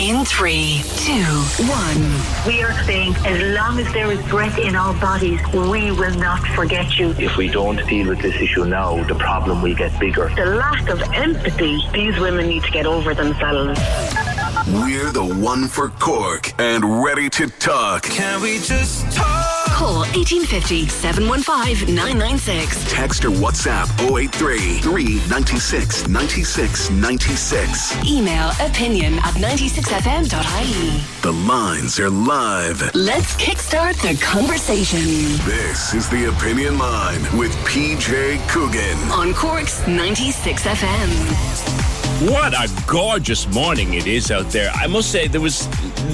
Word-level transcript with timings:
In 0.00 0.24
three, 0.24 0.80
two, 0.96 1.12
one. 1.68 2.46
We 2.46 2.62
are 2.62 2.72
saying 2.84 3.14
as 3.26 3.54
long 3.54 3.78
as 3.78 3.92
there 3.92 4.10
is 4.10 4.18
breath 4.30 4.56
in 4.56 4.74
our 4.74 4.94
bodies, 4.98 5.38
we 5.52 5.92
will 5.92 6.14
not 6.14 6.40
forget 6.56 6.98
you. 6.98 7.10
If 7.18 7.36
we 7.36 7.48
don't 7.48 7.86
deal 7.86 8.08
with 8.08 8.22
this 8.22 8.34
issue 8.36 8.64
now, 8.64 9.04
the 9.04 9.14
problem 9.16 9.60
will 9.60 9.74
get 9.74 10.00
bigger. 10.00 10.30
The 10.34 10.46
lack 10.46 10.88
of 10.88 11.02
empathy, 11.12 11.82
these 11.92 12.18
women 12.18 12.48
need 12.48 12.62
to 12.62 12.70
get 12.70 12.86
over 12.86 13.12
themselves. 13.12 13.78
We're 14.68 15.12
the 15.12 15.38
one 15.38 15.68
for 15.68 15.90
Cork 15.90 16.58
and 16.58 17.04
ready 17.04 17.28
to 17.28 17.48
talk. 17.48 18.04
Can 18.04 18.40
we 18.40 18.58
just 18.60 19.12
talk? 19.12 19.39
Call 19.80 20.00
1850 20.12 20.88
715 20.88 21.94
996. 21.94 22.92
Text 22.92 23.24
or 23.24 23.30
WhatsApp 23.30 23.88
083 24.14 24.76
396 24.80 26.06
96 26.06 26.90
96. 26.90 27.96
Email 28.06 28.50
opinion 28.60 29.14
at 29.20 29.32
96fm.ie. 29.40 31.00
The 31.22 31.32
lines 31.32 31.98
are 31.98 32.10
live. 32.10 32.94
Let's 32.94 33.34
kickstart 33.36 33.96
the 34.02 34.22
conversation 34.22 35.00
This 35.48 35.94
is 35.94 36.10
the 36.10 36.26
Opinion 36.28 36.76
Line 36.76 37.22
with 37.38 37.52
PJ 37.64 38.46
Coogan. 38.50 38.98
on 39.10 39.32
Cork's 39.32 39.80
96FM. 39.84 41.69
What 42.20 42.52
a 42.52 42.70
gorgeous 42.86 43.48
morning 43.48 43.94
it 43.94 44.06
is 44.06 44.30
out 44.30 44.50
there. 44.50 44.70
I 44.74 44.86
must 44.86 45.10
say, 45.10 45.26
there 45.26 45.40
was 45.40 45.66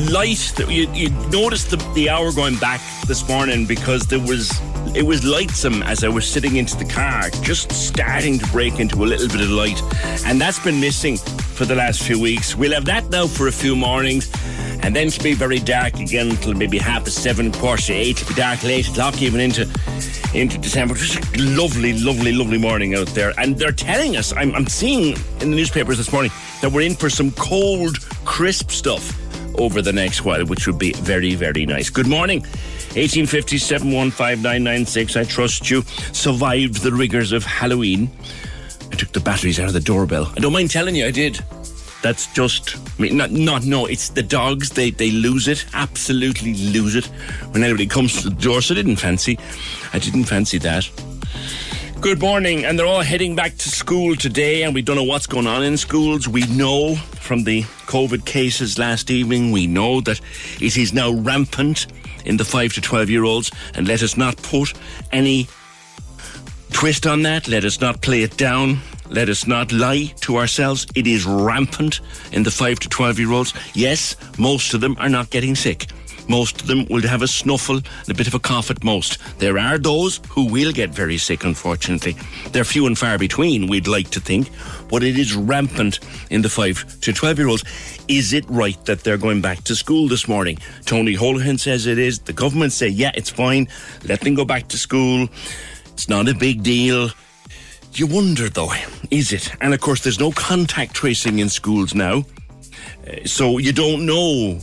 light. 0.09 0.57
You, 0.69 0.89
you 0.93 1.11
noticed 1.31 1.71
the, 1.71 1.79
the 1.95 2.09
hour 2.09 2.31
going 2.31 2.59
back 2.59 2.81
this 3.09 3.27
morning 3.29 3.67
because 3.67 4.07
there 4.07 4.21
was 4.21 4.53
it 4.95 5.05
was 5.05 5.25
lightsome 5.25 5.83
as 5.83 6.05
I 6.05 6.09
was 6.09 6.25
sitting 6.25 6.59
into 6.59 6.77
the 6.77 6.84
car, 6.84 7.29
just 7.43 7.73
starting 7.73 8.39
to 8.39 8.47
break 8.53 8.79
into 8.79 9.03
a 9.03 9.07
little 9.07 9.27
bit 9.27 9.41
of 9.41 9.51
light, 9.51 9.83
and 10.25 10.41
that's 10.41 10.61
been 10.61 10.81
missing 10.81 11.17
for 11.17 11.65
the 11.65 11.75
last 11.75 12.01
few 12.01 12.21
weeks. 12.21 12.55
We'll 12.55 12.75
have 12.75 12.84
that 12.84 13.11
now 13.11 13.27
for 13.27 13.49
a 13.49 13.53
few 13.53 13.75
mornings. 13.75 14.31
And 14.87 14.95
then 14.95 15.09
it'll 15.09 15.25
be 15.25 15.34
very 15.34 15.59
dark 15.59 15.99
again 15.99 16.31
until 16.31 16.55
maybe 16.55 16.79
half 16.79 17.03
past 17.05 17.21
seven, 17.21 17.51
quarter 17.51 17.83
to 17.83 17.93
eight. 17.93 18.21
It'll 18.21 18.29
be 18.29 18.34
dark 18.34 18.62
late 18.62 18.89
o'clock 18.89 19.21
even 19.21 19.41
into 19.41 19.62
into 20.33 20.59
December. 20.59 20.95
Just 20.95 21.19
a 21.34 21.43
lovely, 21.43 21.99
lovely, 21.99 22.33
lovely 22.33 22.59
morning 22.59 22.95
out 22.95 23.09
there. 23.09 23.33
And 23.37 23.59
they're 23.59 23.73
telling 23.73 24.17
us, 24.17 24.33
I'm, 24.37 24.55
I'm 24.55 24.69
seeing 24.69 25.17
in 25.41 25.51
the 25.51 25.57
newspapers 25.57 25.95
this 25.97 26.12
morning, 26.12 26.30
that 26.62 26.70
we're 26.70 26.83
in 26.83 26.94
for 26.94 27.11
some 27.11 27.30
cold, 27.33 28.00
crisp 28.25 28.71
stuff 28.71 29.19
over 29.59 29.82
the 29.82 29.93
next 29.93 30.25
while, 30.25 30.44
which 30.47 30.66
would 30.66 30.78
be 30.78 30.93
very, 30.93 31.34
very 31.34 31.66
nice. 31.66 31.91
Good 31.91 32.06
morning. 32.06 32.41
1857 32.97 33.93
I 35.16 35.25
trust 35.25 35.71
you 35.71 35.82
survived 36.12 36.82
the 36.82 36.93
rigors 36.93 37.32
of 37.32 37.44
Halloween. 37.44 38.10
I 38.91 38.97
took 38.97 39.12
the 39.12 39.21
batteries 39.21 39.59
out 39.60 39.66
of 39.66 39.72
the 39.75 39.81
doorbell. 39.81 40.32
I 40.37 40.41
don't 40.41 40.53
mind 40.53 40.71
telling 40.71 40.94
you, 40.94 41.06
I 41.06 41.10
did. 41.10 41.41
That's 42.03 42.32
just, 42.32 42.76
I 42.76 43.03
mean, 43.03 43.16
not, 43.16 43.31
not, 43.32 43.65
no, 43.65 43.87
it's 43.87 44.10
the 44.10 44.22
dogs. 44.22 44.71
They, 44.71 44.91
they 44.91 45.10
lose 45.10 45.48
it, 45.48 45.66
absolutely 45.75 46.54
lose 46.54 46.94
it 46.94 47.06
when 47.50 47.65
anybody 47.65 47.87
comes 47.87 48.22
to 48.22 48.31
the 48.31 48.37
door. 48.37 48.62
So 48.62 48.75
I 48.75 48.76
didn't 48.76 48.97
fancy, 48.97 49.38
I 49.92 49.98
didn't 49.98 50.25
fancy 50.25 50.59
that. 50.59 50.88
Good 52.06 52.21
morning, 52.21 52.65
and 52.65 52.78
they're 52.78 52.87
all 52.87 53.00
heading 53.00 53.34
back 53.34 53.56
to 53.56 53.69
school 53.69 54.15
today, 54.15 54.62
and 54.62 54.72
we 54.72 54.81
don't 54.81 54.94
know 54.94 55.03
what's 55.03 55.27
going 55.27 55.49
on 55.49 55.65
in 55.65 55.77
schools. 55.77 56.28
We 56.28 56.47
know 56.47 56.94
from 56.94 57.43
the 57.43 57.62
COVID 57.89 58.25
cases 58.25 58.78
last 58.78 59.11
evening, 59.11 59.50
we 59.50 59.67
know 59.67 60.00
that 60.03 60.21
it 60.61 60.77
is 60.77 60.93
now 60.93 61.11
rampant 61.12 61.89
in 62.25 62.37
the 62.37 62.45
5 62.45 62.75
to 62.75 62.81
12 62.81 63.11
year 63.11 63.25
olds, 63.25 63.50
and 63.75 63.89
let 63.89 64.05
us 64.05 64.16
not 64.16 64.37
put 64.37 64.72
any 65.11 65.49
twist 66.71 67.09
on 67.09 67.22
that. 67.22 67.49
Let 67.49 67.65
us 67.65 67.81
not 67.81 68.03
play 68.03 68.22
it 68.22 68.37
down. 68.37 68.78
Let 69.11 69.28
us 69.28 69.49
not 69.49 69.72
lie 69.72 70.15
to 70.21 70.37
ourselves. 70.37 70.87
It 70.95 71.09
is 71.09 71.27
rampant 71.27 72.03
in 72.31 72.45
the 72.45 72.53
5 72.53 72.78
to 72.78 72.89
12 72.89 73.19
year 73.19 73.33
olds. 73.33 73.53
Yes, 73.75 74.15
most 74.39 74.75
of 74.75 74.81
them 74.81 74.95
are 75.00 75.09
not 75.09 75.31
getting 75.31 75.56
sick. 75.56 75.89
Most 76.28 76.60
of 76.62 76.66
them 76.66 76.87
will 76.91 77.03
have 77.06 77.22
a 77.22 77.28
snuffle 77.28 77.76
and 77.76 78.09
a 78.09 78.14
bit 78.14 78.26
of 78.26 78.34
a 78.34 78.38
cough 78.38 78.70
at 78.70 78.82
most. 78.82 79.19
There 79.38 79.59
are 79.59 79.78
those 79.78 80.20
who 80.28 80.47
will 80.47 80.72
get 80.72 80.91
very 80.91 81.19
sick, 81.19 81.44
unfortunately. 81.44 82.16
They're 82.53 82.64
few 82.64 82.87
and 82.87 82.98
far 82.98 83.19
between, 83.19 83.69
we'd 83.69 83.87
like 83.87 84.10
to 84.10 84.20
think, 84.20 84.50
but 84.88 85.03
it 85.03 85.19
is 85.19 85.34
rampant 85.34 86.00
in 86.31 86.42
the 86.42 86.48
5 86.48 87.00
to 87.00 87.12
12 87.12 87.38
year 87.38 87.48
olds. 87.48 87.65
Is 88.09 88.32
it 88.32 88.44
right 88.48 88.82
that 88.86 89.00
they're 89.04 89.19
going 89.19 89.41
back 89.41 89.62
to 89.65 89.75
school 89.76 90.09
this 90.09 90.26
morning? 90.28 90.59
Tony 90.84 91.15
Holohan 91.15 91.59
says 91.59 91.86
it 91.86 91.98
is. 91.98 92.19
The 92.19 92.32
government 92.32 92.72
say, 92.72 92.88
yeah, 92.88 93.12
it's 93.15 93.31
fine. 93.31 93.69
Let 94.04 94.20
them 94.20 94.34
go 94.34 94.44
back 94.44 94.69
to 94.69 94.78
school. 94.78 95.28
It's 95.92 96.09
not 96.09 96.28
a 96.28 96.34
big 96.34 96.62
deal. 96.62 97.10
You 97.94 98.06
wonder, 98.06 98.48
though, 98.50 98.72
is 99.10 99.32
it? 99.32 99.50
And 99.62 99.72
of 99.72 99.81
course, 99.81 100.03
there's 100.03 100.20
no 100.20 100.31
contact 100.32 100.92
tracing 100.94 101.38
in 101.38 101.48
schools 101.48 101.94
now. 101.94 102.25
Uh, 103.09 103.25
So 103.25 103.59
you 103.59 103.72
don't 103.72 104.04
know 104.04 104.60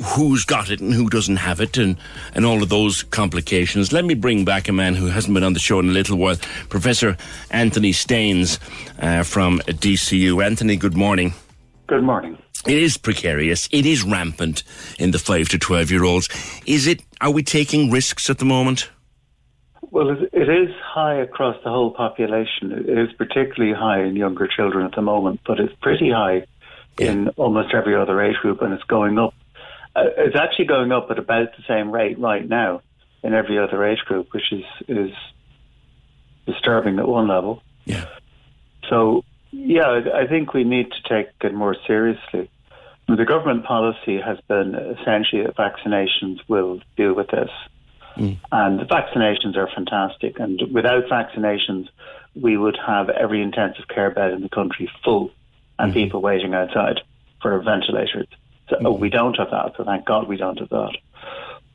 who's 0.00 0.44
got 0.44 0.70
it 0.70 0.80
and 0.80 0.92
who 0.92 1.08
doesn't 1.08 1.36
have 1.36 1.60
it 1.60 1.76
and, 1.76 1.96
and 2.34 2.44
all 2.44 2.62
of 2.62 2.68
those 2.68 3.02
complications. 3.02 3.92
Let 3.92 4.04
me 4.04 4.14
bring 4.14 4.44
back 4.44 4.68
a 4.68 4.72
man 4.72 4.94
who 4.94 5.06
hasn't 5.06 5.34
been 5.34 5.44
on 5.44 5.52
the 5.52 5.60
show 5.60 5.78
in 5.78 5.88
a 5.88 5.92
little 5.92 6.16
while, 6.16 6.36
Professor 6.68 7.16
Anthony 7.50 7.92
Staines 7.92 8.58
uh, 8.98 9.22
from 9.22 9.60
DCU. 9.60 10.44
Anthony, 10.44 10.76
good 10.76 10.96
morning. 10.96 11.34
Good 11.86 12.04
morning. 12.04 12.38
It 12.66 12.78
is 12.78 12.96
precarious. 12.96 13.68
It 13.72 13.86
is 13.86 14.04
rampant 14.04 14.62
in 14.98 15.10
the 15.10 15.18
5 15.18 15.48
to 15.50 15.58
12 15.58 15.90
year 15.90 16.04
olds. 16.04 16.28
Is 16.64 16.86
it, 16.86 17.02
are 17.20 17.30
we 17.30 17.42
taking 17.42 17.90
risks 17.90 18.30
at 18.30 18.38
the 18.38 18.44
moment? 18.44 18.88
Well, 19.90 20.08
it 20.08 20.30
it 20.32 20.48
is 20.48 20.74
high 20.82 21.16
across 21.16 21.56
the 21.62 21.70
whole 21.70 21.90
population. 21.90 22.72
It 22.72 22.98
is 22.98 23.12
particularly 23.12 23.74
high 23.74 24.02
in 24.02 24.16
younger 24.16 24.48
children 24.48 24.86
at 24.86 24.94
the 24.94 25.02
moment, 25.02 25.40
but 25.46 25.60
it's 25.60 25.74
pretty 25.82 26.10
high 26.10 26.46
in 26.98 27.28
almost 27.36 27.74
every 27.74 27.94
other 27.94 28.20
age 28.22 28.36
group, 28.36 28.62
and 28.62 28.72
it's 28.72 28.82
going 28.84 29.18
up. 29.18 29.34
Uh, 29.94 30.04
it's 30.16 30.36
actually 30.36 30.66
going 30.66 30.92
up 30.92 31.10
at 31.10 31.18
about 31.18 31.56
the 31.56 31.62
same 31.68 31.90
rate 31.90 32.18
right 32.18 32.48
now 32.48 32.80
in 33.22 33.34
every 33.34 33.58
other 33.58 33.84
age 33.84 34.00
group, 34.00 34.32
which 34.32 34.52
is 34.52 34.64
is 34.88 35.10
disturbing 36.46 36.98
at 36.98 37.06
one 37.06 37.28
level. 37.28 37.62
Yeah. 37.84 38.06
So, 38.88 39.24
yeah, 39.50 39.86
I 39.86 40.22
I 40.22 40.26
think 40.26 40.54
we 40.54 40.64
need 40.64 40.90
to 40.92 41.02
take 41.08 41.28
it 41.42 41.54
more 41.54 41.76
seriously. 41.86 42.50
The 43.08 43.24
government 43.24 43.64
policy 43.64 44.20
has 44.20 44.38
been 44.48 44.74
essentially 44.74 45.42
that 45.42 45.56
vaccinations 45.56 46.38
will 46.48 46.80
deal 46.96 47.12
with 47.14 47.28
this. 47.28 47.50
And 48.50 48.78
the 48.78 48.84
vaccinations 48.84 49.56
are 49.56 49.68
fantastic. 49.74 50.38
And 50.38 50.60
without 50.72 51.04
vaccinations, 51.06 51.88
we 52.34 52.56
would 52.56 52.78
have 52.86 53.08
every 53.10 53.42
intensive 53.42 53.88
care 53.88 54.10
bed 54.10 54.32
in 54.32 54.42
the 54.42 54.48
country 54.48 54.90
full 55.04 55.30
and 55.78 55.92
people 55.92 56.22
waiting 56.22 56.54
outside 56.54 57.00
for 57.40 57.58
ventilators. 57.60 58.28
So 58.80 58.86
oh, 58.88 58.92
we 58.92 59.10
don't 59.10 59.36
have 59.38 59.50
that. 59.50 59.72
So 59.76 59.84
thank 59.84 60.04
God 60.04 60.28
we 60.28 60.36
don't 60.36 60.58
have 60.58 60.68
that. 60.70 60.96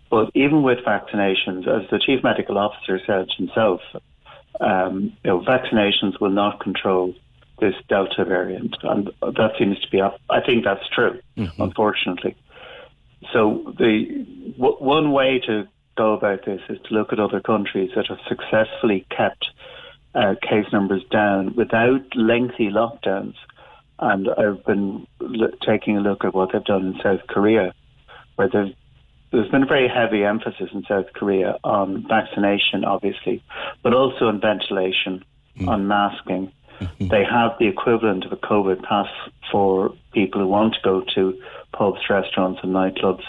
But 0.10 0.32
even 0.34 0.64
with 0.64 0.80
vaccinations, 0.80 1.68
as 1.68 1.90
the 1.90 2.00
chief 2.04 2.24
medical 2.24 2.58
officer 2.58 3.00
said 3.06 3.28
himself, 3.38 3.82
um, 4.62 5.14
you 5.24 5.30
know, 5.30 5.40
vaccinations 5.42 6.20
will 6.20 6.30
not 6.32 6.60
control 6.60 7.14
this 7.60 7.74
Delta 7.90 8.24
variant, 8.24 8.76
and 8.84 9.12
that 9.22 9.52
seems 9.58 9.80
to 9.80 9.90
be. 9.90 10.02
I 10.02 10.42
think 10.46 10.64
that's 10.64 10.88
true, 10.90 11.20
unfortunately. 11.60 12.36
So 13.34 13.74
the 13.78 14.26
w- 14.58 14.78
one 14.78 15.12
way 15.12 15.40
to 15.48 15.68
go 15.98 16.14
about 16.14 16.46
this 16.46 16.62
is 16.70 16.78
to 16.88 16.94
look 16.94 17.12
at 17.12 17.20
other 17.20 17.40
countries 17.40 17.92
that 17.96 18.08
have 18.08 18.20
successfully 18.28 19.06
kept 19.10 19.50
uh, 20.14 20.36
case 20.42 20.72
numbers 20.72 21.04
down 21.12 21.56
without 21.56 22.16
lengthy 22.16 22.70
lockdowns. 22.70 23.36
And 24.00 24.30
I've 24.30 24.64
been 24.66 25.08
l- 25.22 25.50
taking 25.66 25.98
a 25.98 26.02
look 26.02 26.24
at 26.24 26.34
what 26.34 26.52
they've 26.54 26.64
done 26.64 26.94
in 26.94 27.00
South 27.02 27.26
Korea, 27.28 27.74
where 28.36 28.50
there's 29.32 29.52
been 29.52 29.64
a 29.64 29.68
very 29.68 29.88
heavy 29.88 30.24
emphasis 30.24 30.70
in 30.74 30.84
South 30.88 31.08
Korea 31.14 31.58
on 31.64 32.06
vaccination, 32.08 32.86
obviously, 32.86 33.44
but 33.84 33.94
also 33.94 34.28
on 34.28 34.40
ventilation, 34.40 35.24
hmm. 35.58 35.70
on 35.70 35.88
masking. 35.88 36.52
Hmm. 36.80 37.08
They 37.08 37.24
have 37.24 37.58
the 37.60 37.68
equivalent 37.68 38.26
of 38.26 38.32
a 38.32 38.38
COVID 38.38 38.84
pass 38.84 39.08
for 39.52 39.94
people 40.14 40.42
who 40.42 40.48
want 40.48 40.76
to 40.76 40.80
go 40.84 41.04
to 41.16 41.40
pubs, 41.74 42.00
restaurants, 42.10 42.60
and 42.64 42.74
nightclubs, 42.74 43.24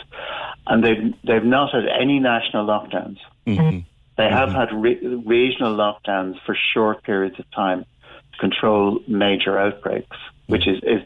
and 0.67 0.85
they've 0.85 1.15
they've 1.25 1.45
not 1.45 1.73
had 1.73 1.85
any 1.89 2.19
national 2.19 2.67
lockdowns. 2.67 3.19
Mm-hmm. 3.47 3.81
They 4.17 4.29
have 4.29 4.51
mm-hmm. 4.51 4.59
had 4.59 4.73
re- 4.73 5.23
regional 5.25 5.77
lockdowns 5.77 6.35
for 6.45 6.57
short 6.75 7.03
periods 7.05 7.39
of 7.39 7.51
time 7.53 7.85
to 8.33 8.39
control 8.39 9.01
major 9.07 9.59
outbreaks, 9.59 10.17
which 10.49 10.67
is, 10.67 10.79
is 10.83 11.03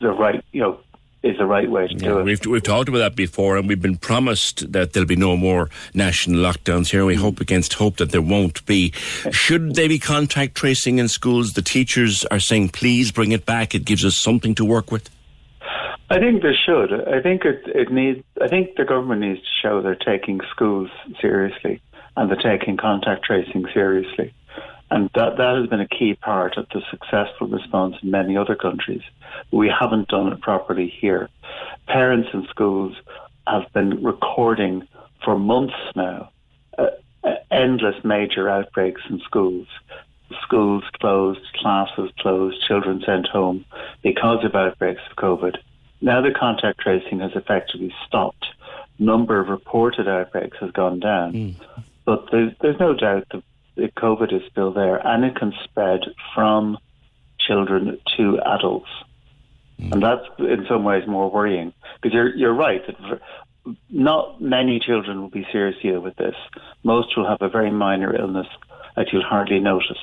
the 0.00 0.10
right 0.10 0.42
you 0.52 0.60
know 0.60 0.80
is 1.22 1.38
the 1.38 1.46
right 1.46 1.70
way 1.70 1.88
to 1.88 1.94
do 1.94 2.18
it. 2.18 2.24
we've 2.24 2.46
we've 2.46 2.62
talked 2.62 2.88
about 2.88 2.98
that 2.98 3.16
before, 3.16 3.56
and 3.56 3.68
we've 3.68 3.80
been 3.80 3.96
promised 3.96 4.72
that 4.72 4.92
there'll 4.92 5.06
be 5.06 5.16
no 5.16 5.36
more 5.36 5.68
national 5.94 6.40
lockdowns 6.40 6.90
here. 6.90 7.04
We 7.04 7.16
mm. 7.16 7.20
hope 7.20 7.40
against 7.40 7.74
hope 7.74 7.96
that 7.96 8.10
there 8.10 8.22
won't 8.22 8.64
be. 8.66 8.92
Should 9.30 9.74
there 9.74 9.88
be 9.88 9.98
contact 9.98 10.54
tracing 10.54 10.98
in 10.98 11.08
schools? 11.08 11.54
The 11.54 11.62
teachers 11.62 12.24
are 12.26 12.40
saying, 12.40 12.70
please 12.70 13.12
bring 13.12 13.32
it 13.32 13.44
back. 13.44 13.74
It 13.74 13.84
gives 13.84 14.04
us 14.04 14.16
something 14.16 14.54
to 14.56 14.64
work 14.64 14.92
with. 14.92 15.10
I 16.08 16.20
think 16.20 16.42
they 16.42 16.54
should. 16.54 16.92
I 16.92 17.20
think 17.20 17.44
it, 17.44 17.62
it 17.66 17.90
needs. 17.90 18.22
I 18.40 18.46
think 18.46 18.76
the 18.76 18.84
government 18.84 19.22
needs 19.22 19.40
to 19.40 19.48
show 19.60 19.82
they're 19.82 19.96
taking 19.96 20.40
schools 20.52 20.88
seriously 21.20 21.80
and 22.16 22.30
they're 22.30 22.58
taking 22.58 22.76
contact 22.76 23.24
tracing 23.24 23.66
seriously, 23.74 24.32
and 24.90 25.10
that 25.14 25.36
that 25.36 25.56
has 25.56 25.68
been 25.68 25.80
a 25.80 25.88
key 25.88 26.14
part 26.14 26.56
of 26.56 26.68
the 26.68 26.80
successful 26.90 27.48
response 27.48 27.96
in 28.02 28.10
many 28.10 28.36
other 28.36 28.54
countries. 28.54 29.02
We 29.50 29.68
haven't 29.68 30.08
done 30.08 30.32
it 30.32 30.40
properly 30.40 30.88
here. 30.88 31.28
Parents 31.86 32.28
in 32.32 32.46
schools 32.48 32.96
have 33.46 33.72
been 33.72 34.02
recording 34.02 34.86
for 35.24 35.38
months 35.38 35.74
now 35.94 36.30
uh, 36.78 36.88
uh, 37.24 37.34
endless 37.50 37.96
major 38.04 38.48
outbreaks 38.48 39.02
in 39.10 39.20
schools. 39.20 39.66
Schools 40.42 40.84
closed, 41.00 41.40
classes 41.54 42.10
closed, 42.18 42.60
children 42.66 43.02
sent 43.04 43.26
home 43.28 43.64
because 44.02 44.44
of 44.44 44.54
outbreaks 44.54 45.02
of 45.10 45.16
COVID. 45.16 45.56
Now 46.00 46.20
the 46.20 46.32
contact 46.32 46.80
tracing 46.80 47.20
has 47.20 47.32
effectively 47.34 47.94
stopped. 48.06 48.46
Number 48.98 49.40
of 49.40 49.48
reported 49.48 50.08
outbreaks 50.08 50.56
has 50.60 50.70
gone 50.70 51.00
down, 51.00 51.56
but 52.04 52.28
there's, 52.30 52.52
there's 52.60 52.80
no 52.80 52.94
doubt 52.94 53.26
that 53.32 53.42
COVID 53.76 54.32
is 54.32 54.42
still 54.50 54.72
there, 54.72 54.96
and 54.96 55.24
it 55.24 55.36
can 55.36 55.52
spread 55.64 56.00
from 56.34 56.78
children 57.38 57.98
to 58.16 58.38
adults, 58.44 58.88
hmm. 59.78 59.92
and 59.92 60.02
that's 60.02 60.24
in 60.38 60.66
some 60.68 60.84
ways 60.84 61.04
more 61.06 61.30
worrying 61.30 61.72
because 62.00 62.14
you're 62.14 62.34
you're 62.34 62.54
right 62.54 62.82
that 62.86 63.20
not 63.90 64.40
many 64.40 64.78
children 64.78 65.20
will 65.20 65.30
be 65.30 65.46
seriously 65.52 65.90
ill 65.90 66.00
with 66.00 66.16
this. 66.16 66.34
Most 66.82 67.16
will 67.16 67.28
have 67.28 67.38
a 67.40 67.48
very 67.48 67.70
minor 67.70 68.14
illness 68.14 68.46
that 68.96 69.12
you'll 69.12 69.24
hardly 69.24 69.60
notice. 69.60 69.98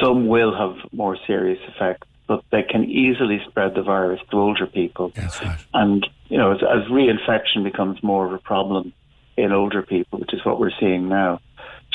Some 0.00 0.28
will 0.28 0.56
have 0.56 0.76
more 0.92 1.16
serious 1.26 1.58
effects, 1.68 2.06
but 2.26 2.42
they 2.50 2.62
can 2.62 2.84
easily 2.84 3.40
spread 3.48 3.74
the 3.74 3.82
virus 3.82 4.20
to 4.30 4.36
older 4.36 4.66
people. 4.66 5.12
Right. 5.16 5.58
And, 5.74 6.06
you 6.28 6.38
know, 6.38 6.52
as, 6.52 6.58
as 6.62 6.90
reinfection 6.90 7.64
becomes 7.64 8.02
more 8.02 8.26
of 8.26 8.32
a 8.32 8.38
problem 8.38 8.92
in 9.36 9.52
older 9.52 9.82
people, 9.82 10.18
which 10.20 10.32
is 10.32 10.44
what 10.44 10.58
we're 10.58 10.72
seeing 10.78 11.08
now, 11.08 11.40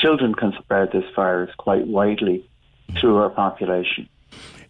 children 0.02 0.34
can 0.34 0.52
spread 0.60 0.90
this 0.92 1.04
virus 1.14 1.54
quite 1.56 1.86
widely 1.86 2.44
through 3.00 3.16
our 3.16 3.30
population. 3.30 4.08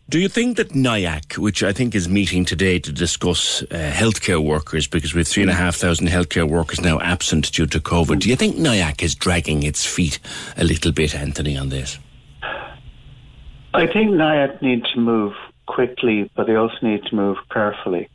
Do 0.08 0.19
you 0.19 0.29
think 0.29 0.58
that 0.58 0.70
NIAC, 0.70 1.38
which 1.38 1.62
I 1.62 1.73
think 1.73 1.94
is 1.94 2.06
meeting 2.08 2.44
today 2.44 2.79
to 2.81 2.93
discuss 2.93 3.62
uh, 3.62 3.67
healthcare 3.94 4.44
workers, 4.44 4.87
because 4.87 5.14
we 5.14 5.20
have 5.20 5.29
three 5.29 5.43
and 5.43 5.50
a 5.50 5.55
half 5.55 5.76
thousand 5.76 6.08
healthcare 6.08 6.46
workers 6.46 6.82
now 6.82 7.00
absent 7.00 7.50
due 7.50 7.67
to 7.67 7.81
COVID, 7.81 8.20
do 8.20 8.29
you 8.29 8.37
think 8.37 8.56
NIAC 8.56 9.02
is 9.02 9.14
dragging 9.14 9.62
its 9.62 9.87
feet 9.87 10.19
a 10.58 10.64
little 10.64 10.93
bit, 10.93 11.14
Anthony, 11.14 11.56
on 11.56 11.70
this? 11.70 11.99
I 13.73 13.87
think 13.87 14.11
NIAC 14.11 14.61
need 14.61 14.85
to 14.93 15.00
move 15.00 15.32
quickly, 15.67 16.31
but 16.37 16.46
they 16.46 16.56
also 16.56 16.76
need 16.82 17.05
to 17.05 17.14
move 17.14 17.38
carefully. 17.50 18.11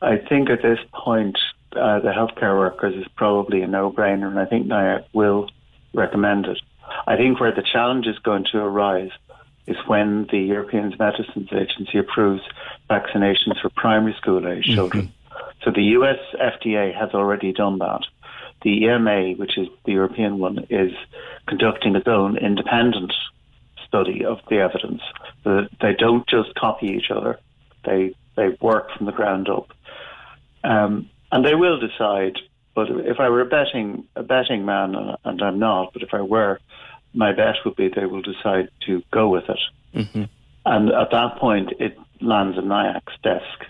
I 0.00 0.18
think 0.18 0.50
at 0.50 0.62
this 0.62 0.78
point, 0.94 1.36
uh, 1.72 1.98
the 1.98 2.10
healthcare 2.10 2.56
workers 2.56 2.94
is 2.94 3.08
probably 3.16 3.62
a 3.62 3.66
no-brainer, 3.66 4.28
and 4.28 4.38
I 4.38 4.44
think 4.44 4.68
NIAC 4.68 5.04
will 5.12 5.50
recommend 5.92 6.46
it. 6.46 6.60
I 7.06 7.16
think 7.16 7.40
where 7.40 7.54
the 7.54 7.62
challenge 7.62 8.06
is 8.06 8.18
going 8.18 8.46
to 8.52 8.58
arise 8.58 9.10
is 9.66 9.76
when 9.86 10.26
the 10.30 10.38
European 10.38 10.94
Medicines 10.98 11.48
Agency 11.52 11.98
approves 11.98 12.42
vaccinations 12.88 13.60
for 13.60 13.70
primary 13.70 14.14
school 14.14 14.46
age 14.48 14.64
children. 14.64 15.12
So 15.62 15.70
the 15.70 15.82
US 15.98 16.18
FDA 16.34 16.94
has 16.94 17.10
already 17.10 17.52
done 17.52 17.78
that. 17.78 18.00
The 18.62 18.84
EMA, 18.84 19.32
which 19.36 19.56
is 19.56 19.68
the 19.84 19.92
European 19.92 20.38
one, 20.38 20.66
is 20.70 20.92
conducting 21.46 21.96
its 21.96 22.08
own 22.08 22.36
independent 22.36 23.12
study 23.86 24.24
of 24.24 24.38
the 24.48 24.58
evidence. 24.58 25.02
The, 25.44 25.68
they 25.80 25.94
don't 25.94 26.26
just 26.28 26.54
copy 26.54 26.88
each 26.88 27.10
other; 27.10 27.38
they 27.84 28.14
they 28.36 28.56
work 28.60 28.90
from 28.96 29.06
the 29.06 29.12
ground 29.12 29.48
up, 29.48 29.68
um, 30.64 31.08
and 31.32 31.44
they 31.44 31.54
will 31.54 31.78
decide. 31.78 32.38
But 32.74 32.88
if 32.90 33.18
I 33.18 33.28
were 33.28 33.40
a 33.40 33.46
betting 33.46 34.04
a 34.16 34.22
betting 34.22 34.64
man, 34.64 34.94
and- 34.94 35.16
and 35.24 35.42
I'm 35.42 35.58
not, 35.58 35.92
but 35.92 36.02
if 36.02 36.14
I 36.14 36.20
were, 36.22 36.60
my 37.14 37.32
bet 37.32 37.56
would 37.64 37.76
be 37.76 37.88
they 37.88 38.06
will 38.06 38.22
decide 38.22 38.68
to 38.86 39.02
go 39.10 39.28
with 39.28 39.48
it. 39.48 39.58
Mm-hmm. 39.94 40.24
And 40.64 40.90
at 40.90 41.10
that 41.10 41.36
point, 41.38 41.72
it 41.80 41.98
lands 42.20 42.56
on 42.58 42.66
NIAC's 42.66 43.18
desk. 43.22 43.66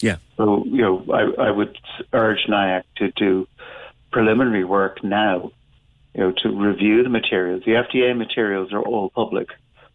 Yeah. 0.00 0.16
So, 0.36 0.64
you 0.64 0.82
know, 0.82 1.04
I, 1.12 1.48
I 1.48 1.50
would 1.50 1.76
urge 2.12 2.46
NIAC 2.48 2.84
to 2.96 3.10
do 3.10 3.46
preliminary 4.12 4.64
work 4.64 5.02
now, 5.04 5.50
you 6.14 6.20
know, 6.20 6.32
to 6.42 6.48
review 6.50 7.02
the 7.02 7.08
materials. 7.08 7.64
The 7.66 7.72
FDA 7.72 8.16
materials 8.16 8.72
are 8.72 8.80
all 8.82 9.10
public. 9.10 9.48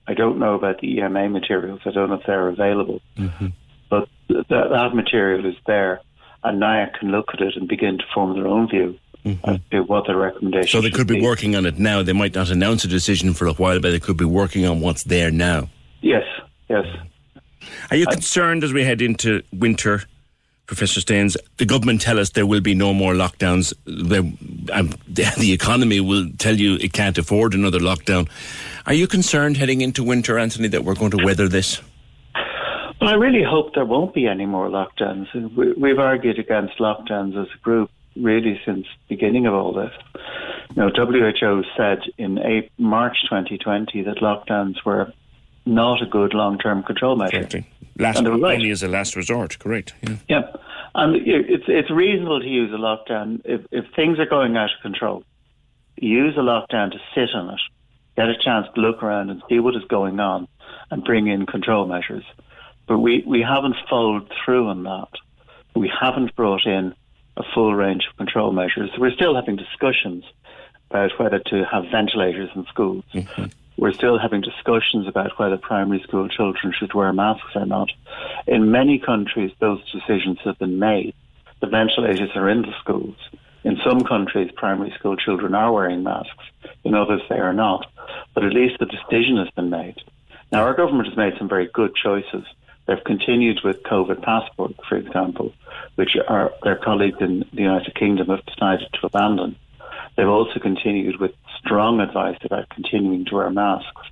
I 0.08 0.14
don't 0.14 0.38
know 0.38 0.54
about 0.56 0.82
the 0.82 0.98
EMA 1.00 1.30
materials. 1.30 1.80
I 1.86 1.92
don't 1.92 2.10
know 2.10 2.16
if 2.16 2.26
they're 2.28 2.50
available. 2.50 3.02
Mm-hmm. 3.18 3.48
But 3.90 4.10
th- 4.28 4.46
that 4.50 4.92
material 4.94 5.46
is 5.46 5.56
there, 5.66 6.02
and 6.44 6.62
NIAC 6.62 7.00
can 7.00 7.12
look 7.12 7.30
at 7.34 7.42
it 7.42 7.56
and 7.56 7.68
begin 7.68 7.98
to 7.98 8.04
form 8.14 8.34
their 8.34 8.48
own 8.48 8.68
view 8.68 8.98
as 9.46 9.60
to 9.72 9.82
what 9.84 10.06
the 10.06 10.16
recommendation 10.16 10.70
So 10.70 10.82
they 10.82 10.92
could 10.92 11.08
be 11.08 11.22
working 11.22 11.56
on 11.56 11.66
it 11.66 11.80
now. 11.80 12.04
They 12.04 12.14
might 12.14 12.36
not 12.36 12.50
announce 12.50 12.84
a 12.84 12.88
decision 12.88 13.34
for 13.34 13.48
a 13.48 13.54
while, 13.54 13.80
but 13.80 13.92
they 13.92 14.00
could 14.00 14.18
be 14.18 14.26
working 14.26 14.66
on 14.66 14.82
what's 14.82 15.04
there 15.04 15.32
now. 15.32 15.70
Yes, 16.02 16.26
yes. 16.70 16.86
Are 17.90 17.96
you 17.96 18.06
concerned 18.06 18.64
as 18.64 18.74
we 18.74 18.84
head 18.84 19.02
into 19.02 19.42
winter, 19.54 20.04
Professor 20.66 21.00
Staines? 21.00 21.38
The 21.58 21.66
government 21.66 22.02
tell 22.02 22.20
us 22.20 22.32
there 22.32 22.46
will 22.46 22.60
be 22.60 22.76
no 22.76 22.94
more 22.94 23.14
lockdowns. 23.14 23.74
The, 23.86 24.20
um, 24.74 24.90
the, 25.08 25.34
the 25.38 25.54
economy 25.54 26.02
will 26.02 26.30
tell 26.38 26.56
you 26.56 26.76
it 26.76 26.92
can't 26.92 27.18
afford 27.18 27.54
another 27.54 27.80
lockdown. 27.80 28.30
Are 28.86 28.94
you 28.94 29.08
concerned 29.08 29.56
heading 29.56 29.80
into 29.80 30.04
winter, 30.04 30.38
Anthony, 30.38 30.68
that 30.70 30.84
we're 30.84 30.96
going 30.96 31.12
to 31.12 31.24
weather 31.24 31.48
this? 31.48 31.82
Well, 33.02 33.10
I 33.10 33.16
really 33.16 33.44
hope 33.44 33.74
there 33.76 33.86
won't 33.86 34.14
be 34.14 34.28
any 34.28 34.46
more 34.46 34.70
lockdowns. 34.70 35.28
We, 35.56 35.74
we've 35.74 36.00
argued 36.00 36.40
against 36.40 36.78
lockdowns 36.78 37.40
as 37.42 37.48
a 37.54 37.58
group 37.60 37.90
really 38.16 38.60
since 38.66 38.86
the 38.86 39.16
beginning 39.16 39.46
of 39.46 39.54
all 39.54 39.74
this. 39.74 39.92
You 40.76 40.84
know, 40.84 40.90
WHO 40.96 41.64
said 41.76 42.00
in 42.18 42.38
April, 42.40 42.70
March 42.78 43.18
2020 43.24 44.04
that 44.04 44.18
lockdowns 44.18 44.84
were 44.86 45.12
not 45.66 46.02
a 46.02 46.06
good 46.06 46.34
long-term 46.34 46.84
control 46.84 47.16
measure. 47.16 47.40
Last, 47.98 48.20
And 48.20 48.42
right. 48.42 48.56
only 48.56 48.72
as 48.72 48.84
a 48.84 48.88
last 48.88 49.16
resort, 49.16 49.60
correct? 49.60 49.94
Yeah. 50.02 50.16
Yeah, 50.28 50.42
and 50.96 51.16
it's 51.16 51.66
it's 51.68 51.92
reasonable 51.92 52.40
to 52.40 52.48
use 52.48 52.72
a 52.74 52.78
lockdown 52.78 53.42
if 53.46 53.62
if 53.72 53.86
things 53.96 54.20
are 54.20 54.26
going 54.26 54.58
out 54.58 54.72
of 54.76 54.82
control. 54.82 55.24
Use 55.98 56.36
a 56.36 56.42
lockdown 56.42 56.92
to 56.92 57.00
sit 57.14 57.30
on 57.36 57.52
it, 57.54 57.60
get 58.18 58.30
a 58.30 58.36
chance 58.36 58.68
to 58.74 58.82
look 58.82 59.04
around 59.04 59.30
and 59.30 59.44
see 59.48 59.60
what 59.60 59.76
is 59.76 59.84
going 59.88 60.20
on, 60.20 60.48
and 60.90 61.04
bring 61.04 61.28
in 61.28 61.46
control 61.46 61.86
measures. 61.86 62.24
But 62.88 63.00
we 63.00 63.24
we 63.26 63.42
haven't 63.42 63.76
followed 63.90 64.32
through 64.44 64.68
on 64.68 64.84
that. 64.84 65.10
We 65.76 65.92
haven't 66.00 66.36
brought 66.36 66.66
in 66.66 66.94
a 67.38 67.44
full 67.54 67.74
range 67.74 68.08
of 68.10 68.18
control 68.18 68.52
measures. 68.52 68.92
We're 68.98 69.14
still 69.14 69.36
having 69.36 69.56
discussions 69.56 70.24
about 70.90 71.18
whether 71.18 71.40
to 71.40 71.66
have 71.66 71.86
ventilators 71.92 72.50
in 72.56 72.66
schools. 72.66 73.04
Mm-hmm. 73.14 73.46
We're 73.78 73.94
still 73.94 74.20
having 74.20 74.42
discussions 74.42 75.08
about 75.08 75.40
whether 75.40 75.58
primary 75.58 76.02
school 76.04 76.28
children 76.30 76.74
should 76.78 76.94
wear 76.94 77.12
masks 77.12 77.56
or 77.56 77.66
not. 77.66 77.90
In 78.46 78.72
many 78.72 79.00
countries, 79.00 79.52
those 79.60 79.82
decisions 79.92 80.38
have 80.44 80.60
been 80.60 80.78
made. 80.78 81.16
The 81.60 81.68
ventilators 81.68 82.30
are 82.36 82.50
in 82.50 82.62
the 82.62 82.74
schools. 82.80 83.16
In 83.64 83.80
some 83.84 84.04
countries, 84.04 84.52
primary 84.56 84.92
school 84.92 85.16
children 85.16 85.56
are 85.56 85.72
wearing 85.72 86.04
masks. 86.04 86.44
In 86.84 86.94
others, 86.94 87.22
they 87.30 87.40
are 87.40 87.54
not. 87.54 87.88
But 88.36 88.44
at 88.44 88.54
least 88.54 88.78
the 88.80 88.86
decision 88.86 89.38
has 89.38 89.50
been 89.52 89.70
made. 89.70 89.96
Now, 90.52 90.64
our 90.66 90.76
government 90.76 91.08
has 91.08 91.18
made 91.18 91.34
some 91.40 91.50
very 91.50 91.70
good 91.74 91.96
choices. 91.96 92.44
They've 92.86 93.04
continued 93.04 93.62
with 93.64 93.84
COVID 93.84 94.22
passport, 94.24 94.74
for 94.88 94.98
example, 94.98 95.54
which 95.96 96.18
our, 96.28 96.52
their 96.64 96.76
colleagues 96.76 97.18
in 97.22 97.46
the 97.54 97.62
United 97.62 97.96
Kingdom 97.96 98.28
have 98.28 98.46
decided 98.46 98.88
to 98.94 99.06
abandon. 99.06 99.56
They've 100.16 100.28
also 100.28 100.60
continued 100.60 101.20
with 101.20 101.32
strong 101.60 102.00
advice 102.00 102.38
about 102.44 102.70
continuing 102.70 103.26
to 103.26 103.36
wear 103.36 103.50
masks. 103.50 104.08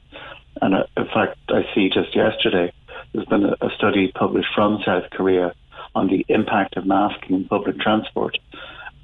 And 0.61 0.75
uh, 0.75 0.83
in 0.97 1.05
fact, 1.05 1.37
I 1.49 1.63
see 1.75 1.89
just 1.89 2.15
yesterday 2.15 2.71
there's 3.13 3.27
been 3.27 3.45
a, 3.45 3.69
study 3.75 4.11
published 4.13 4.49
from 4.55 4.81
South 4.85 5.09
Korea 5.11 5.53
on 5.93 6.07
the 6.07 6.25
impact 6.29 6.77
of 6.77 6.85
masking 6.85 7.35
in 7.35 7.45
public 7.45 7.79
transport. 7.79 8.37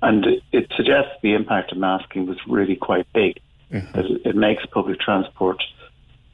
And 0.01 0.25
it 0.51 0.71
suggests 0.75 1.11
the 1.21 1.33
impact 1.33 1.71
of 1.71 1.77
masking 1.77 2.25
was 2.25 2.37
really 2.47 2.75
quite 2.75 3.11
big. 3.13 3.39
That 3.93 4.05
it, 4.05 4.21
it 4.27 4.35
makes 4.35 4.65
public 4.67 4.99
transport 4.99 5.61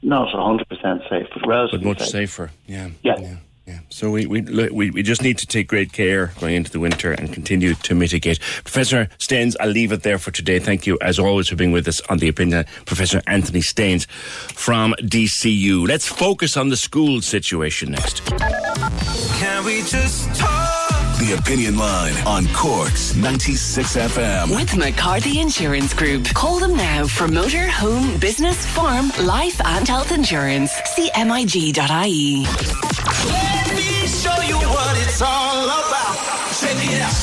not 0.04 0.28
100% 0.34 1.08
safe, 1.08 1.26
but 1.32 1.46
relatively 1.46 1.78
but 1.84 1.98
much 1.98 2.00
safe. 2.00 2.30
safer. 2.30 2.50
Yeah. 2.66 2.90
Yeah. 3.02 3.18
yeah. 3.18 3.36
Yeah. 3.66 3.78
So 3.88 4.10
we, 4.10 4.26
we 4.26 4.42
we 4.42 4.90
we 4.90 5.02
just 5.02 5.22
need 5.22 5.38
to 5.38 5.46
take 5.46 5.68
great 5.68 5.90
care 5.90 6.32
going 6.38 6.54
into 6.54 6.70
the 6.70 6.80
winter 6.80 7.12
and 7.12 7.32
continue 7.32 7.72
to 7.74 7.94
mitigate. 7.94 8.38
Professor 8.62 9.08
Staines, 9.16 9.56
I'll 9.58 9.70
leave 9.70 9.90
it 9.90 10.02
there 10.02 10.18
for 10.18 10.30
today. 10.30 10.58
Thank 10.58 10.86
you, 10.86 10.98
as 11.00 11.18
always, 11.18 11.48
for 11.48 11.56
being 11.56 11.72
with 11.72 11.88
us 11.88 12.02
on 12.10 12.18
the 12.18 12.28
opinion. 12.28 12.66
Professor 12.84 13.22
Anthony 13.26 13.62
Staines 13.62 14.04
from 14.52 14.94
DCU. 15.00 15.88
Let's 15.88 16.06
focus 16.06 16.58
on 16.58 16.68
the 16.68 16.76
school 16.76 17.22
situation 17.22 17.92
next. 17.92 18.26
Can 18.26 19.64
we 19.64 19.78
just 19.80 20.34
talk? 20.34 20.83
The 21.24 21.36
Opinion 21.38 21.78
Line 21.78 22.14
on 22.26 22.46
Cork's 22.48 23.16
96 23.16 23.96
FM. 23.96 24.54
With 24.54 24.76
McCarthy 24.76 25.40
Insurance 25.40 25.94
Group. 25.94 26.26
Call 26.34 26.58
them 26.58 26.76
now 26.76 27.06
for 27.06 27.26
motor, 27.26 27.66
home, 27.66 28.18
business, 28.18 28.66
farm, 28.66 29.10
life, 29.22 29.58
and 29.64 29.88
health 29.88 30.12
insurance. 30.12 30.70
See 30.84 31.10
MIG.ie. 31.16 32.44
Let 32.44 33.74
me 33.74 34.06
show 34.06 34.38
you 34.42 34.58
what 34.68 34.98
it's 34.98 35.22
all 35.22 35.64
about. 35.64 36.03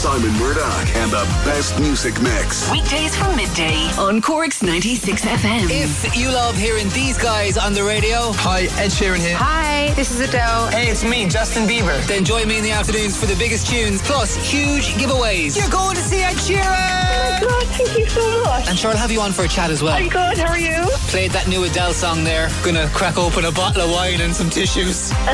Check 0.01 0.13
it 0.13 0.17
out. 0.17 0.21
Simon 0.21 0.31
Murdoch 0.39 0.95
and 0.95 1.11
the 1.11 1.23
best 1.45 1.79
music 1.79 2.21
mix. 2.21 2.69
Weekdays 2.71 3.15
from 3.15 3.35
midday 3.35 3.75
on 3.97 4.21
Cork's 4.21 4.61
96 4.63 5.23
FM. 5.23 5.67
If 5.69 6.17
you 6.17 6.29
love 6.29 6.57
hearing 6.57 6.89
these 6.89 7.17
guys 7.17 7.57
on 7.57 7.73
the 7.73 7.83
radio, 7.83 8.31
Hi, 8.33 8.63
Ed 8.81 8.89
Sheeran 8.89 9.19
here. 9.19 9.35
Hi, 9.37 9.93
this 9.95 10.11
is 10.11 10.19
Adele. 10.19 10.67
Hey, 10.67 10.89
it's 10.89 11.03
me, 11.03 11.27
Justin 11.29 11.67
Bieber. 11.67 12.05
then 12.07 12.23
join 12.25 12.47
me 12.47 12.57
in 12.57 12.63
the 12.63 12.71
afternoons 12.71 13.17
for 13.19 13.25
the 13.25 13.35
biggest 13.35 13.67
tunes, 13.67 14.01
plus 14.01 14.35
huge 14.35 14.93
giveaways. 14.95 15.57
You're 15.57 15.69
going 15.69 15.95
to 15.95 16.01
see 16.01 16.21
Ed 16.21 16.35
Sheeran! 16.35 16.63
Oh 16.63 17.41
my 17.41 17.47
God, 17.47 17.67
thank 17.67 17.97
you 17.97 18.05
so 18.07 18.43
much. 18.43 18.67
I'm 18.67 18.75
sure 18.75 18.91
I'll 18.91 18.97
have 18.97 19.11
you 19.11 19.21
on 19.21 19.31
for 19.31 19.43
a 19.43 19.47
chat 19.47 19.69
as 19.71 19.81
well. 19.83 19.93
I'm 19.93 20.09
good, 20.09 20.37
how 20.37 20.49
are 20.49 20.59
you? 20.59 20.81
Played 21.09 21.31
that 21.31 21.47
new 21.47 21.63
Adele 21.63 21.93
song 21.93 22.23
there. 22.23 22.49
Gonna 22.63 22.87
crack 22.89 23.17
open 23.17 23.45
a 23.45 23.51
bottle 23.51 23.83
of 23.83 23.91
wine 23.91 24.21
and 24.21 24.35
some 24.35 24.49
tissues. 24.49 25.11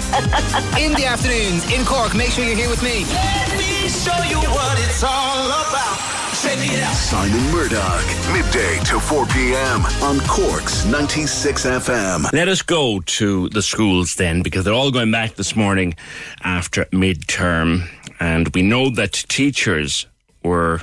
in 0.77 0.93
the 0.93 1.05
afternoons 1.07 1.71
in 1.71 1.85
Cork, 1.85 2.15
make 2.15 2.29
sure 2.31 2.43
you're 2.45 2.55
here 2.55 2.69
with 2.69 2.83
me. 2.83 3.05
Let 3.05 3.57
me 3.57 3.87
show 3.89 4.23
you 4.23 4.56
what 4.57 4.77
it's 4.79 5.03
all 5.03 5.45
about. 5.45 5.97
Check 6.41 6.57
it 6.59 6.81
out. 6.81 6.95
Simon 6.95 7.51
Murdoch, 7.51 8.05
midday 8.33 8.79
to 8.85 8.99
4 8.99 9.25
p.m. 9.27 9.85
on 10.01 10.19
Cork's 10.27 10.85
96 10.85 11.65
FM. 11.65 12.31
Let 12.33 12.47
us 12.47 12.61
go 12.63 12.99
to 13.01 13.49
the 13.49 13.61
schools 13.61 14.15
then, 14.15 14.41
because 14.41 14.65
they're 14.65 14.73
all 14.73 14.91
going 14.91 15.11
back 15.11 15.35
this 15.35 15.55
morning 15.55 15.95
after 16.41 16.85
midterm. 16.85 17.87
And 18.19 18.47
we 18.55 18.63
know 18.63 18.89
that 18.89 19.13
teachers 19.13 20.07
were 20.43 20.81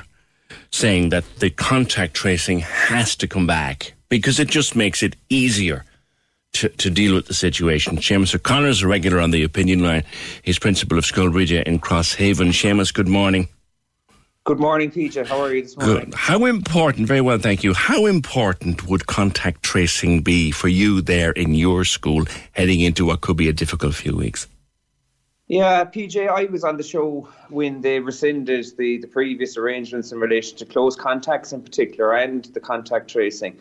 saying 0.71 1.09
that 1.09 1.25
the 1.39 1.49
contact 1.49 2.13
tracing 2.13 2.59
has 2.59 3.15
to 3.17 3.27
come 3.27 3.47
back 3.47 3.93
because 4.09 4.39
it 4.39 4.47
just 4.47 4.75
makes 4.75 5.03
it 5.03 5.15
easier 5.29 5.83
to, 6.53 6.69
to 6.69 6.89
deal 6.89 7.15
with 7.15 7.27
the 7.27 7.33
situation. 7.33 7.97
Seamus 7.97 8.33
O'Connor 8.35 8.69
is 8.69 8.81
a 8.81 8.87
regular 8.87 9.19
on 9.19 9.31
the 9.31 9.43
opinion 9.43 9.79
line. 9.79 10.03
He's 10.43 10.59
principal 10.59 10.97
of 10.97 11.03
Scoil 11.03 11.29
Bhríde 11.29 11.63
in 11.63 11.79
Crosshaven. 11.79 12.49
Seamus, 12.49 12.93
good 12.93 13.09
morning. 13.09 13.49
Good 14.45 14.59
morning, 14.59 14.91
PJ. 14.91 15.25
How 15.25 15.41
are 15.41 15.55
you 15.55 15.63
this 15.63 15.75
morning? 15.75 16.11
Good. 16.11 16.13
How 16.13 16.45
important, 16.45 17.07
very 17.07 17.19
well, 17.19 17.39
thank 17.39 17.63
you. 17.63 17.73
How 17.73 18.05
important 18.05 18.87
would 18.87 19.07
contact 19.07 19.63
tracing 19.63 20.21
be 20.21 20.51
for 20.51 20.67
you 20.67 21.01
there 21.01 21.31
in 21.31 21.55
your 21.55 21.83
school 21.83 22.25
heading 22.51 22.81
into 22.81 23.05
what 23.05 23.21
could 23.21 23.37
be 23.37 23.49
a 23.49 23.53
difficult 23.53 23.95
few 23.95 24.15
weeks? 24.15 24.47
Yeah, 25.47 25.83
PJ, 25.85 26.27
I 26.29 26.45
was 26.45 26.63
on 26.63 26.77
the 26.77 26.83
show 26.83 27.27
when 27.49 27.81
they 27.81 27.99
rescinded 27.99 28.67
the, 28.77 28.99
the 28.99 29.07
previous 29.07 29.57
arrangements 29.57 30.11
in 30.11 30.19
relation 30.19 30.59
to 30.59 30.65
close 30.65 30.95
contacts 30.95 31.51
in 31.51 31.63
particular 31.63 32.13
and 32.13 32.45
the 32.45 32.59
contact 32.59 33.09
tracing. 33.09 33.57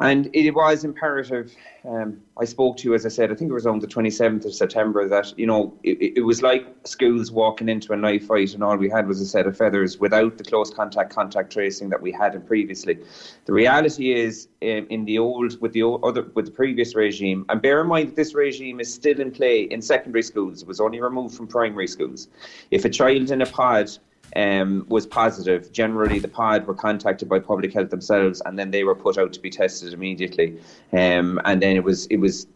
And 0.00 0.30
it 0.32 0.54
was 0.54 0.84
imperative. 0.84 1.54
Um, 1.84 2.20
I 2.38 2.44
spoke 2.44 2.76
to 2.78 2.88
you, 2.88 2.94
as 2.94 3.04
I 3.04 3.08
said, 3.08 3.32
I 3.32 3.34
think 3.34 3.50
it 3.50 3.54
was 3.54 3.66
on 3.66 3.80
the 3.80 3.86
27th 3.86 4.44
of 4.44 4.54
September, 4.54 5.08
that, 5.08 5.36
you 5.36 5.46
know, 5.46 5.74
it, 5.82 6.18
it 6.18 6.20
was 6.20 6.40
like 6.40 6.66
schools 6.84 7.32
walking 7.32 7.68
into 7.68 7.92
a 7.92 7.96
knife 7.96 8.26
fight 8.26 8.54
and 8.54 8.62
all 8.62 8.76
we 8.76 8.88
had 8.88 9.08
was 9.08 9.20
a 9.20 9.26
set 9.26 9.46
of 9.46 9.56
feathers 9.56 9.98
without 9.98 10.38
the 10.38 10.44
close 10.44 10.70
contact 10.70 11.12
contact 11.12 11.52
tracing 11.52 11.88
that 11.88 12.00
we 12.00 12.12
had 12.12 12.46
previously. 12.46 12.98
The 13.46 13.52
reality 13.52 14.12
is, 14.12 14.48
um, 14.62 14.86
in 14.88 15.04
the 15.04 15.18
old, 15.18 15.60
with 15.60 15.72
the 15.72 15.82
old, 15.82 16.04
other, 16.04 16.30
with 16.34 16.46
the 16.46 16.52
previous 16.52 16.94
regime, 16.94 17.44
and 17.48 17.60
bear 17.60 17.80
in 17.80 17.88
mind 17.88 18.10
that 18.10 18.16
this 18.16 18.34
regime 18.34 18.78
is 18.78 18.92
still 18.92 19.20
in 19.20 19.32
play 19.32 19.62
in 19.62 19.82
secondary 19.82 20.22
schools, 20.22 20.62
it 20.62 20.68
was 20.68 20.80
only 20.80 21.00
removed 21.00 21.36
from 21.36 21.48
primary 21.48 21.88
schools. 21.88 22.28
If 22.70 22.84
a 22.84 22.90
child 22.90 23.30
in 23.32 23.42
a 23.42 23.46
pod 23.46 23.90
um, 24.36 24.84
was 24.88 25.06
positive. 25.06 25.72
Generally, 25.72 26.20
the 26.20 26.28
pod 26.28 26.66
were 26.66 26.74
contacted 26.74 27.28
by 27.28 27.38
public 27.38 27.72
health 27.72 27.90
themselves, 27.90 28.42
and 28.44 28.58
then 28.58 28.70
they 28.70 28.84
were 28.84 28.94
put 28.94 29.18
out 29.18 29.32
to 29.32 29.40
be 29.40 29.50
tested 29.50 29.92
immediately. 29.92 30.58
Um, 30.92 31.40
and 31.44 31.62
then 31.62 31.76
it 31.76 31.84
was 31.84 32.06
it 32.06 32.18
was 32.18 32.46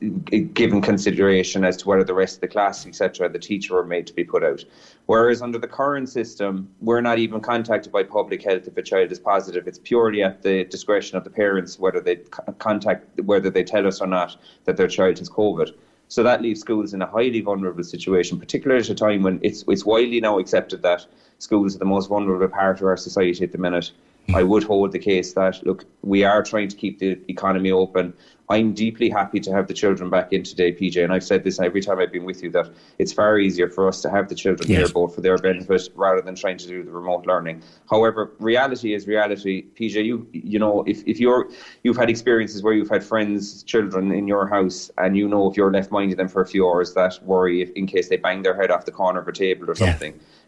given 0.54 0.80
consideration 0.80 1.64
as 1.64 1.76
to 1.78 1.88
whether 1.88 2.04
the 2.04 2.14
rest 2.14 2.36
of 2.36 2.40
the 2.42 2.48
class, 2.48 2.86
etc., 2.86 3.28
the 3.28 3.38
teacher 3.38 3.74
were 3.74 3.86
made 3.86 4.06
to 4.06 4.14
be 4.14 4.24
put 4.24 4.44
out. 4.44 4.64
Whereas 5.06 5.42
under 5.42 5.58
the 5.58 5.68
current 5.68 6.08
system, 6.08 6.68
we're 6.80 7.00
not 7.00 7.18
even 7.18 7.40
contacted 7.40 7.92
by 7.92 8.04
public 8.04 8.42
health 8.42 8.68
if 8.68 8.76
a 8.76 8.82
child 8.82 9.10
is 9.10 9.18
positive. 9.18 9.66
It's 9.66 9.78
purely 9.78 10.22
at 10.22 10.42
the 10.42 10.64
discretion 10.64 11.16
of 11.16 11.24
the 11.24 11.30
parents 11.30 11.78
whether 11.78 12.00
they 12.00 12.16
contact 12.58 13.20
whether 13.20 13.50
they 13.50 13.64
tell 13.64 13.86
us 13.86 14.00
or 14.00 14.06
not 14.06 14.36
that 14.64 14.76
their 14.76 14.88
child 14.88 15.18
has 15.18 15.28
COVID. 15.28 15.74
So 16.12 16.22
that 16.24 16.42
leaves 16.42 16.60
schools 16.60 16.92
in 16.92 17.00
a 17.00 17.06
highly 17.06 17.40
vulnerable 17.40 17.82
situation, 17.82 18.38
particularly 18.38 18.82
at 18.82 18.90
a 18.90 18.94
time 18.94 19.22
when 19.22 19.40
it's 19.42 19.64
it's 19.66 19.86
widely 19.86 20.20
now 20.20 20.38
accepted 20.38 20.82
that 20.82 21.06
schools 21.38 21.74
are 21.74 21.78
the 21.78 21.86
most 21.86 22.08
vulnerable 22.08 22.48
part 22.48 22.82
of 22.82 22.86
our 22.86 22.98
society 22.98 23.42
at 23.42 23.52
the 23.52 23.56
minute. 23.56 23.92
Mm. 24.28 24.36
I 24.36 24.42
would 24.42 24.62
hold 24.62 24.92
the 24.92 24.98
case 24.98 25.32
that 25.34 25.64
look, 25.66 25.84
we 26.02 26.22
are 26.24 26.42
trying 26.42 26.68
to 26.68 26.76
keep 26.76 26.98
the 27.00 27.18
economy 27.28 27.72
open. 27.72 28.14
I'm 28.48 28.74
deeply 28.74 29.08
happy 29.08 29.40
to 29.40 29.52
have 29.52 29.66
the 29.66 29.72
children 29.72 30.10
back 30.10 30.32
in 30.32 30.42
today, 30.42 30.72
PJ, 30.72 31.02
and 31.02 31.12
I've 31.12 31.24
said 31.24 31.42
this 31.42 31.58
every 31.58 31.80
time 31.80 31.98
I've 31.98 32.12
been 32.12 32.24
with 32.24 32.42
you 32.42 32.50
that 32.50 32.68
it's 32.98 33.12
far 33.12 33.38
easier 33.38 33.68
for 33.68 33.88
us 33.88 34.02
to 34.02 34.10
have 34.10 34.28
the 34.28 34.34
children 34.34 34.68
Yes. 34.68 34.78
here 34.78 34.88
both 34.88 35.14
for 35.14 35.22
their 35.22 35.38
benefit 35.38 35.88
rather 35.94 36.20
than 36.20 36.34
trying 36.34 36.58
to 36.58 36.66
do 36.68 36.82
the 36.82 36.90
remote 36.90 37.26
learning. 37.26 37.62
However, 37.90 38.32
reality 38.38 38.94
is 38.94 39.06
reality. 39.06 39.64
PJ, 39.74 40.04
you 40.04 40.26
you 40.32 40.58
know 40.58 40.84
if, 40.86 41.02
if 41.06 41.18
you're 41.18 41.48
you've 41.82 41.96
had 41.96 42.10
experiences 42.10 42.62
where 42.62 42.74
you've 42.74 42.90
had 42.90 43.02
friends, 43.02 43.62
children 43.62 44.12
in 44.12 44.28
your 44.28 44.46
house, 44.46 44.90
and 44.98 45.16
you 45.16 45.26
know 45.28 45.50
if 45.50 45.56
you're 45.56 45.72
left 45.72 45.90
minding 45.90 46.16
them 46.16 46.28
for 46.28 46.42
a 46.42 46.46
few 46.46 46.68
hours, 46.68 46.94
that 46.94 47.18
worry 47.24 47.62
if, 47.62 47.70
in 47.70 47.86
case 47.86 48.08
they 48.08 48.18
bang 48.18 48.42
their 48.42 48.54
head 48.54 48.70
off 48.70 48.84
the 48.84 48.92
corner 48.92 49.20
of 49.20 49.28
a 49.28 49.32
table 49.32 49.70
or 49.70 49.74
Yeah. 49.78 49.98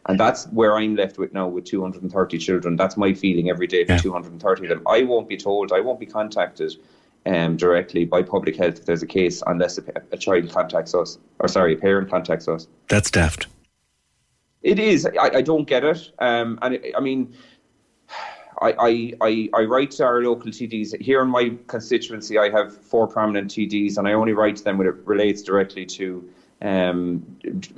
And 0.06 0.20
that's 0.20 0.46
where 0.46 0.76
I'm 0.76 0.96
left 0.96 1.18
with 1.18 1.32
now 1.32 1.48
with 1.48 1.64
230 1.64 2.38
children. 2.38 2.76
That's 2.76 2.96
my 2.96 3.14
feeling 3.14 3.48
every 3.48 3.66
day 3.66 3.84
for 3.84 3.92
Yeah. 3.92 3.98
230 3.98 4.62
of 4.64 4.68
them. 4.68 4.82
I 4.86 5.02
won't 5.02 5.28
be 5.28 5.36
told, 5.36 5.72
I 5.72 5.80
won't 5.80 5.98
be 5.98 6.06
contacted 6.06 6.76
um, 7.26 7.56
directly 7.56 8.04
by 8.04 8.22
public 8.22 8.56
health 8.56 8.78
if 8.80 8.86
there's 8.86 9.02
a 9.02 9.06
case 9.06 9.42
unless 9.46 9.78
a, 9.78 9.82
a 10.12 10.18
child 10.18 10.50
contacts 10.50 10.94
us, 10.94 11.18
or 11.38 11.48
sorry, 11.48 11.72
a 11.74 11.76
parent 11.76 12.10
contacts 12.10 12.48
us. 12.48 12.68
That's 12.88 13.10
daft. 13.10 13.46
It 14.62 14.78
is. 14.78 15.06
I, 15.06 15.36
I 15.36 15.42
don't 15.42 15.66
get 15.66 15.84
it. 15.84 16.10
Um, 16.18 16.58
and 16.60 16.74
I, 16.74 16.92
I 16.98 17.00
mean, 17.00 17.34
I, 18.60 18.72
I, 18.78 19.12
I, 19.22 19.48
I 19.54 19.64
write 19.64 19.90
to 19.92 20.04
our 20.04 20.22
local 20.22 20.50
TDs. 20.50 21.00
Here 21.00 21.22
in 21.22 21.28
my 21.28 21.56
constituency, 21.66 22.38
I 22.38 22.50
have 22.50 22.76
four 22.76 23.06
prominent 23.06 23.50
TDs, 23.50 23.96
and 23.98 24.06
I 24.06 24.12
only 24.12 24.32
write 24.32 24.56
to 24.56 24.64
them 24.64 24.78
when 24.78 24.86
it 24.86 24.94
relates 25.06 25.42
directly 25.42 25.86
to 25.86 26.28
um, 26.62 27.24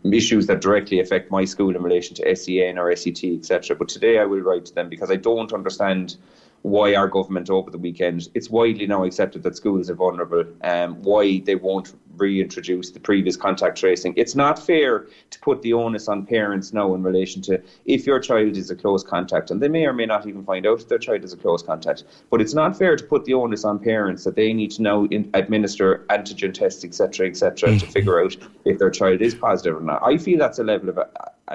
issues 0.05 0.47
that 0.47 0.61
directly 0.61 1.01
affect 1.01 1.31
my 1.31 1.45
school 1.45 1.75
in 1.75 1.83
relation 1.83 2.15
to 2.17 2.37
SEN 2.37 2.79
or 2.79 2.95
SET, 2.95 3.25
etc. 3.25 3.77
But 3.77 3.89
today 3.89 4.19
I 4.19 4.25
will 4.25 4.41
write 4.41 4.67
to 4.67 4.75
them 4.75 4.89
because 4.89 5.11
I 5.11 5.17
don't 5.17 5.53
understand 5.53 6.17
why 6.63 6.95
our 6.95 7.09
government 7.09 7.51
over 7.51 7.71
the 7.71 7.79
weekend, 7.79 8.29
it's 8.35 8.51
widely 8.51 8.87
now 8.87 9.05
accepted 9.05 9.43
that 9.45 9.57
schools 9.57 9.89
are 9.89 9.95
vulnerable, 9.95 10.45
um, 10.63 11.01
why 11.03 11.41
they 11.41 11.55
won't 11.55 11.95
reintroduce 12.17 12.91
the 12.91 13.01
previous 13.01 13.37
contact 13.37 13.79
tracing. 13.79 14.15
It's 14.17 14.35
not 14.35 14.59
fair 14.59 15.07
to 15.31 15.41
put 15.41 15.63
the 15.63 15.75
onus 15.75 16.09
on 16.09 16.27
parents 16.27 16.73
now 16.73 16.95
in 16.95 17.03
relation 17.03 17.43
to 17.43 17.63
if 17.85 18.07
your 18.07 18.19
child 18.19 18.57
is 18.57 18.71
a 18.71 18.77
close 18.77 19.05
contact, 19.05 19.51
and 19.51 19.61
they 19.61 19.69
may 19.69 19.85
or 19.87 19.93
may 19.93 20.07
not 20.07 20.27
even 20.27 20.45
find 20.45 20.67
out 20.67 20.81
if 20.81 20.89
their 20.89 20.99
child 20.99 21.25
is 21.25 21.33
a 21.33 21.37
close 21.37 21.63
contact. 21.63 22.05
But 22.31 22.41
it's 22.41 22.55
not 22.55 22.77
fair 22.77 22.97
to 22.97 23.05
put 23.05 23.25
the 23.25 23.35
onus 23.35 23.65
on 23.65 23.79
parents 23.79 24.25
that 24.25 24.35
they 24.35 24.53
need 24.53 24.71
to 24.73 24.83
now 24.83 25.05
in, 25.07 25.31
administer 25.35 26.05
antigen 26.09 26.53
tests, 26.53 26.85
etc., 26.85 27.29
etc., 27.29 27.79
to 27.79 27.87
figure 27.87 28.23
out 28.23 28.37
if 28.65 28.79
their 28.79 28.91
child 28.91 29.21
is 29.21 29.35
positive 29.35 29.77
or 29.77 29.83
not. 29.83 30.03
I 30.03 30.17
feel 30.17 30.39
that's 30.39 30.59
a 30.59 30.65
level 30.65 30.89
of, 30.89 30.99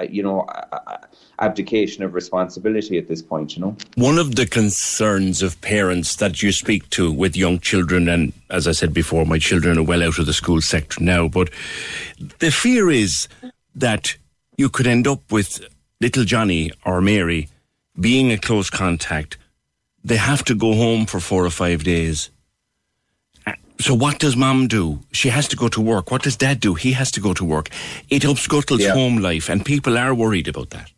you 0.08 0.22
know, 0.22 0.46
abdication 1.38 2.02
of 2.02 2.14
responsibility 2.14 2.98
at 2.98 3.08
this 3.08 3.22
point. 3.22 3.56
You 3.56 3.62
know. 3.62 3.76
One 3.96 4.18
of 4.18 4.36
the 4.36 4.46
concerns 4.46 5.42
of 5.42 5.60
parents 5.60 6.16
that 6.16 6.42
you 6.42 6.52
speak 6.52 6.88
to 6.90 7.12
with 7.12 7.36
young 7.36 7.58
children, 7.58 8.08
and 8.08 8.32
as 8.50 8.66
I 8.66 8.72
said 8.72 8.94
before, 8.94 9.24
my 9.26 9.38
children 9.38 9.78
are 9.78 9.82
well 9.82 10.02
out 10.02 10.18
of 10.18 10.26
the 10.26 10.32
school 10.32 10.60
sector 10.60 11.02
now, 11.02 11.28
but 11.28 11.50
the 12.38 12.50
fear 12.50 12.90
is 12.90 13.28
that 13.74 14.16
you 14.56 14.68
could 14.68 14.86
end 14.86 15.06
up 15.06 15.20
with 15.30 15.66
little 16.00 16.24
Johnny 16.24 16.70
or 16.84 17.00
Mary 17.00 17.48
being 17.98 18.32
a 18.32 18.38
close 18.38 18.70
contact. 18.70 19.38
They 20.04 20.16
have 20.16 20.44
to 20.44 20.54
go 20.54 20.74
home 20.74 21.06
for 21.06 21.20
four 21.20 21.44
or 21.44 21.50
five 21.50 21.84
days. 21.84 22.30
So 23.82 23.94
what 23.94 24.20
does 24.20 24.36
mom 24.36 24.68
do? 24.68 25.00
She 25.10 25.28
has 25.28 25.48
to 25.48 25.56
go 25.56 25.66
to 25.66 25.80
work. 25.80 26.12
What 26.12 26.22
does 26.22 26.36
dad 26.36 26.60
do? 26.60 26.74
He 26.74 26.92
has 26.92 27.10
to 27.10 27.20
go 27.20 27.34
to 27.34 27.44
work. 27.44 27.68
It 28.10 28.22
upscuttles 28.22 28.78
Yeah. 28.78 28.92
home 28.92 29.16
life, 29.16 29.48
and 29.48 29.64
people 29.64 29.98
are 29.98 30.14
worried 30.14 30.46
about 30.46 30.70
that. 30.70 30.92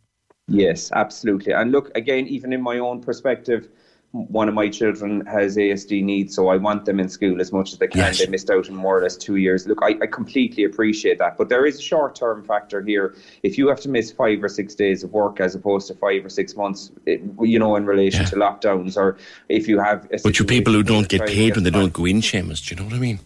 Yes, 0.49 0.93
absolutely. 0.93 1.55
And 1.55 1.73
look, 1.73 1.91
again, 1.97 2.27
even 2.27 2.53
in 2.53 2.61
my 2.61 2.79
own 2.79 3.01
perspective, 3.01 3.69
one 4.15 4.49
of 4.49 4.55
my 4.55 4.69
children 4.69 5.27
has 5.27 5.57
ASD 5.57 6.05
needs, 6.05 6.37
so 6.37 6.47
I 6.47 6.57
want 6.57 6.85
them 6.85 7.01
in 7.01 7.09
school 7.09 7.41
as 7.41 7.53
much 7.53 7.73
as 7.73 7.79
they 7.79 7.89
can. 7.89 7.99
Yes. 7.99 8.21
They 8.21 8.29
missed 8.29 8.49
out 8.49 8.69
in 8.69 8.77
more 8.77 8.97
or 8.97 9.03
less 9.03 9.17
two 9.17 9.37
years. 9.37 9.67
Look, 9.67 9.81
I, 9.83 9.97
I 10.01 10.07
completely 10.07 10.63
appreciate 10.63 11.19
that, 11.19 11.37
but 11.37 11.49
there 11.49 11.67
is 11.67 11.81
a 11.81 11.83
short 11.83 12.15
term 12.15 12.45
factor 12.45 12.81
here. 12.81 13.17
If 13.43 13.59
you 13.59 13.67
have 13.67 13.81
to 13.81 13.89
miss 13.89 14.13
five 14.13 14.41
or 14.45 14.49
six 14.49 14.77
days 14.77 15.03
of 15.03 15.13
work 15.13 15.41
as 15.41 15.57
opposed 15.57 15.89
to 15.89 15.95
five 15.95 16.25
or 16.25 16.29
six 16.29 16.55
months, 16.55 16.93
it, 17.07 17.23
you 17.41 17.59
know, 17.59 17.75
in 17.75 17.87
relation 17.87 18.23
Yeah. 18.23 18.29
to 18.29 18.37
lockdowns, 18.37 18.97
or 18.97 19.19
if 19.49 19.67
you 19.67 19.81
have. 19.81 20.05
A 20.13 20.19
But 20.23 20.39
you 20.39 20.45
people 20.45 20.73
who 20.73 20.85
don't 20.85 21.09
get 21.09 21.19
you're 21.19 21.27
trying 21.27 21.37
to 21.37 21.43
paid 21.43 21.55
when 21.57 21.65
they 21.65 21.71
don't 21.71 21.93
go 21.93 22.05
in, 22.05 22.21
Seamus, 22.21 22.65
do 22.65 22.77
you 22.77 22.81
know 22.81 22.87
what 22.87 22.95
I 22.95 23.01
mean? 23.01 23.19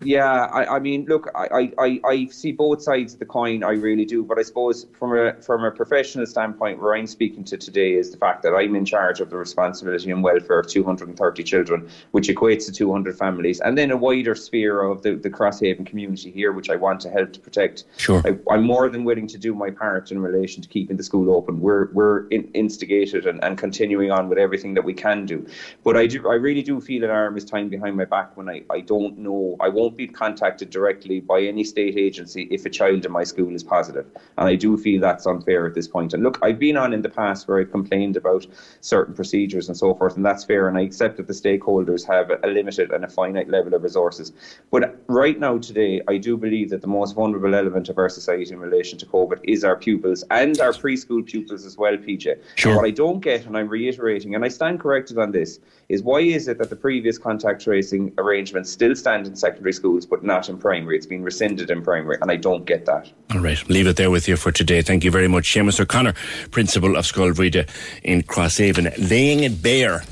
Yeah, 0.00 0.44
I, 0.46 0.76
I 0.76 0.78
mean, 0.78 1.06
look, 1.06 1.30
I, 1.34 1.72
I, 1.78 2.00
I- 2.04 2.26
see 2.26 2.52
both 2.52 2.82
sides 2.82 3.14
of 3.14 3.18
the 3.18 3.24
coin. 3.24 3.64
I 3.64 3.70
really 3.70 4.04
do. 4.04 4.22
But 4.22 4.38
I 4.38 4.42
suppose 4.42 4.86
from 4.98 5.16
a 5.16 5.40
from 5.40 5.64
a 5.64 5.70
professional 5.70 6.26
standpoint, 6.26 6.82
where 6.82 6.94
I'm 6.94 7.06
speaking 7.06 7.44
to 7.44 7.56
today 7.56 7.94
is 7.94 8.10
the 8.10 8.18
fact 8.18 8.42
that 8.42 8.52
I'm 8.54 8.74
in 8.74 8.84
charge 8.84 9.20
of 9.20 9.30
the 9.30 9.36
responsibility 9.36 10.10
and 10.10 10.22
welfare 10.22 10.58
of 10.58 10.66
230 10.66 11.42
children, 11.44 11.88
which 12.10 12.28
equates 12.28 12.66
to 12.66 12.72
200 12.72 13.16
families, 13.16 13.60
and 13.60 13.78
then 13.78 13.90
a 13.90 13.96
wider 13.96 14.34
sphere 14.34 14.82
of 14.82 15.02
the, 15.02 15.14
the 15.14 15.30
Crosshaven 15.30 15.86
community 15.86 16.30
here, 16.30 16.52
which 16.52 16.68
I 16.68 16.76
want 16.76 17.00
to 17.02 17.10
help 17.10 17.32
to 17.32 17.40
protect. 17.40 17.84
Sure. 17.96 18.22
I, 18.26 18.36
I'm 18.52 18.64
more 18.64 18.90
than 18.90 19.04
willing 19.04 19.28
to 19.28 19.38
do 19.38 19.54
my 19.54 19.70
part 19.70 20.10
in 20.10 20.18
relation 20.18 20.62
to 20.62 20.68
keeping 20.68 20.96
the 20.96 21.04
school 21.04 21.30
open. 21.34 21.60
We're 21.60 21.86
we're 21.92 22.26
in, 22.28 22.50
instigated 22.52 23.26
and, 23.26 23.42
and 23.42 23.56
continuing 23.56 24.10
on 24.10 24.28
with 24.28 24.38
everything 24.38 24.74
that 24.74 24.84
we 24.84 24.92
can 24.92 25.24
do. 25.26 25.46
But 25.84 25.96
I 25.96 26.06
do 26.06 26.28
I 26.28 26.34
really 26.34 26.62
do 26.62 26.80
feel 26.80 27.04
an 27.04 27.10
arm 27.10 27.36
is 27.36 27.44
tying 27.44 27.68
behind 27.70 27.96
my 27.96 28.04
back 28.04 28.36
when 28.36 28.48
I, 28.48 28.62
I 28.70 28.80
don't 28.80 29.18
know 29.18 29.56
I 29.60 29.68
won't 29.68 29.85
be 29.90 30.06
contacted 30.06 30.70
directly 30.70 31.20
by 31.20 31.42
any 31.42 31.64
state 31.64 31.96
agency 31.96 32.48
if 32.50 32.64
a 32.66 32.70
child 32.70 33.04
in 33.04 33.12
my 33.12 33.24
school 33.24 33.54
is 33.54 33.62
positive. 33.62 34.06
And 34.38 34.48
I 34.48 34.54
do 34.54 34.76
feel 34.76 35.00
that's 35.00 35.26
unfair 35.26 35.66
at 35.66 35.74
this 35.74 35.88
point. 35.88 36.14
And 36.14 36.22
look, 36.22 36.38
I've 36.42 36.58
been 36.58 36.76
on 36.76 36.92
in 36.92 37.02
the 37.02 37.08
past 37.08 37.46
where 37.46 37.60
I've 37.60 37.70
complained 37.70 38.16
about 38.16 38.46
certain 38.80 39.14
procedures 39.14 39.68
and 39.68 39.76
so 39.76 39.94
forth, 39.94 40.16
and 40.16 40.24
that's 40.24 40.44
fair. 40.44 40.68
And 40.68 40.78
I 40.78 40.82
accept 40.82 41.16
that 41.18 41.26
the 41.26 41.32
stakeholders 41.32 42.06
have 42.06 42.30
a 42.30 42.46
limited 42.46 42.92
and 42.92 43.04
a 43.04 43.08
finite 43.08 43.48
level 43.48 43.74
of 43.74 43.82
resources. 43.82 44.32
But 44.70 44.96
right 45.06 45.38
now, 45.38 45.58
today, 45.58 46.02
I 46.08 46.18
do 46.18 46.36
believe 46.36 46.70
that 46.70 46.80
the 46.80 46.86
most 46.86 47.14
vulnerable 47.14 47.54
element 47.54 47.88
of 47.88 47.98
our 47.98 48.08
society 48.08 48.52
in 48.52 48.60
relation 48.60 48.98
to 48.98 49.06
COVID 49.06 49.40
is 49.44 49.64
our 49.64 49.76
pupils 49.76 50.24
and 50.30 50.58
our 50.60 50.72
preschool 50.72 51.24
pupils 51.24 51.64
as 51.64 51.76
well, 51.76 51.96
PJ. 51.96 52.38
Sure. 52.54 52.76
What 52.76 52.84
I 52.84 52.90
don't 52.90 53.20
get, 53.20 53.46
and 53.46 53.56
I'm 53.56 53.68
reiterating, 53.68 54.34
and 54.34 54.44
I 54.44 54.48
stand 54.48 54.80
corrected 54.80 55.18
on 55.18 55.32
this, 55.32 55.60
is 55.88 56.02
why 56.02 56.20
is 56.20 56.48
it 56.48 56.58
that 56.58 56.70
the 56.70 56.76
previous 56.76 57.18
contact 57.18 57.62
tracing 57.62 58.12
arrangements 58.18 58.70
still 58.70 58.94
stand 58.94 59.26
in 59.26 59.36
secondary 59.36 59.72
schools 59.76 60.06
but 60.06 60.24
not 60.24 60.48
in 60.48 60.58
primary? 60.58 60.96
It's 60.96 61.06
been 61.06 61.22
rescinded 61.22 61.70
in 61.70 61.82
primary, 61.82 62.18
and 62.20 62.30
I 62.30 62.36
don't 62.36 62.64
get 62.64 62.86
that. 62.86 63.10
All 63.32 63.40
right, 63.40 63.68
leave 63.68 63.86
it 63.86 63.96
there 63.96 64.10
with 64.10 64.26
you 64.26 64.36
for 64.36 64.50
today. 64.50 64.82
Thank 64.82 65.04
you 65.04 65.10
very 65.10 65.28
much, 65.28 65.52
Seamus 65.52 65.78
O'Connor, 65.78 66.14
Principal 66.50 66.96
of 66.96 67.04
Scoil 67.04 67.32
Bhríde 67.32 67.68
in 68.02 68.22
Crosshaven, 68.22 68.92
laying 69.10 69.44
it 69.44 69.62
bare. 69.62 70.02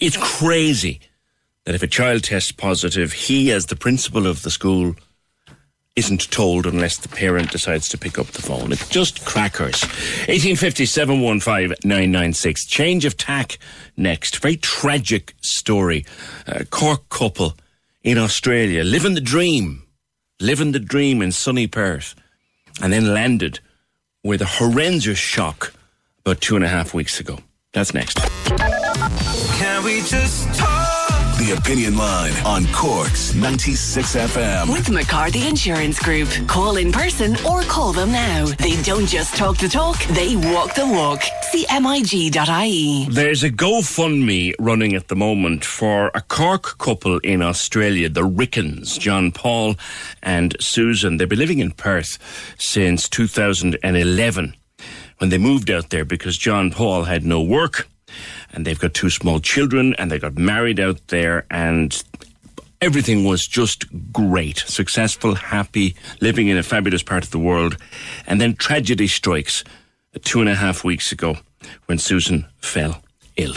It's 0.00 0.16
crazy 0.18 1.00
that 1.64 1.74
if 1.74 1.82
a 1.82 1.86
child 1.86 2.24
tests 2.24 2.52
positive, 2.52 3.12
he, 3.12 3.50
as 3.50 3.66
the 3.66 3.76
principal 3.76 4.26
of 4.26 4.42
the 4.42 4.50
school, 4.50 4.94
isn't 5.96 6.30
told 6.30 6.66
unless 6.66 6.98
the 6.98 7.08
parent 7.08 7.50
decides 7.50 7.88
to 7.88 7.96
pick 7.96 8.18
up 8.18 8.26
the 8.26 8.42
phone. 8.42 8.70
It's 8.70 8.88
just 8.88 9.24
crackers. 9.24 9.82
1850 10.28 10.84
715 10.84 11.74
996. 11.82 12.66
Change 12.66 13.06
of 13.06 13.16
tack 13.16 13.58
next. 13.96 14.36
Very 14.38 14.58
tragic 14.58 15.34
story. 15.40 16.04
Cork 16.68 17.08
couple 17.08 17.54
in 18.06 18.16
Australia 18.16 18.82
living 18.82 19.12
the 19.12 19.20
dream 19.20 19.82
living 20.40 20.72
the 20.72 20.80
dream 20.80 21.22
in 21.22 21.32
sunny 21.32 21.66
Perth, 21.66 22.14
and 22.82 22.92
then 22.92 23.14
landed 23.14 23.60
with 24.22 24.42
a 24.42 24.46
horrendous 24.46 25.18
shock 25.18 25.72
about 26.20 26.40
two 26.40 26.56
and 26.56 26.64
a 26.64 26.68
half 26.68 26.92
weeks 26.92 27.20
ago. 27.20 27.38
That's 27.72 27.94
next. 27.94 28.18
Can 29.58 29.84
we 29.84 30.00
just 30.02 30.54
talk? 30.58 30.85
The 31.46 31.52
Opinion 31.52 31.96
Line 31.96 32.32
on 32.44 32.66
Cork's 32.72 33.32
96 33.36 34.16
FM. 34.16 34.72
With 34.72 34.90
McCarthy 34.90 35.46
Insurance 35.46 35.96
Group. 35.96 36.28
Call 36.48 36.76
in 36.76 36.90
person 36.90 37.36
or 37.46 37.62
call 37.62 37.92
them 37.92 38.10
now. 38.10 38.46
They 38.46 38.82
don't 38.82 39.06
just 39.06 39.36
talk 39.36 39.56
the 39.58 39.68
talk, 39.68 39.96
they 40.06 40.34
walk 40.34 40.74
the 40.74 40.88
walk. 40.88 41.20
CMIG.ie. 41.52 43.06
There's 43.10 43.44
a 43.44 43.50
GoFundMe 43.50 44.54
running 44.58 44.96
at 44.96 45.06
the 45.06 45.14
moment 45.14 45.64
for 45.64 46.10
a 46.16 46.20
Cork 46.20 46.78
couple 46.78 47.18
in 47.18 47.42
Australia, 47.42 48.08
the 48.08 48.26
Rickens, 48.26 48.98
John 48.98 49.30
Paul 49.30 49.76
and 50.24 50.56
Susan. 50.58 51.16
They've 51.16 51.28
been 51.28 51.38
living 51.38 51.60
in 51.60 51.70
Perth 51.70 52.18
since 52.58 53.08
2011 53.08 54.56
when 55.18 55.30
they 55.30 55.38
moved 55.38 55.70
out 55.70 55.90
there 55.90 56.04
because 56.04 56.36
John 56.36 56.72
Paul 56.72 57.04
had 57.04 57.24
no 57.24 57.40
work 57.40 57.86
and 58.56 58.66
they've 58.66 58.80
got 58.80 58.94
two 58.94 59.10
small 59.10 59.38
children 59.38 59.94
and 59.98 60.10
they 60.10 60.18
got 60.18 60.36
married 60.36 60.80
out 60.80 61.06
there 61.08 61.44
and 61.50 62.02
everything 62.80 63.24
was 63.24 63.46
just 63.46 63.84
great, 64.12 64.58
successful, 64.66 65.34
happy, 65.34 65.94
living 66.22 66.48
in 66.48 66.56
a 66.56 66.62
fabulous 66.62 67.02
part 67.02 67.22
of 67.22 67.30
the 67.30 67.38
world. 67.38 67.76
And 68.26 68.40
then 68.40 68.56
tragedy 68.56 69.08
strikes 69.08 69.62
two 70.24 70.40
and 70.40 70.48
a 70.48 70.54
half 70.54 70.84
weeks 70.84 71.12
ago 71.12 71.36
when 71.84 71.98
Susan 71.98 72.46
fell 72.56 73.02
ill. 73.36 73.54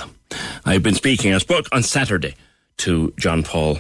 I've 0.66 0.84
been 0.84 0.96
speaking, 0.96 1.34
I 1.34 1.38
spoke 1.38 1.68
on 1.72 1.82
Saturday 1.82 2.36
to 2.80 3.14
John 3.18 3.42
Paul. 3.42 3.80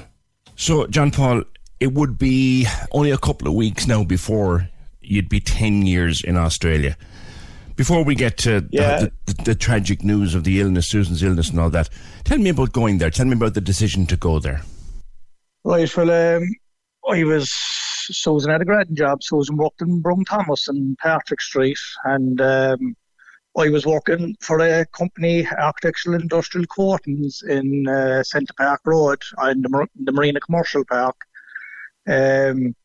So, 0.55 0.87
John 0.87 1.11
Paul, 1.11 1.43
it 1.81 1.93
would 1.93 2.17
be 2.17 2.65
only 2.91 3.11
a 3.11 3.17
couple 3.17 3.47
of 3.49 3.53
weeks 3.53 3.87
now 3.87 4.05
before 4.05 4.69
you'd 5.01 5.29
be 5.29 5.41
10 5.41 5.85
years 5.85 6.23
in 6.23 6.37
Australia. 6.37 6.95
Before 7.79 8.03
we 8.03 8.13
get 8.13 8.35
to 8.39 8.67
Yeah. 8.71 8.99
the, 8.99 9.11
the, 9.25 9.43
the 9.43 9.55
tragic 9.55 10.03
news 10.03 10.35
of 10.35 10.43
the 10.43 10.59
illness, 10.59 10.89
Susan's 10.89 11.23
illness, 11.23 11.49
and 11.49 11.61
all 11.61 11.69
that, 11.69 11.87
tell 12.25 12.37
me 12.37 12.49
about 12.49 12.73
going 12.73 12.97
there. 12.97 13.09
Tell 13.09 13.25
me 13.25 13.37
about 13.37 13.53
the 13.53 13.61
decision 13.61 14.05
to 14.07 14.17
go 14.17 14.37
there. 14.37 14.63
Right, 15.63 15.95
well, 15.95 16.11
um, 16.11 16.43
I 17.09 17.23
was 17.23 17.49
Susan 17.49 18.51
had 18.51 18.61
a 18.61 18.65
grad 18.65 18.93
job. 18.97 19.23
Susan 19.23 19.55
worked 19.55 19.81
in 19.81 20.01
Brown 20.01 20.25
Thomas 20.25 20.67
in 20.67 20.97
Patrick 20.99 21.39
Street, 21.39 21.77
and 22.03 22.41
um, 22.41 22.97
I 23.57 23.69
was 23.69 23.85
working 23.85 24.35
for 24.41 24.59
a 24.59 24.85
company, 24.87 25.47
Architectural 25.47 26.19
Industrial 26.19 26.67
Coatings, 26.67 27.41
in 27.47 27.87
uh, 27.87 28.23
Centre 28.23 28.53
Park 28.57 28.81
Road, 28.83 29.21
in 29.49 29.61
the, 29.61 29.69
Mar- 29.69 29.87
the 30.03 30.11
Marina 30.11 30.41
Commercial 30.41 30.83
Park. 30.83 31.15
Um, 32.09 32.75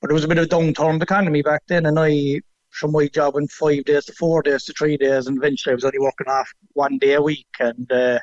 but 0.00 0.10
it 0.10 0.14
was 0.14 0.24
a 0.24 0.28
bit 0.28 0.38
of 0.38 0.46
a 0.46 0.48
downturn 0.48 1.00
economy 1.00 1.42
back 1.42 1.62
then, 1.68 1.86
and 1.86 2.00
I, 2.00 2.40
from 2.70 2.92
my 2.92 3.08
job, 3.08 3.36
in 3.36 3.48
five 3.48 3.84
days 3.84 4.04
to 4.06 4.12
four 4.12 4.42
days 4.42 4.64
to 4.64 4.72
three 4.72 4.96
days, 4.96 5.26
and 5.26 5.36
eventually 5.38 5.72
I 5.72 5.74
was 5.74 5.84
only 5.84 5.98
working 5.98 6.28
off 6.28 6.50
one 6.72 6.98
day 6.98 7.14
a 7.14 7.22
week, 7.22 7.48
and. 7.60 7.90
Uh, 7.90 8.18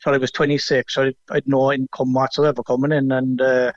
so 0.00 0.12
I 0.12 0.16
was 0.16 0.30
26. 0.30 0.94
So 0.94 1.02
I 1.04 1.12
I'd 1.30 1.48
no 1.48 1.72
income 1.72 2.12
whatsoever 2.12 2.62
coming 2.62 2.92
in, 2.92 3.10
and 3.12 3.40
uh, 3.40 3.72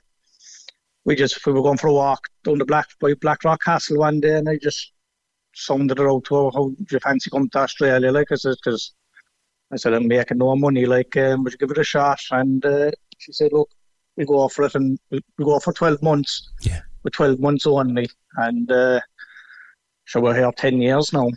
we 1.06 1.16
just 1.16 1.46
we 1.46 1.54
were 1.54 1.64
going 1.64 1.78
for 1.78 1.88
a 1.88 1.94
walk 1.94 2.28
down 2.44 2.60
the 2.60 2.66
Black 2.66 2.88
by 3.00 3.14
Blackrock 3.16 3.64
Castle 3.64 3.98
one 3.98 4.20
day, 4.20 4.38
and 4.38 4.48
I 4.48 4.58
just 4.62 4.94
sounded 5.54 6.00
it 6.00 6.08
out 6.08 6.24
to 6.26 6.36
her, 6.36 6.52
how 6.54 6.70
do 6.70 6.86
you 6.90 7.00
fancy 7.00 7.30
coming 7.30 7.50
to 7.50 7.60
Australia? 7.60 8.12
Like 8.12 8.32
I 8.32 8.36
said, 8.36 8.56
because 8.64 8.94
I 9.72 9.78
said 9.78 9.94
I'm 9.94 10.08
making 10.08 10.38
no 10.38 10.56
money. 10.56 10.86
Like, 10.86 11.16
um, 11.18 11.44
would 11.44 11.54
you 11.54 11.58
give 11.58 11.72
it 11.72 11.78
a 11.78 11.84
shot? 11.84 12.20
And 12.32 12.64
uh, 12.66 12.92
she 13.18 13.34
said, 13.34 13.52
look, 13.52 13.70
we 14.16 14.26
go 14.26 14.48
for 14.48 14.66
it, 14.66 14.76
and 14.76 15.00
we 15.10 15.22
we 15.38 15.46
go 15.46 15.60
for 15.60 15.74
12 15.74 16.02
months. 16.02 16.52
Yeah. 16.62 16.82
With 17.04 17.14
12 17.14 17.40
months 17.40 17.66
only, 17.66 18.08
and 18.36 18.72
uh, 18.72 19.00
so 20.12 20.20
we're 20.20 20.36
here 20.36 20.52
10 20.52 20.82
years 20.82 21.14
now. 21.14 21.30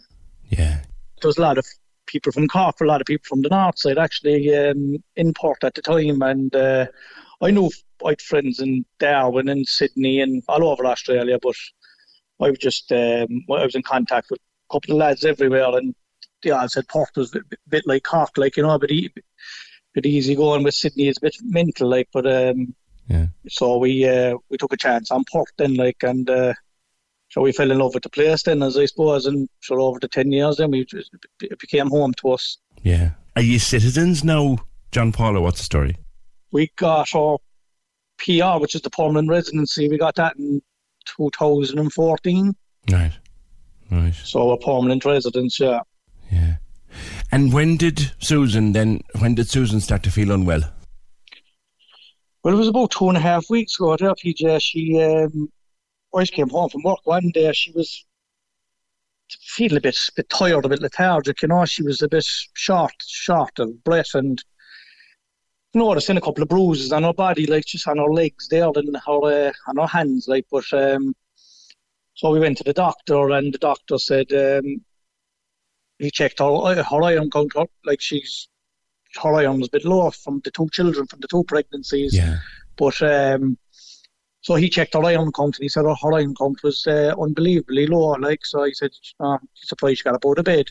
Yeah. 0.49 0.81
There's 1.23 1.39
a 1.39 1.43
lot 1.43 1.59
of 1.59 1.67
people 2.07 2.33
from 2.33 2.49
Cork, 2.49 2.81
a 2.81 2.85
lot 2.85 3.01
of 3.01 3.07
people 3.07 3.25
from 3.29 3.43
the 3.43 3.49
north 3.49 3.79
side 3.79 3.99
actually 3.99 4.53
um, 4.57 4.97
in 5.15 5.33
Perth 5.33 5.63
at 5.63 5.75
the 5.75 5.83
time, 5.83 6.21
and 6.23 6.55
uh, 6.57 6.87
I 7.41 7.53
knew 7.53 7.71
I 8.05 8.11
had 8.11 8.21
friends 8.21 8.59
in 8.59 8.85
Darwin 8.99 9.49
and 9.49 9.65
Sydney 9.67 10.21
and 10.21 10.43
all 10.49 10.65
over 10.69 10.85
Australia, 10.87 11.39
but 11.41 11.55
I 12.41 12.51
was 12.51 12.59
just 12.59 12.91
um, 12.91 13.45
I 13.49 13.65
was 13.65 13.77
in 13.77 13.83
contact 13.83 14.31
with 14.31 14.41
a 14.41 14.73
couple 14.73 14.95
of 14.95 14.99
lads 14.99 15.25
everywhere, 15.25 15.79
and 15.79 15.95
they 16.43 16.51
all 16.51 16.69
said 16.69 16.89
Perth 16.89 17.17
was 17.17 17.33
a 17.37 17.41
bit, 17.69 17.87
like 17.87 18.03
Cork, 18.03 18.37
like 18.37 18.57
you 18.57 18.65
know, 18.65 18.71
a 18.75 18.79
bit, 18.81 18.91
e- 18.91 19.11
bit 19.95 20.05
easy 20.05 20.35
going 20.35 20.65
with 20.65 20.75
Sydney 20.75 21.07
is 21.07 21.19
a 21.19 21.21
bit 21.21 21.37
mental, 21.43 21.89
like, 21.89 22.09
but 22.13 22.27
um, 22.27 22.75
Yeah. 23.09 23.27
so 23.49 23.79
we 23.79 24.05
uh, 24.09 24.37
we 24.51 24.59
took 24.59 24.73
a 24.73 24.77
chance 24.77 25.13
on 25.13 25.23
Perth 25.33 25.53
then, 25.59 25.77
like, 25.77 26.03
and. 26.03 26.29
Uh, 26.29 26.55
so 27.35 27.41
we 27.41 27.51
fell 27.51 27.73
in 27.73 27.79
love 27.81 27.95
with 27.95 28.05
the 28.05 28.11
place 28.11 28.45
then, 28.45 28.63
as 28.63 28.79
I 28.79 28.87
suppose, 28.87 29.27
and 29.27 29.49
so 29.61 29.81
over 29.81 29.99
the 29.99 30.07
10 30.07 30.31
years 30.31 30.59
then 30.59 30.71
we 30.71 30.85
just, 30.85 31.11
it 31.43 31.59
became 31.59 31.91
home 31.91 32.13
to 32.19 32.31
us. 32.31 32.59
Yeah. 32.85 33.11
Are 33.35 33.43
you 33.43 33.59
citizens 33.59 34.23
now, 34.23 34.59
John 34.93 35.11
Paul, 35.11 35.39
or 35.39 35.41
what's 35.41 35.59
the 35.59 35.65
story? 35.65 35.97
We 36.53 36.71
got 36.77 37.13
our 37.13 37.39
PR, 38.19 38.61
which 38.61 38.77
is 38.77 38.83
the 38.83 38.91
permanent 38.91 39.29
residency, 39.29 39.89
we 39.89 39.99
got 39.99 40.15
that 40.15 40.37
in 40.37 40.63
2014. 41.07 42.55
Right. 42.93 43.13
Right. 43.91 44.15
So 44.15 44.53
a 44.53 44.59
permanent 44.61 45.05
residence, 45.05 45.59
yeah. 45.59 45.81
Yeah. 46.31 46.59
And 47.33 47.53
when 47.53 47.77
did 47.77 48.13
Susan 48.21 48.71
then, 48.71 49.01
when 49.19 49.35
did 49.35 49.49
Susan 49.49 49.81
start 49.81 50.05
to 50.05 50.13
feel 50.13 50.31
unwell? 50.31 50.63
Well, 52.45 52.55
it 52.55 52.59
was 52.59 52.69
about 52.69 52.93
two 52.93 53.09
and 53.09 53.19
a 53.19 53.21
half 53.21 53.51
weeks 53.51 53.75
ago 53.81 53.97
there, 53.97 54.15
PJ. 54.15 54.63
She, 54.63 55.03
um, 55.03 55.51
I 56.15 56.23
just 56.23 56.33
came 56.33 56.49
home 56.49 56.69
from 56.69 56.83
work 56.83 57.01
one 57.05 57.31
day. 57.33 57.53
She 57.53 57.73
was 57.73 58.05
feeling 59.29 59.79
a 59.79 59.81
bit 59.81 59.99
bit 60.17 60.29
tired, 60.29 60.65
a 60.65 60.69
bit 60.69 60.83
lethargic. 60.83 61.43
You 61.43 61.49
know, 61.49 61.65
she 61.65 61.83
was 61.83 62.03
a 62.03 62.09
bit 62.09 62.25
short, 62.55 62.95
short 63.05 63.59
of 63.59 63.83
breath, 63.85 64.15
and 64.15 64.43
you 65.73 65.81
know, 65.81 65.91
there's 65.91 66.07
been 66.07 66.17
a 66.17 66.21
couple 66.21 66.43
of 66.43 66.49
bruises 66.49 66.93
on 66.93 67.03
her 67.03 67.13
body, 67.13 67.47
like 67.47 67.65
just 67.65 67.89
on 67.89 67.99
her 67.99 68.13
legs 68.13 68.49
there, 68.49 68.71
and 68.75 68.97
her 69.07 69.49
uh, 69.49 69.53
on 69.67 69.77
her 69.77 69.87
hands, 69.87 70.29
like. 70.29 70.47
But 70.51 70.73
um, 70.73 71.15
so 72.15 72.31
we 72.31 72.41
went 72.41 72.59
to 72.59 72.65
the 72.65 72.73
doctor, 72.73 73.31
and 73.31 73.53
the 73.53 73.59
doctor 73.59 73.99
said 73.99 74.33
um, 74.33 74.85
he 75.99 76.11
checked 76.11 76.39
her 76.39 76.83
her 76.83 77.03
iron 77.03 77.31
count, 77.31 77.53
like 77.85 78.01
she's 78.01 78.49
her 79.23 79.35
iron 79.35 79.59
was 79.59 79.69
a 79.69 79.73
bit 79.73 79.85
low 79.85 80.11
from 80.11 80.41
the 80.45 80.51
two 80.51 80.69
children 80.73 81.07
from 81.07 81.21
the 81.21 81.29
two 81.29 81.45
pregnancies. 81.45 82.17
Yeah. 82.17 82.39
But 82.77 83.01
um, 83.03 83.57
so 84.45 84.57
he 84.57 84.69
checked 84.69 84.93
her 84.93 85.03
iron 85.03 85.33
count 85.33 85.57
and 85.57 85.63
he 85.63 85.71
said 85.71 85.87
her, 85.87 85.95
her 85.95 86.13
iron 86.13 86.35
count 86.35 86.63
was 86.63 86.87
uh, 86.87 87.15
unbelievably 87.19 87.87
low. 87.87 88.13
Like 88.13 88.45
so, 88.45 88.65
he 88.65 88.75
said, 88.75 88.91
oh, 89.19 89.39
surprised 89.55 89.99
she 89.99 90.05
got 90.05 90.17
up 90.17 90.27
out 90.27 90.39
of 90.39 90.45
bed. 90.45 90.67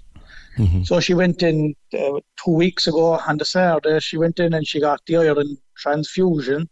Mm-hmm. 0.60 0.84
So 0.84 1.00
she 1.00 1.16
went 1.16 1.42
in 1.42 1.76
uh, 1.92 2.20
two 2.38 2.52
weeks 2.52 2.86
ago 2.86 3.20
on 3.28 3.40
the 3.40 3.46
Saturday. 3.46 4.00
She 4.00 4.18
went 4.18 4.40
in 4.40 4.54
and 4.54 4.68
she 4.68 4.80
got 4.80 5.02
the 5.08 5.18
iron 5.18 5.58
transfusion. 5.76 6.70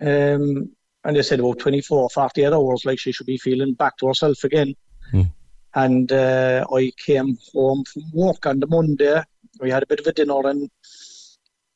Um, 0.00 0.70
and 1.04 1.16
they 1.16 1.22
said 1.22 1.40
about 1.40 1.58
24, 1.58 2.08
48 2.08 2.46
hours, 2.46 2.86
like 2.86 2.98
she 2.98 3.12
should 3.12 3.26
be 3.26 3.36
feeling 3.36 3.74
back 3.74 3.98
to 3.98 4.06
herself 4.06 4.42
again. 4.42 4.74
Mm. 5.12 5.30
And 5.74 6.12
uh, 6.12 6.64
I 6.74 6.92
came 6.96 7.36
home 7.52 7.84
from 7.84 8.04
work 8.14 8.46
on 8.46 8.58
the 8.58 8.66
Monday. 8.68 9.22
We 9.60 9.70
had 9.70 9.82
a 9.82 9.86
bit 9.86 10.00
of 10.00 10.06
a 10.06 10.12
dinner 10.14 10.48
and 10.48 10.70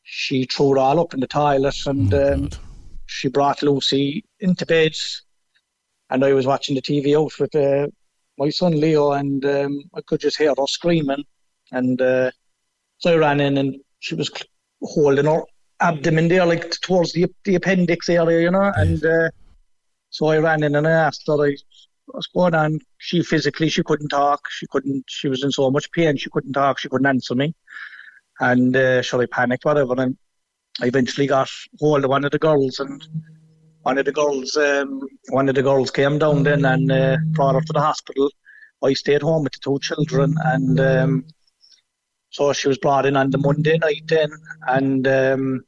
she 0.03 0.47
threw 0.47 0.77
it 0.77 0.81
all 0.81 0.99
up 0.99 1.13
in 1.13 1.21
the 1.21 1.27
toilet 1.27 1.77
and 1.85 2.15
um, 2.15 2.49
she 3.05 3.29
brought 3.29 3.63
Lucy 3.63 4.25
into 4.41 4.67
bed. 4.67 4.93
And 6.11 6.25
I 6.25 6.33
was 6.33 6.47
watching 6.47 6.75
the 6.75 6.83
TV 6.83 7.19
out 7.19 7.33
with 7.39 7.55
uh, 7.55 7.89
my 8.39 8.51
son 8.51 8.79
Leo, 8.81 9.13
and 9.13 9.45
um, 9.45 9.83
I 9.95 10.01
could 10.03 10.21
just 10.21 10.39
hear 10.39 10.55
her 10.57 10.67
screaming. 10.67 11.25
And 11.73 12.01
uh, 12.01 12.31
so 12.99 13.15
I 13.15 13.17
ran 13.17 13.41
in, 13.41 13.59
and 13.59 13.77
she 13.99 14.15
was 14.15 14.31
holding 14.83 15.27
her 15.27 15.43
abdomen 15.81 16.29
there, 16.29 16.47
like 16.47 16.71
towards 16.81 17.13
the 17.13 17.27
the 17.45 17.57
appendix 17.57 18.09
area, 18.09 18.41
you 18.41 18.51
know. 18.51 18.73
And 18.77 19.05
uh, 19.05 19.31
so 20.11 20.27
I 20.27 20.39
ran 20.39 20.63
in 20.63 20.77
and 20.77 20.87
I 20.87 20.93
asked 20.93 21.25
her, 21.27 21.45
I, 21.45 21.57
"What's 22.07 22.29
going 22.29 22.55
on?" 22.55 22.79
She 22.99 23.23
physically, 23.23 23.69
she 23.69 23.83
couldn't 23.83 24.09
talk. 24.09 24.41
She 24.51 24.67
couldn't. 24.69 25.05
She 25.09 25.29
was 25.29 25.43
in 25.43 25.51
so 25.51 25.71
much 25.71 25.91
pain. 25.91 26.17
She 26.17 26.31
couldn't 26.31 26.53
talk. 26.53 26.79
She 26.79 26.89
couldn't 26.89 27.07
answer 27.07 27.35
me. 27.35 27.55
And 28.39 28.77
uh, 28.77 29.03
so 29.03 29.21
I 29.21 29.27
panicked, 29.27 29.65
whatever. 29.65 29.95
And 30.01 30.17
I 30.81 30.87
eventually 30.87 31.27
got 31.27 31.51
hold 31.81 32.05
of 32.05 32.11
one 32.11 32.25
of 32.25 32.31
the 32.31 32.39
girls 32.39 32.79
and 32.79 33.03
one 33.87 33.99
of 33.99 34.05
the 34.05 34.11
girls, 34.11 34.57
um, 34.57 35.01
one 35.29 35.49
of 35.49 35.55
the 35.55 35.63
girls 35.63 35.93
came 35.93 36.19
down 36.19 36.43
then 36.43 36.65
and 36.65 36.91
uh, 36.91 37.17
brought 37.37 37.55
her 37.55 37.61
to 37.61 37.73
the 37.73 37.81
hospital. 37.81 38.29
I 38.83 38.95
stayed 38.95 39.23
home 39.23 39.45
with 39.45 39.53
the 39.53 39.61
two 39.63 39.79
children, 39.79 40.35
and 40.45 40.81
um, 40.81 41.25
so 42.31 42.53
she 42.53 42.67
was 42.67 42.79
brought 42.79 43.07
in 43.07 43.17
on 43.17 43.31
the 43.31 43.39
Monday 43.39 43.79
night 43.79 44.03
then, 44.07 44.31
and 44.67 45.07
um, 45.07 45.65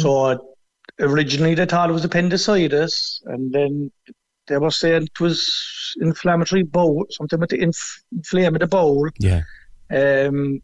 so 0.00 0.56
originally 0.98 1.54
they 1.54 1.66
thought 1.66 1.90
it 1.90 1.92
was 1.92 2.06
appendicitis, 2.06 3.20
and 3.26 3.52
then 3.52 3.92
they 4.48 4.56
were 4.56 4.70
saying 4.70 5.02
it 5.02 5.20
was 5.20 5.94
inflammatory 6.00 6.62
bowel, 6.62 7.04
something 7.10 7.38
with 7.38 7.50
the 7.50 7.60
inf- 7.60 8.02
inflame 8.12 8.54
of 8.54 8.60
the 8.60 8.66
bowel. 8.66 9.10
Yeah. 9.18 9.42
Um, 9.94 10.62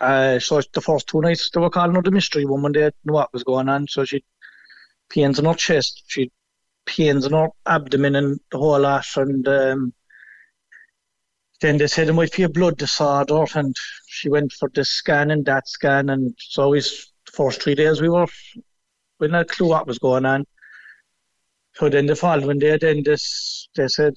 uh, 0.00 0.40
so 0.40 0.60
the 0.72 0.80
first 0.80 1.06
two 1.06 1.20
nights 1.20 1.50
they 1.50 1.60
were 1.60 1.70
calling 1.70 1.94
her 1.94 2.02
the 2.02 2.10
mystery 2.10 2.44
woman. 2.44 2.72
They 2.72 2.80
didn't 2.80 2.96
know 3.04 3.14
what 3.14 3.32
was 3.32 3.44
going 3.44 3.68
on. 3.68 3.86
So 3.86 4.04
she 4.04 4.24
pains 5.14 5.38
in 5.38 5.44
her 5.44 5.54
chest, 5.54 6.02
she 6.08 6.30
pains 6.86 7.24
in 7.24 7.32
her 7.32 7.48
abdomen 7.66 8.16
and 8.16 8.40
the 8.50 8.58
whole 8.58 8.80
lot. 8.80 9.06
And 9.16 9.46
um, 9.46 9.94
then 11.60 11.78
they 11.78 11.86
said 11.86 12.08
it 12.08 12.12
might 12.12 12.32
be 12.32 12.42
a 12.42 12.48
blood 12.48 12.76
disorder. 12.76 13.44
And 13.54 13.76
she 14.08 14.28
went 14.28 14.52
for 14.52 14.68
this 14.74 14.90
scan 14.90 15.30
and 15.30 15.44
that 15.46 15.68
scan. 15.68 16.10
And 16.10 16.34
so 16.38 16.70
we, 16.70 16.80
the 16.80 17.32
first 17.32 17.62
three 17.62 17.74
days 17.74 18.00
we 18.00 18.08
were, 18.08 18.26
we 19.20 19.26
had 19.26 19.32
no 19.32 19.44
clue 19.44 19.68
what 19.68 19.86
was 19.86 19.98
going 19.98 20.26
on. 20.26 20.44
So 21.74 21.88
then 21.88 22.06
the 22.06 22.16
following 22.16 22.58
day, 22.58 22.78
then 22.78 23.02
this, 23.04 23.68
they 23.74 23.88
said 23.88 24.14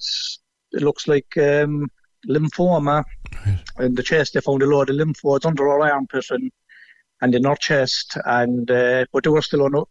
it 0.72 0.82
looks 0.82 1.08
like 1.08 1.26
um, 1.38 1.88
lymphoma 2.28 3.04
in 3.80 3.94
the 3.94 4.02
chest. 4.02 4.34
They 4.34 4.40
found 4.40 4.62
a 4.62 4.66
load 4.66 4.90
of 4.90 4.96
lymphoids 4.96 5.46
under 5.46 5.64
her 5.64 5.80
armpit 5.80 6.26
and, 6.30 6.50
and 7.20 7.34
in 7.34 7.44
her 7.44 7.56
chest. 7.56 8.16
And 8.24 8.70
uh, 8.70 9.06
but 9.12 9.24
they 9.24 9.30
were 9.30 9.42
still 9.42 9.64
on, 9.64 9.84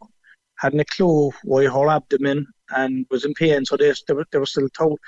hadn't 0.57 0.79
a 0.79 0.85
clue 0.85 1.31
why 1.43 1.65
her 1.65 1.89
abdomen 1.89 2.47
and 2.69 3.05
was 3.09 3.25
in 3.25 3.33
pain. 3.33 3.65
So 3.65 3.77
they 3.77 3.93
they 4.07 4.13
were, 4.13 4.25
they 4.31 4.39
were 4.39 4.45
still 4.45 4.69
told 4.69 4.99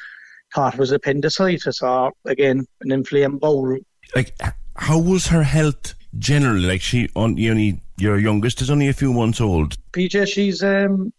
thought 0.53 0.73
it 0.73 0.79
was 0.79 0.91
appendicitis 0.91 1.81
or 1.81 2.11
again 2.25 2.65
an 2.81 2.91
inflamed 2.91 3.39
bowel. 3.39 3.77
Like, 4.15 4.35
how 4.75 4.99
was 4.99 5.27
her 5.27 5.43
health 5.43 5.93
generally? 6.17 6.65
Like, 6.65 6.81
she 6.81 7.09
on 7.15 7.37
you 7.37 7.51
only 7.51 7.81
your 7.97 8.17
youngest 8.17 8.61
is 8.61 8.69
only 8.69 8.87
a 8.87 8.93
few 8.93 9.13
months 9.13 9.41
old. 9.41 9.77
PJ, 9.91 10.27
she's 10.27 10.63
um 10.63 11.13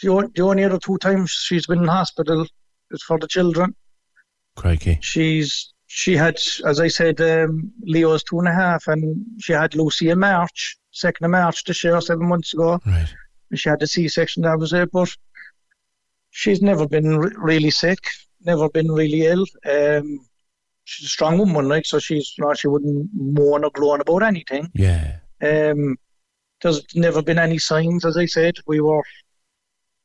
the, 0.00 0.30
the 0.34 0.42
only 0.42 0.64
other 0.64 0.78
two 0.78 0.98
times 0.98 1.30
she's 1.30 1.66
been 1.66 1.80
in 1.80 1.88
hospital 1.88 2.46
is 2.90 3.02
for 3.02 3.18
the 3.18 3.26
children. 3.26 3.74
Crikey. 4.56 4.98
She's 5.00 5.71
she 5.94 6.16
had, 6.16 6.38
as 6.64 6.80
I 6.80 6.88
said, 6.88 7.20
um, 7.20 7.70
Leo's 7.82 8.24
two 8.24 8.38
and 8.38 8.48
a 8.48 8.52
half, 8.52 8.88
and 8.88 9.26
she 9.38 9.52
had 9.52 9.74
Lucy 9.74 10.08
in 10.08 10.20
March, 10.20 10.78
second 10.90 11.26
of 11.26 11.30
March 11.30 11.64
this 11.64 11.84
year, 11.84 12.00
seven 12.00 12.30
months 12.30 12.54
ago. 12.54 12.80
Right. 12.86 13.14
And 13.50 13.60
she 13.60 13.68
had 13.68 13.78
the 13.78 13.86
C-section. 13.86 14.42
That 14.44 14.58
was 14.58 14.72
it, 14.72 14.90
but 14.90 15.14
she's 16.30 16.62
never 16.62 16.88
been 16.88 17.18
re- 17.18 17.34
really 17.36 17.70
sick, 17.70 17.98
never 18.40 18.70
been 18.70 18.90
really 18.90 19.26
ill. 19.26 19.44
Um, 19.66 20.26
she's 20.84 21.08
a 21.08 21.10
strong 21.10 21.36
woman, 21.36 21.68
like 21.68 21.84
so. 21.84 21.98
She's 21.98 22.32
you 22.38 22.44
know, 22.44 22.54
she 22.54 22.68
wouldn't 22.68 23.10
moan 23.12 23.62
or 23.62 23.70
groan 23.70 24.00
about 24.00 24.22
anything. 24.22 24.70
Yeah. 24.72 25.18
Um, 25.42 25.98
there's 26.62 26.82
never 26.94 27.20
been 27.20 27.38
any 27.38 27.58
signs, 27.58 28.06
as 28.06 28.16
I 28.16 28.24
said. 28.24 28.54
We 28.66 28.80
were 28.80 29.02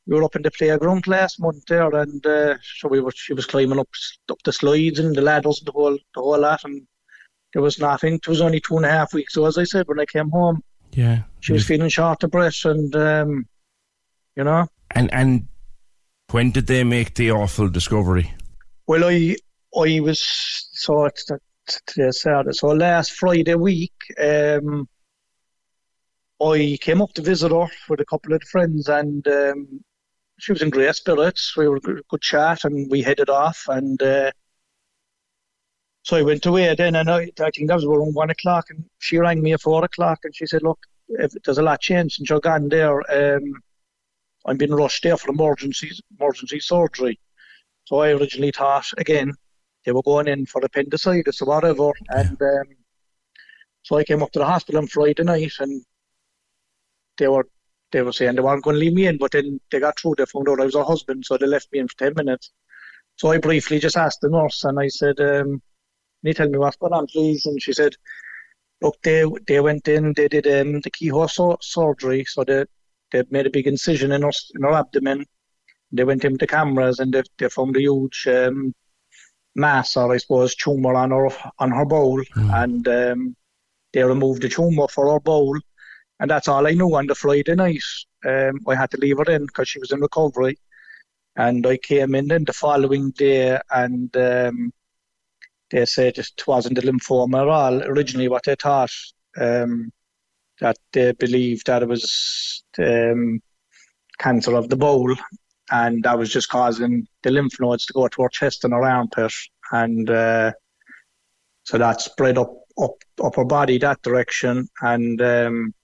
we 0.08 0.16
were 0.16 0.24
up 0.24 0.34
in 0.36 0.42
the 0.42 0.50
playground 0.50 1.06
last 1.06 1.38
month 1.38 1.64
there, 1.66 1.94
and 1.94 2.24
uh, 2.26 2.56
so 2.78 2.88
we 2.88 2.98
were. 3.00 3.12
She 3.14 3.34
was 3.34 3.44
climbing 3.46 3.78
up 3.78 3.88
up 4.30 4.38
the 4.44 4.52
slides 4.52 4.98
and 4.98 5.14
the 5.14 5.20
ladders 5.20 5.58
and 5.60 5.68
the 5.68 5.72
whole 5.72 5.98
the 6.14 6.20
whole 6.20 6.40
lot, 6.40 6.64
and 6.64 6.82
there 7.52 7.62
was 7.62 7.78
nothing. 7.78 8.14
It 8.14 8.26
was 8.26 8.40
only 8.40 8.60
two 8.60 8.76
and 8.78 8.86
a 8.86 8.90
half 8.90 9.12
weeks. 9.12 9.34
So 9.34 9.44
as 9.44 9.58
I 9.58 9.64
said, 9.64 9.86
when 9.86 10.00
I 10.00 10.06
came 10.06 10.30
home, 10.30 10.62
Yeah. 10.92 11.22
she 11.40 11.52
was 11.52 11.66
feeling 11.66 11.90
short 11.90 12.24
of 12.24 12.30
breath, 12.30 12.64
and 12.64 12.94
um, 12.96 13.46
you 14.34 14.44
know. 14.44 14.66
And 14.92 15.12
and 15.12 15.46
when 16.30 16.50
did 16.52 16.66
they 16.66 16.84
make 16.84 17.14
the 17.14 17.30
awful 17.32 17.68
discovery? 17.68 18.32
Well, 18.86 19.04
I 19.04 19.36
I 19.76 20.00
was 20.00 20.20
so 20.72 21.04
it's 21.04 21.26
the- 21.26 21.40
today's 21.86 22.22
Saturday. 22.22 22.52
So 22.54 22.68
last 22.68 23.12
Friday 23.12 23.54
week, 23.56 23.92
um, 24.18 24.88
I 26.40 26.78
came 26.80 27.02
up 27.02 27.12
to 27.14 27.22
visit 27.22 27.50
her 27.50 27.66
with 27.90 28.00
a 28.00 28.06
couple 28.06 28.32
of 28.32 28.42
friends, 28.44 28.88
and 28.88 29.26
um, 29.28 29.84
she 30.38 30.52
was 30.52 30.62
in 30.62 30.70
great 30.70 30.94
spirits. 30.94 31.56
We 31.56 31.68
were 31.68 31.80
good, 31.80 32.02
good 32.08 32.20
chat, 32.20 32.64
and 32.64 32.90
we 32.90 33.02
headed 33.02 33.28
off. 33.28 33.64
And 33.68 34.00
uh, 34.02 34.30
so 36.02 36.16
I 36.16 36.22
went 36.22 36.46
away 36.46 36.74
then, 36.74 36.96
and 36.96 37.10
I, 37.10 37.30
I 37.40 37.50
think 37.50 37.68
that 37.68 37.74
was 37.74 37.84
around 37.84 38.14
one 38.14 38.30
o'clock. 38.30 38.66
And 38.70 38.84
she 38.98 39.18
rang 39.18 39.42
me 39.42 39.52
at 39.52 39.60
four 39.60 39.84
o'clock, 39.84 40.20
and 40.24 40.34
she 40.34 40.46
said, 40.46 40.62
"Look, 40.62 40.78
if 41.08 41.32
there's 41.44 41.58
a 41.58 41.62
lot 41.62 41.80
changed 41.80 42.16
since 42.16 42.30
you're 42.30 42.40
gone 42.40 42.68
there. 42.68 42.98
Um, 43.10 43.62
I'm 44.46 44.56
being 44.56 44.72
rushed 44.72 45.02
there 45.02 45.16
for 45.16 45.30
emergency 45.30 45.90
emergency 46.18 46.60
surgery." 46.60 47.18
So 47.84 47.98
I 48.00 48.10
originally 48.10 48.52
thought 48.52 48.86
again 48.96 49.34
they 49.84 49.92
were 49.92 50.02
going 50.02 50.28
in 50.28 50.46
for 50.46 50.64
appendicitis 50.64 51.42
or 51.42 51.46
whatever, 51.46 51.90
and 52.10 52.40
um, 52.40 52.64
so 53.82 53.96
I 53.96 54.04
came 54.04 54.22
up 54.22 54.30
to 54.32 54.38
the 54.38 54.46
hospital 54.46 54.80
on 54.80 54.86
Friday 54.86 55.24
night, 55.24 55.52
and 55.58 55.82
they 57.16 57.26
were 57.26 57.48
they 57.92 58.02
were 58.02 58.12
saying 58.12 58.34
they 58.34 58.42
weren't 58.42 58.62
going 58.62 58.74
to 58.74 58.80
leave 58.80 58.94
me 58.94 59.06
in, 59.06 59.18
but 59.18 59.32
then 59.32 59.60
they 59.70 59.80
got 59.80 59.98
through. 59.98 60.14
They 60.16 60.26
found 60.26 60.48
out 60.48 60.60
I 60.60 60.64
was 60.64 60.74
a 60.74 60.84
husband, 60.84 61.24
so 61.24 61.36
they 61.36 61.46
left 61.46 61.72
me 61.72 61.78
in 61.78 61.88
for 61.88 61.96
ten 61.96 62.12
minutes. 62.16 62.52
So 63.16 63.32
I 63.32 63.38
briefly 63.38 63.78
just 63.78 63.96
asked 63.96 64.20
the 64.20 64.28
nurse, 64.28 64.64
and 64.64 64.78
I 64.78 64.88
said, 64.88 65.20
um, 65.20 65.46
"Can 66.20 66.24
you 66.24 66.34
tell 66.34 66.48
me 66.48 66.58
what's 66.58 66.76
going 66.76 66.92
on, 66.92 67.06
please?" 67.06 67.46
And 67.46 67.60
she 67.60 67.72
said, 67.72 67.94
"Look, 68.82 68.96
they 69.02 69.24
they 69.46 69.60
went 69.60 69.88
in, 69.88 70.12
they 70.12 70.28
did 70.28 70.46
um, 70.46 70.80
the 70.80 70.90
keyhole 70.90 71.28
sur- 71.28 71.56
surgery, 71.60 72.24
so 72.24 72.44
they 72.44 72.64
they 73.10 73.24
made 73.30 73.46
a 73.46 73.50
big 73.50 73.66
incision 73.66 74.12
in 74.12 74.22
her 74.22 74.32
in 74.54 74.62
her 74.62 74.72
abdomen. 74.72 75.24
They 75.90 76.04
went 76.04 76.24
in 76.24 76.32
with 76.32 76.40
the 76.40 76.46
cameras, 76.46 76.98
and 76.98 77.12
they 77.12 77.22
they 77.38 77.48
found 77.48 77.76
a 77.76 77.80
huge 77.80 78.26
um, 78.28 78.74
mass, 79.54 79.96
or 79.96 80.12
I 80.12 80.18
suppose, 80.18 80.54
tumor 80.54 80.94
on 80.94 81.10
her 81.10 81.28
on 81.58 81.70
her 81.70 81.86
bowel, 81.86 82.22
and 82.36 82.86
um, 82.88 83.36
they 83.92 84.02
removed 84.04 84.42
the 84.42 84.48
tumor 84.48 84.86
for 84.88 85.12
her 85.12 85.20
bowel, 85.20 85.58
and 86.20 86.30
that's 86.30 86.48
all 86.48 86.66
I 86.66 86.72
knew 86.72 86.94
on 86.94 87.06
the 87.06 87.14
Friday 87.14 87.54
night. 87.54 87.82
Um, 88.26 88.60
I 88.66 88.74
had 88.74 88.90
to 88.92 88.96
leave 88.98 89.18
her 89.18 89.30
in 89.30 89.46
because 89.46 89.68
she 89.68 89.78
was 89.78 89.92
in 89.92 90.00
recovery, 90.00 90.58
and 91.36 91.66
I 91.66 91.76
came 91.76 92.14
in 92.14 92.28
then 92.28 92.44
the 92.44 92.52
following 92.52 93.10
day, 93.12 93.58
and 93.70 94.14
um, 94.16 94.72
they 95.70 95.84
said 95.86 96.18
it 96.18 96.46
wasn't 96.46 96.78
a 96.78 96.82
lymphoma 96.82 97.42
at 97.42 97.48
all. 97.48 97.82
Originally, 97.84 98.28
what 98.28 98.44
they 98.44 98.56
thought 98.56 98.90
um, 99.38 99.92
that 100.60 100.76
they 100.92 101.12
believed 101.12 101.66
that 101.66 101.82
it 101.82 101.88
was 101.88 102.64
um, 102.78 103.40
cancer 104.18 104.54
of 104.54 104.68
the 104.68 104.76
bowel, 104.76 105.14
and 105.70 106.02
that 106.02 106.18
was 106.18 106.32
just 106.32 106.48
causing 106.48 107.06
the 107.22 107.30
lymph 107.30 107.60
nodes 107.60 107.86
to 107.86 107.92
go 107.92 108.08
to 108.08 108.22
her 108.22 108.28
chest 108.28 108.64
and 108.64 108.72
her 108.72 108.82
armpit, 108.82 109.32
and 109.72 110.10
uh, 110.10 110.52
so 111.62 111.78
that 111.78 112.00
spread 112.00 112.38
up 112.38 112.52
up 112.80 112.94
up 113.22 113.36
her 113.36 113.44
body 113.44 113.78
that 113.78 114.02
direction, 114.02 114.68
and 114.80 115.20
um, 115.22 115.74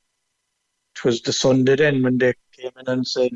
was 1.05 1.23
the 1.23 1.33
Sunday 1.33 1.77
then 1.77 2.03
when 2.03 2.19
they 2.19 2.35
came 2.53 2.71
in 2.79 2.89
and 2.89 3.07
said 3.07 3.33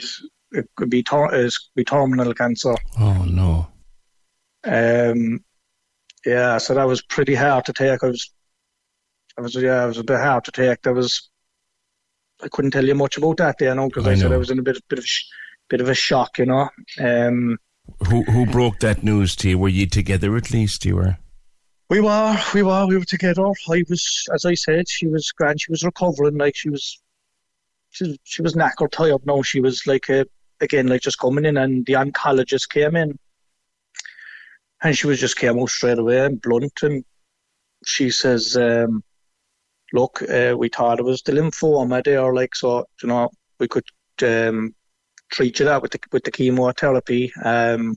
it 0.53 0.69
could 0.77 0.91
be 0.91 1.03
ter- 1.03 1.35
it 1.35 1.53
could 1.53 1.75
be 1.77 1.85
terminal 1.85 2.35
cancer. 2.35 2.75
Oh 2.99 3.25
no. 3.25 3.69
Um, 4.65 5.45
yeah, 6.27 6.59
so 6.59 6.75
that 6.75 6.87
was 6.87 7.03
pretty 7.03 7.35
hard 7.35 7.65
to 7.67 7.73
take. 7.73 8.03
I 8.03 8.09
was, 8.09 8.33
I 9.39 9.41
was, 9.41 9.55
yeah, 9.55 9.85
it 9.85 9.89
was 9.89 9.99
a 9.99 10.05
bit 10.05 10.19
hard 10.19 10.45
to 10.45 10.53
take. 10.53 10.83
That 10.83 10.95
was, 10.95 11.31
I 12.43 12.49
couldn't 12.49 12.73
tell 12.73 12.85
you 12.85 12.95
much 12.95 13.17
about 13.17 13.37
that, 13.39 13.61
you 13.61 13.75
know, 13.75 13.89
because 13.89 14.07
I 14.07 14.13
I, 14.13 14.15
said. 14.17 14.33
I 14.33 14.37
was 14.37 14.51
in 14.51 14.59
a 14.59 14.63
bit, 14.63 14.77
bit 14.89 14.99
of, 14.99 15.07
sh- 15.07 15.25
bit 15.69 15.81
of 15.81 15.89
a 15.89 15.95
shock, 15.95 16.39
you 16.39 16.47
know. 16.47 16.69
Um, 17.01 17.59
Who 18.09 18.23
who 18.25 18.47
broke 18.47 18.81
that 18.81 19.03
news 19.03 19.37
to 19.37 19.49
you? 19.49 19.59
Were 19.59 19.69
you 19.69 19.87
together 19.87 20.37
at 20.37 20.51
least? 20.51 20.85
You 20.85 20.97
were. 20.97 21.19
we 21.89 22.01
were, 22.01 22.37
we 22.53 22.63
were, 22.63 22.87
we 22.87 22.99
were 22.99 23.05
together. 23.05 23.47
I 23.47 23.85
was, 23.89 24.27
as 24.35 24.45
I 24.45 24.55
said, 24.55 24.89
she 24.89 25.07
was 25.07 25.33
grand. 25.33 25.61
She 25.61 25.71
was 25.71 25.85
recovering, 25.85 26.37
like 26.37 26.57
she 26.57 26.69
was, 26.69 27.01
she, 27.91 28.19
she 28.25 28.43
was 28.43 28.55
knackered, 28.55 28.91
tired. 28.91 29.25
No, 29.25 29.43
she 29.43 29.61
was 29.61 29.87
like, 29.87 30.09
uh, 30.11 30.25
again, 30.61 30.87
like 30.89 31.03
just 31.03 31.19
coming 31.19 31.45
in, 31.45 31.57
and 31.57 31.85
the 31.87 31.95
oncologist 31.95 32.69
came 32.69 32.97
in, 32.97 33.19
and 34.83 34.97
she 34.97 35.07
was 35.07 35.21
just 35.21 35.37
came 35.37 35.59
out 35.59 35.71
straight 35.71 35.99
away 35.99 36.25
and 36.25 36.41
blunt, 36.41 36.83
and 36.83 37.05
she 37.85 38.11
says, 38.11 38.57
um, 38.57 39.03
"Look, 39.93 40.23
uh, 40.23 40.55
we 40.59 40.69
thought 40.69 41.01
it 41.01 41.05
was 41.05 41.23
the 41.23 41.33
lymphoma 41.33 42.03
there, 42.05 42.33
like 42.35 42.55
so, 42.55 42.87
you 43.03 43.09
know, 43.09 43.31
we 43.59 43.69
could 43.69 43.87
um, 44.23 44.75
treat 45.31 45.59
you 45.59 45.65
that 45.67 45.83
with 45.83 45.93
the 45.93 46.01
with 46.13 46.25
the 46.25 46.31
chemotherapy." 46.31 47.33
Um, 47.45 47.97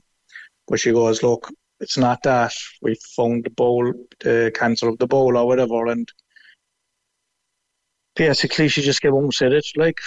but 0.68 0.80
she 0.80 0.92
goes, 0.92 1.22
"Look, 1.22 1.50
it's 1.80 1.98
not 1.98 2.22
that. 2.24 2.52
We 2.80 2.96
found 3.16 3.44
the 3.44 3.50
bowel, 3.50 3.92
the 4.20 4.52
cancer 4.54 4.88
of 4.88 4.98
the 4.98 5.06
bowel 5.06 5.36
or 5.36 5.46
whatever, 5.46 5.86
and." 5.88 6.10
Basically, 8.14 8.68
she 8.68 8.82
just 8.82 9.00
came 9.00 9.12
home 9.12 9.24
and 9.24 9.34
said 9.34 9.52
it 9.52 9.66
like, 9.76 9.98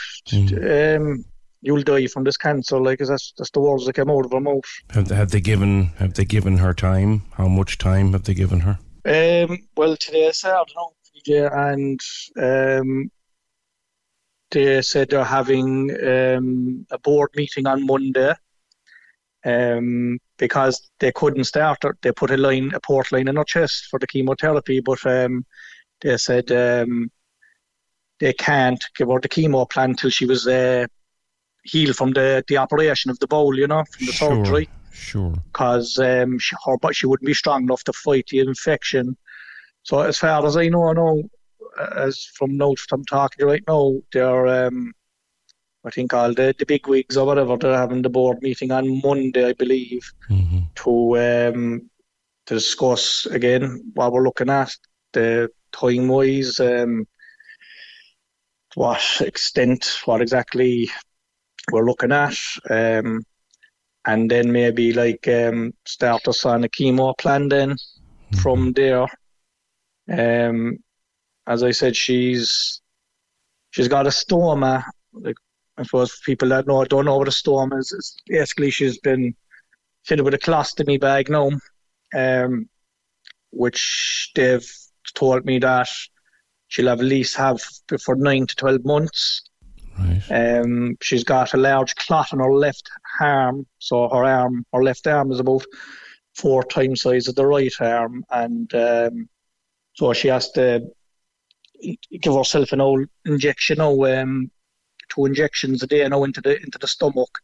um, 1.02 1.26
"You'll 1.62 1.82
die 1.82 2.08
from 2.08 2.24
this 2.24 2.38
cancer." 2.38 2.80
Like, 2.80 3.00
'cause 3.00 3.10
that's 3.10 3.34
that's 3.38 3.50
the 3.52 3.60
words 3.62 3.86
that 3.86 3.94
came 3.96 4.10
out 4.12 4.26
of 4.26 4.32
her 4.32 4.40
mouth. 4.40 4.64
Have 4.92 5.08
they, 5.08 5.16
have 5.16 5.32
they 5.32 5.42
given 5.42 5.88
have 5.98 6.14
they 6.14 6.26
given 6.26 6.58
her 6.58 6.74
time? 6.74 7.24
How 7.34 7.48
much 7.48 7.78
time 7.78 8.14
have 8.14 8.24
they 8.24 8.34
given 8.36 8.60
her? 8.62 8.78
Um, 9.06 9.60
well, 9.76 9.98
today 9.98 10.28
is 10.28 10.40
Saturday, 10.40 10.74
no, 10.76 10.94
PJ, 11.16 11.50
and 11.70 12.00
um, 12.82 13.12
they 14.52 14.82
said 14.82 15.10
they're 15.10 15.24
having 15.24 15.92
um, 16.08 16.86
a 16.92 17.00
board 17.00 17.30
meeting 17.36 17.66
on 17.68 17.86
Monday 17.86 18.34
um, 19.46 20.20
because 20.38 20.90
they 21.00 21.12
couldn't 21.12 21.44
start. 21.46 21.80
They 22.02 22.12
put 22.12 22.32
a 22.32 22.38
line, 22.38 22.72
a 22.74 22.80
port 22.80 23.12
line 23.12 23.28
in 23.28 23.36
her 23.36 23.44
chest 23.44 23.88
for 23.90 24.00
the 24.00 24.08
chemotherapy, 24.08 24.80
but 24.80 25.06
um, 25.06 25.46
they 26.02 26.18
said 26.18 26.52
um, 26.52 27.12
they 28.20 28.34
can't 28.34 28.84
give 28.98 29.10
her 29.10 29.20
the 29.20 29.30
chemo 29.30 29.70
plan 29.70 29.96
till 29.96 30.10
she 30.10 30.26
was 30.26 30.48
uh, 30.48 30.86
healed 31.64 31.96
from 31.96 32.12
the, 32.12 32.44
the 32.48 32.58
operation 32.58 33.12
of 33.12 33.20
the 33.20 33.28
bowel, 33.28 33.58
you 33.58 33.68
know, 33.68 33.84
from 33.84 34.06
the 34.06 34.14
surgery 34.14 34.70
Sure. 34.92 35.34
because 35.48 36.00
um, 36.00 36.40
she, 36.40 36.56
her, 36.66 36.78
but 36.78 36.96
she 36.96 37.06
wouldn't 37.06 37.28
be 37.28 37.34
strong 37.34 37.64
enough 37.64 37.84
to 37.84 37.94
fight 37.94 38.28
the 38.28 38.40
infection. 38.40 39.18
So 39.84 40.00
as 40.00 40.18
far 40.18 40.46
as 40.46 40.56
I 40.56 40.70
know, 40.70 40.88
I 40.90 40.94
know 40.94 41.24
as 41.96 42.26
from 42.34 42.56
notes 42.56 42.86
I'm 42.92 43.04
talking 43.04 43.40
to 43.40 43.46
right 43.46 43.64
now, 43.68 43.96
they're 44.14 44.68
um, 44.68 44.94
I 45.84 45.90
think 45.92 46.14
all 46.14 46.34
the, 46.34 46.56
the 46.58 46.66
big 46.66 46.88
wigs 46.88 47.18
or 47.18 47.26
whatever 47.26 47.58
they're 47.58 47.78
having 47.78 48.02
the 48.02 48.10
board 48.10 48.42
meeting 48.42 48.72
on 48.72 49.02
Monday, 49.04 49.50
I 49.50 49.54
believe, 49.54 50.10
to 50.76 51.18
um, 51.20 51.90
to 52.48 52.54
discuss 52.54 53.26
again 53.28 53.92
what 53.94 54.12
we're 54.12 54.24
looking 54.24 54.50
at, 54.50 54.76
the 55.12 55.50
time 55.72 56.08
wise, 56.08 56.60
um, 56.60 57.06
what 58.76 59.22
extent, 59.22 60.00
what 60.06 60.22
exactly 60.22 60.90
we're 61.72 61.86
looking 61.86 62.12
at. 62.12 62.38
Um, 62.70 63.22
and 64.06 64.30
then 64.30 64.52
maybe 64.52 64.94
like 64.94 65.28
um, 65.28 65.74
start 65.86 66.28
us 66.28 66.46
on 66.46 66.64
a 66.64 66.70
chemo 66.70 67.18
plan 67.18 67.50
then 67.50 67.76
from 68.42 68.72
there. 68.74 69.08
Um, 70.12 70.78
as 71.48 71.64
I 71.64 71.72
said, 71.72 71.96
she's 71.96 72.82
she's 73.72 73.88
got 73.88 74.06
a 74.06 74.12
stoma. 74.12 74.84
Like 75.14 75.38
I 75.78 75.84
suppose 75.84 76.20
people 76.26 76.50
that 76.50 76.68
know 76.68 76.86
don't 76.86 77.06
know 77.06 77.18
what 77.18 77.28
a 77.28 77.32
stoma 77.32 77.80
is. 77.80 77.92
It's 77.92 78.18
basically 78.28 78.70
she's 78.70 79.00
been 79.00 79.36
fitted 80.06 80.24
with 80.24 80.36
a 80.36 80.40
colostomy 80.40 81.00
bag 81.00 81.30
now, 81.30 81.50
um, 82.16 82.70
which 83.52 84.32
they've 84.36 84.70
told 85.16 85.46
me 85.46 85.60
that 85.60 85.90
she'll 86.68 86.88
have 86.88 87.00
at 87.00 87.06
least 87.06 87.36
have 87.36 87.62
for 88.02 88.16
nine 88.16 88.48
to 88.48 88.56
twelve 88.56 88.84
months. 88.86 89.42
Um, 90.30 90.98
she's 91.02 91.24
got 91.24 91.54
a 91.54 91.58
large 91.58 91.96
clot 91.96 92.34
on 92.34 92.40
her 92.40 92.54
left 92.54 92.90
arm, 93.22 93.66
so 93.80 94.10
her 94.10 94.26
arm, 94.26 94.66
her 94.74 94.84
left 94.84 95.08
arm 95.08 95.32
is 95.32 95.40
about 95.40 95.64
four 96.36 96.64
times 96.64 97.02
size 97.02 97.28
of 97.28 97.36
the 97.36 97.46
right 97.46 97.74
arm, 97.80 98.26
and 98.30 98.74
um, 98.76 99.30
so 99.94 100.12
she 100.12 100.28
has 100.28 100.52
to 100.52 100.86
give 102.22 102.36
herself 102.36 102.72
an 102.74 102.82
old 102.82 103.08
injection, 103.26 103.78
now, 103.78 104.04
um, 104.04 104.52
two 105.10 105.26
injections 105.26 105.84
a 105.84 105.88
day 105.88 106.08
now 106.08 106.24
into 106.24 106.42
the 106.42 106.62
into 106.62 106.78
the 106.80 106.88
stomach 106.88 107.40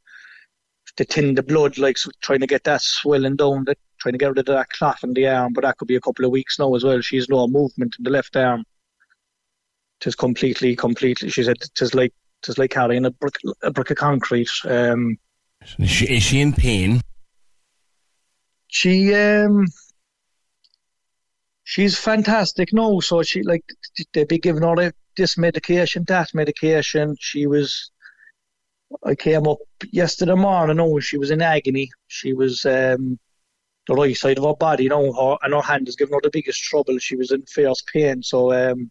to 0.98 1.06
thin 1.06 1.36
the 1.36 1.44
blood, 1.44 1.78
like 1.78 1.98
so 1.98 2.12
trying 2.22 2.42
to 2.42 2.48
get 2.48 2.66
that 2.66 2.82
swelling 2.82 3.38
down, 3.38 3.64
that 3.66 3.78
trying 3.98 4.14
to 4.14 4.18
get 4.18 4.30
rid 4.30 4.40
of 4.40 4.46
that 4.48 4.70
clot 4.70 5.02
in 5.04 5.14
the 5.14 5.28
arm, 5.28 5.54
but 5.54 5.62
that 5.64 5.78
could 5.78 5.88
be 5.88 5.96
a 5.96 6.02
couple 6.02 6.26
of 6.26 6.32
weeks 6.32 6.60
now 6.60 6.74
as 6.76 6.84
well. 6.84 7.00
She's 7.00 7.30
no 7.30 7.48
movement 7.48 7.96
in 7.98 8.04
the 8.04 8.10
left 8.10 8.36
arm. 8.36 8.66
It's 10.06 10.16
completely, 10.16 10.76
completely. 10.76 11.30
She 11.30 11.44
said 11.44 11.58
it's 11.62 11.94
like 11.94 12.14
it's 12.48 12.58
like 12.58 12.72
carrying 12.72 13.06
a 13.06 13.12
brick, 13.12 13.36
a 13.62 13.72
brick 13.72 13.92
of 13.92 13.98
concrete. 13.98 14.50
Um, 14.66 15.18
Is 15.78 15.90
she, 15.90 16.06
is 16.06 16.24
she 16.24 16.42
in 16.42 16.54
pain? 16.54 17.02
she 18.72 19.14
um, 19.14 19.68
she's 21.64 21.98
fantastic. 21.98 22.74
No, 22.74 23.00
so 23.02 23.22
she 23.22 23.44
like 23.44 23.64
they 24.14 24.24
be 24.24 24.40
giving 24.40 24.64
her 24.64 24.92
this 25.18 25.38
medication, 25.38 26.06
that 26.08 26.34
medication. 26.34 27.16
She 27.20 27.46
was. 27.46 27.92
I 29.06 29.16
came 29.16 29.48
up 29.48 29.60
yesterday 29.92 30.36
morning. 30.36 30.78
No, 30.78 31.00
she 31.00 31.18
was 31.18 31.32
in 31.32 31.42
agony. 31.42 31.90
She 32.08 32.34
was 32.34 32.66
um, 32.66 33.20
the 33.88 33.94
right 33.94 34.16
side 34.18 34.38
of 34.38 34.46
her 34.46 34.56
body. 34.56 34.84
You 34.84 34.90
know, 34.90 35.14
her, 35.14 35.38
and 35.44 35.54
her 35.54 35.62
hand 35.62 35.88
is 35.88 35.96
giving 35.96 36.14
her 36.14 36.22
the 36.24 36.30
biggest 36.30 36.62
trouble. 36.64 36.98
She 36.98 37.16
was 37.16 37.32
in 37.32 37.44
fierce 37.44 37.82
pain. 37.94 38.24
So 38.24 38.52
um, 38.54 38.90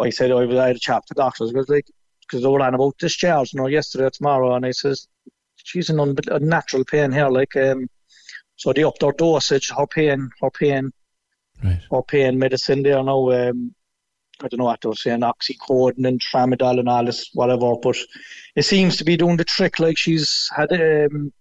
I 0.00 0.10
said 0.10 0.30
I 0.30 0.44
was 0.44 0.58
I 0.58 0.68
had 0.68 0.76
a 0.76 0.80
chat 0.80 1.02
to 1.06 1.14
doctors 1.14 1.52
because 1.52 1.68
like 1.68 1.86
because 2.22 2.42
they 2.42 2.48
were 2.48 2.60
on 2.60 2.74
about 2.74 2.98
discharge, 2.98 3.52
you 3.52 3.60
know, 3.60 3.68
yesterday 3.68 4.04
or 4.04 4.10
tomorrow, 4.10 4.54
and 4.54 4.66
I 4.66 4.72
says 4.72 5.06
she's 5.56 5.90
in 5.90 6.00
un- 6.00 6.16
natural 6.40 6.84
pain 6.84 7.12
here, 7.12 7.28
like 7.28 7.54
um, 7.56 7.88
so 8.56 8.72
they 8.72 8.84
upped 8.84 9.02
her 9.02 9.12
dosage, 9.12 9.70
her 9.70 9.86
pain, 9.86 10.30
her 10.40 10.50
pain, 10.50 10.92
her 11.90 12.02
pain 12.02 12.38
medicine 12.38 12.82
there 12.82 13.02
now. 13.02 13.30
Um, 13.30 13.74
I 14.42 14.48
don't 14.48 14.58
know 14.58 14.64
what 14.64 14.82
they 14.82 14.88
were 14.88 14.94
saying, 14.94 15.20
oxycodone 15.20 16.06
and 16.06 16.20
tramadol 16.20 16.78
and 16.78 16.88
all 16.90 17.04
this, 17.06 17.30
whatever, 17.32 17.74
but 17.82 17.96
it 18.54 18.64
seems 18.64 18.96
to 18.98 19.04
be 19.04 19.16
doing 19.16 19.38
the 19.38 19.44
trick. 19.44 19.78
Like 19.80 19.96
she's 19.96 20.50
had, 20.54 20.70
um, 20.72 21.32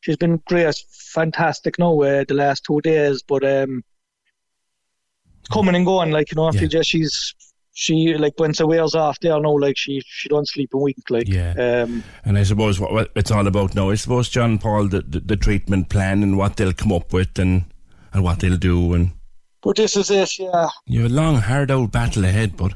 she's 0.00 0.16
been 0.16 0.42
great, 0.46 0.74
fantastic 0.90 1.78
now 1.78 2.00
uh, 2.00 2.24
the 2.26 2.34
last 2.34 2.64
two 2.64 2.80
days, 2.80 3.22
but 3.22 3.44
um, 3.44 3.84
coming 5.52 5.76
and 5.76 5.86
going, 5.86 6.10
like 6.10 6.32
you 6.32 6.36
know, 6.36 6.48
if 6.48 6.60
you 6.62 6.66
just 6.68 6.90
she's 6.90 7.34
she 7.74 8.14
like 8.14 8.34
when 8.36 8.52
she 8.52 8.64
wears 8.64 8.94
off 8.94 9.18
there 9.20 9.40
now, 9.40 9.56
like 9.58 9.76
she 9.78 10.02
she 10.04 10.28
don't 10.28 10.46
sleep 10.48 10.74
a 10.74 10.78
week, 10.78 10.98
like 11.10 11.28
Yeah. 11.28 11.52
um, 11.84 12.04
And 12.24 12.38
I 12.38 12.42
suppose 12.42 12.78
what, 12.78 12.92
what 12.92 13.10
it's 13.16 13.30
all 13.30 13.46
about 13.46 13.74
now, 13.74 13.90
I 13.90 13.94
suppose, 13.94 14.28
John 14.28 14.58
Paul, 14.58 14.88
the, 14.88 15.00
the, 15.02 15.20
the 15.20 15.36
treatment 15.36 15.88
plan 15.88 16.22
and 16.22 16.36
what 16.36 16.56
they'll 16.56 16.72
come 16.74 16.92
up 16.92 17.12
with 17.12 17.38
and, 17.38 17.64
and 18.12 18.22
what 18.22 18.40
they'll 18.40 18.58
do. 18.58 18.92
And 18.94 19.12
but 19.62 19.76
this 19.76 19.96
is 19.96 20.10
it, 20.10 20.38
yeah. 20.38 20.68
you 20.86 21.02
have 21.02 21.10
a 21.10 21.14
long, 21.14 21.36
hard 21.36 21.70
old 21.70 21.92
battle 21.92 22.24
ahead, 22.24 22.56
but 22.56 22.74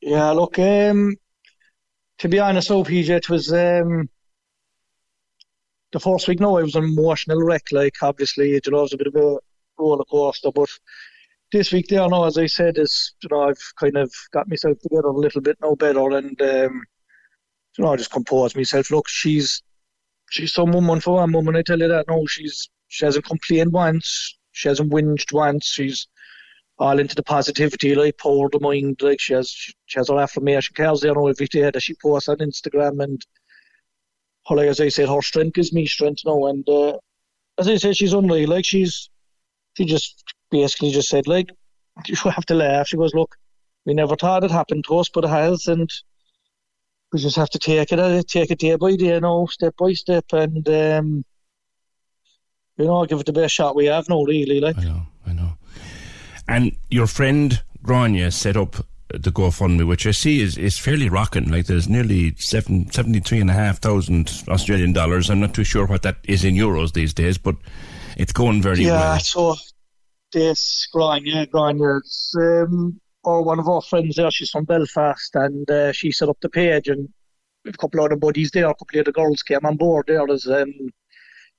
Yeah, 0.00 0.30
look, 0.30 0.58
um, 0.58 1.16
to 2.18 2.28
be 2.28 2.38
honest, 2.38 2.70
oh, 2.70 2.84
PJ, 2.84 3.08
it 3.10 3.28
was 3.28 3.52
um, 3.52 4.08
the 5.92 6.00
first 6.00 6.28
week. 6.28 6.40
No, 6.40 6.56
it 6.58 6.62
was 6.62 6.76
an 6.76 6.84
emotional 6.84 7.42
wreck. 7.42 7.64
Like, 7.72 7.96
obviously, 8.02 8.50
you 8.50 8.60
know, 8.68 8.78
it 8.78 8.82
was 8.82 8.92
a 8.92 8.96
bit 8.96 9.08
of 9.08 9.16
a 9.16 9.36
roller 9.78 10.04
coaster. 10.04 10.50
But 10.52 10.68
this 11.54 11.72
week, 11.72 11.86
there, 11.88 12.08
no, 12.08 12.24
as 12.24 12.36
I 12.36 12.46
said, 12.46 12.78
is 12.78 13.14
you 13.22 13.28
know, 13.30 13.48
I've 13.48 13.62
kind 13.78 13.96
of 13.96 14.12
got 14.32 14.48
myself 14.48 14.78
together 14.80 15.08
a 15.08 15.12
little 15.12 15.40
bit 15.40 15.56
now 15.62 15.74
better, 15.76 16.10
and 16.10 16.40
um, 16.42 16.82
you 17.78 17.84
know, 17.84 17.92
I 17.92 17.96
just 17.96 18.10
composed 18.10 18.56
myself. 18.56 18.90
Look, 18.90 19.08
she's 19.08 19.62
she's 20.30 20.52
some 20.52 20.72
woman 20.72 21.00
for 21.00 21.14
one 21.14 21.32
woman. 21.32 21.56
I 21.56 21.62
tell 21.62 21.78
you 21.78 21.88
that. 21.88 22.06
No, 22.08 22.26
she's 22.26 22.68
she 22.88 23.04
hasn't 23.04 23.24
complained 23.24 23.72
once. 23.72 24.36
She 24.52 24.68
hasn't 24.68 24.92
whinged 24.92 25.32
once. 25.32 25.66
She's 25.66 26.08
all 26.78 26.98
into 26.98 27.14
the 27.14 27.22
positivity, 27.22 27.94
like 27.94 28.18
power 28.18 28.48
the 28.50 28.58
mind. 28.60 29.00
Like 29.00 29.20
she 29.20 29.34
has, 29.34 29.50
she 29.50 29.98
has 29.98 30.08
her 30.08 30.18
affirmation 30.18 30.74
cards 30.76 31.00
there 31.02 31.14
now 31.14 31.28
every 31.28 31.46
day 31.46 31.70
that 31.70 31.82
she 31.82 31.94
posts 32.02 32.28
on 32.28 32.38
Instagram, 32.38 33.02
and 33.02 33.22
her, 34.48 34.56
like 34.56 34.68
as 34.68 34.80
I 34.80 34.88
said, 34.88 35.08
her 35.08 35.22
strength 35.22 35.54
gives 35.54 35.72
me 35.72 35.86
strength 35.86 36.22
now. 36.26 36.46
And 36.46 36.68
uh, 36.68 36.98
as 37.58 37.68
I 37.68 37.76
said, 37.76 37.96
she's 37.96 38.12
unreal. 38.12 38.50
Like 38.50 38.64
she's, 38.64 39.08
she 39.76 39.84
just 39.84 40.24
basically 40.54 40.90
just 40.92 41.08
said 41.08 41.26
like, 41.26 41.48
you 42.06 42.16
have 42.30 42.46
to 42.46 42.54
laugh. 42.54 42.88
She 42.88 42.96
goes, 42.96 43.14
look, 43.14 43.34
we 43.84 43.94
never 43.94 44.16
thought 44.16 44.44
it 44.44 44.50
happened 44.50 44.84
to 44.86 44.98
us, 44.98 45.08
but 45.12 45.24
it 45.24 45.30
has, 45.30 45.66
and 45.66 45.90
we 47.12 47.18
just 47.18 47.36
have 47.36 47.50
to 47.50 47.58
take 47.58 47.92
it, 47.92 47.98
uh, 47.98 48.22
take 48.26 48.50
it 48.50 48.60
day 48.60 48.76
by 48.76 48.96
day, 48.96 49.18
now, 49.20 49.46
step 49.46 49.74
by 49.76 49.92
step, 49.92 50.24
and 50.32 50.68
um, 50.68 51.24
you 52.76 52.86
know, 52.86 53.04
give 53.04 53.20
it 53.20 53.26
the 53.26 53.32
best 53.32 53.54
shot 53.54 53.76
we 53.76 53.86
have 53.86 54.08
now, 54.08 54.22
really. 54.22 54.60
Like, 54.60 54.78
I 54.78 54.84
know, 54.84 55.02
I 55.26 55.32
know. 55.32 55.52
And 56.48 56.76
your 56.90 57.06
friend 57.06 57.62
Grania 57.82 58.30
set 58.30 58.56
up 58.56 58.76
the 59.08 59.30
GoFundMe, 59.30 59.86
which 59.86 60.06
I 60.06 60.10
see 60.10 60.40
is, 60.40 60.56
is 60.56 60.78
fairly 60.78 61.08
rocking. 61.08 61.50
Like 61.50 61.66
there's 61.66 61.88
nearly 61.88 62.34
seven, 62.38 62.90
73,500 62.90 64.48
Australian 64.48 64.92
dollars. 64.92 65.30
I'm 65.30 65.40
not 65.40 65.54
too 65.54 65.64
sure 65.64 65.86
what 65.86 66.02
that 66.02 66.16
is 66.24 66.44
in 66.44 66.54
euros 66.54 66.92
these 66.94 67.14
days, 67.14 67.38
but 67.38 67.56
it's 68.16 68.32
going 68.32 68.62
very 68.62 68.84
yeah, 68.84 68.92
well. 68.92 69.18
so 69.20 69.56
this 70.34 70.88
Grania, 70.92 71.46
Grania's 71.46 72.36
um, 72.38 73.00
or 73.22 73.42
one 73.42 73.58
of 73.58 73.68
our 73.68 73.80
friends 73.80 74.16
there, 74.16 74.30
she's 74.30 74.50
from 74.50 74.64
Belfast, 74.64 75.34
and 75.34 75.70
uh, 75.70 75.92
she 75.92 76.12
set 76.12 76.28
up 76.28 76.36
the 76.42 76.50
page, 76.50 76.88
and 76.88 77.08
a 77.66 77.72
couple 77.72 78.00
of 78.00 78.06
other 78.06 78.16
buddies 78.16 78.50
there, 78.50 78.68
a 78.68 78.74
couple 78.74 78.98
of 78.98 79.06
the 79.06 79.12
girls 79.12 79.42
came 79.42 79.64
on 79.64 79.76
board 79.76 80.04
there 80.06 80.30
as 80.30 80.46
um, 80.46 80.72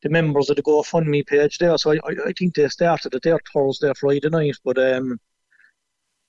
the 0.03 0.09
members 0.09 0.49
of 0.49 0.55
the 0.55 0.61
GoFundMe 0.61 1.25
page 1.25 1.57
there. 1.57 1.77
So 1.77 1.91
I, 1.91 1.99
I, 2.27 2.33
think 2.37 2.53
they 2.53 2.67
started 2.67 3.15
it 3.15 3.23
there 3.23 3.39
Thursday, 3.51 3.91
Friday 3.97 4.29
night, 4.29 4.55
but 4.63 4.77
um, 4.77 5.19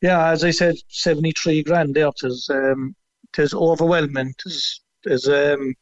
yeah, 0.00 0.30
as 0.30 0.44
I 0.44 0.50
said, 0.50 0.76
73 0.88 1.62
grand 1.64 1.94
there. 1.94 2.08
It 2.08 2.24
is, 2.24 2.48
um, 2.50 2.94
it 3.36 3.42
is 3.42 3.52
overwhelming. 3.52 4.28
It 4.28 4.42
is, 4.46 4.80
it 5.04 5.12
is, 5.12 5.28
um, 5.28 5.74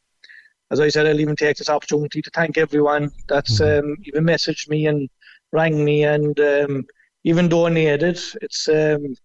as 0.71 0.79
I 0.79 0.89
said, 0.89 1.05
I'll 1.05 1.19
even 1.19 1.35
take 1.35 1.57
this 1.57 1.69
opportunity 1.69 2.21
to 2.21 2.29
thank 2.31 2.57
everyone 2.57 3.11
that's 3.27 3.61
um, 3.61 3.95
even 4.03 4.25
messaged 4.25 4.67
me 4.67 4.87
and 4.87 5.09
rang 5.51 5.83
me 5.83 6.03
and 6.03 6.39
um, 6.39 6.85
even 7.23 7.49
donated. 7.49 8.19
It's 8.41 8.67
um, 8.67 9.15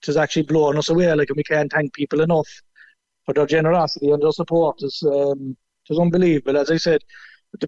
it 0.00 0.06
has 0.06 0.16
actually 0.16 0.42
blown 0.42 0.78
us 0.78 0.88
away. 0.90 1.12
Like, 1.14 1.28
and 1.30 1.36
we 1.36 1.44
can't 1.44 1.72
thank 1.72 1.92
people 1.92 2.20
enough 2.20 2.48
for 3.24 3.34
their 3.34 3.46
generosity 3.46 4.10
and 4.10 4.22
their 4.22 4.32
support. 4.32 4.76
It's, 4.80 5.02
um, 5.04 5.56
it's 5.88 5.98
unbelievable. 5.98 6.56
As 6.56 6.70
I 6.70 6.76
said, 6.76 7.02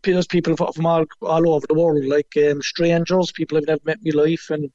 there's 0.03 0.27
people 0.27 0.57
from 0.57 0.87
all, 0.87 1.05
all 1.23 1.55
over 1.55 1.67
the 1.67 1.75
world, 1.75 2.05
like 2.05 2.33
um, 2.37 2.63
strangers, 2.63 3.33
people 3.33 3.59
I've 3.59 3.67
never 3.67 3.81
met 3.85 4.03
me 4.03 4.11
in 4.11 4.17
my 4.17 4.23
life, 4.23 4.51
and 4.51 4.71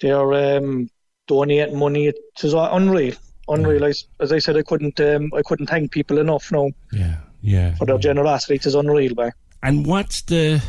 they're 0.00 0.58
um, 0.58 0.88
donating 1.26 1.78
money. 1.78 2.06
It's 2.06 2.44
unreal, 2.44 3.14
unreal. 3.48 3.84
As, 3.84 4.06
as 4.20 4.32
I 4.32 4.38
said, 4.38 4.56
I 4.56 4.62
couldn't, 4.62 5.00
um, 5.00 5.30
I 5.34 5.42
couldn't 5.42 5.66
thank 5.66 5.90
people 5.90 6.18
enough 6.18 6.52
now. 6.52 6.70
Yeah, 6.92 7.16
yeah. 7.40 7.74
For 7.74 7.86
their 7.86 7.98
generosity, 7.98 8.56
it 8.56 8.66
is 8.66 8.74
unreal, 8.74 9.14
man. 9.14 9.32
And 9.62 9.86
what's 9.86 10.22
the 10.22 10.62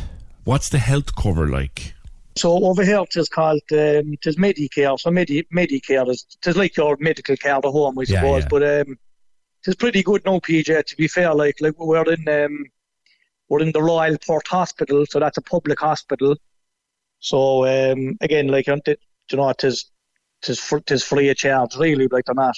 what's 0.48 0.70
the 0.70 0.78
health 0.78 1.14
cover 1.14 1.46
like? 1.46 1.92
So 2.36 2.64
over 2.64 2.82
here 2.82 3.00
it 3.00 3.16
is 3.16 3.28
called 3.28 3.60
um, 3.72 4.14
it 4.16 4.26
is 4.26 4.36
Medicare. 4.36 4.98
So 4.98 5.10
Medi- 5.10 5.46
Medicare 5.54 6.08
is 6.08 6.24
it 6.42 6.48
is 6.48 6.56
like 6.56 6.76
your 6.76 6.96
medical 6.98 7.36
care 7.36 7.56
at 7.56 7.64
home, 7.64 7.98
I 7.98 8.02
Yeah, 8.02 8.20
suppose. 8.20 8.42
yeah. 8.44 8.48
But 8.50 8.62
um, 8.62 8.92
it 9.60 9.66
is 9.66 9.74
pretty 9.76 10.02
good 10.02 10.24
now, 10.24 10.38
PJ. 10.38 10.86
To 10.86 10.96
be 10.96 11.08
fair, 11.08 11.34
like 11.34 11.56
like 11.60 11.74
we're 11.78 12.10
in 12.14 12.28
um, 12.28 12.64
we're 13.48 13.60
in 13.60 13.72
the 13.72 13.82
Royal 13.82 14.16
Perth 14.26 14.46
Hospital, 14.46 15.04
so 15.06 15.20
that's 15.20 15.36
a 15.36 15.42
public 15.42 15.80
hospital. 15.80 16.36
So 17.18 17.66
um, 17.66 18.16
again, 18.22 18.48
like 18.48 18.68
you 18.68 18.76
know, 19.34 19.48
it 19.50 19.64
is 19.64 19.90
it 20.42 20.48
is 20.50 20.72
it 20.72 20.90
is 20.90 21.04
free 21.04 21.28
of 21.28 21.36
charge, 21.36 21.76
really. 21.76 22.08
Like 22.10 22.24
they're 22.24 22.34
not, 22.34 22.56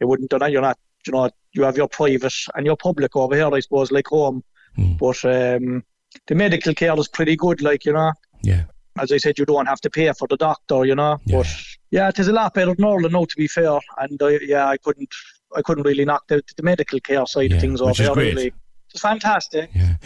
you 0.00 0.06
wouldn't, 0.06 0.30
they're 0.30 0.38
not, 0.38 0.52
you're 0.52 0.62
not, 0.62 0.78
you 1.06 1.12
know, 1.12 1.30
you 1.54 1.62
have 1.64 1.76
your 1.76 1.88
private 1.88 2.34
and 2.54 2.66
your 2.66 2.76
public 2.76 3.16
over 3.16 3.34
here, 3.34 3.52
I 3.52 3.60
suppose, 3.60 3.90
like 3.90 4.06
home. 4.08 4.44
But 4.76 5.24
um, 5.24 5.82
the 6.26 6.34
medical 6.34 6.74
care 6.74 6.98
is 6.98 7.08
pretty 7.08 7.36
good, 7.36 7.62
like 7.62 7.84
you 7.84 7.92
know. 7.92 8.12
Yeah. 8.42 8.64
As 8.98 9.12
I 9.12 9.18
said, 9.18 9.38
you 9.38 9.44
don't 9.44 9.66
have 9.66 9.80
to 9.82 9.90
pay 9.90 10.10
for 10.12 10.26
the 10.26 10.38
doctor, 10.38 10.86
you 10.86 10.94
know. 10.94 11.18
Yeah. 11.26 11.38
But 11.38 11.46
yeah, 11.90 12.08
it 12.08 12.18
is 12.18 12.28
a 12.28 12.32
lot 12.32 12.54
better 12.54 12.74
than 12.74 12.84
Ireland 12.84 13.12
now, 13.12 13.24
to 13.24 13.36
be 13.36 13.46
fair. 13.46 13.78
And 13.98 14.20
uh, 14.22 14.28
yeah, 14.40 14.68
I 14.68 14.78
couldn't, 14.78 15.10
I 15.54 15.60
couldn't 15.62 15.84
really 15.84 16.06
knock 16.06 16.26
the, 16.28 16.42
the 16.56 16.62
medical 16.62 16.98
care 17.00 17.26
side 17.26 17.50
Yeah, 17.50 17.56
of 17.56 17.60
things 17.60 17.80
over 17.80 17.90
which 17.90 18.00
is 18.00 18.08
great. 18.10 18.34
Really, 18.34 18.52
it's 18.90 19.02
fantastic. 19.02 19.70
Yeah. 19.74 19.96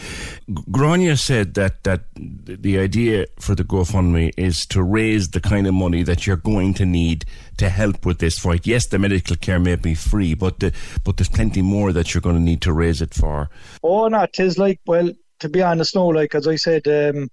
Grania 0.69 1.15
said 1.15 1.53
that 1.53 1.83
that 1.85 2.01
the 2.15 2.79
idea 2.79 3.27
for 3.39 3.55
the 3.55 3.63
GoFundMe 3.63 4.33
is 4.35 4.65
to 4.65 4.83
raise 4.83 5.29
the 5.29 5.39
kind 5.39 5.67
of 5.67 5.73
money 5.73 6.03
that 6.03 6.27
you're 6.27 6.35
going 6.35 6.73
to 6.73 6.85
need 6.85 7.23
to 7.57 7.69
help 7.69 8.05
with 8.05 8.19
this 8.19 8.39
fight. 8.39 8.67
Yes, 8.67 8.87
the 8.87 8.99
medical 8.99 9.37
care 9.37 9.59
may 9.59 9.77
be 9.77 9.95
free, 9.95 10.33
but 10.33 10.59
the, 10.59 10.73
but 11.05 11.15
there's 11.15 11.29
plenty 11.29 11.61
more 11.61 11.93
that 11.93 12.13
you're 12.13 12.21
going 12.21 12.35
to 12.35 12.41
need 12.41 12.61
to 12.63 12.73
raise 12.73 13.01
it 13.01 13.13
for. 13.13 13.49
Oh, 13.83 14.09
no, 14.09 14.23
it 14.23 14.37
is 14.39 14.57
like, 14.57 14.81
well, 14.85 15.11
to 15.41 15.49
be 15.49 15.61
honest, 15.61 15.95
no, 15.95 16.07
like, 16.07 16.35
as 16.35 16.47
I 16.47 16.55
said, 16.55 16.87
um, 16.87 17.27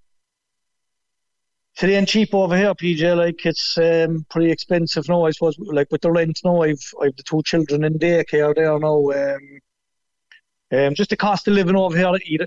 it 1.81 1.91
ain't 1.91 2.09
cheap 2.09 2.35
over 2.35 2.57
here, 2.57 2.75
PJ. 2.75 3.17
Like, 3.17 3.47
it's 3.47 3.79
um, 3.79 4.27
pretty 4.31 4.51
expensive 4.51 5.09
now, 5.09 5.27
I 5.27 5.31
suppose. 5.31 5.57
Like, 5.59 5.93
with 5.93 6.01
the 6.01 6.11
rent 6.11 6.41
now, 6.45 6.63
I've, 6.63 6.83
I've 7.01 7.15
the 7.17 7.23
two 7.23 7.43
children 7.45 7.85
in 7.85 7.99
daycare 7.99 8.55
there 8.55 8.79
now. 8.79 9.11
Um, 9.11 9.61
um, 10.71 10.95
just 10.95 11.11
the 11.11 11.17
cost 11.17 11.47
of 11.49 11.55
living 11.55 11.77
over 11.77 11.97
here, 11.97 12.13
either, 12.25 12.47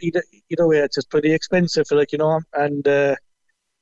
either, 0.00 0.24
either 0.50 0.66
way, 0.66 0.78
it's 0.78 0.96
just 0.96 1.10
pretty 1.10 1.32
expensive, 1.32 1.86
like, 1.90 2.12
you 2.12 2.18
know. 2.18 2.40
And 2.54 2.86
uh, 2.88 3.14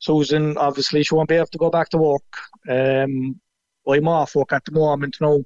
Susan, 0.00 0.56
obviously, 0.58 1.02
she 1.02 1.14
won't 1.14 1.28
be 1.28 1.36
able 1.36 1.46
to 1.46 1.58
go 1.58 1.70
back 1.70 1.88
to 1.90 1.98
work. 1.98 2.22
Um, 2.68 3.40
I'm 3.88 4.08
off 4.08 4.34
work 4.34 4.52
at 4.52 4.64
the 4.64 4.72
moment 4.72 5.16
now. 5.20 5.42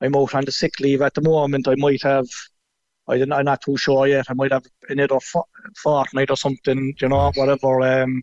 I'm 0.00 0.16
out 0.16 0.34
on 0.34 0.44
the 0.44 0.52
sick 0.52 0.78
leave 0.80 1.02
at 1.02 1.14
the 1.14 1.22
moment. 1.22 1.66
I 1.66 1.74
might 1.76 2.02
have, 2.02 2.28
I 3.08 3.18
don't, 3.18 3.32
I'm 3.32 3.44
not 3.44 3.60
too 3.60 3.76
sure 3.76 4.06
yet. 4.06 4.26
I 4.28 4.34
might 4.34 4.52
have 4.52 4.64
another 4.88 5.20
fo- 5.20 5.48
fortnight 5.76 6.30
or 6.30 6.36
something, 6.36 6.94
you 7.00 7.08
know, 7.08 7.32
whatever. 7.34 7.82
Um, 7.82 8.22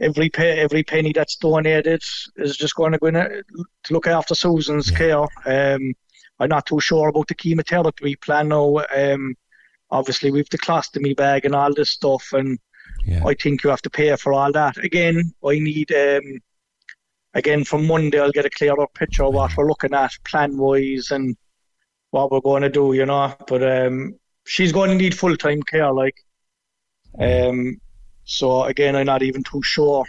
every 0.00 0.28
pay, 0.28 0.60
every 0.60 0.82
penny 0.82 1.12
that's 1.12 1.36
donated 1.36 2.02
is 2.36 2.56
just 2.56 2.74
going 2.74 2.92
to 2.92 2.98
go 2.98 3.06
in 3.06 3.14
to 3.14 3.44
look 3.90 4.06
after 4.06 4.34
Susan's 4.34 4.90
care. 4.90 5.26
Um, 5.46 5.94
I'm 6.38 6.48
not 6.48 6.66
too 6.66 6.80
sure 6.80 7.08
about 7.08 7.28
the 7.28 7.34
chemotherapy 7.34 8.16
plan 8.16 8.48
now. 8.48 8.84
Um, 8.94 9.34
obviously, 9.90 10.30
we've 10.30 10.48
the 10.50 10.58
colostomy 10.58 11.16
bag 11.16 11.44
and 11.44 11.54
all 11.54 11.74
this 11.74 11.90
stuff, 11.90 12.32
and 12.32 12.58
I 13.26 13.34
think 13.34 13.64
you 13.64 13.70
have 13.70 13.82
to 13.82 13.90
pay 13.90 14.14
for 14.16 14.32
all 14.32 14.52
that. 14.52 14.76
Again, 14.78 15.32
I 15.44 15.58
need. 15.58 15.92
Um, 15.92 16.40
again, 17.34 17.64
from 17.64 17.86
Monday, 17.86 18.20
I'll 18.20 18.32
get 18.32 18.46
a 18.46 18.50
clearer 18.50 18.86
picture 18.94 19.24
of 19.24 19.34
what 19.34 19.56
we're 19.56 19.68
looking 19.68 19.94
at 19.94 20.12
plan 20.24 20.56
wise 20.56 21.10
and 21.10 21.36
what 22.10 22.30
we're 22.30 22.40
going 22.40 22.62
to 22.62 22.68
do, 22.68 22.92
you 22.92 23.06
know. 23.06 23.34
But 23.46 23.62
um, 23.62 24.18
she's 24.44 24.72
going 24.72 24.90
to 24.90 24.96
need 24.96 25.16
full 25.16 25.36
time 25.36 25.62
care, 25.62 25.92
like. 25.92 26.16
Um, 27.18 27.80
so 28.24 28.64
again, 28.64 28.94
I'm 28.94 29.06
not 29.06 29.22
even 29.22 29.42
too 29.42 29.62
sure 29.62 30.04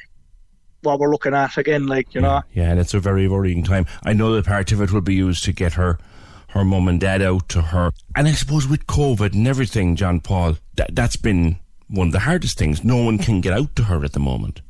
what 0.81 0.99
we're 0.99 1.11
looking 1.11 1.33
at 1.33 1.57
again, 1.57 1.87
like 1.87 2.13
you 2.13 2.21
know. 2.21 2.41
Yeah, 2.53 2.71
and 2.71 2.79
it's 2.79 2.93
a 2.93 2.99
very 2.99 3.27
worrying 3.27 3.63
time. 3.63 3.85
I 4.03 4.13
know 4.13 4.35
that 4.35 4.45
part 4.45 4.71
of 4.71 4.81
it 4.81 4.91
will 4.91 5.01
be 5.01 5.15
used 5.15 5.43
to 5.45 5.53
get 5.53 5.73
her 5.73 5.97
her 6.49 6.65
mum 6.65 6.87
and 6.87 6.99
dad 6.99 7.21
out 7.21 7.47
to 7.49 7.61
her. 7.61 7.91
And 8.15 8.27
I 8.27 8.31
suppose 8.31 8.67
with 8.67 8.87
COVID 8.87 9.33
and 9.33 9.47
everything, 9.47 9.95
John 9.95 10.19
Paul, 10.19 10.57
that 10.75 10.95
that's 10.95 11.15
been 11.15 11.57
one 11.87 12.07
of 12.07 12.13
the 12.13 12.19
hardest 12.19 12.57
things. 12.57 12.83
No 12.83 13.03
one 13.03 13.17
can 13.17 13.41
get 13.41 13.53
out 13.53 13.75
to 13.75 13.83
her 13.83 14.03
at 14.03 14.13
the 14.13 14.19
moment. 14.19 14.61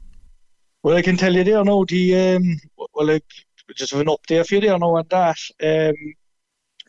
Well, 0.83 0.95
I 0.95 1.01
can 1.01 1.17
tell 1.17 1.33
you 1.33 1.43
there 1.43 1.63
now, 1.63 1.83
the 1.87 2.35
um, 2.35 2.59
well, 2.95 3.11
I 3.11 3.21
just 3.75 3.93
an 3.93 4.07
update 4.07 4.47
for 4.47 4.55
you 4.55 4.61
there 4.61 4.77
now 4.77 4.95
on 4.95 5.05
that. 5.09 5.37
Um, 5.61 6.13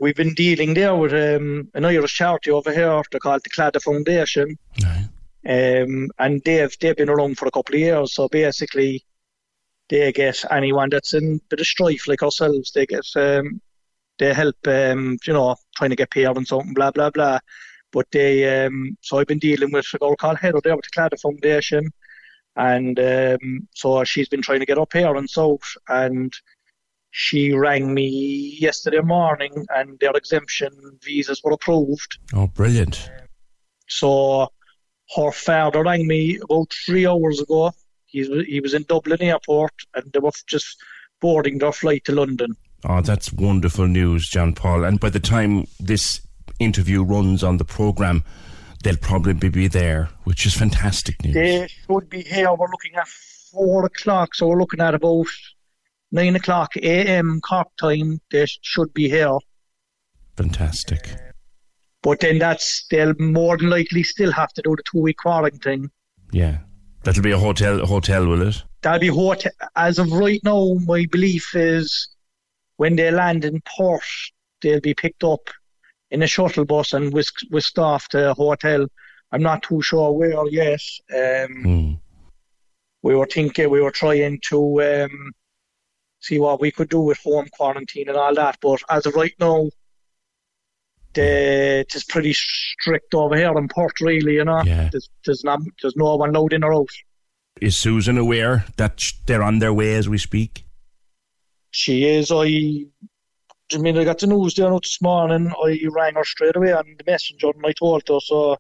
we've 0.01 0.17
been 0.17 0.35
dealing 0.35 0.75
there 0.75 0.97
with 0.97 1.13
um, 1.13 1.69
an 1.75 1.85
Irish 1.85 2.15
charity 2.15 2.51
over 2.51 2.73
here. 2.73 3.03
They're 3.11 3.21
called 3.21 3.43
the 3.45 3.51
Claddagh 3.51 3.83
Foundation. 3.83 4.59
Um, 5.47 6.11
and 6.19 6.43
they've 6.45 6.77
they've 6.81 6.97
been 6.97 7.09
around 7.09 7.39
for 7.39 7.47
a 7.47 7.51
couple 7.51 7.75
of 7.75 7.81
years. 7.81 8.15
So 8.15 8.29
basically, 8.29 9.05
they 9.89 10.13
get 10.13 10.45
anyone 10.51 10.91
that's 10.91 11.15
in 11.15 11.37
a 11.37 11.49
bit 11.49 11.61
of 11.61 11.67
strife 11.67 12.09
like 12.09 12.23
ourselves. 12.23 12.73
They 12.73 12.87
get 12.87 13.07
um, 13.17 13.61
they 14.19 14.35
help 14.35 14.57
um, 14.67 15.19
you 15.27 15.33
know 15.33 15.57
trying 15.77 15.91
to 15.91 15.97
get 15.97 16.11
paid 16.11 16.27
and 16.27 16.47
something 16.47 16.75
blah 16.75 16.91
blah 16.91 17.11
blah. 17.11 17.39
But 17.93 18.07
they 18.11 18.65
um, 18.65 18.97
so 19.01 19.19
I've 19.19 19.27
been 19.27 19.39
dealing 19.39 19.73
with 19.73 19.87
a 19.95 19.99
girl 19.99 20.17
called 20.17 20.39
Heather 20.39 20.61
there 20.63 20.77
with 20.77 20.85
the 20.85 21.01
Claddagh 21.01 21.21
Foundation, 21.21 21.91
and 22.57 22.99
um, 22.99 23.69
so 23.75 24.05
she's 24.05 24.29
been 24.29 24.43
trying 24.43 24.61
to 24.61 24.67
get 24.67 24.79
up 24.79 24.93
here 24.93 25.15
and 25.15 25.29
south 25.29 25.77
and. 25.89 26.33
She 27.13 27.53
rang 27.53 27.93
me 27.93 28.57
yesterday 28.61 29.01
morning, 29.01 29.67
and 29.71 29.99
their 29.99 30.13
exemption 30.15 30.71
visas 31.03 31.41
were 31.43 31.53
approved. 31.53 32.19
Oh, 32.35 32.47
brilliant. 32.47 33.11
So 33.89 34.49
her 35.17 35.33
father 35.33 35.83
rang 35.83 36.07
me 36.07 36.39
about 36.39 36.73
three 36.87 37.07
hours 37.07 37.41
ago. 37.41 37.73
He 38.07 38.21
was, 38.21 38.47
he 38.47 38.61
was 38.61 38.75
in 38.75 38.85
Dublin 38.85 39.23
airport 39.23 39.73
and 39.95 40.13
they 40.13 40.19
were 40.19 40.31
just 40.47 40.77
boarding 41.21 41.59
their 41.59 41.73
flight 41.73 42.05
to 42.05 42.13
London. 42.13 42.57
Oh, 42.89 43.01
that's 43.01 43.33
wonderful 43.33 43.87
news, 43.87 44.29
John 44.29 44.55
Paul. 44.55 44.85
And 44.85 44.99
by 44.99 45.11
the 45.11 45.21
time 45.21 45.67
this 45.79 46.21
interview 46.59 47.03
runs 47.03 47.43
on 47.43 47.57
the 47.57 47.65
programme, 47.65 48.25
they'll 48.83 48.97
probably 48.97 49.51
be 49.51 49.69
there, 49.69 50.09
which 50.25 50.47
is 50.47 50.55
fantastic 50.55 51.23
news. 51.25 51.35
They 51.35 51.69
should 51.69 52.09
be 52.09 52.23
here. 52.23 52.53
We're 52.55 52.71
looking 52.71 52.95
at 52.97 53.09
four 53.09 53.85
o'clock, 53.85 54.35
so 54.35 54.47
we're 54.49 54.59
looking 54.59 54.81
at 54.81 54.95
about 54.95 55.27
nine 56.13 56.37
o'clock 56.37 56.77
a.m. 56.77 57.41
Cork 57.41 57.69
time. 57.79 58.21
They 58.31 58.47
should 58.63 58.93
be 58.95 59.09
here. 59.09 59.39
Fantastic. 60.37 61.17
But 62.03 62.21
then 62.21 62.39
that's 62.39 62.87
they'll 62.91 63.15
more 63.19 63.59
than 63.59 63.71
likely 63.71 64.03
still 64.03 64.33
have 64.33 64.53
to 64.55 64.63
do 64.63 64.75
the 64.77 64.83
two 64.91 65.01
week 65.01 65.19
quarantine. 65.19 65.91
Yeah. 66.33 66.59
That'll 67.03 67.23
be 67.23 67.33
a 67.33 67.39
hotel, 67.39 67.85
hotel, 67.87 68.27
will 68.27 68.47
it? 68.47 68.63
That'll 68.83 69.01
be 69.01 69.09
hotel. 69.09 69.53
As 69.77 69.99
of 69.99 70.13
right 70.13 70.41
now, 70.45 70.75
my 70.85 71.07
belief 71.11 71.55
is 71.55 72.09
when 72.77 72.97
they 72.97 73.11
land 73.11 73.45
in 73.45 73.63
Perth, 73.79 74.31
they'll 74.61 74.81
be 74.81 74.95
picked 74.95 75.25
up 75.25 75.49
in 76.11 76.23
a 76.23 76.27
shuttle 76.27 76.65
bus 76.65 76.93
and 76.93 77.13
whisked, 77.13 77.45
whisked 77.51 77.79
off 77.79 78.09
to 78.09 78.31
a 78.31 78.35
hotel. 78.35 78.87
I'm 79.33 79.43
not 79.43 79.63
too 79.63 79.81
sure 79.81 80.13
where 80.13 80.47
yet. 80.49 80.81
Um, 81.15 81.63
Hmm. 81.63 81.93
We 83.03 83.15
were 83.15 83.27
thinking, 83.27 83.71
we 83.71 83.81
were 83.81 83.91
trying 83.91 84.39
to 84.49 84.83
um, 84.83 85.33
see 86.21 86.39
what 86.39 86.61
we 86.61 86.71
could 86.71 86.89
do 86.89 87.01
with 87.01 87.19
home 87.19 87.49
quarantine 87.53 88.09
and 88.09 88.17
all 88.17 88.35
that. 88.35 88.59
But 88.61 88.81
as 88.89 89.07
of 89.07 89.15
right 89.15 89.35
now, 89.41 89.69
the, 91.15 91.81
it 91.81 91.95
is 91.95 92.05
pretty 92.05 92.33
strict 92.33 93.15
over 93.15 93.37
here 93.37 93.57
in 93.59 93.69
Perth, 93.69 94.01
really. 94.01 94.35
You 94.35 94.45
know, 94.45 94.63
Yeah. 94.63 94.89
there's, 94.93 95.09
there's 95.25 95.45
not 95.45 95.61
there's 95.83 95.97
no 95.97 96.17
one 96.17 96.35
allowed 96.35 96.53
in 96.53 96.63
or 96.65 96.75
out. 96.75 96.89
Is 97.61 97.77
Susan 97.77 98.17
aware 98.17 98.65
that 98.77 99.03
they're 99.27 99.43
on 99.43 99.59
their 99.59 99.73
way 99.73 99.95
as 99.95 100.09
we 100.09 100.19
speak? 100.19 100.65
She 101.73 102.07
is. 102.07 102.31
I. 102.33 102.85
I 103.73 103.79
mean, 103.79 103.97
I 103.97 104.03
got 104.03 104.19
the 104.19 104.27
news 104.27 104.55
there 104.55 104.73
out 104.73 104.83
this 104.83 105.01
morning. 105.01 105.53
I 105.65 105.81
rang 105.93 106.15
her 106.15 106.25
straight 106.25 106.57
away 106.57 106.73
on 106.73 106.97
the 106.99 107.05
messenger 107.07 107.51
and 107.55 107.65
I 107.65 107.71
told 107.73 108.03
her. 108.09 108.19
So 108.19 108.57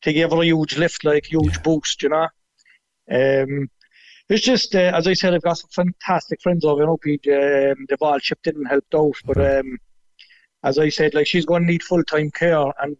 to 0.00 0.12
give 0.14 0.30
her 0.30 0.40
a 0.40 0.44
huge 0.46 0.78
lift, 0.78 1.04
like 1.04 1.26
huge 1.26 1.62
boost, 1.62 2.02
you 2.02 2.08
know. 2.08 2.28
Um, 3.10 3.68
it's 4.28 4.44
just 4.44 4.74
uh, 4.74 4.92
as 4.94 5.06
I 5.06 5.12
said, 5.12 5.34
I've 5.34 5.42
got 5.42 5.58
some 5.58 5.70
fantastic 5.70 6.40
friends 6.42 6.64
over 6.64 6.82
in 6.82 6.88
OPG. 6.88 7.72
Um, 7.72 7.86
they've 7.88 8.02
all 8.02 8.18
chipped 8.18 8.46
in 8.46 8.56
and 8.56 8.68
helped 8.68 8.94
out. 8.94 9.16
But 9.24 9.58
um, 9.58 9.78
as 10.62 10.78
I 10.78 10.88
said, 10.88 11.14
like 11.14 11.26
she's 11.26 11.46
going 11.46 11.62
to 11.62 11.72
need 11.72 11.82
full 11.82 12.04
time 12.04 12.30
care, 12.30 12.72
and 12.80 12.96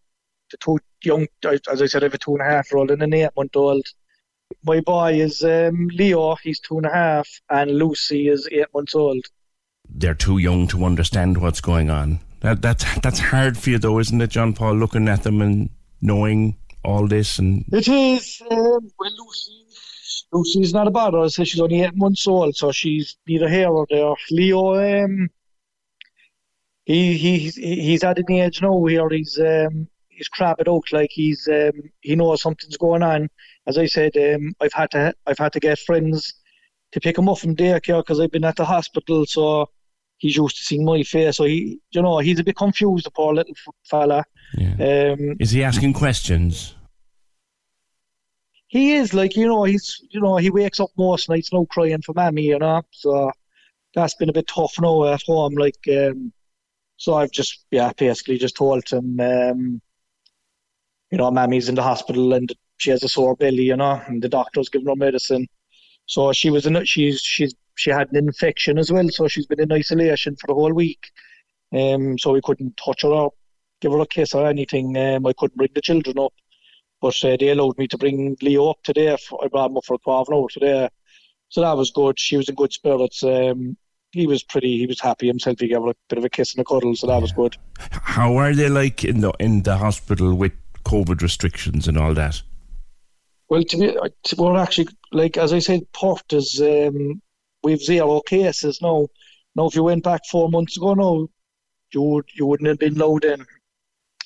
the 0.51 0.57
two 0.59 0.79
young, 1.03 1.27
as 1.45 1.83
I 1.83 1.87
said, 1.87 2.03
I 2.03 2.07
have 2.07 2.15
a 2.15 2.19
two 2.19 2.33
and 2.33 2.43
a 2.43 2.45
half 2.45 2.71
year 2.71 2.79
old 2.79 2.91
and 2.91 3.03
an 3.03 3.15
eight 3.15 3.31
month 3.37 3.57
old. 3.57 3.87
My 4.65 4.81
boy 4.81 5.21
is 5.21 5.43
um, 5.43 5.89
Leo. 5.89 6.37
He's 6.37 6.61
two 6.61 6.77
and 6.77 6.87
a 6.87 6.93
half, 6.93 7.29
and 7.51 7.73
Lucy 7.73 8.29
is 8.29 8.49
eight 8.53 8.73
months 8.73 8.95
old. 8.95 9.25
They're 9.89 10.15
too 10.15 10.39
young 10.39 10.69
to 10.69 10.85
understand 10.85 11.39
what's 11.39 11.61
going 11.61 11.91
on. 11.91 12.21
That 12.41 12.63
that's 12.63 12.85
that's 13.01 13.19
hard 13.19 13.59
for 13.59 13.71
you 13.71 13.79
though, 13.79 13.99
isn't 13.99 14.21
it, 14.21 14.31
John 14.31 14.53
Paul? 14.53 14.75
Looking 14.75 15.09
at 15.09 15.25
them 15.25 15.43
and 15.43 15.71
knowing 16.01 16.57
all 16.85 17.09
this 17.09 17.39
and 17.39 17.65
It 17.73 17.89
is. 17.89 18.41
Um, 18.49 18.91
well, 18.99 19.11
Lucy, 19.19 19.66
Lucy's 20.37 20.75
not 20.75 20.87
a 20.87 20.91
bother. 20.91 21.19
I 21.19 21.29
say 21.29 21.45
she's 21.45 21.61
only 21.61 21.83
eight 21.83 21.97
months 21.97 22.27
old, 22.27 22.57
so 22.57 22.73
she's 22.73 23.17
neither 23.27 23.49
here 23.49 23.69
or 23.69 23.87
there. 23.89 24.15
Leo, 24.31 24.75
um, 24.75 25.29
he 26.85 27.17
he's 27.17 27.57
he's 27.57 28.05
at 28.05 28.19
an 28.19 28.31
age 28.31 28.63
now 28.63 28.75
where 28.75 29.09
he's 29.09 29.39
um 29.39 29.89
he's 30.09 30.29
crabbed 30.29 30.69
out 30.69 30.85
like 30.93 31.11
he's 31.13 31.49
um 31.49 31.73
he 32.01 32.15
knows 32.17 32.43
something's 32.43 32.77
going 32.77 33.03
on. 33.03 33.29
As 33.67 33.79
I 33.79 33.87
said, 33.87 34.17
um, 34.17 34.55
I've 34.61 34.73
had 34.73 34.91
to 34.93 35.15
I've 35.27 35.39
had 35.39 35.53
to 35.55 35.61
get 35.61 35.79
friends 35.81 36.35
to 36.93 37.01
pick 37.01 37.19
him 37.19 37.29
up 37.29 37.39
from 37.39 37.57
daycare 37.57 38.01
because 38.01 38.21
I've 38.21 38.31
been 38.31 38.45
at 38.45 38.57
the 38.57 38.65
hospital, 38.65 39.27
so 39.27 39.69
he's 40.19 40.37
used 40.37 40.57
to 40.57 40.65
seeing 40.65 40.85
my 40.85 41.03
face. 41.03 41.37
So 41.37 41.45
he, 41.45 41.81
you 41.91 42.03
know, 42.03 42.19
he's 42.19 42.39
a 42.39 42.45
bit 42.45 42.57
confused, 42.57 43.07
the 43.07 43.11
poor 43.11 43.35
little 43.35 43.55
fella. 43.85 44.25
Um, 44.75 45.37
is 45.41 45.51
he 45.51 45.65
asking 45.65 45.93
questions? 45.95 46.75
He 48.69 48.95
is 48.95 49.15
like 49.15 49.37
you 49.37 49.47
know 49.47 49.65
he's 49.65 50.01
you 50.11 50.21
know 50.21 50.37
he 50.37 50.51
wakes 50.51 50.81
up 50.81 50.91
most 50.99 51.29
nights 51.29 51.53
now 51.53 51.65
crying 51.71 52.03
for 52.03 52.13
mammy 52.15 52.43
you 52.43 52.59
know 52.59 52.83
so 52.91 53.31
that's 53.95 54.15
been 54.15 54.29
a 54.29 54.33
bit 54.33 54.47
tough 54.47 54.75
now 54.81 55.05
at 55.05 55.23
home 55.27 55.55
like 55.55 55.79
um 55.91 56.33
so 56.97 57.15
I've 57.15 57.31
just 57.31 57.65
yeah 57.71 57.93
basically 57.97 58.39
just 58.39 58.57
told 58.57 58.89
him 58.89 59.19
um 59.21 59.81
you 61.11 61.19
know 61.19 61.31
mammy's 61.31 61.69
in 61.69 61.75
the 61.75 61.83
hospital 61.83 62.35
and 62.35 62.53
she 62.79 62.91
has 62.91 63.03
a 63.03 63.09
sore 63.09 63.37
belly 63.37 63.63
you 63.63 63.77
know 63.77 64.03
and 64.07 64.23
the 64.23 64.29
doctor's 64.29 64.69
giving 64.69 64.89
her 64.89 64.97
medicine. 64.97 65.47
So 66.07 66.33
she 66.33 66.51
was 66.51 66.67
in 66.67 66.85
she's 66.85 67.21
she's 67.21 67.55
she 67.75 67.91
had 67.91 68.11
an 68.13 68.17
infection 68.17 68.79
as 68.79 68.93
well 68.93 69.09
so 69.09 69.29
she's 69.29 69.47
been 69.47 69.61
in 69.61 69.73
isolation 69.73 70.37
for 70.37 70.47
the 70.49 70.55
whole 70.55 70.73
week. 70.73 71.11
Um 71.73 72.19
so 72.19 72.33
we 72.33 72.43
couldn't 72.43 72.77
touch 72.77 73.03
her 73.03 73.09
or 73.09 73.33
give 73.81 73.93
her 73.93 74.01
a 74.01 74.07
kiss 74.07 74.35
or 74.35 74.47
anything 74.47 74.97
um 74.97 75.27
I 75.27 75.33
couldn't 75.33 75.57
bring 75.57 75.71
the 75.75 75.81
children 75.81 76.19
up 76.19 76.33
but 77.01 77.17
uh, 77.25 77.37
they 77.39 77.49
allowed 77.49 77.79
me 77.79 77.87
to 77.89 77.99
bring 77.99 78.37
Leo 78.43 78.71
up 78.71 78.83
today. 78.83 79.13
I 79.13 79.49
brought 79.49 79.71
him 79.71 79.77
up 79.77 79.85
for 79.85 79.95
a 79.95 80.11
half 80.11 80.29
an 80.29 80.35
hour 80.35 80.49
today, 80.49 80.89
so 81.49 81.61
that 81.61 81.77
was 81.77 81.91
good. 81.91 82.19
She 82.19 82.37
was 82.37 82.49
in 82.49 82.55
good 82.55 82.73
spirits. 82.73 83.23
Um, 83.23 83.77
he 84.13 84.27
was 84.27 84.43
pretty. 84.43 84.79
He 84.79 84.87
was 84.87 85.01
happy 85.01 85.27
himself. 85.27 85.61
He 85.61 85.69
gave 85.69 85.83
her 85.83 85.91
a 85.91 85.95
bit 86.09 86.19
of 86.19 86.25
a 86.25 86.31
kiss 86.31 86.55
and 86.55 86.63
a 86.63 86.65
cuddle, 86.65 86.95
so 86.97 87.07
that 87.07 87.21
was 87.21 87.33
good. 87.33 87.57
How 87.91 88.37
are 88.37 88.55
they 88.55 88.69
like 88.69 89.05
in 89.05 89.21
the 89.21 89.33
in 89.39 89.63
the 89.63 89.77
hospital 89.77 90.35
with 90.35 90.53
COVID 90.85 91.21
restrictions 91.21 91.89
and 91.89 91.99
all 91.99 92.15
that? 92.15 92.43
Well, 93.49 93.63
to 93.63 93.77
be, 93.77 93.97
we're 94.39 94.57
actually 94.57 94.89
like 95.13 95.37
as 95.37 95.53
I 95.53 95.59
said, 95.59 95.91
Perth 95.93 96.33
is 96.33 96.61
um, 96.61 97.21
we've 97.63 97.83
zero 97.83 98.21
cases 98.21 98.81
now. 98.81 99.09
Now, 99.55 99.67
if 99.67 99.75
you 99.75 99.85
went 99.85 100.05
back 100.05 100.23
four 100.31 100.49
months 100.49 100.77
ago, 100.77 100.95
no, 100.95 101.29
you 101.93 102.03
would 102.03 102.29
you 102.35 102.47
wouldn't 102.47 102.69
have 102.69 102.79
been 102.79 103.01
allowed 103.01 103.25
in. 103.25 103.47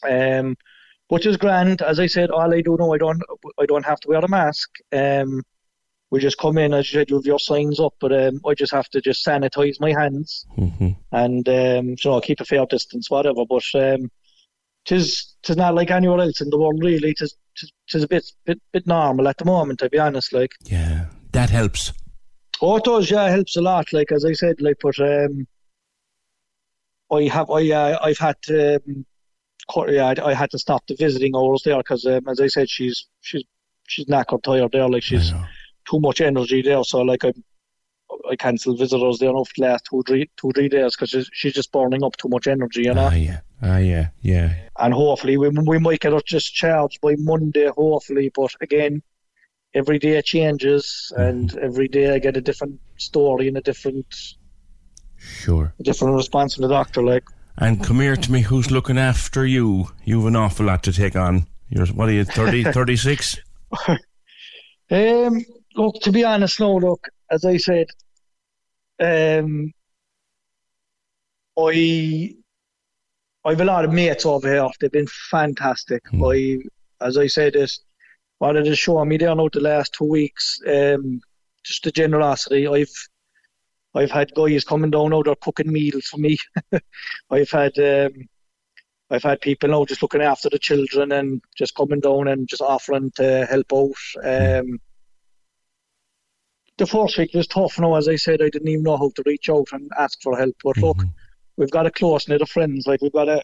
Um, 0.09 0.57
which 1.11 1.26
is 1.26 1.36
grand. 1.36 1.82
As 1.82 1.98
I 2.00 2.06
said, 2.06 2.30
all 2.30 2.54
I 2.54 2.61
do 2.61 2.76
now, 2.78 2.92
I 2.92 2.98
don't 2.98 3.22
I 3.58 3.66
don't 3.66 3.84
have 3.84 4.00
to 4.00 4.08
wear 4.08 4.20
a 4.20 4.28
mask. 4.28 4.70
Um, 4.92 5.42
we 6.11 6.18
just 6.20 6.38
come 6.38 6.58
in 6.58 6.74
as 6.74 6.92
you 6.92 6.98
said, 6.98 7.11
you 7.11 7.16
have 7.16 7.26
your 7.26 7.38
signs 7.38 7.78
up, 7.78 7.94
but 8.00 8.12
um, 8.12 8.40
I 8.46 8.54
just 8.54 8.72
have 8.72 8.88
to 8.90 9.00
just 9.00 9.24
sanitize 9.26 9.78
my 9.80 9.92
hands 9.92 10.46
Mm-hmm. 10.56 10.90
and 11.12 11.48
um, 11.48 11.88
you 11.90 11.96
know 12.11 12.20
keep 12.20 12.40
a 12.40 12.44
fair 12.44 12.64
distance, 12.66 13.11
whatever. 13.11 13.44
But 13.48 13.64
um, 13.74 14.11
tis 14.84 15.34
tis 15.42 15.56
not 15.56 15.74
like 15.74 15.90
anywhere 15.90 16.20
else 16.20 16.40
in 16.40 16.50
the 16.50 16.58
world, 16.58 16.82
really. 16.82 17.14
Tis 17.14 17.34
tis, 17.56 17.72
tis 17.88 18.02
a 18.04 18.08
bit 18.08 18.24
bit 18.44 18.61
bit 18.72 18.86
normal 18.86 19.28
at 19.28 19.38
the 19.38 19.44
moment. 19.44 19.80
To 19.80 19.90
be 19.90 19.98
honest, 19.98 20.32
like. 20.32 20.52
Yeah, 20.64 21.06
that 21.32 21.50
helps. 21.50 21.92
Oh, 22.62 22.76
it 22.76 22.84
does. 22.84 23.11
Yeah, 23.11 23.26
it 23.26 23.30
helps 23.32 23.56
a 23.56 23.62
lot. 23.62 23.92
Like 23.92 24.12
as 24.12 24.24
I 24.24 24.32
said, 24.32 24.61
like 24.61 24.76
but 24.82 24.98
um, 25.00 25.46
I 27.12 27.22
have 27.24 27.50
I 27.50 27.70
uh, 27.70 27.98
I've 28.02 28.18
had 28.18 28.36
um, 28.50 29.06
yeah, 29.89 30.14
I, 30.18 30.31
I 30.31 30.35
had 30.35 30.51
to 30.51 30.59
stop 30.59 30.87
the 30.87 30.95
visiting 30.95 31.35
hours 31.37 31.62
there 31.64 31.79
because 31.79 32.07
um, 32.07 32.29
as 32.29 32.41
I 32.41 32.49
said, 32.49 32.68
she's 32.68 33.07
she's 33.21 33.45
she's 33.89 34.07
knackered 34.07 34.43
tired 34.43 34.73
there. 34.73 34.89
Like 34.89 35.03
she's 35.03 35.33
too 35.89 36.01
much 36.01 36.21
energy 36.21 36.62
there. 36.62 36.85
So 36.85 37.01
like 37.01 37.25
I 37.25 37.33
I 38.31 38.37
cancelled 38.37 38.79
visitors 38.79 39.18
there 39.18 39.33
now 39.33 39.45
for 39.45 39.53
the 39.57 39.62
last 39.62 39.87
two 39.89 40.03
three 40.07 40.31
two 40.37 40.51
three 40.55 40.68
days 40.68 40.95
because 40.95 41.11
she's, 41.11 41.31
she's 41.33 41.55
just 41.55 41.73
burning 41.73 42.05
up 42.05 42.16
too 42.16 42.29
much 42.29 42.47
energy, 42.47 42.83
you 42.83 42.95
know. 42.95 43.09
Ah, 43.11 43.14
yeah, 43.14 43.41
ah, 43.62 43.79
yeah, 43.79 44.09
yeah. 44.21 44.55
And 44.79 44.93
hopefully 44.95 45.37
we 45.37 45.49
we 45.49 45.79
might 45.79 46.01
get 46.01 46.12
her 46.12 46.21
discharged 46.27 47.01
by 47.01 47.14
Monday, 47.18 47.68
hopefully. 47.68 48.31
But 48.35 48.55
again, 48.61 49.03
every 49.75 49.99
day 49.99 50.21
changes, 50.23 51.12
and 51.16 51.57
every 51.59 51.89
day 51.89 52.14
I 52.14 52.18
get 52.18 52.37
a 52.37 52.41
different 52.41 52.81
story 52.97 53.49
and 53.49 53.57
a 53.57 53.62
different 53.62 54.07
Sure. 55.21 55.75
a 55.79 55.83
different 55.83 56.14
response 56.14 56.55
from 56.55 56.62
the 56.62 56.68
doctor. 56.68 57.03
Like, 57.03 57.25
And 57.61 57.84
come 57.84 58.00
here 58.00 58.16
to 58.16 58.32
me. 58.32 58.40
Who's 58.40 58.70
looking 58.70 58.96
after 58.96 59.44
you? 59.44 59.90
You've 60.04 60.24
an 60.24 60.34
awful 60.34 60.64
lot 60.64 60.82
to 60.84 60.92
take 60.92 61.14
on. 61.14 61.46
You're 61.68 61.86
what 61.88 62.08
are 62.08 62.12
you? 62.12 62.24
30, 62.24 62.64
36? 62.72 63.36
um, 64.90 65.44
look, 65.76 66.00
to 66.00 66.11
be 66.11 66.24
honest, 66.24 66.58
no, 66.58 66.76
look, 66.76 67.06
as 67.30 67.44
I 67.44 67.58
said, 67.58 67.88
um, 68.98 69.72
I 71.58 72.34
I've 73.44 73.61
a 73.61 73.64
lot 73.64 73.84
of 73.84 73.92
mates 73.92 74.24
over 74.24 74.50
here. 74.50 74.66
They've 74.80 74.90
been 74.90 75.06
fantastic. 75.30 76.02
I, 76.24 76.58
as 77.00 77.18
I 77.18 77.26
said, 77.26 77.56
it 77.56 77.70
what 78.38 78.56
it 78.56 78.66
has 78.66 78.78
shown 78.78 79.08
me 79.08 79.18
there 79.18 79.34
now 79.34 79.48
the 79.52 79.61
last 79.61 79.92
two 79.92 80.06
weeks, 80.06 80.58
um, 80.66 81.20
just 81.62 81.84
the 81.84 81.92
generosity. 81.92 82.66
I've 82.66 82.88
I've 83.95 84.11
had 84.11 84.34
guys 84.34 84.64
coming 84.64 84.91
down 84.91 85.11
now, 85.11 85.22
they're 85.22 85.34
cooking 85.34 85.72
meals 85.72 86.07
for 86.07 86.18
me. 86.18 86.38
I've 87.30 87.51
had 87.51 87.78
um, 87.78 88.28
I've 89.11 89.24
had 89.24 89.41
people 89.41 89.70
now 89.70 89.84
just 89.84 90.03
looking 90.03 90.22
after 90.22 90.49
the 90.49 90.59
children 90.59 91.11
and 91.12 91.43
just 91.57 91.74
coming 91.74 92.01
down 92.01 92.28
and 92.28 92.49
just 92.49 92.62
offering 92.62 93.11
to 93.16 93.47
help 93.47 93.72
out. 93.72 94.61
Um, 94.62 94.78
the 96.78 96.86
first 96.86 97.18
week 97.18 97.34
was 97.34 97.49
tough 97.49 97.78
now, 97.78 97.97
as 97.97 98.09
I 98.09 98.16
said, 98.16 98.41
I 98.41 98.49
didn't 98.49 98.68
even 98.68 98.84
know 98.84 98.97
how 98.97 99.11
to 99.14 99.22
reach 99.26 99.51
out 99.51 99.68
and 99.72 99.91
ask 99.99 100.22
for 100.22 100.38
help. 100.38 100.55
But 100.62 100.78
look, 100.78 101.03
we've 101.57 101.70
got 101.70 101.86
a 101.86 101.91
close 101.91 102.28
knit 102.28 102.41
of 102.41 102.49
friends. 102.49 102.86
Like 102.86 103.03
we've 103.03 103.12
got 103.12 103.28
a 103.28 103.43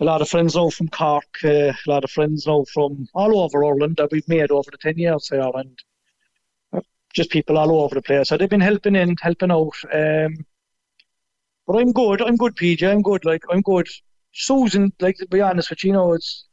a 0.00 0.04
lot 0.04 0.22
of 0.22 0.30
friends 0.30 0.56
now 0.56 0.70
from 0.70 0.88
Cork, 0.88 1.26
uh, 1.44 1.72
a 1.72 1.76
lot 1.86 2.04
of 2.04 2.10
friends 2.10 2.46
now 2.46 2.64
from 2.72 3.06
all 3.14 3.40
over 3.40 3.64
Ireland 3.64 3.96
that 3.96 4.10
we've 4.10 4.28
made 4.28 4.50
over 4.50 4.70
the 4.70 4.78
ten 4.78 4.96
years 4.96 5.28
here, 5.28 5.50
and 5.54 5.78
just 7.14 7.30
people 7.30 7.58
all 7.58 7.82
over 7.82 7.94
the 7.94 8.02
place. 8.02 8.28
So 8.28 8.36
they've 8.36 8.48
been 8.48 8.60
helping 8.60 8.96
in, 8.96 9.16
helping 9.20 9.50
out. 9.50 9.74
Um, 9.92 10.44
but 11.66 11.78
I'm 11.78 11.92
good. 11.92 12.22
I'm 12.22 12.36
good, 12.36 12.56
PJ. 12.56 12.90
I'm 12.90 13.02
good. 13.02 13.24
Like 13.24 13.42
I'm 13.50 13.62
good. 13.62 13.88
Susan, 14.32 14.92
like 15.00 15.16
to 15.16 15.26
be 15.26 15.40
honest 15.40 15.70
with 15.70 15.84
you, 15.84 15.88
you 15.88 15.94
know, 15.94 16.12
it's 16.12 16.46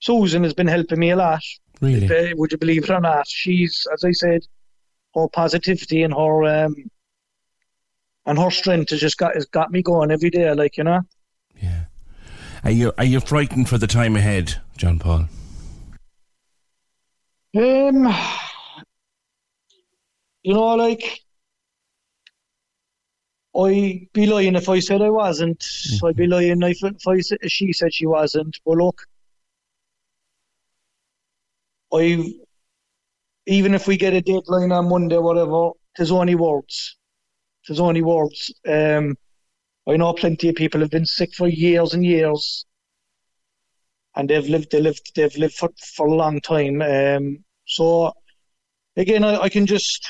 Susan 0.00 0.42
has 0.44 0.54
been 0.54 0.66
helping 0.66 0.98
me 0.98 1.10
a 1.10 1.16
lot. 1.16 1.42
Really? 1.80 2.06
Uh, 2.06 2.34
would 2.36 2.52
you 2.52 2.58
believe 2.58 2.84
it 2.84 2.90
or 2.90 3.00
not? 3.00 3.26
She's, 3.26 3.86
as 3.92 4.04
I 4.04 4.12
said, 4.12 4.42
her 5.14 5.28
positivity 5.28 6.02
and 6.02 6.12
her 6.14 6.44
um, 6.44 6.74
and 8.26 8.38
her 8.38 8.50
strength 8.50 8.90
has 8.90 9.00
just 9.00 9.18
got 9.18 9.34
has 9.34 9.46
got 9.46 9.70
me 9.70 9.82
going 9.82 10.10
every 10.10 10.30
day. 10.30 10.52
Like 10.54 10.76
you 10.76 10.84
know. 10.84 11.00
Yeah. 11.60 11.84
Are 12.64 12.70
you 12.70 12.92
are 12.98 13.04
you 13.04 13.20
frightened 13.20 13.68
for 13.68 13.78
the 13.78 13.86
time 13.86 14.16
ahead, 14.16 14.60
John 14.76 14.98
Paul? 14.98 15.28
Um, 17.56 18.14
you 20.42 20.54
know, 20.54 20.74
like 20.74 21.20
I'd 23.56 24.08
be 24.12 24.26
lying 24.26 24.56
if 24.56 24.68
I 24.68 24.80
said 24.80 25.02
I 25.02 25.10
wasn't. 25.10 25.58
Mm-hmm. 25.60 26.06
I'd 26.06 26.16
be 26.16 26.26
lying 26.26 26.62
if, 26.62 26.82
if 26.82 27.06
I 27.08 27.20
said, 27.20 27.38
she 27.50 27.72
said 27.72 27.92
she 27.92 28.06
wasn't. 28.06 28.58
But 28.64 28.76
look, 28.76 29.02
I 31.92 32.32
even 33.46 33.74
if 33.74 33.86
we 33.86 33.96
get 33.96 34.14
a 34.14 34.20
deadline 34.20 34.70
on 34.70 34.88
Monday, 34.88 35.18
whatever, 35.18 35.70
there's 35.96 36.12
only 36.12 36.36
words. 36.36 36.96
There's 37.66 37.80
only 37.80 38.02
words. 38.02 38.52
Um, 38.68 39.16
I 39.88 39.96
know 39.96 40.12
plenty 40.12 40.48
of 40.48 40.54
people 40.54 40.80
have 40.80 40.90
been 40.90 41.06
sick 41.06 41.34
for 41.34 41.48
years 41.48 41.94
and 41.94 42.04
years, 42.04 42.64
and 44.14 44.28
they've 44.28 44.48
lived, 44.48 44.70
they 44.70 44.80
lived, 44.80 45.12
they've 45.16 45.36
lived 45.36 45.54
for, 45.54 45.70
for 45.94 46.06
a 46.06 46.14
long 46.14 46.40
time. 46.40 46.80
Um, 46.80 47.44
so 47.66 48.12
again, 48.96 49.24
I, 49.24 49.40
I 49.40 49.48
can 49.48 49.66
just 49.66 50.08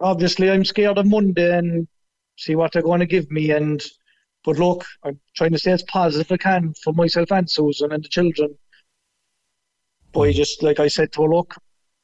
obviously 0.00 0.50
I'm 0.50 0.64
scared 0.64 0.98
of 0.98 1.06
Monday 1.06 1.56
and 1.56 1.86
see 2.36 2.54
what 2.54 2.72
they're 2.72 2.82
going 2.82 3.00
to 3.00 3.06
give 3.06 3.30
me. 3.30 3.50
And 3.50 3.82
but 4.44 4.58
look, 4.58 4.84
I'm 5.04 5.20
trying 5.36 5.52
to 5.52 5.58
stay 5.58 5.72
as 5.72 5.82
positive 5.84 6.30
as 6.30 6.34
I 6.34 6.36
can 6.38 6.74
for 6.82 6.92
myself 6.92 7.30
and 7.32 7.50
Susan 7.50 7.92
and 7.92 8.02
the 8.02 8.08
children. 8.08 8.56
But 10.12 10.20
I 10.20 10.32
just 10.32 10.62
like 10.62 10.80
I 10.80 10.88
said 10.88 11.12
to 11.12 11.22
her, 11.22 11.28
look, 11.28 11.54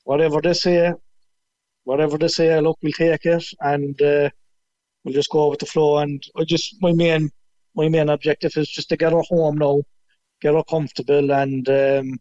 whatever 0.05 0.40
they 0.40 0.53
say, 0.53 0.92
whatever 1.84 2.18
they 2.18 2.28
say, 2.28 2.61
look, 2.61 2.78
we'll 2.82 2.92
take 2.92 3.24
it 3.24 3.44
and 3.61 4.01
uh, 4.03 4.30
we'll 5.05 5.14
just 5.14 5.30
go 5.30 5.51
with 5.51 5.61
the 5.61 5.66
flow. 5.66 5.99
And 5.99 6.22
I 6.36 6.44
just 6.44 6.76
my 6.80 6.92
main 6.92 7.30
my 7.74 7.88
main 7.88 8.09
objective 8.09 8.57
is 8.57 8.68
just 8.68 8.88
to 8.90 8.97
get 8.97 9.12
her 9.12 9.22
home 9.22 9.59
now, 9.59 9.82
get 10.40 10.55
her 10.55 10.62
comfortable, 10.64 11.32
and 11.32 11.68
um, 11.68 12.18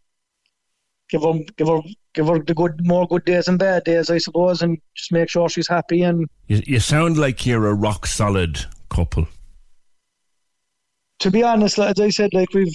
give 1.10 1.24
her 1.24 1.34
give 1.58 1.68
her 1.68 1.82
give 2.16 2.28
her 2.28 2.40
the 2.40 2.54
good 2.56 2.86
more 2.86 3.08
good 3.08 3.26
days 3.26 3.48
and 3.48 3.60
bad 3.60 3.84
days, 3.84 4.10
I 4.10 4.18
suppose, 4.18 4.62
and 4.62 4.78
just 4.96 5.12
make 5.12 5.30
sure 5.30 5.48
she's 5.50 5.68
happy. 5.68 6.02
And 6.02 6.28
You, 6.48 6.62
you 6.66 6.80
sound 6.80 7.18
like 7.18 7.46
you're 7.46 7.68
a 7.68 7.74
rock 7.74 8.08
solid 8.08 8.66
couple. 8.90 9.28
to 11.20 11.30
be 11.32 11.44
honest, 11.44 11.78
like, 11.78 11.92
as 11.92 12.00
I 12.02 12.10
said, 12.10 12.34
like 12.34 12.54
we've 12.54 12.74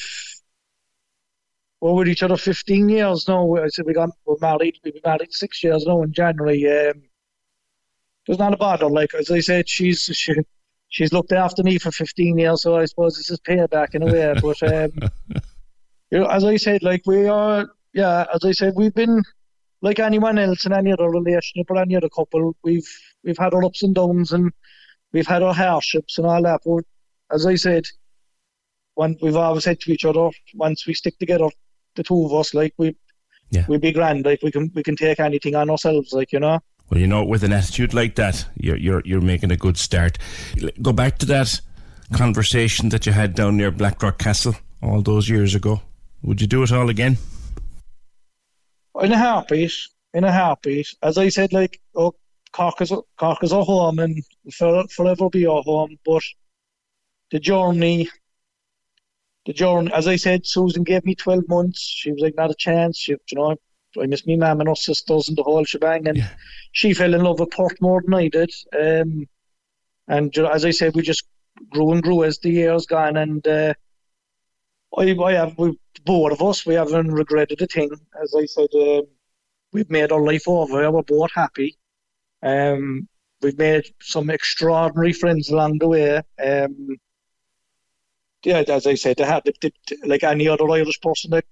we're 1.80 1.94
with 1.94 2.08
each 2.08 2.22
other 2.22 2.36
15 2.36 2.88
years 2.90 3.26
now. 3.26 3.56
I 3.56 3.68
said 3.68 3.86
we 3.86 3.94
got 3.94 4.10
we're 4.26 4.36
married. 4.40 4.76
We've 4.84 4.92
been 4.92 5.02
married 5.04 5.32
six 5.32 5.64
years 5.64 5.86
now 5.86 6.02
in 6.02 6.12
January. 6.12 6.64
Um, 6.66 7.02
there's 8.26 8.38
not 8.38 8.52
a 8.52 8.58
bother. 8.58 8.88
Like 8.88 9.14
as 9.14 9.30
I 9.30 9.40
said, 9.40 9.68
she's 9.68 10.02
she, 10.02 10.34
she's 10.88 11.12
looked 11.12 11.32
after 11.32 11.62
me 11.62 11.78
for 11.78 11.90
15 11.90 12.38
years, 12.38 12.62
so 12.62 12.76
I 12.76 12.84
suppose 12.84 13.16
this 13.16 13.30
is 13.30 13.40
payback 13.40 13.94
in 13.94 14.02
a 14.02 14.06
way. 14.12 14.34
But 14.42 14.62
um, 14.62 15.10
you 16.10 16.18
know, 16.20 16.26
as 16.26 16.44
I 16.44 16.56
said, 16.56 16.82
like 16.82 17.02
we 17.06 17.26
are, 17.26 17.66
yeah, 17.92 18.24
as 18.34 18.44
I 18.44 18.52
said, 18.52 18.74
we've 18.76 18.94
been 18.94 19.22
like 19.82 19.98
anyone 19.98 20.38
else 20.38 20.66
in 20.66 20.72
any 20.72 20.92
other 20.92 21.08
relationship 21.08 21.70
or 21.70 21.78
any 21.78 21.96
other 21.96 22.08
couple. 22.08 22.54
We've 22.62 22.86
we've 23.24 23.38
had 23.38 23.54
our 23.54 23.64
ups 23.64 23.82
and 23.82 23.94
downs 23.94 24.32
and 24.32 24.52
we've 25.12 25.26
had 25.26 25.42
our 25.42 25.54
hardships 25.54 26.18
and 26.18 26.26
all 26.26 26.42
that. 26.42 26.60
But 26.64 26.84
as 27.32 27.46
I 27.46 27.54
said, 27.56 27.84
when 28.94 29.16
we've 29.22 29.36
always 29.36 29.64
said 29.64 29.80
to 29.80 29.92
each 29.92 30.04
other, 30.04 30.30
once 30.54 30.86
we 30.86 30.94
stick 30.94 31.18
together, 31.18 31.48
the 31.96 32.02
two 32.02 32.26
of 32.26 32.32
us, 32.34 32.54
like 32.54 32.74
we, 32.78 32.94
Yeah. 33.50 33.64
we 33.68 33.78
be 33.78 33.92
grand. 33.92 34.24
Like 34.24 34.42
we 34.42 34.50
can 34.50 34.70
we 34.74 34.82
can 34.82 34.96
take 34.96 35.18
anything 35.20 35.54
on 35.54 35.70
ourselves. 35.70 36.12
Like 36.12 36.32
you 36.32 36.40
know. 36.40 36.60
Well, 36.90 37.00
you 37.00 37.06
know, 37.06 37.24
with 37.24 37.44
an 37.44 37.52
attitude 37.52 37.94
like 37.94 38.16
that, 38.16 38.46
you're 38.56 38.76
you're 38.76 39.02
you're 39.04 39.20
making 39.20 39.50
a 39.52 39.56
good 39.56 39.76
start. 39.78 40.18
Go 40.82 40.92
back 40.92 41.18
to 41.18 41.26
that 41.26 41.60
conversation 42.12 42.88
that 42.90 43.06
you 43.06 43.12
had 43.12 43.34
down 43.34 43.56
near 43.56 43.70
Blackrock 43.70 44.18
Castle 44.18 44.54
all 44.82 45.00
those 45.00 45.28
years 45.28 45.54
ago. 45.54 45.80
Would 46.22 46.40
you 46.40 46.46
do 46.46 46.62
it 46.62 46.72
all 46.72 46.90
again? 46.90 47.16
In 49.00 49.12
a 49.12 49.18
heartbeat, 49.18 49.72
in 50.14 50.24
a 50.24 50.32
heartbeat. 50.32 50.88
As 51.02 51.18
I 51.18 51.28
said, 51.28 51.52
like, 51.52 51.80
oh, 51.94 52.14
Cork 52.52 52.80
is, 52.80 52.92
Cork 53.16 53.42
is 53.42 53.52
our 53.52 53.64
home 53.64 53.98
and 54.00 54.22
will 54.60 54.86
forever 54.88 55.30
be 55.30 55.46
our 55.46 55.62
home. 55.62 55.96
But 56.04 56.22
the 57.30 57.38
journey, 57.38 58.08
the 59.46 59.52
journey, 59.52 59.92
as 59.92 60.08
I 60.08 60.16
said, 60.16 60.46
Susan 60.46 60.82
gave 60.82 61.04
me 61.04 61.14
12 61.14 61.44
months. 61.48 61.80
She 61.80 62.10
was 62.10 62.20
like, 62.20 62.34
not 62.36 62.50
a 62.50 62.54
chance. 62.54 62.98
She, 62.98 63.12
you 63.12 63.18
know, 63.34 63.56
I 64.00 64.06
miss 64.06 64.26
me 64.26 64.36
mum 64.36 64.60
and 64.60 64.68
her 64.68 64.74
sisters 64.74 65.28
and 65.28 65.36
the 65.36 65.42
whole 65.42 65.64
shebang. 65.64 66.08
And 66.08 66.28
she 66.72 66.94
fell 66.94 67.14
in 67.14 67.22
love 67.22 67.40
with 67.40 67.50
Perth 67.50 67.80
more 67.80 68.02
than 68.02 68.14
I 68.14 68.28
did. 68.28 68.50
Um, 68.78 69.28
and 70.08 70.36
you 70.36 70.42
know, 70.42 70.50
as 70.50 70.64
I 70.64 70.70
said, 70.70 70.94
we 70.94 71.02
just 71.02 71.24
grew 71.70 71.92
and 71.92 72.02
grew 72.02 72.24
as 72.24 72.38
the 72.38 72.50
years 72.50 72.86
gone. 72.86 73.16
And 73.16 73.46
uh, 73.46 73.74
I, 74.96 75.16
I 75.22 75.32
have, 75.32 75.56
we, 75.58 75.78
both 76.04 76.32
of 76.32 76.42
us, 76.42 76.66
we 76.66 76.74
haven't 76.74 77.12
regretted 77.12 77.62
a 77.62 77.66
thing. 77.66 77.90
As 78.22 78.34
I 78.36 78.44
said, 78.46 78.68
um, 78.74 79.02
we've 79.72 79.90
made 79.90 80.12
our 80.12 80.22
life 80.22 80.48
over. 80.48 80.90
We're 80.90 81.02
both 81.02 81.30
happy. 81.34 81.76
Um, 82.42 83.08
we've 83.42 83.58
made 83.58 83.84
some 84.00 84.30
extraordinary 84.30 85.12
friends 85.12 85.50
along 85.50 85.78
the 85.78 85.88
way. 85.88 86.16
Um, 86.42 86.96
yeah, 88.44 88.64
as 88.68 88.86
I 88.86 88.94
said, 88.94 89.18
they 89.18 89.52
they, 89.60 89.72
like 90.04 90.24
any 90.24 90.48
other 90.48 90.68
Irish 90.70 91.00
person 91.00 91.30
that 91.32 91.44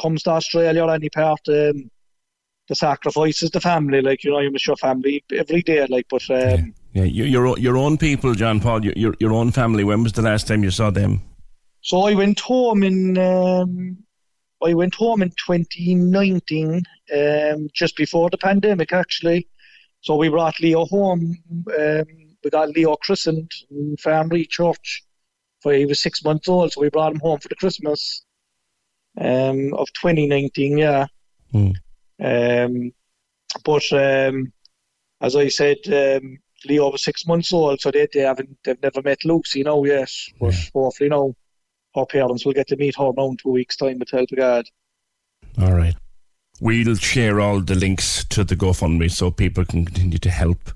comes 0.00 0.22
to 0.24 0.30
Australia 0.30 0.84
or 0.84 0.94
any 0.94 1.08
part, 1.08 1.40
um, 1.48 1.90
the 2.68 2.74
sacrifice 2.74 3.42
is 3.42 3.50
the 3.50 3.60
family. 3.60 4.02
Like 4.02 4.24
you 4.24 4.30
know, 4.30 4.40
you 4.40 4.52
miss 4.52 4.66
your 4.66 4.76
family 4.76 5.24
every 5.32 5.62
day. 5.62 5.86
Like, 5.86 6.06
but 6.10 6.22
um, 6.30 6.74
Yeah, 6.92 7.04
you, 7.04 7.24
your 7.24 7.46
o- 7.46 7.56
your 7.56 7.76
own 7.76 7.96
people, 7.96 8.34
John 8.34 8.60
Paul, 8.60 8.84
your, 8.84 8.94
your 8.94 9.14
your 9.18 9.32
own 9.32 9.50
family. 9.52 9.84
When 9.84 10.02
was 10.02 10.12
the 10.12 10.22
last 10.22 10.46
time 10.46 10.62
you 10.62 10.70
saw 10.70 10.90
them? 10.90 11.22
So 11.80 12.02
I 12.02 12.14
went 12.14 12.40
home 12.40 12.82
in 12.82 13.18
um, 13.18 13.98
I 14.62 14.74
went 14.74 14.94
home 14.94 15.22
in 15.22 15.30
2019, 15.30 16.82
um, 17.14 17.68
just 17.72 17.96
before 17.96 18.28
the 18.30 18.38
pandemic 18.38 18.92
actually. 18.92 19.48
So 20.00 20.16
we 20.16 20.28
brought 20.28 20.60
Leo 20.60 20.84
home. 20.86 21.36
Um, 21.78 22.04
we 22.42 22.50
got 22.50 22.70
Leo 22.70 22.96
christened 22.96 23.50
in 23.70 23.96
family 23.96 24.44
Church. 24.44 25.04
For 25.60 25.72
he 25.72 25.86
was 25.86 26.00
six 26.00 26.22
months 26.22 26.48
old, 26.48 26.72
so 26.72 26.80
we 26.80 26.88
brought 26.88 27.12
him 27.12 27.20
home 27.20 27.40
for 27.40 27.48
the 27.48 27.56
Christmas 27.56 28.24
um, 29.20 29.74
of 29.74 29.88
2019. 29.94 30.78
Yeah. 30.78 31.06
Um, 32.22 32.92
but 33.64 33.92
um, 33.92 34.52
as 35.20 35.34
I 35.34 35.48
said, 35.48 35.78
um, 35.86 36.38
Leo 36.64 36.90
was 36.90 37.02
six 37.02 37.26
months 37.26 37.52
old, 37.52 37.80
so 37.80 37.90
they, 37.90 38.06
they 38.12 38.20
haven't 38.20 38.56
they've 38.64 38.82
never 38.82 39.02
met 39.02 39.24
Lucy 39.24 39.60
you 39.60 39.64
now 39.64 39.82
yet. 39.84 40.10
But 40.40 40.54
hopefully 40.74 41.10
now 41.10 41.34
her 41.98 42.06
parents 42.06 42.44
will 42.44 42.52
get 42.52 42.68
to 42.68 42.76
meet 42.76 42.96
her 42.96 43.10
now 43.16 43.28
in 43.28 43.36
two 43.36 43.50
weeks' 43.50 43.76
time 43.76 43.98
with 43.98 44.10
help 44.10 44.30
of 44.32 44.38
God. 44.38 44.66
All 45.60 45.72
right. 45.72 45.94
We'll 46.60 46.96
share 46.96 47.40
all 47.40 47.60
the 47.60 47.74
links 47.74 48.24
to 48.24 48.42
the 48.42 48.56
GoFundMe 48.56 49.10
so 49.10 49.30
people 49.30 49.64
can 49.64 49.84
continue 49.84 50.18
to 50.18 50.30
help. 50.30 50.70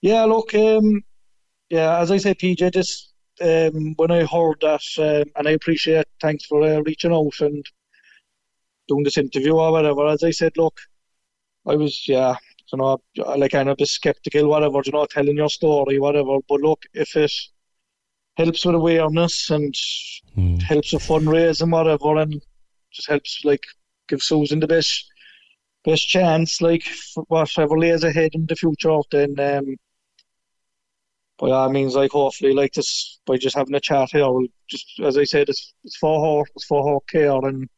Yeah, 0.00 0.24
look, 0.24 0.54
um, 0.54 1.02
yeah, 1.68 1.98
as 1.98 2.10
I 2.10 2.18
say, 2.18 2.34
PJ, 2.34 2.72
just 2.72 3.12
um, 3.40 3.94
when 3.96 4.10
I 4.10 4.24
heard 4.24 4.60
that, 4.62 4.82
um, 4.98 5.30
and 5.36 5.48
I 5.48 5.52
appreciate, 5.52 6.06
thanks 6.20 6.46
for 6.46 6.62
uh, 6.62 6.80
reaching 6.80 7.12
out 7.12 7.40
and 7.40 7.64
doing 8.88 9.04
this 9.04 9.18
interview 9.18 9.56
or 9.56 9.72
whatever. 9.72 10.06
As 10.06 10.22
I 10.22 10.30
said, 10.30 10.52
look, 10.56 10.78
I 11.66 11.74
was, 11.74 12.06
yeah, 12.08 12.36
you 12.72 12.78
know, 12.78 12.98
like 13.36 13.52
kind 13.52 13.68
of 13.68 13.74
a 13.74 13.76
bit 13.76 13.88
skeptical, 13.88 14.48
whatever, 14.48 14.80
you 14.84 14.92
know, 14.92 15.06
telling 15.06 15.36
your 15.36 15.50
story, 15.50 15.98
whatever. 15.98 16.38
But 16.48 16.60
look, 16.60 16.84
if 16.94 17.16
it 17.16 17.32
helps 18.36 18.64
with 18.64 18.74
awareness 18.74 19.50
and 19.50 19.74
helps 20.62 20.92
with 20.92 21.02
fundraising, 21.02 21.72
whatever, 21.72 22.16
and 22.18 22.42
just 22.92 23.08
helps 23.08 23.44
like 23.44 23.64
give 24.08 24.22
Susan 24.22 24.60
the 24.60 24.66
best 24.66 25.10
best 25.84 26.08
chance, 26.08 26.60
like 26.60 26.82
for 26.82 27.24
whatever 27.28 27.78
lays 27.78 28.04
ahead 28.04 28.30
in 28.34 28.46
the 28.46 28.56
future, 28.56 28.98
then 29.10 29.38
um, 29.38 29.76
by 31.38 31.50
all 31.50 31.70
means, 31.70 31.94
like 31.94 32.10
hopefully, 32.10 32.52
like 32.52 32.72
this 32.72 33.18
by 33.26 33.36
just 33.36 33.56
having 33.56 33.74
a 33.74 33.80
chat 33.80 34.10
here, 34.10 34.30
we'll 34.30 34.48
just 34.68 35.00
as 35.04 35.16
I 35.16 35.24
said, 35.24 35.48
it's 35.48 35.74
it's 35.84 35.96
for 35.96 36.38
her, 36.38 36.44
it's 36.54 36.64
for 36.64 36.86
her 36.88 36.98
care, 37.08 37.38
and 37.46 37.68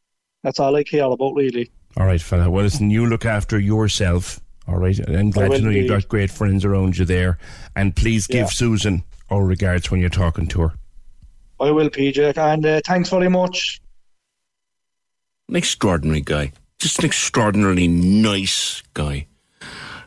that's 0.43 0.59
all 0.59 0.75
I 0.75 0.83
care 0.83 1.05
about 1.05 1.33
really. 1.35 1.71
All 1.97 2.05
right, 2.05 2.21
fella. 2.21 2.49
Well, 2.49 2.63
listen, 2.63 2.89
you 2.89 3.05
look 3.05 3.25
after 3.25 3.59
yourself. 3.59 4.39
All 4.67 4.77
right. 4.77 4.99
I'm 5.09 5.31
glad 5.31 5.51
to 5.51 5.61
know 5.61 5.71
you've 5.71 5.89
got 5.89 6.07
great 6.07 6.29
friends 6.29 6.63
around 6.63 6.97
you 6.99 7.03
there. 7.03 7.39
And 7.75 7.95
please 7.95 8.27
give 8.27 8.41
Yeah. 8.41 8.45
Susan 8.45 9.03
our 9.29 9.43
regards 9.43 9.91
when 9.91 9.99
you're 9.99 10.09
talking 10.09 10.47
to 10.47 10.61
her. 10.61 10.73
I 11.59 11.71
will, 11.71 11.89
PJ, 11.89 12.37
and 12.37 12.65
uh, 12.65 12.81
thanks 12.85 13.09
very 13.09 13.29
much. 13.29 13.81
An 15.49 15.55
extraordinary 15.55 16.21
guy. 16.21 16.51
Just 16.79 16.99
an 16.99 17.05
extraordinarily 17.05 17.87
nice 17.87 18.81
guy. 18.93 19.27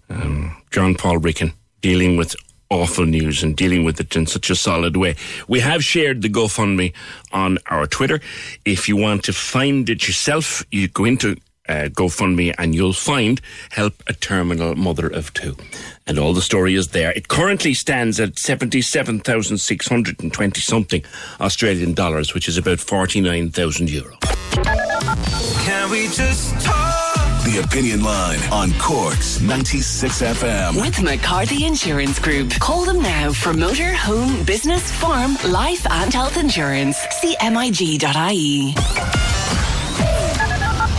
Um, 0.08 0.56
John 0.70 0.94
Paul 0.94 1.18
Ricken 1.18 1.52
dealing 1.80 2.16
with 2.16 2.34
awful 2.70 3.04
news 3.04 3.42
and 3.42 3.54
dealing 3.54 3.84
with 3.84 4.00
it 4.00 4.16
in 4.16 4.26
such 4.26 4.48
a 4.48 4.54
solid 4.54 4.96
way. 4.96 5.14
We 5.46 5.60
have 5.60 5.84
shared 5.84 6.22
the 6.22 6.30
GoFundMe 6.30 6.94
on 7.32 7.58
our 7.66 7.86
Twitter. 7.86 8.20
If 8.64 8.88
you 8.88 8.96
want 8.96 9.24
to 9.24 9.32
find 9.34 9.90
it 9.90 10.06
yourself, 10.06 10.64
you 10.70 10.88
go 10.88 11.04
into 11.04 11.36
uh, 11.68 11.88
GoFundMe 11.92 12.54
and 12.58 12.74
you'll 12.74 12.92
find 12.92 13.40
Help 13.70 13.94
a 14.06 14.12
Terminal 14.12 14.74
Mother 14.74 15.06
of 15.08 15.32
Two. 15.32 15.56
And 16.06 16.18
all 16.18 16.34
the 16.34 16.42
story 16.42 16.74
is 16.74 16.88
there. 16.88 17.12
It 17.12 17.28
currently 17.28 17.72
stands 17.74 18.18
at 18.20 18.38
77,620 18.38 20.60
something 20.60 21.02
Australian 21.40 21.94
dollars, 21.94 22.34
which 22.34 22.48
is 22.48 22.58
about 22.58 22.80
49,000 22.80 23.88
euro. 23.90 24.16
Can 25.64 25.90
we 25.90 26.08
just 26.08 26.60
talk? 26.64 26.98
The 27.44 27.58
Opinion 27.64 28.04
Line 28.04 28.38
on 28.52 28.70
Cork's 28.78 29.40
96 29.40 30.22
FM. 30.22 30.80
With 30.80 31.02
McCarthy 31.02 31.66
Insurance 31.66 32.20
Group. 32.20 32.50
Call 32.60 32.84
them 32.84 33.02
now 33.02 33.32
for 33.32 33.52
motor, 33.52 33.92
home, 33.94 34.44
business, 34.44 34.92
farm, 34.92 35.36
life 35.48 35.84
and 35.90 36.14
health 36.14 36.36
insurance. 36.36 36.98
CMIG.ie. 36.98 38.74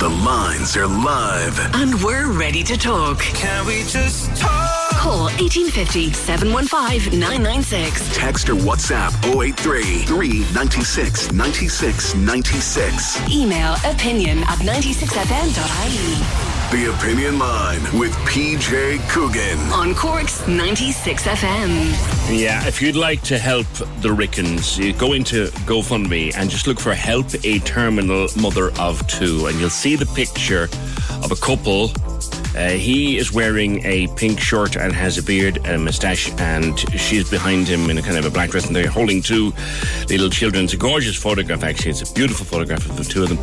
The 0.04 0.10
lines 0.10 0.76
are 0.76 0.86
live. 0.86 1.58
And 1.76 1.96
we're 2.04 2.30
ready 2.30 2.62
to 2.64 2.76
talk. 2.76 3.20
Can 3.20 3.66
we 3.66 3.84
just 3.84 4.36
talk? 4.36 4.90
Call 4.98 5.32
1850 5.40 6.12
715 6.12 7.18
996. 7.18 8.14
Text 8.14 8.50
or 8.50 8.56
WhatsApp 8.56 9.14
083 9.24 10.04
396 10.04 11.32
96 11.32 12.16
96. 12.16 13.32
Email 13.32 13.76
opinion 13.86 14.40
at 14.40 14.60
96fm.ie. 14.60 16.53
The 16.74 16.90
Opinion 16.90 17.38
Line 17.38 17.84
with 18.00 18.14
PJ 18.26 19.08
Coogan. 19.08 19.60
On 19.72 19.94
Cork's 19.94 20.48
96 20.48 21.22
FM. 21.28 22.36
Yeah, 22.36 22.66
if 22.66 22.82
you'd 22.82 22.96
like 22.96 23.22
to 23.26 23.38
help 23.38 23.68
the 24.02 24.10
Rickens, 24.10 24.84
you 24.84 24.92
go 24.94 25.14
into 25.14 25.50
GoFundMe 25.68 26.36
and 26.36 26.50
just 26.50 26.66
look 26.66 26.80
for 26.80 26.96
Help 26.96 27.28
a 27.44 27.60
Terminal 27.60 28.28
Mother 28.42 28.72
of 28.80 29.06
Two, 29.06 29.46
and 29.46 29.60
you'll 29.60 29.70
see 29.70 29.96
the 29.96 30.08
picture 30.08 30.64
of 31.24 31.32
a 31.32 31.36
couple. 31.36 31.92
Uh, 32.56 32.70
he 32.70 33.18
is 33.18 33.34
wearing 33.34 33.84
a 33.86 34.08
pink 34.16 34.40
shirt 34.40 34.76
and 34.76 34.94
has 34.94 35.18
a 35.18 35.24
beard 35.24 35.58
and 35.66 35.76
a 35.76 35.80
moustache, 35.80 36.32
and 36.38 36.80
she's 37.00 37.30
behind 37.30 37.68
him 37.68 37.90
in 37.90 37.98
a 37.98 38.02
kind 38.02 38.18
of 38.18 38.26
a 38.26 38.30
black 38.30 38.52
dress, 38.52 38.68
and 38.68 38.76
they're 38.76 38.88
holding 38.88 39.22
two 39.22 39.52
little 40.08 40.30
children. 40.30 40.66
It's 40.66 40.74
a 40.74 40.78
gorgeous 40.78 41.16
photograph, 41.16 41.64
actually. 41.64 41.92
It's 41.92 42.10
a 42.10 42.14
beautiful 42.14 42.46
photograph 42.46 42.86
of 42.88 42.96
the 42.96 43.04
two 43.04 43.24
of 43.24 43.30
them, 43.30 43.40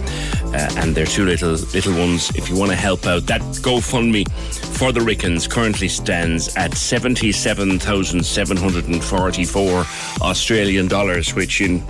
uh, 0.55 0.81
and 0.81 0.95
they're 0.95 1.07
two 1.07 1.25
little 1.25 1.53
little 1.53 1.95
ones. 1.99 2.31
If 2.37 2.49
you 2.49 2.57
want 2.57 2.71
to 2.71 2.77
help 2.77 3.05
out, 3.07 3.27
that 3.27 3.41
GoFundMe 3.41 4.31
for 4.79 4.93
the 4.93 5.01
Rickens 5.01 5.51
currently 5.51 5.89
stands 5.89 6.55
at 6.57 6.75
seventy-seven 6.75 7.81
thousand 7.81 8.25
seven 8.25 8.57
hundred 8.57 8.87
and 8.87 9.03
forty-four 9.03 9.85
Australian 10.21 10.87
dollars, 10.87 11.35
which 11.35 11.61
in 11.61 11.83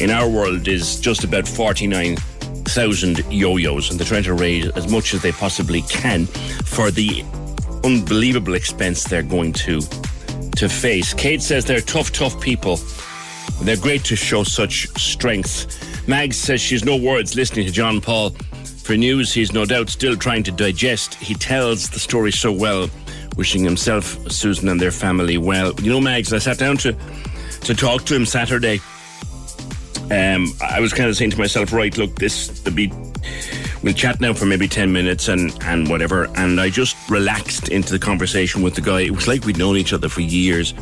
in 0.00 0.10
our 0.10 0.28
world 0.28 0.68
is 0.68 1.00
just 1.00 1.24
about 1.24 1.48
forty-nine 1.48 2.16
thousand 2.68 3.24
yo-yos, 3.30 3.90
and 3.90 3.98
they're 3.98 4.06
trying 4.06 4.22
to 4.24 4.34
raise 4.34 4.68
as 4.70 4.90
much 4.90 5.14
as 5.14 5.22
they 5.22 5.32
possibly 5.32 5.82
can 5.82 6.26
for 6.26 6.90
the 6.90 7.24
unbelievable 7.84 8.54
expense 8.54 9.04
they're 9.04 9.22
going 9.22 9.52
to 9.52 9.80
to 10.56 10.68
face. 10.68 11.14
Kate 11.14 11.40
says 11.40 11.64
they're 11.64 11.80
tough, 11.80 12.12
tough 12.12 12.40
people. 12.40 12.78
They're 13.62 13.76
great 13.76 14.04
to 14.04 14.16
show 14.16 14.42
such 14.44 14.88
strength. 15.00 16.08
Mag 16.08 16.32
says 16.34 16.60
she's 16.60 16.84
no 16.84 16.96
words 16.96 17.36
listening 17.36 17.66
to 17.66 17.72
John 17.72 18.00
Paul. 18.00 18.30
For 18.82 18.96
news 18.96 19.32
he's 19.32 19.52
no 19.52 19.64
doubt 19.64 19.88
still 19.88 20.16
trying 20.16 20.42
to 20.44 20.52
digest. 20.52 21.14
He 21.14 21.34
tells 21.34 21.90
the 21.90 21.98
story 21.98 22.32
so 22.32 22.50
well, 22.50 22.88
wishing 23.36 23.62
himself, 23.62 24.30
Susan, 24.30 24.68
and 24.68 24.80
their 24.80 24.90
family 24.90 25.38
well. 25.38 25.72
You 25.80 25.90
know, 25.90 26.00
Mags, 26.00 26.32
I 26.32 26.38
sat 26.38 26.58
down 26.58 26.76
to 26.78 26.96
to 27.62 27.74
talk 27.74 28.04
to 28.04 28.14
him 28.14 28.24
Saturday. 28.24 28.80
Um, 30.10 30.52
I 30.62 30.80
was 30.80 30.92
kind 30.92 31.08
of 31.08 31.16
saying 31.16 31.32
to 31.32 31.38
myself, 31.38 31.72
right, 31.72 31.96
look, 31.98 32.14
this 32.16 32.48
the 32.60 32.70
be 32.70 32.92
we'll 33.82 33.94
chat 33.94 34.20
now 34.20 34.32
for 34.32 34.46
maybe 34.46 34.68
10 34.68 34.92
minutes 34.92 35.28
and, 35.28 35.56
and 35.64 35.88
whatever. 35.88 36.28
And 36.36 36.60
I 36.60 36.70
just 36.70 36.96
relaxed 37.10 37.68
into 37.68 37.92
the 37.92 37.98
conversation 37.98 38.62
with 38.62 38.74
the 38.74 38.80
guy. 38.80 39.02
It 39.02 39.10
was 39.10 39.28
like 39.28 39.44
we'd 39.44 39.58
known 39.58 39.76
each 39.76 39.92
other 39.92 40.08
for 40.08 40.20
years. 40.20 40.74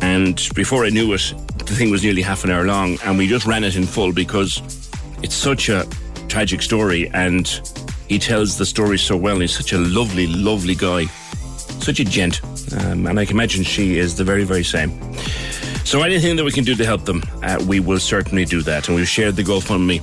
And 0.00 0.48
before 0.54 0.84
I 0.84 0.90
knew 0.90 1.12
it, 1.14 1.34
the 1.58 1.74
thing 1.74 1.90
was 1.90 2.02
nearly 2.02 2.22
half 2.22 2.44
an 2.44 2.50
hour 2.50 2.64
long. 2.64 2.98
And 3.04 3.18
we 3.18 3.26
just 3.26 3.46
ran 3.46 3.64
it 3.64 3.76
in 3.76 3.84
full 3.84 4.12
because 4.12 4.60
it's 5.22 5.34
such 5.34 5.68
a 5.68 5.86
tragic 6.28 6.62
story. 6.62 7.08
And 7.10 7.46
he 8.08 8.18
tells 8.18 8.58
the 8.58 8.66
story 8.66 8.98
so 8.98 9.16
well. 9.16 9.38
He's 9.40 9.56
such 9.56 9.72
a 9.72 9.78
lovely, 9.78 10.26
lovely 10.26 10.74
guy. 10.74 11.06
Such 11.80 12.00
a 12.00 12.04
gent. 12.04 12.42
Um, 12.72 13.06
and 13.06 13.18
I 13.18 13.24
can 13.24 13.36
imagine 13.36 13.64
she 13.64 13.98
is 13.98 14.16
the 14.16 14.24
very, 14.24 14.44
very 14.44 14.64
same. 14.64 14.90
So 15.88 16.02
anything 16.02 16.36
that 16.36 16.44
we 16.44 16.52
can 16.52 16.64
do 16.64 16.74
to 16.74 16.84
help 16.84 17.06
them, 17.06 17.22
uh, 17.42 17.64
we 17.66 17.80
will 17.80 17.98
certainly 17.98 18.44
do 18.44 18.60
that. 18.60 18.88
And 18.88 18.94
we've 18.94 19.08
shared 19.08 19.36
the 19.36 19.42
GoFundMe 19.42 20.02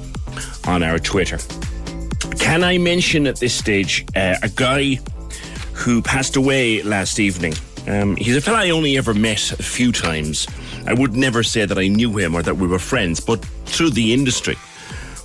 on 0.68 0.82
our 0.82 0.98
Twitter. 0.98 1.38
Can 2.40 2.64
I 2.64 2.80
mention 2.80 3.28
at 3.28 3.40
this 3.40 3.54
stage 3.54 4.04
uh, 4.16 4.36
a 4.42 4.50
guy 4.50 4.98
who 5.74 6.02
passed 6.02 6.38
away 6.38 6.82
last 6.82 7.20
evening? 7.20 7.54
Um, 7.88 8.16
he's 8.16 8.36
a 8.36 8.42
fellow 8.42 8.58
I 8.58 8.72
only 8.72 8.98
ever 8.98 9.14
met 9.14 9.52
a 9.52 9.62
few 9.62 9.92
times. 9.92 10.48
I 10.88 10.96
would 10.96 11.14
never 11.14 11.44
say 11.44 11.68
that 11.68 11.78
I 11.78 11.88
knew 11.88 12.18
him 12.18 12.34
or 12.34 12.42
that 12.42 12.58
we 12.58 12.66
were 12.66 12.80
friends, 12.80 13.20
but 13.20 13.46
through 13.66 13.92
the 13.92 14.12
industry 14.12 14.56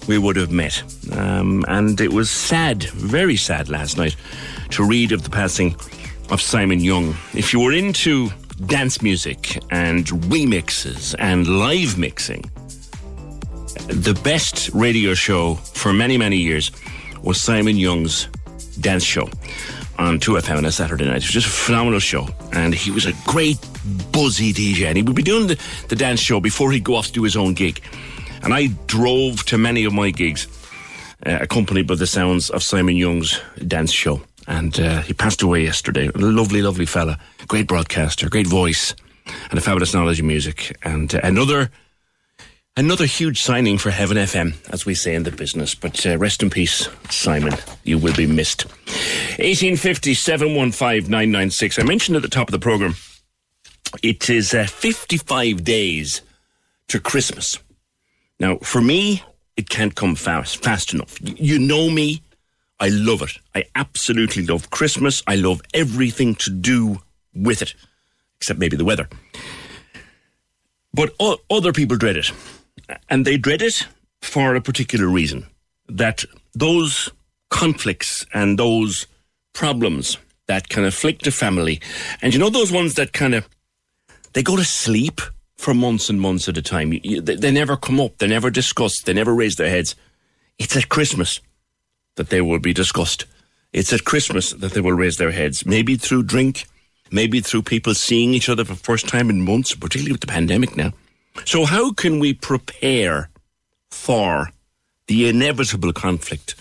we 0.09 0.19
would 0.19 0.37
have 0.37 0.51
met. 0.53 0.83
Um, 1.13 1.65
and 1.69 1.99
it 2.03 2.13
was 2.13 2.31
sad, 2.31 2.83
very 2.83 3.37
sad 3.37 3.71
last 3.71 3.97
night 3.97 4.15
to 4.73 4.85
read 4.85 5.13
of 5.13 5.23
the 5.23 5.31
passing 5.31 5.75
of 6.29 6.43
Simon 6.43 6.81
Young. 6.81 7.17
If 7.33 7.55
you 7.55 7.61
were 7.61 7.73
into 7.73 8.29
dance 8.67 9.03
music 9.03 9.59
and 9.71 10.07
remixes 10.07 11.15
and 11.19 11.47
live 11.47 11.99
mixing, 11.99 12.51
the 13.89 14.19
best 14.23 14.71
radio 14.75 15.15
show 15.15 15.55
for 15.55 15.93
many, 15.93 16.19
many 16.19 16.37
years 16.37 16.71
was 17.23 17.41
Simon 17.41 17.77
Young's 17.77 18.27
dance 18.81 19.05
show 19.05 19.29
on 19.99 20.19
2FM 20.19 20.59
on 20.59 20.65
a 20.65 20.73
Saturday 20.73 21.05
night. 21.05 21.17
It 21.17 21.27
was 21.27 21.31
just 21.31 21.47
a 21.47 21.51
phenomenal 21.51 22.01
show. 22.01 22.29
And 22.53 22.75
he 22.75 22.91
was 22.91 23.07
a 23.07 23.13
great 23.27 23.59
buzzy 24.13 24.53
DJ. 24.53 24.87
And 24.87 24.97
he 24.97 25.03
would 25.03 25.17
be 25.17 25.23
doing 25.23 25.47
the, 25.47 25.61
the 25.89 25.97
dance 25.97 26.21
show 26.21 26.41
before 26.41 26.73
he'd 26.73 26.85
go 26.85 26.95
off 26.95 27.09
to 27.09 27.13
do 27.13 27.23
his 27.23 27.37
own 27.37 27.55
gig. 27.55 27.83
And 28.43 28.55
I 28.55 28.69
drove 28.87 29.45
to 29.47 29.59
many 29.59 29.85
of 29.85 29.93
my 29.93 30.11
gigs, 30.11 30.47
uh, 31.27 31.39
accompanied 31.41 31.87
by 31.87 31.97
the 31.97 32.07
sounds 32.07 32.49
of 32.51 32.63
Simon 32.63 32.97
Young's 32.97 33.39
dance 33.67 33.93
show. 33.93 34.23
And 34.51 34.81
uh, 34.81 35.03
he 35.03 35.15
passed 35.15 35.43
away 35.43 35.63
yesterday. 35.63 36.11
Lovely, 36.17 36.61
lovely 36.61 36.85
fella. 36.85 37.19
Great 37.47 37.69
broadcaster, 37.69 38.29
great 38.29 38.49
voice, 38.49 38.97
and 39.49 39.57
a 39.57 39.63
fabulous 39.63 39.95
knowledge 39.95 40.19
of 40.19 40.27
music. 40.27 40.77
And 40.83 41.15
uh, 41.15 41.21
another 41.23 41.71
another 42.77 43.07
huge 43.07 43.41
signing 43.41 43.79
for 43.79 43.91
Heaven 43.93 44.17
FM, 44.17 44.55
as 44.71 44.85
we 44.85 44.95
say 44.95 45.15
in 45.15 45.23
the 45.23 45.31
business. 45.31 45.77
But 45.77 46.05
uh, 46.05 46.19
rest 46.19 46.43
in 46.43 46.51
peace, 46.51 46.89
Simon. 47.11 47.55
You 47.85 47.97
will 47.99 48.15
be 48.17 48.27
missed. 48.27 48.65
1850 49.39 50.15
715 50.15 51.09
996. 51.09 51.79
I 51.79 51.85
mentioned 51.85 52.17
at 52.17 52.23
the 52.23 52.29
top 52.29 52.49
of 52.49 52.53
the 52.53 52.59
programme, 52.59 52.97
it 54.03 54.29
is 54.29 54.53
uh, 54.53 54.67
55 54.67 55.63
days 55.63 56.23
to 56.89 56.99
Christmas. 56.99 57.57
Now, 58.41 58.57
for 58.59 58.81
me, 58.81 59.23
it 59.57 59.69
can't 59.69 59.95
come 59.95 60.17
fast, 60.17 60.61
fast 60.61 60.93
enough. 60.93 61.19
You 61.23 61.61
know 61.61 61.89
me. 61.89 62.23
I 62.81 62.89
love 62.89 63.21
it. 63.21 63.39
I 63.55 63.65
absolutely 63.75 64.45
love 64.47 64.71
Christmas. 64.71 65.23
I 65.27 65.37
love 65.37 65.61
everything 65.75 66.35
to 66.37 66.51
do 66.51 67.03
with 67.35 67.61
it, 67.61 67.75
except 68.39 68.59
maybe 68.59 68.77
the 68.77 68.87
weather. 68.87 69.09
But 70.95 71.15
o- 71.21 71.39
other 71.51 71.73
people 71.73 71.99
dread 71.99 72.17
it. 72.17 72.33
And 73.09 73.25
they 73.25 73.37
dread 73.37 73.63
it 73.63 73.87
for 74.23 74.55
a 74.55 74.61
particular 74.61 75.07
reason 75.07 75.47
that 75.89 76.25
those 76.55 77.11
conflicts 77.51 78.25
and 78.33 78.59
those 78.59 79.07
problems 79.53 80.17
that 80.47 80.69
can 80.69 80.85
afflict 80.85 81.27
a 81.27 81.31
family, 81.31 81.81
and 82.23 82.33
you 82.33 82.41
know, 82.41 82.51
those 82.51 82.73
ones 82.73 82.95
that 82.95 83.13
kind 83.13 83.35
of 83.35 83.49
they 84.33 84.43
go 84.43 84.57
to 84.57 84.65
sleep 84.65 85.21
for 85.57 85.75
months 85.75 86.09
and 86.09 86.21
months 86.21 86.49
at 86.49 86.57
a 86.57 86.63
time. 86.63 86.93
You, 86.93 87.01
you, 87.05 87.21
they, 87.21 87.37
they 87.37 87.51
never 87.51 87.77
come 87.77 88.01
up, 88.01 88.19
they 88.19 88.27
never 88.27 88.51
discuss, 88.51 89.01
they 89.03 89.13
never 89.13 89.35
raise 89.35 89.57
their 89.57 89.69
heads. 89.69 89.95
It's 90.59 90.77
at 90.77 90.89
Christmas 90.89 91.41
that 92.21 92.29
they 92.29 92.43
will 92.43 92.59
be 92.59 92.75
discussed. 92.75 93.25
It's 93.73 93.95
at 93.95 94.05
Christmas 94.05 94.51
that 94.51 94.73
they 94.73 94.83
will 94.83 94.93
raise 94.93 95.17
their 95.17 95.31
heads, 95.31 95.65
maybe 95.65 95.97
through 95.97 96.25
drink, 96.25 96.67
maybe 97.11 97.41
through 97.41 97.63
people 97.63 97.95
seeing 97.95 98.35
each 98.35 98.51
other 98.51 98.63
for 98.63 98.75
the 98.75 98.79
first 98.79 99.09
time 99.09 99.31
in 99.31 99.41
months, 99.41 99.75
particularly 99.75 100.13
with 100.13 100.21
the 100.21 100.27
pandemic 100.27 100.77
now. 100.77 100.93
So, 101.47 101.65
how 101.65 101.93
can 101.95 102.19
we 102.19 102.35
prepare 102.35 103.31
for 103.91 104.51
the 105.07 105.31
inevitable 105.31 105.95
conflict 105.95 106.57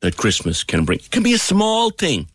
that 0.00 0.16
Christmas 0.16 0.64
can 0.64 0.84
bring? 0.84 0.98
It 0.98 1.12
can 1.12 1.22
be 1.22 1.34
a 1.34 1.38
small 1.38 1.90
thing, 1.90 2.26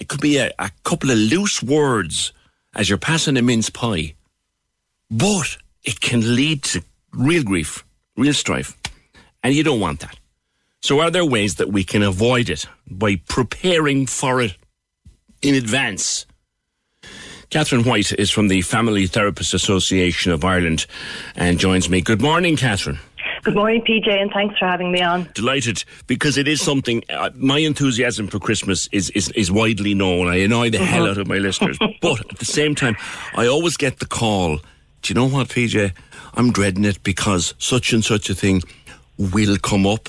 it 0.00 0.08
could 0.08 0.20
be 0.20 0.38
a, 0.38 0.50
a 0.58 0.72
couple 0.82 1.12
of 1.12 1.18
loose 1.18 1.62
words 1.62 2.32
as 2.74 2.88
you're 2.88 2.98
passing 2.98 3.36
a 3.36 3.42
mince 3.42 3.70
pie, 3.70 4.14
but 5.08 5.56
it 5.84 6.00
can 6.00 6.34
lead 6.34 6.64
to 6.64 6.82
real 7.12 7.44
grief, 7.44 7.84
real 8.16 8.34
strife, 8.34 8.76
and 9.44 9.54
you 9.54 9.62
don't 9.62 9.78
want 9.78 10.00
that. 10.00 10.18
So, 10.82 10.98
are 10.98 11.12
there 11.12 11.24
ways 11.24 11.56
that 11.56 11.70
we 11.70 11.84
can 11.84 12.02
avoid 12.02 12.50
it 12.50 12.66
by 12.90 13.16
preparing 13.28 14.06
for 14.06 14.40
it 14.40 14.56
in 15.40 15.54
advance? 15.54 16.26
Catherine 17.50 17.84
White 17.84 18.12
is 18.12 18.32
from 18.32 18.48
the 18.48 18.62
Family 18.62 19.06
Therapist 19.06 19.54
Association 19.54 20.32
of 20.32 20.44
Ireland 20.44 20.86
and 21.36 21.58
joins 21.60 21.88
me. 21.88 22.00
Good 22.00 22.20
morning, 22.20 22.56
Catherine. 22.56 22.98
Good 23.44 23.54
morning, 23.54 23.82
PJ, 23.82 24.08
and 24.08 24.30
thanks 24.32 24.58
for 24.58 24.66
having 24.66 24.90
me 24.90 25.02
on. 25.02 25.28
Delighted 25.34 25.84
because 26.08 26.36
it 26.36 26.48
is 26.48 26.60
something. 26.60 27.04
Uh, 27.08 27.30
my 27.36 27.58
enthusiasm 27.58 28.26
for 28.26 28.40
Christmas 28.40 28.88
is, 28.90 29.10
is, 29.10 29.28
is 29.30 29.52
widely 29.52 29.94
known. 29.94 30.26
I 30.26 30.36
annoy 30.36 30.70
the 30.70 30.78
hell 30.78 31.06
out 31.06 31.18
of 31.18 31.28
my 31.28 31.38
listeners, 31.38 31.78
but 32.00 32.20
at 32.28 32.38
the 32.38 32.44
same 32.44 32.74
time, 32.74 32.96
I 33.34 33.46
always 33.46 33.76
get 33.76 34.00
the 34.00 34.06
call. 34.06 34.56
Do 35.02 35.12
you 35.12 35.14
know 35.14 35.28
what, 35.28 35.48
PJ? 35.48 35.92
I'm 36.34 36.50
dreading 36.50 36.84
it 36.84 37.02
because 37.04 37.54
such 37.58 37.92
and 37.92 38.04
such 38.04 38.30
a 38.30 38.34
thing 38.34 38.62
will 39.18 39.56
come 39.58 39.86
up, 39.86 40.08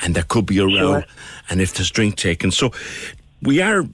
and 0.00 0.14
there 0.14 0.24
could 0.24 0.46
be 0.46 0.58
a 0.58 0.64
row, 0.66 0.72
Sure. 1.00 1.04
and 1.50 1.60
if 1.60 1.74
there's 1.74 1.90
drink 1.90 2.16
taken, 2.16 2.50
so 2.50 2.72
we 3.42 3.60
are 3.62 3.84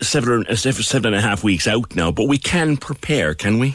seven, 0.00 0.44
uh, 0.48 0.54
seven 0.56 0.82
seven 0.82 1.14
and 1.14 1.24
a 1.24 1.26
half 1.28 1.42
weeks 1.44 1.66
out 1.66 1.94
now, 1.94 2.10
but 2.10 2.28
we 2.28 2.38
can 2.38 2.76
prepare, 2.76 3.34
can 3.34 3.58
we? 3.58 3.72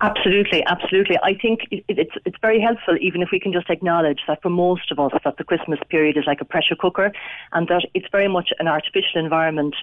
Absolutely, 0.00 0.64
absolutely. 0.66 1.16
I 1.24 1.34
think 1.34 1.60
it, 1.72 1.82
it- 1.88 1.98
it's 1.98 2.12
it's 2.24 2.36
very 2.40 2.60
helpful, 2.60 2.96
even 3.00 3.20
if 3.20 3.30
we 3.32 3.40
can 3.40 3.52
just 3.52 3.68
acknowledge 3.68 4.20
that 4.28 4.40
for 4.42 4.48
most 4.50 4.92
of 4.92 5.00
us, 5.00 5.10
that 5.24 5.38
the 5.38 5.44
Christmas 5.44 5.80
period 5.90 6.16
is 6.16 6.24
like 6.24 6.40
a 6.40 6.44
pressure 6.44 6.76
cooker, 6.76 7.10
and 7.52 7.66
that 7.66 7.82
it's 7.94 8.06
very 8.12 8.28
much 8.28 8.50
an 8.60 8.68
artificial 8.68 9.20
environment. 9.20 9.74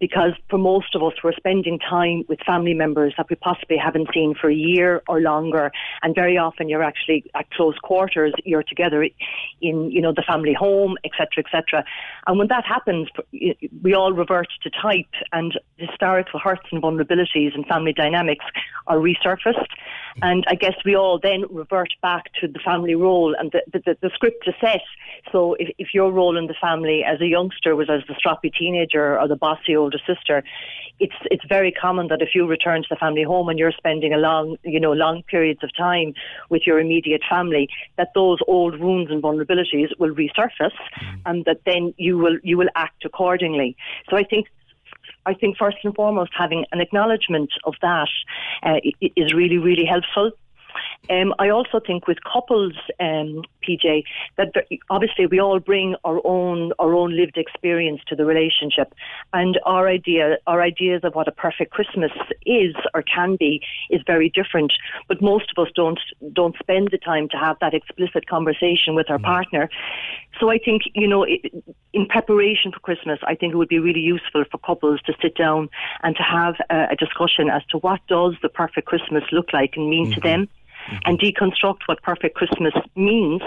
Because 0.00 0.32
for 0.50 0.58
most 0.58 0.94
of 0.94 1.02
us, 1.02 1.12
we're 1.22 1.32
spending 1.32 1.78
time 1.78 2.24
with 2.28 2.40
family 2.40 2.74
members 2.74 3.14
that 3.16 3.26
we 3.30 3.36
possibly 3.36 3.76
haven't 3.76 4.08
seen 4.12 4.34
for 4.38 4.50
a 4.50 4.54
year 4.54 5.02
or 5.08 5.20
longer, 5.20 5.70
and 6.02 6.14
very 6.14 6.36
often 6.36 6.68
you're 6.68 6.82
actually 6.82 7.24
at 7.34 7.50
close 7.50 7.78
quarters. 7.78 8.34
You're 8.44 8.64
together 8.64 9.08
in 9.60 9.90
you 9.90 10.00
know 10.00 10.12
the 10.12 10.24
family 10.26 10.52
home, 10.52 10.96
etc., 11.04 11.44
etc. 11.46 11.84
And 12.26 12.38
when 12.38 12.48
that 12.48 12.64
happens, 12.64 13.08
we 13.82 13.94
all 13.94 14.12
revert 14.12 14.48
to 14.62 14.70
type, 14.70 15.12
and 15.32 15.58
historical 15.76 16.40
hurts 16.40 16.66
and 16.72 16.82
vulnerabilities 16.82 17.54
and 17.54 17.66
family 17.66 17.92
dynamics 17.92 18.44
are 18.86 18.98
resurfaced. 18.98 19.66
And 20.22 20.44
I 20.46 20.54
guess 20.54 20.74
we 20.84 20.94
all 20.94 21.18
then 21.18 21.44
revert 21.50 21.92
back 22.00 22.32
to 22.40 22.46
the 22.46 22.60
family 22.60 22.94
role, 22.94 23.34
and 23.36 23.50
the, 23.50 23.62
the, 23.72 23.96
the, 24.00 24.10
script 24.14 24.46
is 24.46 24.54
set. 24.60 24.82
So 25.32 25.54
if, 25.54 25.70
if 25.78 25.88
your 25.92 26.12
role 26.12 26.38
in 26.38 26.46
the 26.46 26.54
family 26.60 27.02
as 27.04 27.20
a 27.20 27.26
youngster 27.26 27.74
was 27.74 27.90
as 27.90 28.02
the 28.06 28.14
stroppy 28.14 28.52
teenager 28.54 29.18
or 29.18 29.26
the 29.26 29.36
bossy 29.36 29.74
older 29.84 30.00
sister, 30.10 30.36
it's 31.04 31.18
it's 31.34 31.46
very 31.56 31.72
common 31.84 32.04
that 32.08 32.22
if 32.26 32.30
you 32.34 32.42
return 32.56 32.78
to 32.82 32.90
the 32.94 33.00
family 33.04 33.24
home 33.32 33.48
and 33.50 33.58
you're 33.58 33.78
spending 33.82 34.12
a 34.14 34.20
long, 34.28 34.56
you 34.74 34.80
know, 34.84 34.92
long 34.92 35.16
periods 35.34 35.62
of 35.66 35.70
time 35.76 36.08
with 36.52 36.62
your 36.68 36.78
immediate 36.84 37.22
family, 37.34 37.64
that 37.98 38.10
those 38.14 38.38
old 38.54 38.74
wounds 38.84 39.10
and 39.12 39.20
vulnerabilities 39.22 39.90
will 40.00 40.14
resurface, 40.22 40.80
and 41.28 41.44
that 41.48 41.60
then 41.68 41.82
you 42.06 42.14
will 42.22 42.38
you 42.50 42.56
will 42.60 42.72
act 42.86 43.00
accordingly. 43.04 43.70
So 44.08 44.16
I 44.22 44.24
think 44.30 44.44
I 45.26 45.34
think 45.34 45.56
first 45.56 45.78
and 45.84 45.94
foremost, 45.94 46.32
having 46.44 46.64
an 46.72 46.80
acknowledgement 46.80 47.50
of 47.64 47.74
that 47.80 48.08
uh, 48.62 48.78
is 49.00 49.32
really, 49.34 49.58
really 49.58 49.86
helpful. 49.86 50.30
Um, 51.08 51.34
I 51.38 51.48
also 51.50 51.80
think 51.86 52.06
with 52.06 52.18
couples, 52.24 52.74
um, 52.98 53.42
PJ, 53.66 54.04
that 54.36 54.52
obviously 54.90 55.26
we 55.26 55.40
all 55.40 55.60
bring 55.60 55.94
our 56.04 56.20
own 56.24 56.72
our 56.78 56.94
own 56.94 57.16
lived 57.16 57.36
experience 57.36 58.00
to 58.08 58.16
the 58.16 58.24
relationship, 58.24 58.94
and 59.32 59.58
our 59.64 59.88
idea 59.88 60.38
our 60.46 60.62
ideas 60.62 61.00
of 61.04 61.14
what 61.14 61.28
a 61.28 61.32
perfect 61.32 61.72
Christmas 61.72 62.12
is 62.46 62.74
or 62.94 63.02
can 63.02 63.36
be 63.36 63.60
is 63.90 64.02
very 64.06 64.28
different. 64.28 64.72
But 65.08 65.22
most 65.22 65.52
of 65.56 65.66
us 65.66 65.72
don't 65.74 66.00
don't 66.32 66.56
spend 66.58 66.88
the 66.90 66.98
time 66.98 67.28
to 67.30 67.36
have 67.36 67.56
that 67.60 67.74
explicit 67.74 68.26
conversation 68.26 68.94
with 68.94 69.10
our 69.10 69.18
mm. 69.18 69.24
partner. 69.24 69.68
So 70.40 70.50
I 70.50 70.58
think 70.58 70.82
you 70.94 71.08
know, 71.08 71.26
in 71.92 72.06
preparation 72.06 72.72
for 72.72 72.80
Christmas, 72.80 73.18
I 73.26 73.34
think 73.34 73.54
it 73.54 73.56
would 73.56 73.68
be 73.68 73.78
really 73.78 74.00
useful 74.00 74.44
for 74.50 74.58
couples 74.58 75.00
to 75.06 75.14
sit 75.22 75.36
down 75.36 75.68
and 76.02 76.16
to 76.16 76.22
have 76.22 76.56
a, 76.70 76.88
a 76.92 76.96
discussion 76.96 77.48
as 77.50 77.62
to 77.70 77.78
what 77.78 78.00
does 78.08 78.34
the 78.42 78.48
perfect 78.48 78.86
Christmas 78.86 79.24
look 79.32 79.52
like 79.52 79.74
and 79.76 79.88
mean 79.88 80.10
to 80.12 80.20
mm-hmm. 80.20 80.42
them 80.42 80.48
and 81.04 81.18
deconstruct 81.18 81.80
what 81.86 82.02
perfect 82.02 82.34
Christmas 82.34 82.74
means. 82.96 83.42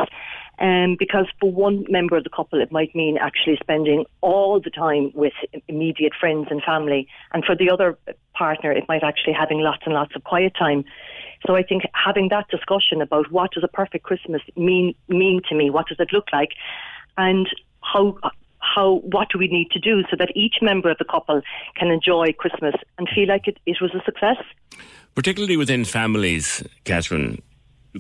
Um, 0.59 0.95
because 0.97 1.27
for 1.39 1.51
one 1.51 1.85
member 1.87 2.17
of 2.17 2.23
the 2.23 2.31
couple, 2.31 2.59
it 2.59 2.71
might 2.71 2.95
mean 2.95 3.17
actually 3.19 3.57
spending 3.61 4.05
all 4.21 4.59
the 4.59 4.71
time 4.71 5.11
with 5.13 5.33
immediate 5.67 6.13
friends 6.19 6.47
and 6.49 6.63
family. 6.63 7.07
And 7.31 7.45
for 7.45 7.55
the 7.55 7.69
other 7.69 7.95
partner, 8.33 8.71
it 8.71 8.85
might 8.87 9.03
actually 9.03 9.33
having 9.33 9.59
lots 9.59 9.83
and 9.85 9.93
lots 9.93 10.15
of 10.15 10.23
quiet 10.23 10.53
time. 10.57 10.83
So 11.45 11.55
I 11.55 11.61
think 11.61 11.83
having 11.93 12.29
that 12.29 12.47
discussion 12.49 13.01
about 13.01 13.31
what 13.31 13.51
does 13.51 13.63
a 13.63 13.67
perfect 13.67 14.03
Christmas 14.03 14.41
mean 14.55 14.95
mean 15.07 15.41
to 15.49 15.55
me, 15.55 15.69
what 15.69 15.87
does 15.87 15.99
it 15.99 16.11
look 16.11 16.27
like, 16.33 16.53
and 17.17 17.47
how 17.81 18.17
how 18.59 18.95
what 18.95 19.29
do 19.29 19.37
we 19.37 19.47
need 19.47 19.69
to 19.71 19.79
do 19.79 20.03
so 20.09 20.15
that 20.17 20.31
each 20.35 20.55
member 20.61 20.89
of 20.89 20.97
the 20.97 21.05
couple 21.05 21.41
can 21.75 21.89
enjoy 21.89 22.31
Christmas 22.33 22.75
and 22.97 23.07
feel 23.13 23.27
like 23.27 23.47
it, 23.47 23.57
it 23.65 23.77
was 23.81 23.93
a 23.93 24.03
success. 24.03 24.37
Particularly 25.17 25.57
within 25.57 25.83
families, 25.83 26.63
Catherine, 26.83 27.41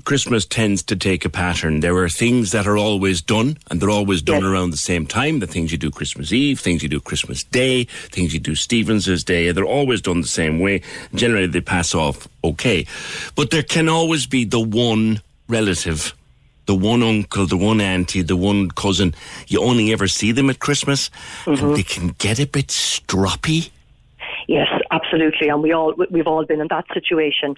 Christmas 0.05 0.45
tends 0.45 0.83
to 0.83 0.95
take 0.95 1.25
a 1.25 1.29
pattern. 1.29 1.79
There 1.79 1.97
are 1.97 2.09
things 2.09 2.51
that 2.51 2.67
are 2.67 2.77
always 2.77 3.23
done, 3.23 3.57
and 3.71 3.81
they're 3.81 3.89
always 3.89 4.21
done 4.21 4.43
around 4.43 4.69
the 4.69 4.77
same 4.77 5.07
time. 5.07 5.39
The 5.39 5.47
things 5.47 5.71
you 5.71 5.79
do 5.79 5.89
Christmas 5.89 6.31
Eve, 6.31 6.59
things 6.59 6.83
you 6.83 6.89
do 6.89 6.99
Christmas 6.99 7.43
Day, 7.43 7.85
things 7.85 8.35
you 8.35 8.39
do 8.39 8.53
Stevens's 8.53 9.23
Day, 9.23 9.51
they're 9.51 9.65
always 9.65 9.99
done 9.99 10.21
the 10.21 10.27
same 10.27 10.59
way. 10.59 10.83
Generally, 11.15 11.47
they 11.47 11.61
pass 11.61 11.95
off 11.95 12.27
okay. 12.43 12.85
But 13.35 13.49
there 13.49 13.63
can 13.63 13.89
always 13.89 14.27
be 14.27 14.45
the 14.45 14.59
one 14.59 15.19
relative, 15.47 16.13
the 16.67 16.75
one 16.75 17.01
uncle, 17.01 17.47
the 17.47 17.57
one 17.57 17.81
auntie, 17.81 18.21
the 18.21 18.37
one 18.37 18.69
cousin. 18.69 19.15
You 19.47 19.63
only 19.63 19.91
ever 19.91 20.07
see 20.07 20.33
them 20.33 20.51
at 20.51 20.59
Christmas, 20.59 21.09
and 21.47 21.57
mm-hmm. 21.57 21.73
they 21.73 21.81
can 21.81 22.09
get 22.19 22.39
a 22.39 22.45
bit 22.45 22.67
stroppy. 22.67 23.71
Yes, 24.47 24.67
absolutely, 24.91 25.49
and 25.49 25.61
we 25.61 25.73
all 25.73 25.93
we've 26.09 26.27
all 26.27 26.45
been 26.45 26.61
in 26.61 26.67
that 26.69 26.85
situation. 26.93 27.55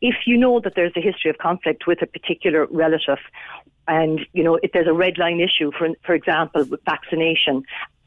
If 0.00 0.14
you 0.26 0.36
know 0.36 0.60
that 0.60 0.74
there's 0.74 0.92
a 0.96 1.00
history 1.00 1.30
of 1.30 1.38
conflict 1.38 1.86
with 1.86 2.02
a 2.02 2.06
particular 2.06 2.66
relative, 2.70 3.18
and 3.86 4.20
you 4.32 4.42
know 4.42 4.58
if 4.62 4.72
there's 4.72 4.88
a 4.88 4.94
red 4.94 5.18
line 5.18 5.40
issue, 5.40 5.70
for 5.76 5.88
for 6.04 6.14
example, 6.14 6.64
with 6.64 6.80
vaccination, 6.84 7.64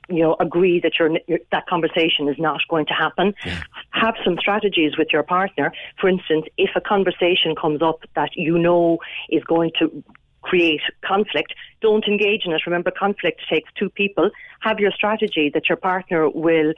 you 0.10 0.24
know, 0.24 0.36
agree 0.40 0.80
that 0.82 0.98
your 0.98 1.12
that 1.52 1.68
conversation 1.68 2.28
is 2.28 2.38
not 2.38 2.62
going 2.70 2.86
to 2.88 2.94
happen. 2.94 3.34
Have 3.92 4.16
some 4.24 4.38
strategies 4.40 4.98
with 4.98 5.10
your 5.12 5.24
partner. 5.24 5.72
For 6.00 6.10
instance, 6.10 6.46
if 6.58 6.72
a 6.76 6.82
conversation 6.82 7.56
comes 7.60 7.82
up 7.82 8.00
that 8.16 8.32
you 8.36 8.58
know 8.58 9.00
is 9.30 9.44
going 9.44 9.72
to 9.80 10.04
create 10.50 10.82
conflict, 11.04 11.52
don't 11.82 12.06
engage 12.08 12.42
in 12.46 12.52
it. 12.54 12.62
Remember, 12.66 12.92
conflict 13.06 13.42
takes 13.52 13.70
two 13.80 13.90
people. 14.02 14.30
Have 14.62 14.78
your 14.80 14.92
strategy 15.00 15.46
that 15.54 15.64
your 15.70 15.80
partner 15.92 16.22
will 16.30 16.72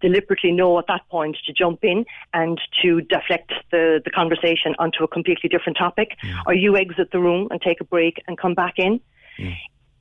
deliberately 0.00 0.52
know 0.52 0.78
at 0.80 0.86
that 0.88 1.02
point 1.08 1.36
to 1.46 1.52
jump 1.52 1.80
in 1.82 2.04
and 2.34 2.60
to 2.82 3.00
deflect 3.02 3.52
the, 3.72 4.00
the 4.04 4.10
conversation 4.10 4.74
onto 4.78 5.04
a 5.04 5.08
completely 5.08 5.48
different 5.48 5.78
topic, 5.78 6.08
or 6.46 6.54
you 6.54 6.76
exit 6.76 7.08
the 7.12 7.20
room 7.20 7.48
and 7.50 7.60
take 7.60 7.80
a 7.80 7.84
break 7.84 8.14
and 8.26 8.36
come 8.38 8.54
back 8.54 8.74
in. 8.76 9.00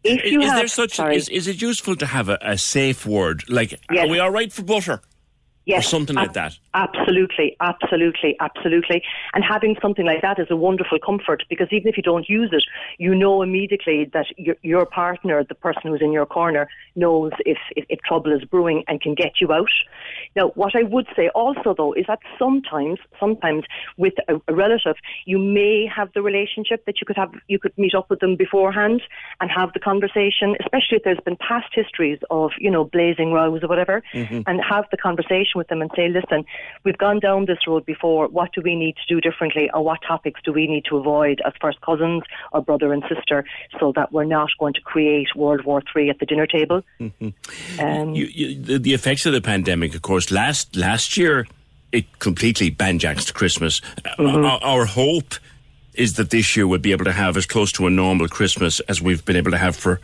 If 0.04 0.24
Is, 0.24 0.32
you 0.32 0.42
is 0.42 0.50
have, 0.50 0.58
there 0.60 0.68
such? 0.68 0.94
sorry. 0.96 1.16
Is, 1.16 1.30
is 1.30 1.48
it 1.48 1.62
useful 1.62 1.96
to 1.96 2.06
have 2.06 2.30
a, 2.30 2.38
a 2.42 2.58
safe 2.58 3.06
word 3.06 3.44
like 3.50 3.72
Yes. 3.92 4.06
"Are 4.06 4.10
we 4.10 4.20
all 4.20 4.30
right 4.40 4.52
for 4.54 4.64
butter?" 4.64 5.02
Or 5.68 5.82
something 5.82 6.16
like 6.16 6.34
that? 6.34 6.58
Absolutely, 6.74 7.56
absolutely, 7.60 8.36
absolutely. 8.40 9.02
And 9.34 9.44
having 9.44 9.76
something 9.82 10.06
like 10.06 10.22
that 10.22 10.40
is 10.40 10.48
a 10.50 10.56
wonderful 10.56 11.00
comfort 11.00 11.44
because 11.50 11.68
even 11.72 11.88
if 11.88 11.98
you 11.98 12.04
don't 12.04 12.30
use 12.30 12.50
it, 12.52 12.64
you 12.98 13.16
know 13.16 13.42
immediately 13.42 14.10
that 14.14 14.28
your, 14.38 14.56
your 14.62 14.86
partner, 14.86 15.44
the 15.44 15.56
person 15.56 15.84
who's 15.86 16.02
in 16.02 16.12
your 16.12 16.26
corner, 16.26 16.68
knows 16.96 17.32
if, 17.46 17.58
if, 17.76 17.86
if 17.90 18.00
trouble 18.02 18.32
is 18.32 18.44
brewing 18.44 18.84
and 18.88 19.02
can 19.02 19.16
get 19.16 19.42
you 19.42 19.52
out. 19.52 19.70
Now, 20.36 20.50
what 20.56 20.76
I 20.76 20.84
would 20.84 21.08
say 21.16 21.30
also 21.30 21.74
though 21.76 21.94
is 21.94 22.06
that 22.08 22.20
sometimes, 22.38 23.00
sometimes 23.20 23.64
with 23.98 24.14
a, 24.28 24.36
a 24.48 24.54
relative, 24.54 24.96
you 25.26 25.40
may 25.40 25.88
have 25.94 26.12
the 26.14 26.22
relationship 26.22 26.86
that 26.86 27.02
you 27.02 27.06
could 27.06 27.18
have, 27.18 27.32
you 27.48 27.60
could 27.60 27.78
meet 27.78 27.96
up 27.96 28.10
with 28.10 28.20
them 28.20 28.36
beforehand 28.36 29.02
and 29.42 29.50
have 29.50 29.72
the 29.74 29.80
conversation, 29.80 30.56
especially 30.60 30.98
if 30.98 31.04
there's 31.04 31.20
been 31.26 31.38
past 31.38 31.68
histories 31.74 32.20
of, 32.30 32.52
you 32.60 32.70
know, 32.70 32.84
blazing 32.84 33.32
rows 33.32 33.64
or 33.64 33.68
whatever, 33.68 34.04
Mhm. 34.14 34.44
and 34.48 34.62
have 34.64 34.86
the 34.92 34.98
conversation 34.98 35.55
with 35.56 35.68
them 35.70 35.82
and 35.82 35.90
say, 35.96 36.10
listen, 36.10 36.46
we've 36.84 36.98
gone 36.98 37.20
down 37.20 37.46
this 37.46 37.66
road 37.68 37.86
before. 37.86 38.28
What 38.28 38.54
do 38.54 38.62
we 38.62 38.76
need 38.76 38.96
to 38.98 39.14
do 39.14 39.22
differently, 39.22 39.70
or 39.74 39.84
what 39.84 40.00
topics 40.08 40.42
do 40.44 40.52
we 40.54 40.68
need 40.68 40.86
to 40.86 40.98
avoid 40.98 41.42
as 41.46 41.54
first 41.60 41.82
cousins 41.82 42.24
or 42.52 42.62
brother 42.62 42.92
and 42.94 43.04
sister, 43.14 43.46
so 43.80 43.92
that 43.96 44.12
we're 44.12 44.26
not 44.26 44.50
going 44.60 44.74
to 44.74 44.82
create 44.82 45.36
World 45.36 45.66
War 45.66 45.82
Three 45.92 46.10
at 46.10 46.20
the 46.20 46.26
dinner 46.26 46.48
table? 46.48 46.84
Um, 47.80 48.14
You, 48.14 48.26
you, 48.26 48.62
the, 48.62 48.80
the 48.80 48.94
effects 48.94 49.26
of 49.26 49.34
the 49.34 49.42
pandemic, 49.42 49.96
of 49.96 50.02
course, 50.02 50.32
last 50.32 50.76
last 50.76 51.18
year 51.18 51.48
it 51.92 52.20
completely 52.20 52.70
banjaxed 52.70 53.34
Christmas. 53.34 53.80
Mm-hmm. 54.20 54.46
Our, 54.46 54.60
our 54.64 54.86
hope 54.86 55.36
is 55.94 56.16
that 56.16 56.30
this 56.30 56.56
year 56.56 56.68
we'll 56.68 56.80
be 56.80 56.92
able 56.92 57.06
to 57.06 57.14
have 57.14 57.38
as 57.38 57.46
close 57.46 57.72
to 57.74 57.88
a 57.88 57.90
normal 57.90 58.28
Christmas 58.28 58.82
as 58.82 59.02
we've 59.02 59.24
been 59.24 59.38
able 59.38 59.52
to 59.52 59.58
have 59.58 59.76
for. 59.76 60.02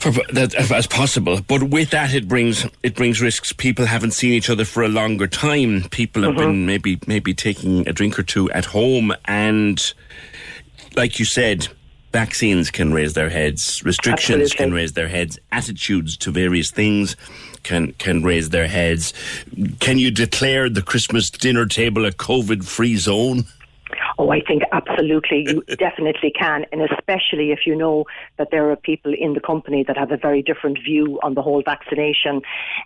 For 0.00 0.12
that 0.32 0.54
as 0.54 0.86
possible, 0.86 1.40
but 1.46 1.62
with 1.64 1.90
that 1.90 2.14
it 2.14 2.26
brings 2.26 2.66
it 2.82 2.94
brings 2.94 3.20
risks. 3.20 3.52
People 3.52 3.84
haven't 3.84 4.12
seen 4.12 4.32
each 4.32 4.48
other 4.48 4.64
for 4.64 4.82
a 4.82 4.88
longer 4.88 5.26
time. 5.26 5.84
People 5.90 6.22
have 6.22 6.32
Mm-hmm. 6.32 6.40
been 6.40 6.66
maybe 6.66 6.98
maybe 7.06 7.34
taking 7.34 7.86
a 7.86 7.92
drink 7.92 8.18
or 8.18 8.22
two 8.22 8.50
at 8.52 8.64
home, 8.64 9.12
and 9.26 9.92
like 10.96 11.18
you 11.18 11.26
said, 11.26 11.68
vaccines 12.12 12.70
can 12.70 12.94
raise 12.94 13.12
their 13.12 13.28
heads, 13.28 13.84
restrictions 13.84 14.42
Absolutely. 14.52 14.56
can 14.64 14.72
raise 14.72 14.92
their 14.94 15.08
heads, 15.08 15.38
attitudes 15.52 16.16
to 16.18 16.30
various 16.30 16.70
things 16.70 17.14
can 17.62 17.92
can 17.94 18.22
raise 18.22 18.48
their 18.48 18.68
heads. 18.68 19.12
Can 19.80 19.98
you 19.98 20.10
declare 20.10 20.70
the 20.70 20.80
Christmas 20.82 21.28
dinner 21.28 21.66
table 21.66 22.06
a 22.06 22.10
COVID 22.10 22.64
free 22.64 22.96
zone? 22.96 23.44
Oh, 24.18 24.30
I 24.30 24.40
think 24.40 24.62
absolutely 24.72 25.46
you 25.48 25.62
definitely 25.76 26.30
can, 26.30 26.66
and 26.72 26.82
especially 26.82 27.52
if 27.52 27.60
you 27.66 27.74
know 27.74 28.04
that 28.38 28.48
there 28.50 28.70
are 28.70 28.76
people 28.76 29.12
in 29.18 29.34
the 29.34 29.40
company 29.40 29.84
that 29.86 29.96
have 29.96 30.10
a 30.10 30.16
very 30.16 30.42
different 30.42 30.78
view 30.82 31.18
on 31.22 31.34
the 31.34 31.42
whole 31.42 31.62
vaccination 31.64 32.42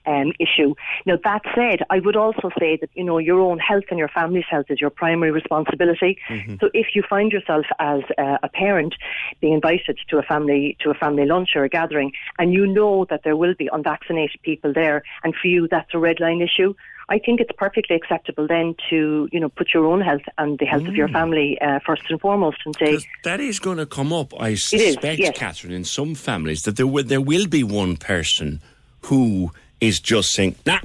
um, 0.06 0.32
issue. 0.38 0.74
Now, 1.06 1.16
that 1.24 1.42
said, 1.54 1.80
I 1.90 2.00
would 2.00 2.16
also 2.16 2.50
say 2.58 2.76
that 2.80 2.90
you 2.94 3.04
know 3.04 3.18
your 3.18 3.40
own 3.40 3.58
health 3.58 3.84
and 3.90 3.98
your 3.98 4.08
family's 4.08 4.44
health 4.50 4.66
is 4.68 4.80
your 4.80 4.90
primary 4.90 5.30
responsibility. 5.30 6.18
Mm-hmm. 6.28 6.56
So, 6.60 6.70
if 6.74 6.88
you 6.94 7.02
find 7.08 7.32
yourself 7.32 7.66
as 7.78 8.00
a, 8.18 8.38
a 8.42 8.48
parent 8.48 8.94
being 9.40 9.54
invited 9.54 9.98
to 10.08 10.18
a 10.18 10.22
family 10.22 10.76
to 10.80 10.90
a 10.90 10.94
family 10.94 11.26
lunch 11.26 11.50
or 11.54 11.64
a 11.64 11.68
gathering, 11.68 12.12
and 12.38 12.52
you 12.52 12.66
know 12.66 13.06
that 13.10 13.22
there 13.24 13.36
will 13.36 13.54
be 13.58 13.68
unvaccinated 13.72 14.40
people 14.42 14.72
there, 14.72 15.02
and 15.22 15.34
for 15.34 15.48
you 15.48 15.68
that's 15.68 15.90
a 15.94 15.98
red 15.98 16.20
line 16.20 16.40
issue. 16.40 16.74
I 17.08 17.18
think 17.18 17.40
it's 17.40 17.52
perfectly 17.56 17.96
acceptable 17.96 18.46
then 18.46 18.74
to, 18.90 19.28
you 19.30 19.38
know, 19.40 19.48
put 19.50 19.74
your 19.74 19.86
own 19.86 20.00
health 20.00 20.22
and 20.38 20.58
the 20.58 20.64
health 20.64 20.86
of 20.88 20.94
your 20.96 21.08
Mm. 21.08 21.12
family 21.12 21.58
uh, 21.60 21.78
first 21.84 22.02
and 22.08 22.20
foremost, 22.20 22.58
and 22.64 22.74
say 22.78 22.98
That 23.24 23.40
is 23.40 23.58
going 23.58 23.76
to 23.78 23.86
come 23.86 24.12
up, 24.12 24.32
I 24.40 24.50
is, 24.50 24.64
suspect, 24.64 25.18
yes. 25.18 25.36
Catherine, 25.36 25.72
in 25.74 25.84
some 25.84 26.14
families 26.14 26.62
that 26.62 26.76
there 26.76 26.86
will 26.86 27.04
there 27.04 27.20
will 27.20 27.46
be 27.46 27.62
one 27.62 27.96
person 27.96 28.60
who 29.02 29.50
is 29.80 30.00
just 30.00 30.32
saying, 30.32 30.56
"Nah, 30.64 30.78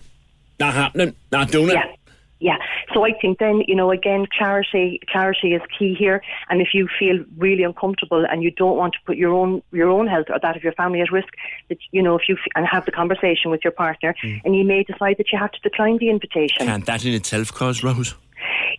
not 0.60 0.74
happening, 0.74 1.16
not 1.32 1.52
doing 1.52 1.70
it." 1.70 1.76
Yeah. 1.76 1.86
Yeah, 2.40 2.58
so 2.94 3.06
I 3.06 3.12
think 3.22 3.40
then 3.40 3.64
you 3.68 3.76
know 3.76 3.92
again 3.92 4.26
clarity 4.38 5.02
clarity 5.12 5.54
is 5.54 5.62
key 5.78 5.94
here, 5.94 6.22
and 6.50 6.62
if 6.62 6.70
you 6.74 6.88
feel 6.98 7.24
really 7.38 7.64
uncomfortable 7.64 8.26
and 8.26 8.42
you 8.42 8.52
don't 8.52 8.78
want 8.78 8.94
to 8.94 9.00
put 9.06 9.18
your 9.18 9.34
own 9.34 9.62
your 9.72 9.90
own 9.90 10.08
health 10.08 10.28
or 10.30 10.40
that 10.42 10.56
of 10.56 10.64
your 10.64 10.74
family 10.74 11.02
at 11.02 11.12
risk, 11.12 11.34
that 11.68 11.78
you 11.92 12.02
know 12.02 12.16
if 12.16 12.24
you 12.30 12.36
f- 12.36 12.52
and 12.56 12.66
have 12.66 12.86
the 12.86 12.92
conversation 12.92 13.52
with 13.52 13.62
your 13.64 13.72
partner, 13.72 14.16
mm. 14.24 14.40
and 14.46 14.56
you 14.56 14.64
may 14.64 14.84
decide 14.84 15.18
that 15.18 15.32
you 15.34 15.38
have 15.38 15.52
to 15.52 15.60
decline 15.62 15.98
the 15.98 16.10
invitation. 16.10 16.66
Can't 16.66 16.86
that 16.86 17.04
in 17.04 17.14
itself 17.14 17.54
cause 17.54 17.84
rows? 17.84 18.16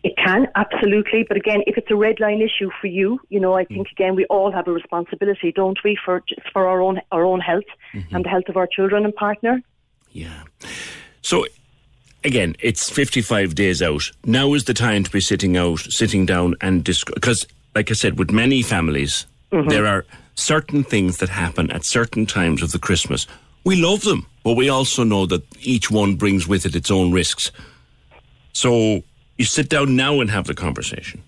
It 0.03 0.17
can 0.17 0.49
absolutely, 0.55 1.25
but 1.29 1.37
again, 1.37 1.63
if 1.67 1.77
it's 1.77 1.91
a 1.91 1.97
red 1.97 2.19
line 2.19 2.41
issue 2.41 2.71
for 2.81 2.87
you, 2.87 3.21
you 3.29 3.39
know, 3.39 3.55
I 3.59 3.65
mm. 3.65 3.69
think 3.69 3.89
again 3.93 4.15
we 4.17 4.25
all 4.27 4.51
have 4.51 4.69
a 4.69 4.73
responsibility, 4.73 5.53
don't 5.53 5.79
we, 5.85 5.99
for 6.03 6.23
for 6.53 6.67
our 6.67 6.81
own 6.81 7.01
our 7.13 7.25
own 7.25 7.41
health 7.41 7.71
mm-hmm. 7.93 8.15
and 8.15 8.25
the 8.25 8.31
health 8.31 8.49
of 8.49 8.57
our 8.57 8.67
children 8.67 9.05
and 9.05 9.15
partner. 9.15 9.61
Yeah. 10.13 10.45
So, 11.21 11.45
again, 12.25 12.57
it's 12.61 12.91
55 12.91 13.55
days 13.55 13.83
out. 13.83 14.11
Now 14.25 14.55
is 14.55 14.65
the 14.65 14.75
time 14.75 15.05
to 15.05 15.11
be 15.11 15.21
sitting 15.21 15.57
out, 15.57 15.81
sitting 15.81 16.27
down 16.27 16.55
and 16.61 16.85
discuss. 16.85 17.15
Because, 17.15 17.47
like 17.75 17.91
I 17.91 17.95
said, 17.95 18.19
with 18.19 18.31
many 18.31 18.63
families, 18.63 19.27
Mhm. 19.53 19.69
there 19.69 19.87
are 19.87 20.05
certain 20.35 20.85
things 20.85 21.19
that 21.19 21.29
happen 21.29 21.71
at 21.71 21.85
certain 21.85 22.27
times 22.27 22.63
of 22.63 22.73
the 22.73 22.79
Christmas. 22.79 23.27
We 23.65 23.77
love 23.77 24.03
them, 24.03 24.27
but 24.43 24.55
we 24.55 24.69
also 24.69 25.05
know 25.05 25.27
that 25.27 25.43
each 25.61 25.91
one 25.91 26.15
brings 26.15 26.47
with 26.47 26.65
it 26.67 26.75
its 26.75 26.91
own 26.91 27.13
risks. 27.13 27.51
So, 28.53 29.03
you 29.39 29.45
sit 29.45 29.69
down 29.69 29.97
now 29.97 30.21
and 30.21 30.31
have 30.31 30.47
the 30.47 30.55
conversation. 30.55 31.23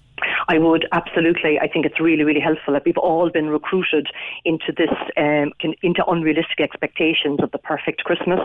I 0.52 0.58
would 0.58 0.86
absolutely. 0.92 1.58
I 1.58 1.66
think 1.66 1.86
it's 1.86 1.98
really, 1.98 2.24
really 2.24 2.40
helpful 2.40 2.74
that 2.74 2.84
we've 2.84 2.98
all 2.98 3.30
been 3.30 3.48
recruited 3.48 4.08
into 4.44 4.70
this, 4.76 4.90
um, 5.16 5.52
into 5.80 6.04
unrealistic 6.06 6.60
expectations 6.60 7.38
of 7.42 7.50
the 7.52 7.58
perfect 7.58 8.04
Christmas. 8.04 8.40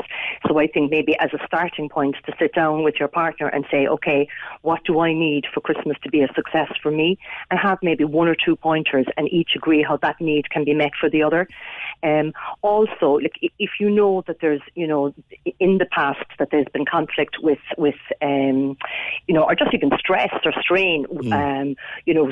So 0.47 0.57
I 0.57 0.67
think 0.67 0.89
maybe 0.89 1.17
as 1.19 1.31
a 1.33 1.45
starting 1.45 1.89
point 1.89 2.15
to 2.25 2.33
sit 2.39 2.53
down 2.53 2.83
with 2.85 2.95
your 2.97 3.09
partner 3.09 3.47
and 3.49 3.65
say, 3.69 3.87
okay, 3.87 4.29
what 4.61 4.85
do 4.85 5.01
I 5.01 5.11
need 5.11 5.47
for 5.53 5.59
Christmas 5.59 5.97
to 6.03 6.09
be 6.09 6.21
a 6.21 6.29
success 6.33 6.71
for 6.81 6.91
me? 6.91 7.19
And 7.51 7.59
have 7.59 7.79
maybe 7.81 8.05
one 8.05 8.29
or 8.29 8.35
two 8.35 8.55
pointers 8.55 9.07
and 9.17 9.27
each 9.27 9.51
agree 9.57 9.83
how 9.83 9.97
that 9.97 10.21
need 10.21 10.49
can 10.49 10.63
be 10.63 10.73
met 10.73 10.93
for 10.97 11.09
the 11.09 11.23
other. 11.23 11.45
Um, 12.03 12.31
also, 12.61 13.15
like, 13.15 13.37
if 13.59 13.71
you 13.81 13.89
know 13.89 14.23
that 14.27 14.37
there's, 14.39 14.61
you 14.75 14.87
know, 14.87 15.13
in 15.59 15.77
the 15.77 15.87
past 15.87 16.23
that 16.39 16.51
there's 16.51 16.67
been 16.71 16.85
conflict 16.85 17.35
with, 17.43 17.59
with, 17.77 17.95
um, 18.21 18.77
you 19.27 19.33
know, 19.33 19.43
or 19.43 19.55
just 19.55 19.73
even 19.73 19.91
stress 19.99 20.29
or 20.45 20.53
strain, 20.61 21.05
um, 21.33 21.75
you 22.05 22.13
know, 22.13 22.31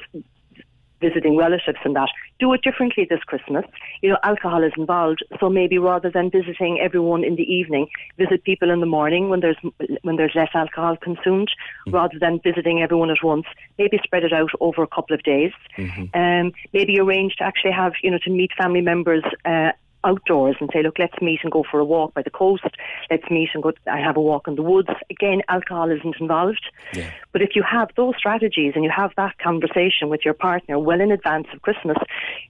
visiting 1.01 1.35
relatives 1.37 1.77
and 1.83 1.95
that, 1.95 2.09
do 2.39 2.51
it 2.53 2.61
differently 2.63 3.05
this 3.09 3.23
Christmas. 3.23 3.65
You 4.01 4.09
know, 4.09 4.17
alcohol 4.23 4.63
is 4.63 4.71
involved, 4.77 5.23
so 5.39 5.49
maybe 5.49 5.77
rather 5.77 6.09
than 6.09 6.29
visiting 6.29 6.79
everyone 6.81 7.23
in 7.23 7.35
the 7.35 7.43
evening, 7.43 7.87
visit 8.17 8.43
people 8.43 8.71
in 8.71 8.79
the 8.79 8.85
morning 8.85 9.29
when 9.29 9.41
there's 9.41 9.57
when 10.01 10.15
there's 10.15 10.33
less 10.35 10.49
alcohol 10.53 10.97
consumed, 10.97 11.49
rather 11.87 12.17
than 12.19 12.39
visiting 12.43 12.81
everyone 12.81 13.09
at 13.09 13.23
once. 13.23 13.45
Maybe 13.77 13.99
spread 14.03 14.23
it 14.23 14.33
out 14.33 14.51
over 14.59 14.83
a 14.83 14.87
couple 14.87 15.13
of 15.15 15.23
days. 15.23 15.51
Um, 16.13 16.53
maybe 16.73 16.99
arrange 16.99 17.35
to 17.35 17.43
actually 17.43 17.73
have 17.73 17.93
you 18.01 18.11
know 18.11 18.19
to 18.23 18.29
meet 18.29 18.51
family 18.57 18.81
members. 18.81 19.23
Uh, 19.43 19.71
outdoors 20.06 20.56
and 20.60 20.70
say, 20.74 20.84
look, 20.84 20.99
let's 20.99 21.20
meet 21.22 21.39
and 21.43 21.51
go 21.51 21.64
for 21.70 21.80
a 21.80 21.86
walk 21.86 22.14
by 22.14 22.22
the 22.22 22.30
coast. 22.30 22.64
Let's 23.10 23.30
meet 23.30 23.49
and 23.53 23.64
go 23.64 23.74
and 23.86 24.03
have 24.03 24.18
a 24.18 24.22
walk 24.22 24.47
in 24.47 24.56
the 24.56 24.62
woods. 24.62 24.89
Again, 25.10 25.41
alcohol 25.49 25.91
isn't 25.91 26.16
involved. 26.20 26.66
But 27.32 27.41
if 27.41 27.56
you 27.56 27.64
have 27.70 27.89
those 27.97 28.14
strategies 28.18 28.74
and 28.76 28.84
you 28.84 28.91
have 28.95 29.12
that 29.18 29.38
conversation 29.39 30.10
with 30.10 30.22
your 30.24 30.34
partner 30.34 30.80
well 30.80 31.01
in 31.01 31.12
advance 31.12 31.47
of 31.53 31.62
Christmas, 31.62 31.97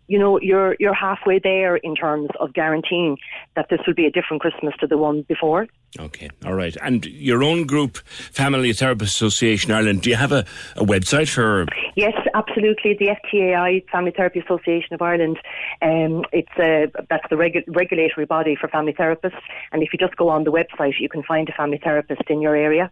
you 0.07 0.19
know, 0.19 0.39
you're 0.39 0.75
you're 0.79 0.93
halfway 0.93 1.39
there 1.39 1.75
in 1.77 1.95
terms 1.95 2.29
of 2.39 2.53
guaranteeing 2.53 3.17
that 3.55 3.67
this 3.69 3.79
will 3.87 3.95
be 3.95 4.05
a 4.05 4.11
different 4.11 4.41
Christmas 4.41 4.73
to 4.79 4.87
the 4.87 4.97
one 4.97 5.23
before. 5.23 5.67
Okay, 5.99 6.29
all 6.45 6.53
right. 6.53 6.75
And 6.81 7.05
your 7.05 7.41
own 7.43 7.65
group, 7.65 7.97
Family 8.07 8.73
Therapist 8.73 9.15
Association 9.15 9.71
Ireland, 9.71 10.01
do 10.01 10.09
you 10.09 10.15
have 10.17 10.31
a, 10.33 10.45
a 10.75 10.83
website 10.83 11.29
for 11.29 11.65
Yes, 11.95 12.13
absolutely. 12.33 12.95
The 12.99 13.15
FTAI, 13.23 13.87
Family 13.89 14.11
Therapy 14.11 14.39
Association 14.39 14.93
of 14.93 15.01
Ireland, 15.01 15.37
um, 15.81 16.25
it's 16.33 16.51
a, 16.59 16.91
that's 17.09 17.23
the 17.29 17.37
regu- 17.37 17.63
regulatory 17.67 18.25
body 18.25 18.57
for 18.59 18.67
family 18.67 18.91
therapists. 18.93 19.39
And 19.71 19.81
if 19.81 19.93
you 19.93 19.99
just 19.99 20.17
go 20.17 20.27
on 20.27 20.43
the 20.43 20.51
website, 20.51 20.99
you 20.99 21.07
can 21.07 21.23
find 21.23 21.47
a 21.47 21.53
family 21.53 21.79
therapist 21.81 22.23
in 22.27 22.41
your 22.41 22.55
area. 22.55 22.91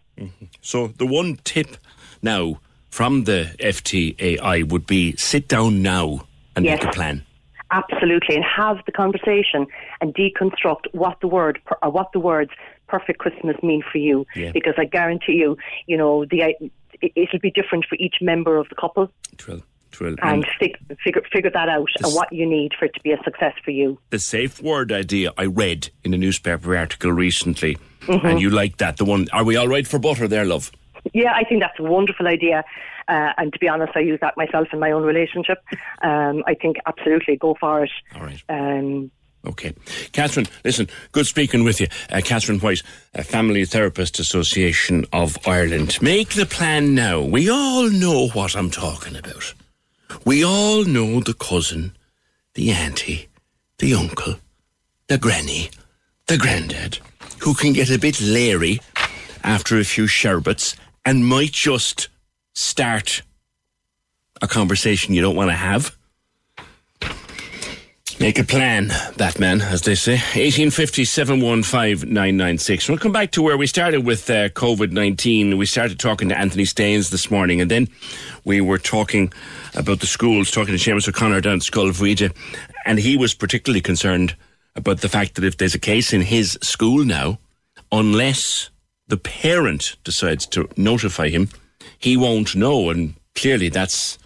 So 0.61 0.87
the 0.87 1.05
one 1.05 1.37
tip 1.43 1.75
now 2.21 2.59
from 2.89 3.25
the 3.25 3.53
FTAI 3.59 4.69
would 4.69 4.87
be 4.87 5.15
sit 5.17 5.49
down 5.49 5.81
now 5.81 6.21
and 6.55 6.63
Yes. 6.63 6.81
make 6.81 6.89
a 6.89 6.93
plan. 6.93 7.25
Absolutely, 7.71 8.35
and 8.35 8.45
have 8.45 8.77
the 8.85 8.91
conversation 8.91 9.65
and 9.99 10.13
deconstruct 10.13 10.85
what 10.91 11.19
the 11.21 11.27
word 11.27 11.59
or 11.81 11.89
what 11.89 12.11
the 12.13 12.19
words 12.19 12.51
"perfect 12.93 13.19
Christmas" 13.19 13.55
mean 13.63 13.81
for 13.91 13.97
you. 13.97 14.25
Yeah. 14.35 14.51
Because 14.53 14.75
I 14.77 14.85
guarantee 14.85 15.33
you, 15.43 15.57
you 15.87 15.97
know, 15.97 16.25
the 16.25 16.39
it, 17.01 17.11
it'll 17.15 17.39
be 17.39 17.51
different 17.51 17.85
for 17.89 17.95
each 17.95 18.15
member 18.21 18.57
of 18.57 18.69
the 18.69 18.75
couple, 18.75 19.09
Trill, 19.37 19.61
trill. 19.91 20.15
and 20.21 20.45
fig, 20.59 20.73
figure 21.03 21.23
figure 21.31 21.49
that 21.51 21.69
out 21.69 21.89
and 22.03 22.13
what 22.13 22.31
you 22.31 22.45
need 22.45 22.71
for 22.77 22.85
it 22.85 22.93
to 22.95 23.01
be 23.01 23.11
a 23.11 23.21
success 23.23 23.53
for 23.65 23.71
you. 23.71 23.97
the 24.11 24.19
safe 24.19 24.61
word 24.61 24.91
idea 24.91 25.31
I 25.37 25.45
read 25.45 25.89
in 26.03 26.13
a 26.13 26.17
newspaper 26.17 26.75
article 26.77 27.11
recently, 27.11 27.77
Mhm. 28.07 28.23
and 28.23 28.41
you 28.41 28.49
like 28.49 28.77
that. 28.77 28.97
The 28.97 29.05
one, 29.05 29.27
are 29.33 29.43
we 29.43 29.55
all 29.55 29.67
right 29.67 29.87
for 29.87 29.99
butter 29.99 30.27
there, 30.27 30.45
love? 30.45 30.71
Yeah, 31.13 31.33
I 31.35 31.43
think 31.43 31.59
that's 31.61 31.79
a 31.79 31.83
wonderful 31.83 32.27
idea. 32.27 32.63
Uh, 33.09 33.33
and 33.37 33.51
to 33.51 33.59
be 33.59 33.67
honest, 33.67 33.91
I 33.95 33.99
use 33.99 34.19
that 34.21 34.37
myself 34.37 34.67
in 34.71 34.79
my 34.79 34.91
own 34.91 35.03
relationship. 35.03 35.57
Um, 36.01 36.43
I 36.45 36.53
think 36.53 36.75
absolutely 36.85 37.37
go 37.37 37.55
for 37.61 37.83
it. 37.85 37.91
All 38.15 38.23
right. 38.29 38.41
Um, 38.49 39.09
Okay. 39.45 39.73
Catherine, 40.13 40.47
listen, 40.63 40.87
good 41.11 41.25
speaking 41.25 41.63
with 41.63 41.81
you. 41.81 41.87
Uh, 42.09 42.21
Catherine 42.23 42.59
White, 42.59 42.81
uh, 43.13 43.23
Family 43.23 43.65
Therapist 43.65 44.19
Association 44.19 45.05
of 45.11 45.37
Ireland. 45.45 46.01
Make 46.01 46.29
the 46.29 46.45
plan 46.45 46.95
now. 46.95 47.21
We 47.21 47.49
all 47.49 47.89
know 47.89 48.29
what 48.29 48.55
I'm 48.55 48.69
talking 48.69 49.17
about. 49.17 49.53
We 50.25 50.45
all 50.45 50.85
know 50.85 51.19
the 51.19 51.33
cousin, 51.33 51.95
the 52.53 52.71
auntie, 52.71 53.27
the 53.79 53.93
uncle, 53.93 54.35
the 55.07 55.17
granny, 55.17 55.71
the 56.27 56.37
granddad, 56.37 56.99
who 57.39 57.53
can 57.53 57.73
get 57.73 57.91
a 57.91 57.99
bit 57.99 58.21
leery 58.21 58.79
after 59.43 59.77
a 59.77 59.83
few 59.83 60.07
sherbets 60.07 60.77
and 61.03 61.25
might 61.25 61.51
just 61.51 62.07
start 62.53 63.23
a 64.41 64.47
conversation 64.47 65.13
you 65.13 65.21
don't 65.21 65.35
want 65.35 65.49
to 65.49 65.55
have. 65.55 65.97
Make 68.19 68.39
a 68.39 68.43
plan, 68.43 68.89
Batman, 69.17 69.59
as 69.61 69.81
they 69.81 69.95
say. 69.95 70.13
1850 70.13 71.03
715 71.03 72.87
We'll 72.89 72.97
come 72.97 73.11
back 73.11 73.31
to 73.31 73.41
where 73.41 73.57
we 73.57 73.67
started 73.67 74.05
with 74.05 74.29
uh, 74.29 74.49
COVID 74.49 74.91
19. 74.91 75.57
We 75.57 75.65
started 75.65 75.99
talking 75.99 76.29
to 76.29 76.37
Anthony 76.37 76.65
Staines 76.65 77.09
this 77.09 77.31
morning, 77.31 77.59
and 77.59 77.69
then 77.71 77.89
we 78.45 78.61
were 78.61 78.77
talking 78.77 79.33
about 79.75 79.99
the 79.99 80.07
schools, 80.07 80.51
talking 80.51 80.77
to 80.77 80.79
Seamus 80.79 81.09
O'Connor 81.09 81.41
down 81.41 81.55
at 81.55 81.61
Schull 81.61 82.33
and 82.85 82.99
he 82.99 83.17
was 83.17 83.33
particularly 83.33 83.81
concerned 83.81 84.35
about 84.75 85.01
the 85.01 85.09
fact 85.09 85.35
that 85.35 85.43
if 85.43 85.57
there's 85.57 85.75
a 85.75 85.79
case 85.79 86.13
in 86.13 86.21
his 86.21 86.57
school 86.61 87.03
now, 87.03 87.39
unless 87.91 88.69
the 89.07 89.17
parent 89.17 89.97
decides 90.03 90.45
to 90.47 90.69
notify 90.77 91.29
him, 91.29 91.49
he 91.99 92.15
won't 92.15 92.55
know, 92.55 92.89
and 92.89 93.15
clearly 93.35 93.69
that's 93.69 94.17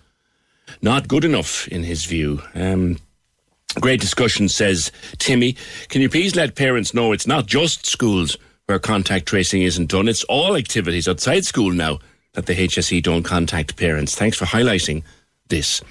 not 0.82 1.08
good 1.08 1.24
enough 1.24 1.68
in 1.70 1.84
his 1.84 2.06
view. 2.06 2.42
Um, 2.54 2.98
Great 3.76 4.02
discussion, 4.02 4.50
says 4.50 4.92
Timmy. 5.20 5.56
Can 5.90 6.02
you 6.02 6.10
please 6.10 6.36
let 6.36 6.56
parents 6.56 6.94
know 6.94 7.12
it's 7.12 7.28
not 7.28 7.46
just 7.46 7.86
schools 7.86 8.38
where 8.66 8.80
contact 8.80 9.28
tracing 9.28 9.62
isn't 9.62 9.92
done, 9.92 10.08
it's 10.08 10.24
all 10.26 10.56
activities 10.56 11.08
outside 11.08 11.46
school 11.46 11.72
now 11.72 12.00
that 12.34 12.48
the 12.48 12.56
HSE 12.56 13.04
don't 13.04 13.24
contact 13.24 13.78
parents. 13.78 14.16
Thanks 14.16 14.36
for 14.36 14.46
highlighting 14.46 15.04
this. 15.50 15.82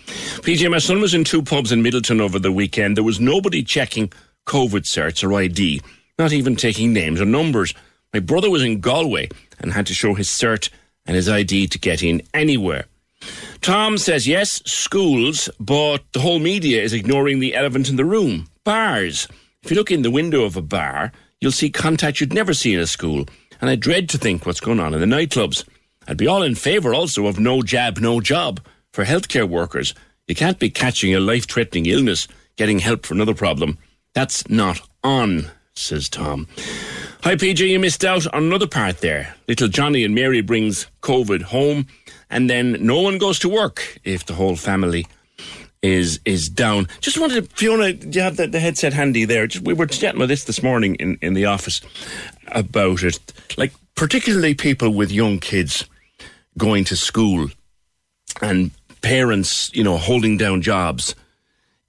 PJ, 0.42 0.68
my 0.70 0.78
son 0.78 1.00
was 1.00 1.14
in 1.14 1.22
two 1.24 1.42
pubs 1.42 1.70
in 1.70 1.82
Midleton 1.82 2.20
over 2.20 2.38
the 2.38 2.52
weekend. 2.52 2.96
There 2.96 3.04
was 3.04 3.20
nobody 3.20 3.62
checking 3.62 4.12
COVID 4.46 4.82
certs 4.82 5.22
or 5.22 5.32
ID, 5.34 5.80
not 6.18 6.32
even 6.32 6.56
taking 6.56 6.92
names 6.92 7.20
or 7.20 7.24
numbers. 7.24 7.72
My 8.12 8.20
brother 8.20 8.50
was 8.50 8.62
in 8.64 8.80
Galway 8.80 9.28
and 9.60 9.72
had 9.72 9.86
to 9.86 9.94
show 9.94 10.14
his 10.14 10.28
cert 10.28 10.70
and 11.06 11.14
his 11.14 11.28
ID 11.28 11.68
to 11.68 11.78
get 11.78 12.02
in 12.02 12.22
anywhere. 12.34 12.86
Tom 13.60 13.98
says, 13.98 14.26
yes, 14.26 14.62
schools, 14.64 15.48
but 15.58 16.04
the 16.12 16.20
whole 16.20 16.38
media 16.38 16.82
is 16.82 16.92
ignoring 16.92 17.40
the 17.40 17.54
elephant 17.54 17.88
in 17.88 17.96
the 17.96 18.04
room 18.04 18.48
bars. 18.64 19.28
If 19.62 19.70
you 19.70 19.76
look 19.76 19.90
in 19.90 20.02
the 20.02 20.10
window 20.10 20.44
of 20.44 20.56
a 20.56 20.62
bar, 20.62 21.12
you'll 21.40 21.52
see 21.52 21.70
contact 21.70 22.20
you'd 22.20 22.32
never 22.34 22.52
see 22.52 22.74
in 22.74 22.80
a 22.80 22.86
school. 22.86 23.26
And 23.60 23.70
I 23.70 23.76
dread 23.76 24.08
to 24.10 24.18
think 24.18 24.44
what's 24.44 24.60
going 24.60 24.80
on 24.80 24.92
in 24.92 25.00
the 25.00 25.06
nightclubs. 25.06 25.64
I'd 26.06 26.16
be 26.16 26.26
all 26.26 26.42
in 26.42 26.54
favour 26.54 26.94
also 26.94 27.26
of 27.26 27.38
no 27.38 27.62
jab, 27.62 27.98
no 27.98 28.20
job 28.20 28.60
for 28.92 29.04
healthcare 29.04 29.48
workers. 29.48 29.94
You 30.26 30.34
can't 30.34 30.58
be 30.58 30.70
catching 30.70 31.14
a 31.14 31.20
life 31.20 31.48
threatening 31.48 31.86
illness, 31.86 32.26
getting 32.56 32.80
help 32.80 33.06
for 33.06 33.14
another 33.14 33.34
problem. 33.34 33.78
That's 34.14 34.48
not 34.48 34.80
on, 35.04 35.50
says 35.74 36.08
Tom. 36.08 36.48
Hi, 37.22 37.36
PJ, 37.36 37.68
you 37.68 37.78
missed 37.78 38.04
out 38.04 38.26
on 38.32 38.44
another 38.44 38.66
part 38.66 38.98
there. 38.98 39.34
Little 39.48 39.68
Johnny 39.68 40.04
and 40.04 40.14
Mary 40.14 40.40
brings 40.40 40.86
COVID 41.02 41.42
home, 41.42 41.86
and 42.30 42.48
then 42.50 42.76
no 42.80 43.00
one 43.00 43.18
goes 43.18 43.38
to 43.40 43.48
work 43.48 43.98
if 44.04 44.26
the 44.26 44.34
whole 44.34 44.56
family 44.56 45.06
is 45.82 46.20
is 46.24 46.48
down. 46.48 46.88
Just 47.00 47.18
wanted 47.18 47.48
to, 47.48 47.56
Fiona, 47.56 47.92
do 47.92 48.18
you 48.18 48.22
have 48.22 48.36
the, 48.36 48.46
the 48.46 48.60
headset 48.60 48.92
handy 48.92 49.24
there? 49.24 49.46
Just, 49.46 49.64
we 49.64 49.74
were 49.74 49.86
chatting 49.86 50.20
about 50.20 50.28
this 50.28 50.44
this 50.44 50.62
morning 50.62 50.96
in, 50.96 51.18
in 51.20 51.34
the 51.34 51.46
office 51.46 51.80
about 52.48 53.02
it. 53.02 53.18
Like, 53.56 53.72
particularly 53.94 54.54
people 54.54 54.90
with 54.90 55.10
young 55.12 55.38
kids 55.38 55.84
going 56.58 56.84
to 56.84 56.96
school 56.96 57.48
and 58.40 58.70
parents, 59.02 59.70
you 59.74 59.84
know, 59.84 59.96
holding 59.96 60.36
down 60.36 60.62
jobs. 60.62 61.14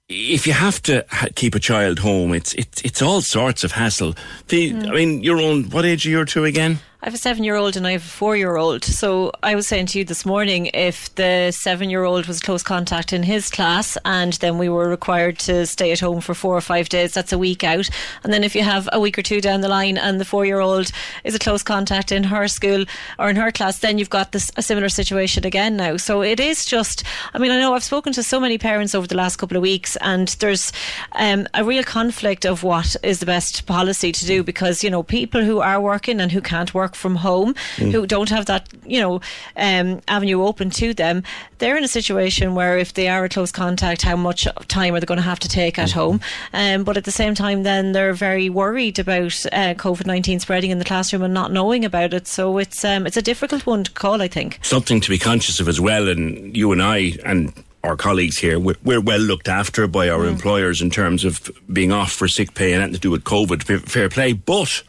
If 0.08 0.46
you 0.46 0.54
have 0.54 0.80
to 0.82 1.04
ha- 1.10 1.28
keep 1.34 1.54
a 1.54 1.58
child 1.60 1.98
home, 1.98 2.32
it's 2.32 2.54
it's 2.54 2.80
it's 2.82 3.02
all 3.02 3.20
sorts 3.20 3.62
of 3.64 3.72
hassle. 3.72 4.14
The, 4.48 4.70
hmm. 4.70 4.86
I 4.86 4.92
mean, 4.92 5.22
your 5.22 5.38
own. 5.38 5.64
What 5.64 5.84
age 5.84 6.06
are 6.06 6.10
you 6.10 6.24
two 6.24 6.44
again? 6.44 6.78
I 7.00 7.06
have 7.06 7.14
a 7.14 7.18
seven 7.18 7.44
year 7.44 7.54
old 7.54 7.76
and 7.76 7.86
I 7.86 7.92
have 7.92 8.02
a 8.02 8.08
four 8.08 8.36
year 8.36 8.56
old. 8.56 8.82
So 8.82 9.30
I 9.40 9.54
was 9.54 9.68
saying 9.68 9.86
to 9.86 10.00
you 10.00 10.04
this 10.04 10.26
morning 10.26 10.66
if 10.74 11.14
the 11.14 11.52
seven 11.52 11.90
year 11.90 12.02
old 12.02 12.26
was 12.26 12.40
close 12.40 12.64
contact 12.64 13.12
in 13.12 13.22
his 13.22 13.50
class 13.50 13.96
and 14.04 14.32
then 14.34 14.58
we 14.58 14.68
were 14.68 14.88
required 14.88 15.38
to 15.40 15.64
stay 15.66 15.92
at 15.92 16.00
home 16.00 16.20
for 16.20 16.34
four 16.34 16.56
or 16.56 16.60
five 16.60 16.88
days, 16.88 17.14
that's 17.14 17.32
a 17.32 17.38
week 17.38 17.62
out. 17.62 17.88
And 18.24 18.32
then 18.32 18.42
if 18.42 18.56
you 18.56 18.64
have 18.64 18.88
a 18.92 18.98
week 18.98 19.16
or 19.16 19.22
two 19.22 19.40
down 19.40 19.60
the 19.60 19.68
line 19.68 19.96
and 19.96 20.20
the 20.20 20.24
four 20.24 20.44
year 20.44 20.58
old 20.58 20.90
is 21.22 21.36
a 21.36 21.38
close 21.38 21.62
contact 21.62 22.10
in 22.10 22.24
her 22.24 22.48
school 22.48 22.84
or 23.16 23.30
in 23.30 23.36
her 23.36 23.52
class, 23.52 23.78
then 23.78 23.98
you've 23.98 24.10
got 24.10 24.32
this 24.32 24.50
a 24.56 24.62
similar 24.62 24.88
situation 24.88 25.46
again 25.46 25.76
now. 25.76 25.98
So 25.98 26.20
it 26.20 26.40
is 26.40 26.64
just, 26.64 27.04
I 27.32 27.38
mean, 27.38 27.52
I 27.52 27.60
know 27.60 27.74
I've 27.74 27.84
spoken 27.84 28.12
to 28.14 28.24
so 28.24 28.40
many 28.40 28.58
parents 28.58 28.96
over 28.96 29.06
the 29.06 29.16
last 29.16 29.36
couple 29.36 29.56
of 29.56 29.62
weeks 29.62 29.94
and 30.00 30.26
there's 30.40 30.72
um, 31.12 31.46
a 31.54 31.62
real 31.62 31.84
conflict 31.84 32.44
of 32.44 32.64
what 32.64 32.96
is 33.04 33.20
the 33.20 33.26
best 33.26 33.66
policy 33.66 34.10
to 34.10 34.26
do 34.26 34.42
because, 34.42 34.82
you 34.82 34.90
know, 34.90 35.04
people 35.04 35.44
who 35.44 35.60
are 35.60 35.80
working 35.80 36.20
and 36.20 36.32
who 36.32 36.40
can't 36.40 36.74
work 36.74 36.87
from 36.94 37.16
home, 37.16 37.54
Mm. 37.76 37.92
who 37.92 38.06
don't 38.06 38.28
have 38.30 38.46
that, 38.46 38.68
you 38.86 39.00
know, 39.00 39.20
um, 39.56 40.00
avenue 40.08 40.42
open 40.42 40.70
to 40.70 40.94
them, 40.94 41.22
they're 41.58 41.76
in 41.76 41.84
a 41.84 41.88
situation 41.88 42.54
where 42.54 42.78
if 42.78 42.94
they 42.94 43.08
are 43.08 43.24
a 43.24 43.28
close 43.28 43.52
contact, 43.52 44.02
how 44.02 44.16
much 44.16 44.46
time 44.68 44.94
are 44.94 45.00
they 45.00 45.06
going 45.06 45.18
to 45.18 45.22
have 45.22 45.38
to 45.40 45.48
take 45.48 45.78
at 45.78 45.90
home? 45.92 46.20
Um, 46.52 46.84
but 46.84 46.96
at 46.96 47.04
the 47.04 47.10
same 47.12 47.34
time, 47.34 47.62
then 47.62 47.92
they're 47.92 48.12
very 48.14 48.48
worried 48.50 48.98
about 48.98 49.34
uh, 49.52 49.74
COVID 49.74 50.06
nineteen 50.06 50.40
spreading 50.40 50.70
in 50.70 50.78
the 50.78 50.84
classroom 50.84 51.22
and 51.22 51.34
not 51.34 51.52
knowing 51.52 51.84
about 51.84 52.14
it. 52.14 52.26
So 52.28 52.58
it's 52.58 52.84
um, 52.84 53.06
it's 53.06 53.16
a 53.16 53.22
difficult 53.22 53.66
one 53.66 53.84
to 53.84 53.90
call, 53.90 54.22
I 54.22 54.28
think. 54.28 54.58
something 54.62 55.00
to 55.00 55.08
be 55.10 55.18
conscious 55.18 55.60
of 55.60 55.68
as 55.68 55.80
well. 55.80 56.08
And 56.08 56.56
you 56.56 56.72
and 56.72 56.82
I 56.82 57.16
and 57.24 57.52
our 57.84 57.96
colleagues 57.96 58.38
here, 58.38 58.58
we're, 58.58 58.76
we're 58.82 59.00
well 59.00 59.20
looked 59.20 59.48
after 59.48 59.86
by 59.86 60.08
our 60.08 60.26
employers 60.26 60.82
in 60.82 60.90
terms 60.90 61.24
of 61.24 61.48
being 61.72 61.92
off 61.92 62.10
for 62.12 62.26
sick 62.28 62.54
pay 62.54 62.72
and 62.72 62.80
nothing 62.80 62.94
to 62.94 63.00
do 63.00 63.10
with 63.10 63.24
COVID. 63.24 63.62
Fair 63.88 64.08
play, 64.08 64.32
but 64.32 64.82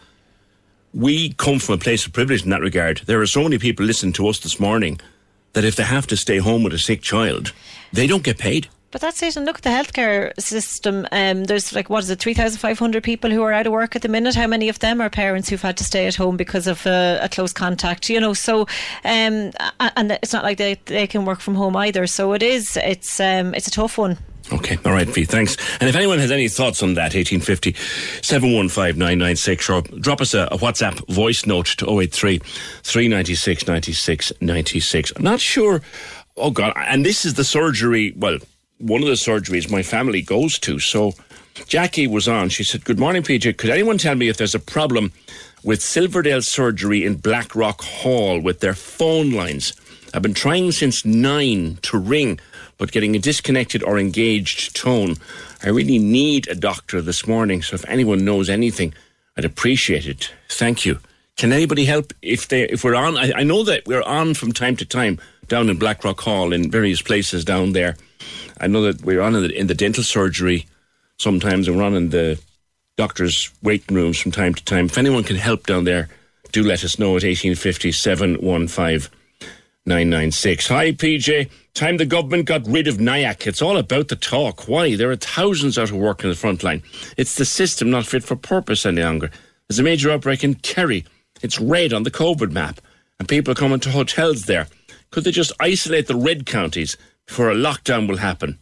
we 0.94 1.34
come 1.34 1.60
from 1.60 1.76
a 1.76 1.78
place 1.78 2.06
of 2.06 2.14
privilege 2.14 2.44
in 2.44 2.50
that 2.50 2.62
regard. 2.62 3.02
There 3.06 3.22
are 3.22 3.28
so 3.28 3.44
many 3.44 3.58
people 3.58 3.86
listening 3.86 4.14
to 4.14 4.28
us 4.28 4.40
this 4.40 4.60
morning 4.60 5.00
that 5.54 5.66
if 5.66 5.76
they 5.76 5.84
have 5.84 6.08
to 6.08 6.18
stay 6.18 6.38
home 6.38 6.64
with 6.64 6.74
a 6.74 6.80
sick 6.80 7.02
child, 7.02 7.54
they 7.94 8.08
don't 8.08 8.24
get 8.24 8.38
paid. 8.38 8.68
But 8.92 9.02
that's 9.02 9.22
it. 9.22 9.36
And 9.36 9.46
look 9.46 9.58
at 9.58 9.62
the 9.62 9.70
healthcare 9.70 10.40
system. 10.40 11.06
Um, 11.12 11.44
there's 11.44 11.74
like, 11.76 11.92
what 11.92 12.04
is 12.04 12.10
it, 12.10 12.20
3,500 12.20 13.04
people 13.04 13.30
who 13.30 13.44
are 13.44 13.54
out 13.54 13.68
of 13.68 13.74
work 13.74 13.96
at 13.96 14.02
the 14.02 14.08
minute. 14.08 14.34
How 14.34 14.48
many 14.48 14.68
of 14.68 14.80
them 14.80 15.00
are 15.00 15.12
parents 15.12 15.48
who've 15.48 15.62
had 15.62 15.78
to 15.78 15.84
stay 15.84 16.08
at 16.08 16.16
home 16.16 16.38
because 16.38 16.66
of 16.66 16.88
uh, 16.88 17.20
a 17.22 17.30
close 17.30 17.54
contact, 17.54 18.10
you 18.10 18.20
know? 18.20 18.34
So, 18.34 18.62
um, 19.06 19.52
and 19.80 20.12
it's 20.12 20.34
not 20.34 20.44
like 20.44 20.58
they, 20.58 20.76
they 20.86 21.06
can 21.06 21.24
work 21.24 21.40
from 21.40 21.54
home 21.54 21.76
either. 21.76 22.08
So 22.08 22.34
it 22.34 22.42
is, 22.42 22.78
it's, 22.78 23.20
um, 23.20 23.54
it's 23.54 23.68
a 23.68 23.72
tough 23.72 24.00
one. 24.00 24.18
Okay, 24.52 24.80
all 24.84 24.93
right, 24.93 25.12
Pete, 25.12 25.30
thanks. 25.30 25.58
And 25.80 25.88
if 25.89 25.95
anyone 25.95 26.18
has 26.20 26.32
any 26.32 26.50
thoughts 26.50 26.82
on 26.82 26.95
that, 26.95 27.14
1850 27.14 27.74
715 28.24 28.97
996, 28.97 29.70
or 29.70 29.82
drop 29.82 30.22
us 30.22 30.34
a, 30.34 30.47
a 30.52 30.58
WhatsApp 30.58 31.08
voice 31.14 31.45
note 31.45 31.68
to 31.78 31.86
083 31.86 32.39
396 32.39 33.68
96 33.68 34.34
96. 34.41 35.12
I'm 35.16 35.24
not 35.24 35.39
sure, 35.39 35.82
oh 36.36 36.50
God, 36.50 36.74
and 36.76 37.06
this 37.06 37.26
is 37.26 37.36
the 37.36 37.43
surgery, 37.43 38.14
well, 38.18 38.39
one 38.80 39.02
of 39.02 39.08
the 39.08 39.14
surgeries 39.14 39.70
my 39.70 39.84
family 39.84 40.22
goes 40.22 40.58
to. 40.60 40.80
So 40.80 41.14
Jackie 41.68 42.08
was 42.08 42.28
on. 42.28 42.50
She 42.50 42.64
said, 42.64 42.86
Good 42.86 43.00
morning, 43.00 43.24
PJ. 43.24 43.58
Could 43.58 43.70
anyone 43.70 43.97
tell 43.97 44.16
me 44.16 44.30
if 44.30 44.38
there's 44.38 44.56
a 44.56 44.60
problem 44.60 45.12
with 45.64 45.82
Silverdale 45.82 46.41
Surgery 46.41 47.06
in 47.06 47.16
Blackrock 47.16 47.82
Hall 47.82 48.39
with 48.39 48.62
their 48.62 48.74
phone 48.74 49.32
lines? 49.32 49.74
I've 50.14 50.22
been 50.22 50.34
trying 50.34 50.72
since 50.72 51.06
nine 51.06 51.78
to 51.84 51.97
ring, 51.97 52.39
but 52.80 52.92
getting 52.92 53.16
a 53.16 53.20
disconnected 53.20 53.84
or 53.84 54.00
engaged 54.00 54.76
tone. 54.76 55.18
I 55.62 55.70
really 55.70 56.00
need 56.00 56.48
a 56.48 56.56
doctor 56.56 57.02
this 57.02 57.28
morning, 57.28 57.62
so 57.62 57.76
if 57.76 57.86
anyone 57.88 58.26
knows 58.26 58.50
anything, 58.50 58.96
I'd 59.38 59.46
appreciate 59.46 60.08
it. 60.08 60.34
Thank 60.50 60.86
you. 60.86 61.00
Can 61.38 61.54
anybody 61.54 61.86
help 61.86 62.14
if 62.22 62.48
they 62.48 62.64
if 62.64 62.84
we're 62.84 62.96
on? 62.96 63.18
I, 63.18 63.32
I 63.36 63.44
know 63.44 63.64
that 63.64 63.86
we're 63.86 64.02
on 64.02 64.34
from 64.34 64.52
time 64.52 64.76
to 64.78 64.86
time 64.86 65.20
down 65.48 65.70
in 65.70 65.78
Blackrock 65.78 66.20
Hall 66.22 66.52
in 66.52 66.72
various 66.72 67.02
places 67.02 67.46
down 67.46 67.74
there. 67.74 67.96
I 68.60 68.68
know 68.68 68.82
that 68.82 69.04
we're 69.04 69.22
on 69.22 69.36
in 69.36 69.44
the, 69.44 69.54
in 69.58 69.68
the 69.68 69.76
dental 69.76 70.04
surgery 70.04 70.66
sometimes, 71.18 71.68
and 71.68 71.78
we're 71.78 71.84
on 71.84 71.96
in 71.96 72.10
the 72.10 72.40
doctors' 72.98 73.52
waiting 73.62 73.96
rooms 73.96 74.20
from 74.20 74.32
time 74.32 74.54
to 74.54 74.64
time. 74.66 74.86
If 74.86 74.98
anyone 74.98 75.24
can 75.24 75.38
help 75.38 75.66
down 75.66 75.86
there, 75.86 76.10
do 76.52 76.64
let 76.64 76.84
us 76.84 77.00
know 77.00 77.12
at 77.12 77.24
1850 77.24 77.92
715 77.92 79.19
996. 79.90 80.68
Hi, 80.68 80.92
PJ. 80.92 81.50
Time 81.74 81.98
the 81.98 82.06
government 82.06 82.46
got 82.46 82.68
rid 82.68 82.88
of 82.88 82.98
NIAC. 82.98 83.48
It's 83.48 83.62
all 83.62 83.76
about 83.76 84.10
the 84.10 84.16
talk. 84.16 84.68
Why? 84.68 84.96
There 84.96 85.10
are 85.10 85.16
thousands 85.16 85.80
out 85.80 85.90
of 85.90 85.96
work 85.96 86.24
in 86.24 86.30
the 86.30 86.36
front 86.36 86.64
line. 86.64 86.84
It's 87.18 87.36
the 87.36 87.44
system 87.44 87.90
not 87.90 88.06
fit 88.06 88.24
for 88.24 88.36
purpose 88.36 88.86
any 88.86 89.02
longer. 89.02 89.32
There's 89.68 89.80
a 89.80 89.84
major 89.84 90.12
outbreak 90.12 90.44
in 90.44 90.56
Kerry. 90.56 91.06
It's 91.42 91.60
red 91.60 91.92
on 91.92 92.04
the 92.04 92.12
COVID 92.12 92.52
map, 92.52 92.80
and 93.18 93.28
people 93.28 93.52
are 93.52 93.56
coming 93.56 93.80
to 93.80 93.90
hotels 93.90 94.44
there. 94.44 94.68
Could 95.10 95.24
they 95.24 95.32
just 95.32 95.54
isolate 95.60 96.06
the 96.06 96.16
red 96.16 96.46
counties 96.46 96.96
before 97.26 97.50
a 97.50 97.56
lockdown 97.56 98.08
will 98.08 98.18
happen? 98.18 98.60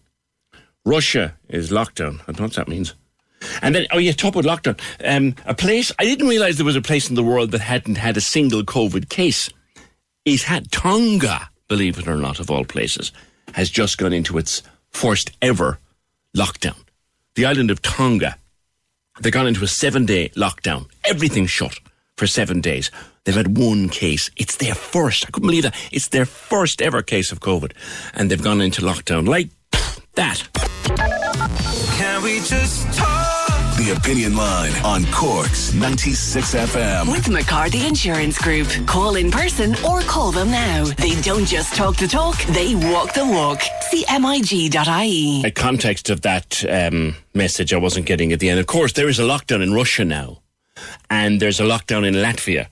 Russia 0.86 1.36
is 1.49 1.71
lockdown. 1.71 2.21
I 2.21 2.32
don't 2.32 2.39
know 2.39 2.45
what 2.45 2.53
that 2.53 2.69
means. 2.69 2.93
And 3.61 3.75
then, 3.75 3.86
oh 3.91 3.97
yeah, 3.97 4.13
top 4.13 4.38
of 4.38 4.45
lockdown. 4.45 4.80
Um, 5.03 5.36
a 5.45 5.53
place, 5.53 5.91
I 5.99 6.05
didn't 6.05 6.30
realize 6.30 6.55
there 6.55 6.65
was 6.65 6.78
a 6.78 6.82
place 6.82 7.09
in 7.09 7.15
the 7.15 7.23
world 7.23 7.51
that 7.51 7.59
hadn't 7.59 7.97
had 7.97 8.15
a 8.15 8.21
single 8.21 8.63
COVID 8.63 9.09
case. 9.09 9.49
It 10.28 10.41
had 10.41 10.73
Tonga, 10.73 11.49
believe 11.69 11.97
it 11.97 12.05
or 12.05 12.17
not, 12.17 12.41
of 12.41 12.51
all 12.51 12.65
places, 12.65 13.13
has 13.53 13.69
just 13.69 13.97
gone 13.97 14.11
into 14.11 14.38
its 14.38 14.61
first 14.89 15.32
ever 15.41 15.80
lockdown. 16.36 16.75
The 17.36 17.45
island 17.45 17.71
of 17.71 17.82
Tonga, 17.82 18.36
they've 19.21 19.32
gone 19.32 19.47
into 19.47 19.63
a 19.63 19.69
seven 19.69 20.05
day 20.05 20.28
lockdown. 20.36 20.88
Everything's 21.05 21.49
shut 21.49 21.80
for 22.17 22.28
seven 22.28 22.59
days. 22.59 22.91
They've 23.23 23.34
had 23.34 23.57
one 23.57 23.88
case. 23.88 24.30
It's 24.36 24.57
their 24.57 24.75
first. 24.75 25.23
I 25.25 25.32
couldn't 25.32 25.47
believe 25.47 25.63
that. 25.63 25.75
It's 25.93 26.09
their 26.09 26.25
first 26.25 26.82
ever 26.82 27.01
case 27.01 27.32
of 27.32 27.39
COVID. 27.39 27.71
And 28.13 28.30
they've 28.30 28.43
gone 28.43 28.59
into 28.59 28.82
lockdown 28.82 29.30
like 29.30 29.47
that. 30.15 30.45
Can 31.97 32.21
we 32.21 32.39
just 32.41 32.93
talk? 32.97 33.16
The 33.88 33.93
Opinion 33.93 34.35
Line 34.35 34.73
on 34.83 35.05
Cork's 35.13 35.73
96 35.73 36.55
FM. 36.55 37.09
With 37.09 37.29
McCarthy 37.29 37.88
Insurance 37.88 38.38
Group. 38.38 38.67
Call 38.85 39.15
in 39.15 39.31
person 39.31 39.75
or 39.85 40.01
call 40.01 40.33
them 40.33 40.51
now. 40.51 40.83
They 40.83 41.15
don't 41.21 41.45
just 41.45 41.73
talk 41.73 41.95
the 41.95 42.05
talk, 42.05 42.38
they 42.47 42.75
walk 42.75 43.13
the 43.13 43.25
walk. 43.25 43.61
CMIG.ie. 43.89 45.45
A 45.45 45.51
context 45.51 46.09
of 46.09 46.19
that 46.23 46.65
um, 46.69 47.15
message 47.33 47.73
I 47.73 47.77
wasn't 47.77 48.07
getting 48.07 48.33
at 48.33 48.41
the 48.41 48.49
end. 48.49 48.59
Of 48.59 48.67
course, 48.67 48.91
there 48.91 49.07
is 49.07 49.19
a 49.19 49.23
lockdown 49.23 49.63
in 49.63 49.73
Russia 49.73 50.03
now, 50.03 50.41
and 51.09 51.41
there's 51.41 51.61
a 51.61 51.63
lockdown 51.63 52.05
in 52.05 52.13
Latvia. 52.13 52.67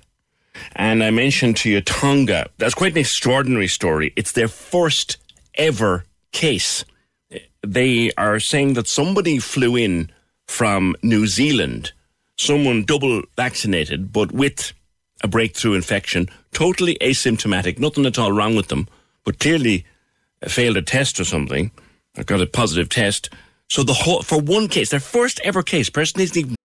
And 0.75 1.01
I 1.01 1.11
mentioned 1.11 1.55
to 1.57 1.69
you 1.69 1.79
Tonga. 1.79 2.49
That's 2.57 2.75
quite 2.75 2.91
an 2.91 2.97
extraordinary 2.97 3.69
story. 3.69 4.11
It's 4.17 4.33
their 4.33 4.49
first 4.49 5.15
ever 5.53 6.03
case. 6.33 6.83
They 7.65 8.11
are 8.17 8.41
saying 8.41 8.73
that 8.73 8.89
somebody 8.89 9.39
flew 9.39 9.77
in 9.77 10.11
from 10.47 10.95
New 11.03 11.27
Zealand, 11.27 11.91
someone 12.37 12.83
double 12.85 13.23
vaccinated, 13.35 14.11
but 14.11 14.31
with 14.31 14.73
a 15.23 15.27
breakthrough 15.27 15.73
infection, 15.73 16.29
totally 16.53 16.97
asymptomatic, 17.01 17.79
nothing 17.79 18.05
at 18.05 18.19
all 18.19 18.31
wrong 18.31 18.55
with 18.55 18.67
them, 18.67 18.87
but 19.23 19.39
clearly 19.39 19.85
uh, 20.41 20.49
failed 20.49 20.77
a 20.77 20.81
test 20.81 21.19
or 21.19 21.25
something, 21.25 21.71
or 22.17 22.23
got 22.23 22.41
a 22.41 22.47
positive 22.47 22.89
test. 22.89 23.29
So 23.69 23.83
the 23.83 23.93
whole 23.93 24.21
for 24.21 24.39
one 24.39 24.67
case, 24.67 24.91
their 24.91 24.99
first 24.99 25.39
ever 25.43 25.63
case, 25.63 25.89
person 25.89 26.21
isn't 26.21 26.37
even 26.37 26.55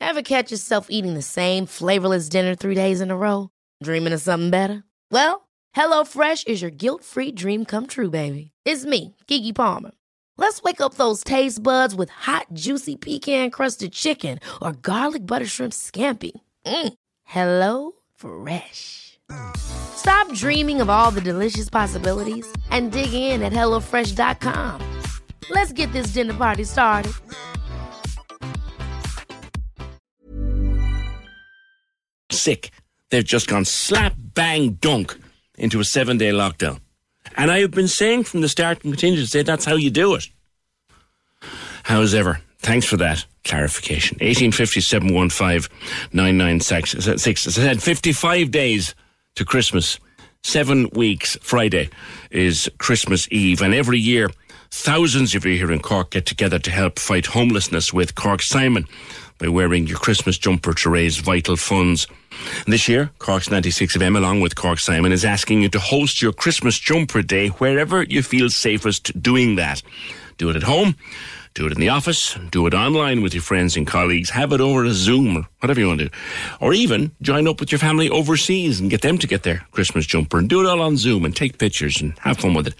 Ever 0.00 0.22
catch 0.22 0.50
yourself 0.50 0.88
eating 0.90 1.14
the 1.14 1.22
same 1.22 1.66
flavorless 1.66 2.28
dinner 2.28 2.54
three 2.54 2.74
days 2.74 3.00
in 3.00 3.10
a 3.10 3.16
row? 3.16 3.48
Dreaming 3.82 4.12
of 4.12 4.20
something 4.20 4.50
better? 4.50 4.84
Well, 5.10 5.48
HelloFresh 5.74 6.46
is 6.46 6.60
your 6.60 6.70
guilt-free 6.70 7.32
dream 7.32 7.64
come 7.64 7.86
true, 7.86 8.10
baby. 8.10 8.52
It's 8.64 8.84
me, 8.84 9.16
Keke 9.26 9.54
Palmer. 9.54 9.92
Let's 10.36 10.62
wake 10.62 10.80
up 10.80 10.94
those 10.94 11.24
taste 11.24 11.62
buds 11.62 11.94
with 11.94 12.10
hot, 12.10 12.46
juicy 12.52 12.96
pecan-crusted 12.96 13.92
chicken 13.92 14.38
or 14.60 14.72
garlic 14.72 15.26
butter 15.26 15.46
shrimp 15.46 15.72
scampi. 15.72 16.32
Mm. 16.66 16.94
Hello 17.24 17.92
Fresh. 18.14 19.18
Stop 19.56 20.32
dreaming 20.32 20.80
of 20.80 20.90
all 20.90 21.10
the 21.10 21.20
delicious 21.20 21.70
possibilities 21.70 22.46
and 22.70 22.92
dig 22.92 23.12
in 23.14 23.42
at 23.42 23.52
HelloFresh.com. 23.52 24.80
Let's 25.50 25.72
get 25.72 25.92
this 25.92 26.08
dinner 26.08 26.34
party 26.34 26.64
started. 26.64 27.12
Sick. 32.30 32.70
They've 33.10 33.24
just 33.24 33.46
gone 33.46 33.64
slap, 33.64 34.14
bang, 34.16 34.74
dunk 34.80 35.16
into 35.56 35.80
a 35.80 35.84
seven 35.84 36.18
day 36.18 36.30
lockdown. 36.30 36.83
And 37.34 37.50
I 37.50 37.60
have 37.60 37.70
been 37.70 37.88
saying 37.88 38.24
from 38.24 38.40
the 38.40 38.48
start 38.48 38.84
and 38.84 38.92
continue 38.92 39.20
to 39.20 39.26
say 39.26 39.42
that's 39.42 39.64
how 39.64 39.74
you 39.74 39.90
do 39.90 40.14
it. 40.14 40.28
How's 41.82 42.14
ever. 42.14 42.40
Thanks 42.58 42.86
for 42.86 42.96
that 42.96 43.26
clarification. 43.44 44.16
1850 44.20 44.80
996. 46.12 46.94
As 46.94 47.08
I 47.08 47.24
said, 47.24 47.82
55 47.82 48.50
days 48.50 48.94
to 49.34 49.44
Christmas. 49.44 49.98
Seven 50.42 50.90
weeks 50.92 51.38
Friday 51.40 51.88
is 52.30 52.70
Christmas 52.78 53.26
Eve. 53.30 53.62
And 53.62 53.74
every 53.74 53.98
year, 53.98 54.28
thousands 54.70 55.34
of 55.34 55.46
you 55.46 55.56
here 55.56 55.72
in 55.72 55.80
Cork 55.80 56.10
get 56.10 56.26
together 56.26 56.58
to 56.58 56.70
help 56.70 56.98
fight 56.98 57.24
homelessness 57.24 57.94
with 57.94 58.14
Cork 58.14 58.42
Simon 58.42 58.84
by 59.38 59.48
wearing 59.48 59.86
your 59.86 59.98
Christmas 59.98 60.38
jumper 60.38 60.74
to 60.74 60.90
raise 60.90 61.18
vital 61.18 61.56
funds. 61.56 62.06
This 62.66 62.88
year, 62.88 63.10
Cork's 63.18 63.50
96 63.50 63.96
FM, 63.96 64.16
along 64.16 64.40
with 64.40 64.54
Cork 64.54 64.78
Simon, 64.78 65.12
is 65.12 65.24
asking 65.24 65.62
you 65.62 65.68
to 65.70 65.78
host 65.78 66.22
your 66.22 66.32
Christmas 66.32 66.78
jumper 66.78 67.22
day 67.22 67.48
wherever 67.48 68.02
you 68.02 68.22
feel 68.22 68.50
safest 68.50 69.20
doing 69.20 69.56
that. 69.56 69.82
Do 70.36 70.50
it 70.50 70.56
at 70.56 70.62
home 70.64 70.96
do 71.54 71.66
it 71.66 71.72
in 71.72 71.80
the 71.80 71.88
office, 71.88 72.36
do 72.50 72.66
it 72.66 72.74
online 72.74 73.22
with 73.22 73.32
your 73.32 73.42
friends 73.42 73.76
and 73.76 73.86
colleagues, 73.86 74.30
have 74.30 74.52
it 74.52 74.60
over 74.60 74.84
a 74.84 74.92
Zoom 74.92 75.36
or 75.36 75.46
whatever 75.60 75.78
you 75.78 75.86
want 75.86 76.00
to 76.00 76.06
do. 76.06 76.14
Or 76.60 76.74
even 76.74 77.12
join 77.22 77.46
up 77.46 77.60
with 77.60 77.70
your 77.70 77.78
family 77.78 78.10
overseas 78.10 78.80
and 78.80 78.90
get 78.90 79.02
them 79.02 79.18
to 79.18 79.26
get 79.28 79.44
their 79.44 79.64
Christmas 79.70 80.04
jumper 80.04 80.38
and 80.38 80.48
do 80.48 80.60
it 80.60 80.66
all 80.66 80.80
on 80.80 80.96
Zoom 80.96 81.24
and 81.24 81.34
take 81.34 81.58
pictures 81.58 82.00
and 82.00 82.18
have 82.18 82.38
fun 82.38 82.54
with 82.54 82.66
it. 82.66 82.74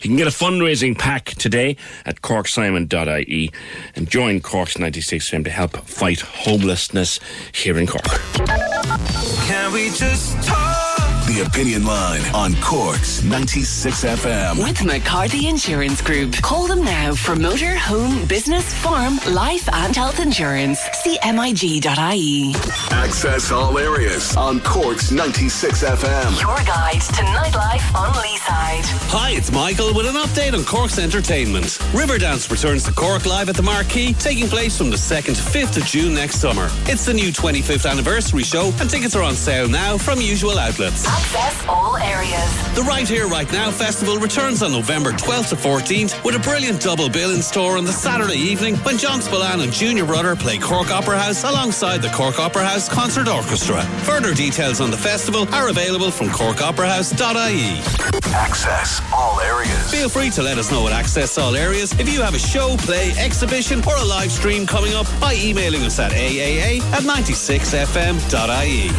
You 0.00 0.08
can 0.08 0.16
get 0.16 0.26
a 0.26 0.30
fundraising 0.30 0.98
pack 0.98 1.26
today 1.26 1.76
at 2.06 2.22
corksimon.ie 2.22 3.52
and 3.94 4.10
join 4.10 4.40
Cork's 4.40 4.78
96 4.78 5.30
FM 5.30 5.44
to 5.44 5.50
help 5.50 5.76
fight 5.76 6.20
homelessness 6.20 7.20
here 7.52 7.76
in 7.76 7.86
Cork. 7.86 8.04
Can 9.46 9.72
we 9.72 9.90
just 9.90 10.42
talk? 10.42 10.65
The 11.36 11.42
Opinion 11.42 11.84
Line 11.84 12.22
on 12.34 12.54
Cork's 12.62 13.22
96 13.22 14.04
FM. 14.04 14.64
With 14.64 14.82
McCarthy 14.86 15.48
Insurance 15.48 16.00
Group. 16.00 16.32
Call 16.36 16.66
them 16.66 16.82
now 16.82 17.14
for 17.14 17.36
motor, 17.36 17.76
home, 17.76 18.26
business, 18.26 18.72
farm, 18.72 19.18
life, 19.28 19.68
and 19.70 19.94
health 19.94 20.18
insurance. 20.18 20.80
CMIG.ie. 21.04 22.54
Access 22.90 23.52
all 23.52 23.76
areas 23.76 24.34
on 24.34 24.60
Cork's 24.60 25.10
96 25.10 25.84
FM. 25.84 26.40
Your 26.40 26.56
guide 26.64 27.02
to 27.02 27.22
nightlife 27.22 27.94
on 27.94 28.14
Leeside. 28.14 28.86
Hi, 29.10 29.32
it's 29.32 29.52
Michael 29.52 29.92
with 29.92 30.06
an 30.06 30.14
update 30.14 30.54
on 30.54 30.64
Cork's 30.64 30.98
entertainment. 30.98 31.66
Riverdance 31.92 32.50
returns 32.50 32.84
to 32.84 32.92
Cork 32.92 33.26
live 33.26 33.50
at 33.50 33.56
the 33.56 33.62
Marquee, 33.62 34.14
taking 34.14 34.48
place 34.48 34.78
from 34.78 34.88
the 34.88 34.96
2nd 34.96 35.36
to 35.36 35.42
5th 35.58 35.76
of 35.76 35.84
June 35.84 36.14
next 36.14 36.36
summer. 36.36 36.70
It's 36.86 37.04
the 37.04 37.12
new 37.12 37.28
25th 37.30 37.90
anniversary 37.90 38.42
show, 38.42 38.72
and 38.80 38.88
tickets 38.88 39.14
are 39.14 39.22
on 39.22 39.34
sale 39.34 39.68
now 39.68 39.98
from 39.98 40.18
usual 40.22 40.58
outlets. 40.58 41.04
Access 41.26 41.66
all 41.66 41.96
areas. 41.96 42.74
The 42.76 42.82
Right 42.82 43.08
Here 43.08 43.26
Right 43.26 43.50
Now 43.50 43.72
Festival 43.72 44.16
returns 44.18 44.62
on 44.62 44.70
November 44.70 45.10
12th 45.10 45.48
to 45.48 45.56
14th 45.56 46.22
with 46.24 46.36
a 46.36 46.38
brilliant 46.38 46.80
double 46.80 47.08
bill 47.08 47.34
in 47.34 47.42
store 47.42 47.76
on 47.76 47.84
the 47.84 47.90
Saturday 47.90 48.36
evening 48.38 48.76
when 48.76 48.96
John 48.96 49.20
Spillane 49.20 49.60
and 49.60 49.72
Junior 49.72 50.04
Brother 50.04 50.36
play 50.36 50.56
Cork 50.56 50.92
Opera 50.92 51.18
House 51.18 51.42
alongside 51.42 52.00
the 52.00 52.10
Cork 52.10 52.38
Opera 52.38 52.64
House 52.64 52.88
Concert 52.88 53.26
Orchestra. 53.26 53.82
Further 54.04 54.34
details 54.34 54.80
on 54.80 54.92
the 54.92 54.96
festival 54.96 55.52
are 55.52 55.68
available 55.68 56.12
from 56.12 56.28
corkoperahouse.ie. 56.28 57.80
Access 58.32 59.00
all 59.12 59.40
areas. 59.40 59.90
Feel 59.90 60.08
free 60.08 60.30
to 60.30 60.44
let 60.44 60.58
us 60.58 60.70
know 60.70 60.86
at 60.86 60.92
Access 60.92 61.36
All 61.38 61.56
Areas 61.56 61.92
if 61.98 62.08
you 62.08 62.22
have 62.22 62.34
a 62.34 62.38
show, 62.38 62.76
play, 62.78 63.10
exhibition, 63.18 63.82
or 63.84 63.96
a 63.96 64.04
live 64.04 64.30
stream 64.30 64.64
coming 64.64 64.94
up 64.94 65.08
by 65.20 65.34
emailing 65.34 65.82
us 65.82 65.98
at 65.98 66.12
aaa 66.12 66.80
at 66.92 67.02
96fm.ie. 67.02 68.90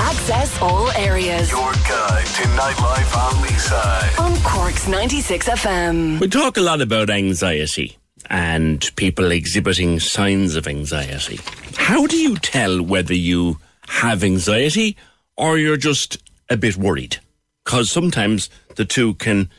Access 0.00 0.60
all 0.60 0.90
areas. 0.92 1.50
Your 1.50 1.73
guide 1.88 2.26
to 2.26 2.42
nightlife 2.56 3.16
on 3.16 3.32
Leeside. 3.44 4.20
On 4.20 4.36
Cork's 4.42 4.86
96 4.88 5.48
FM. 5.48 6.20
We 6.20 6.28
talk 6.28 6.56
a 6.56 6.60
lot 6.60 6.80
about 6.80 7.10
anxiety 7.10 7.98
and 8.30 8.90
people 8.96 9.30
exhibiting 9.30 10.00
signs 10.00 10.56
of 10.56 10.66
anxiety. 10.66 11.40
How 11.76 12.06
do 12.06 12.16
you 12.16 12.36
tell 12.36 12.82
whether 12.82 13.14
you 13.14 13.58
have 13.88 14.24
anxiety 14.24 14.96
or 15.36 15.58
you're 15.58 15.76
just 15.76 16.18
a 16.48 16.56
bit 16.56 16.76
worried? 16.76 17.18
Because 17.64 17.90
sometimes 17.90 18.48
the 18.76 18.84
two 18.84 19.14
can 19.14 19.50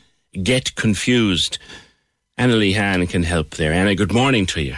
get 0.42 0.74
confused. 0.74 1.58
Anna 2.38 2.54
Lehan 2.54 3.08
can 3.08 3.22
help 3.22 3.50
there. 3.50 3.72
Anna, 3.72 3.94
good 3.94 4.12
morning 4.12 4.46
to 4.46 4.62
you. 4.62 4.76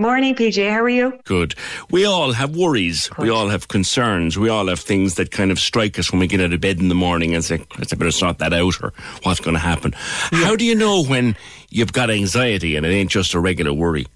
Morning, 0.00 0.34
PJ. 0.34 0.66
How 0.70 0.80
are 0.80 0.88
you? 0.88 1.20
Good. 1.24 1.54
We 1.90 2.06
all 2.06 2.32
have 2.32 2.56
worries. 2.56 3.10
We 3.18 3.28
all 3.28 3.50
have 3.50 3.68
concerns. 3.68 4.38
We 4.38 4.48
all 4.48 4.68
have 4.68 4.80
things 4.80 5.16
that 5.16 5.30
kind 5.30 5.50
of 5.50 5.60
strike 5.60 5.98
us 5.98 6.10
when 6.10 6.20
we 6.20 6.26
get 6.26 6.40
out 6.40 6.54
of 6.54 6.60
bed 6.62 6.78
in 6.78 6.88
the 6.88 6.94
morning 6.94 7.34
and 7.34 7.44
say, 7.44 7.62
let's 7.76 7.92
better 7.92 8.10
sort 8.10 8.38
that 8.38 8.54
out 8.54 8.82
or 8.82 8.94
what's 9.24 9.40
going 9.40 9.56
to 9.56 9.60
happen. 9.60 9.92
How 9.92 10.56
do 10.56 10.64
you 10.64 10.74
know 10.74 11.04
when 11.04 11.36
you've 11.68 11.92
got 11.92 12.08
anxiety 12.08 12.76
and 12.76 12.86
it 12.86 12.88
ain't 12.88 13.10
just 13.10 13.34
a 13.34 13.40
regular 13.40 13.74
worry? 13.74 14.06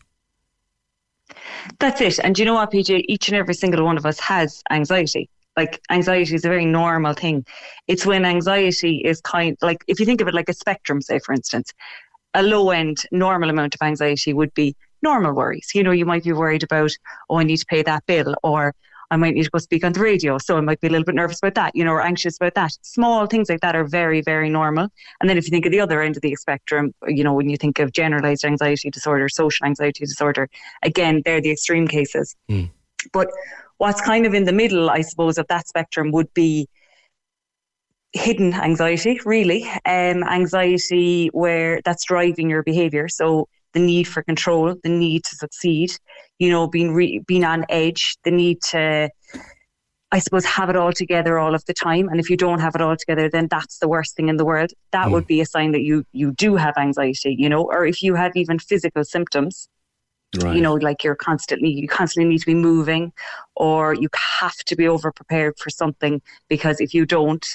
That's 1.80 2.00
it. 2.00 2.18
And 2.18 2.34
do 2.34 2.40
you 2.40 2.46
know 2.46 2.54
what, 2.54 2.72
PJ? 2.72 3.04
Each 3.06 3.28
and 3.28 3.36
every 3.36 3.52
single 3.52 3.84
one 3.84 3.98
of 3.98 4.06
us 4.06 4.18
has 4.20 4.62
anxiety. 4.70 5.28
Like 5.54 5.82
anxiety 5.90 6.34
is 6.34 6.46
a 6.46 6.48
very 6.48 6.64
normal 6.64 7.12
thing. 7.12 7.44
It's 7.88 8.06
when 8.06 8.24
anxiety 8.24 9.02
is 9.04 9.20
kind 9.20 9.58
like 9.60 9.84
if 9.86 10.00
you 10.00 10.06
think 10.06 10.22
of 10.22 10.28
it 10.28 10.34
like 10.34 10.48
a 10.48 10.54
spectrum, 10.54 11.02
say 11.02 11.18
for 11.18 11.34
instance, 11.34 11.74
a 12.32 12.42
low 12.42 12.70
end 12.70 13.02
normal 13.12 13.50
amount 13.50 13.74
of 13.74 13.82
anxiety 13.82 14.32
would 14.32 14.54
be 14.54 14.74
normal 15.04 15.32
worries. 15.34 15.70
You 15.74 15.82
know, 15.84 15.92
you 15.92 16.06
might 16.06 16.24
be 16.24 16.32
worried 16.32 16.64
about, 16.64 16.90
oh, 17.30 17.38
I 17.38 17.44
need 17.44 17.58
to 17.58 17.66
pay 17.66 17.82
that 17.82 18.04
bill, 18.06 18.34
or 18.42 18.74
I 19.10 19.16
might 19.16 19.34
need 19.34 19.44
to 19.44 19.50
go 19.50 19.58
speak 19.58 19.84
on 19.84 19.92
the 19.92 20.00
radio. 20.00 20.38
So 20.38 20.56
I 20.56 20.60
might 20.60 20.80
be 20.80 20.88
a 20.88 20.90
little 20.90 21.04
bit 21.04 21.14
nervous 21.14 21.38
about 21.38 21.54
that, 21.54 21.76
you 21.76 21.84
know, 21.84 21.92
or 21.92 22.02
anxious 22.02 22.36
about 22.36 22.54
that. 22.54 22.72
Small 22.82 23.26
things 23.26 23.48
like 23.48 23.60
that 23.60 23.76
are 23.76 23.84
very, 23.84 24.22
very 24.22 24.50
normal. 24.50 24.88
And 25.20 25.28
then 25.28 25.38
if 25.38 25.44
you 25.44 25.50
think 25.50 25.66
of 25.66 25.72
the 25.72 25.80
other 25.80 26.00
end 26.02 26.16
of 26.16 26.22
the 26.22 26.34
spectrum, 26.34 26.92
you 27.06 27.22
know, 27.22 27.34
when 27.34 27.48
you 27.48 27.56
think 27.56 27.78
of 27.78 27.92
generalized 27.92 28.44
anxiety 28.44 28.90
disorder, 28.90 29.28
social 29.28 29.66
anxiety 29.66 30.04
disorder, 30.04 30.48
again, 30.82 31.22
they're 31.24 31.40
the 31.40 31.52
extreme 31.52 31.86
cases. 31.86 32.34
Mm. 32.50 32.70
But 33.12 33.28
what's 33.78 34.00
kind 34.00 34.26
of 34.26 34.34
in 34.34 34.44
the 34.44 34.52
middle, 34.52 34.90
I 34.90 35.02
suppose, 35.02 35.38
of 35.38 35.46
that 35.48 35.68
spectrum 35.68 36.10
would 36.12 36.32
be 36.34 36.68
hidden 38.14 38.54
anxiety, 38.54 39.20
really. 39.24 39.64
Um, 39.84 40.22
anxiety 40.24 41.28
where 41.28 41.80
that's 41.84 42.04
driving 42.04 42.48
your 42.48 42.62
behavior. 42.62 43.08
So 43.08 43.48
the 43.74 43.80
need 43.80 44.06
for 44.08 44.22
control, 44.22 44.74
the 44.82 44.88
need 44.88 45.24
to 45.24 45.36
succeed, 45.36 45.90
you 46.38 46.50
know, 46.50 46.66
being 46.66 46.94
re- 46.94 47.20
being 47.26 47.44
on 47.44 47.64
edge, 47.68 48.16
the 48.24 48.30
need 48.30 48.62
to, 48.62 49.10
I 50.12 50.18
suppose, 50.20 50.44
have 50.44 50.70
it 50.70 50.76
all 50.76 50.92
together 50.92 51.38
all 51.38 51.54
of 51.54 51.64
the 51.66 51.74
time. 51.74 52.08
And 52.08 52.20
if 52.20 52.30
you 52.30 52.36
don't 52.36 52.60
have 52.60 52.74
it 52.74 52.80
all 52.80 52.96
together, 52.96 53.28
then 53.28 53.48
that's 53.50 53.78
the 53.78 53.88
worst 53.88 54.16
thing 54.16 54.28
in 54.28 54.36
the 54.36 54.44
world. 54.44 54.70
That 54.92 55.08
Mm. 55.08 55.12
would 55.12 55.26
be 55.26 55.40
a 55.40 55.46
sign 55.46 55.72
that 55.72 55.82
you 55.82 56.04
you 56.12 56.32
do 56.32 56.56
have 56.56 56.74
anxiety, 56.78 57.34
you 57.38 57.48
know, 57.48 57.62
or 57.64 57.84
if 57.84 58.02
you 58.02 58.14
have 58.14 58.32
even 58.36 58.58
physical 58.58 59.04
symptoms. 59.04 59.68
Right. 60.36 60.56
You 60.56 60.62
know, 60.62 60.74
like 60.74 61.04
you're 61.04 61.14
constantly, 61.14 61.70
you 61.70 61.86
constantly 61.86 62.28
need 62.28 62.40
to 62.40 62.46
be 62.46 62.56
moving, 62.56 63.12
or 63.54 63.94
you 63.94 64.08
have 64.40 64.56
to 64.66 64.74
be 64.74 64.88
over 64.88 65.12
prepared 65.12 65.54
for 65.60 65.70
something 65.70 66.20
because 66.48 66.80
if 66.80 66.92
you 66.92 67.06
don't, 67.06 67.46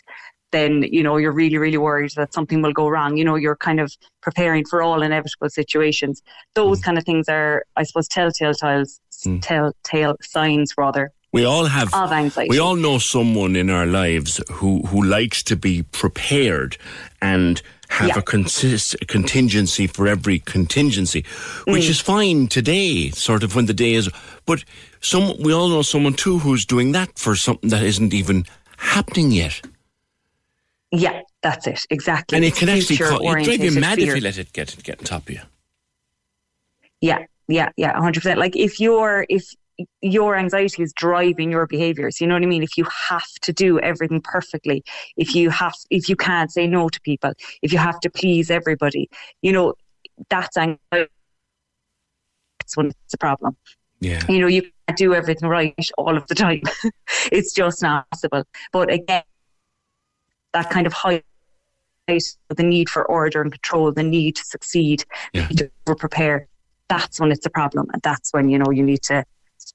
then 0.52 0.84
you 0.92 1.04
know 1.04 1.18
you're 1.18 1.32
really 1.32 1.58
really 1.58 1.78
worried 1.78 2.12
that 2.16 2.34
something 2.34 2.62
will 2.62 2.74
go 2.74 2.88
wrong 2.88 3.18
you 3.18 3.24
know 3.24 3.36
you're 3.36 3.56
kind 3.56 3.80
of 3.80 3.92
preparing 4.22 4.66
for 4.66 4.82
all 4.82 5.02
inevitable 5.02 5.50
situations 5.50 6.22
those 6.56 6.80
kind 6.82 6.98
of 6.98 7.04
things 7.06 7.28
are 7.30 7.64
i 7.76 7.84
suppose 7.84 8.08
telltale 8.08 8.54
tiles 8.54 9.00
telltale 9.42 10.16
signs 10.22 10.74
rather 10.78 11.12
We 11.32 11.46
all 11.46 11.66
have. 11.66 11.94
of 11.94 12.12
anxiety 12.12 12.50
We 12.50 12.60
all 12.60 12.76
know 12.76 12.98
someone 13.00 13.56
in 13.56 13.70
our 13.70 13.86
lives 13.86 14.42
who, 14.52 14.82
who 14.90 15.04
likes 15.04 15.44
to 15.44 15.56
be 15.56 15.84
prepared 15.84 16.78
and 17.22 17.62
have 17.90 18.08
Yeah. 18.10 18.20
a 18.20 18.22
consist, 18.22 18.96
a 19.02 19.06
contingency 19.06 19.88
for 19.88 20.08
every 20.08 20.40
contingency, 20.40 21.22
which 21.66 21.86
Mm. 21.86 21.90
is 21.90 22.00
fine 22.02 22.48
today, 22.48 23.10
sort 23.12 23.44
of 23.44 23.56
when 23.56 23.66
the 23.68 23.74
day 23.74 23.94
is. 23.94 24.10
But 24.46 24.64
some 25.02 25.26
we 25.46 25.52
all 25.54 25.70
know 25.70 25.82
someone 25.84 26.14
too 26.16 26.40
who's 26.40 26.66
doing 26.66 26.94
that 26.94 27.10
for 27.20 27.36
something 27.36 27.70
that 27.72 27.84
isn't 27.84 28.14
even 28.14 28.46
happening 28.78 29.32
yet, 29.32 29.62
yeah 30.91 31.22
that's 31.44 31.68
it 31.68 31.86
exactly 31.90 32.36
and 32.36 32.45
it 32.45 32.56
can 32.56 32.70
actually 32.70 32.98
co- 32.98 33.18
it 33.18 33.44
drive 33.44 33.64
you 33.64 33.80
mad 33.80 33.99
if 33.99 34.16
you 34.16 34.22
let 34.22 34.38
it 34.38 34.52
get 34.53 34.76
get 34.84 34.99
on 34.99 35.06
top 35.06 35.30
of 35.30 35.36
you. 35.36 35.41
Yeah, 37.02 37.26
yeah, 37.48 37.70
yeah, 37.78 37.94
hundred 37.94 38.22
percent. 38.22 38.40
Like 38.40 38.56
if 38.56 38.80
you're 38.80 39.26
if 39.30 39.53
your 40.02 40.36
anxiety 40.36 40.84
is 40.84 40.94
driving 40.94 41.52
your 41.52 41.68
behaviors. 41.68 42.20
You 42.20 42.28
know 42.28 42.36
what 42.36 42.44
I 42.44 42.48
mean? 42.48 42.64
If 42.64 42.78
you 42.78 42.86
have 43.10 43.32
to 43.41 43.53
do 43.53 43.80
everything 43.80 44.22
perfectly, 44.22 44.84
if 45.18 45.36
you 45.36 45.49
have, 45.49 45.74
if 45.90 46.10
you 46.10 46.16
can't 46.16 46.52
say 46.52 46.68
no 46.68 46.90
to 46.90 47.02
people, 47.02 47.34
if 47.61 47.72
you 47.72 47.80
have 47.80 47.99
to 48.02 48.10
please 48.10 48.52
everybody, 48.52 49.10
you 49.41 49.52
know, 49.52 49.74
that's 50.30 50.57
anxiety. 50.57 51.10
That's 52.60 52.76
when 52.76 52.88
it's 52.88 53.14
a 53.14 53.18
problem. 53.18 53.56
Yeah. 53.99 54.22
You 54.30 54.40
know, 54.40 54.48
you 54.48 54.64
can't 54.88 54.98
do 54.98 55.14
everything 55.14 55.49
right 55.49 55.74
all 55.98 56.16
of 56.16 56.28
the 56.28 56.36
time. 56.36 56.61
it's 57.32 57.53
just 57.53 57.82
not 57.82 58.10
possible. 58.11 58.44
But 58.72 58.91
again, 58.91 59.24
that 60.54 60.70
kind 60.70 60.88
of 60.88 60.94
high 60.94 61.22
the 62.56 62.64
need 62.64 62.90
for 62.90 63.06
order 63.06 63.42
and 63.42 63.52
control, 63.52 63.92
the 63.92 64.04
need 64.04 64.36
to 64.36 64.44
succeed, 64.44 65.06
yeah. 65.34 65.48
to 65.48 65.70
prepare. 65.96 66.48
That's 66.88 67.20
when 67.20 67.32
it's 67.32 67.46
a 67.46 67.52
problem, 67.52 67.88
and 67.94 68.02
that's 68.02 68.34
when 68.34 68.50
you 68.50 68.58
know 68.58 68.72
you 68.72 68.84
need 68.84 69.04
to, 69.04 69.24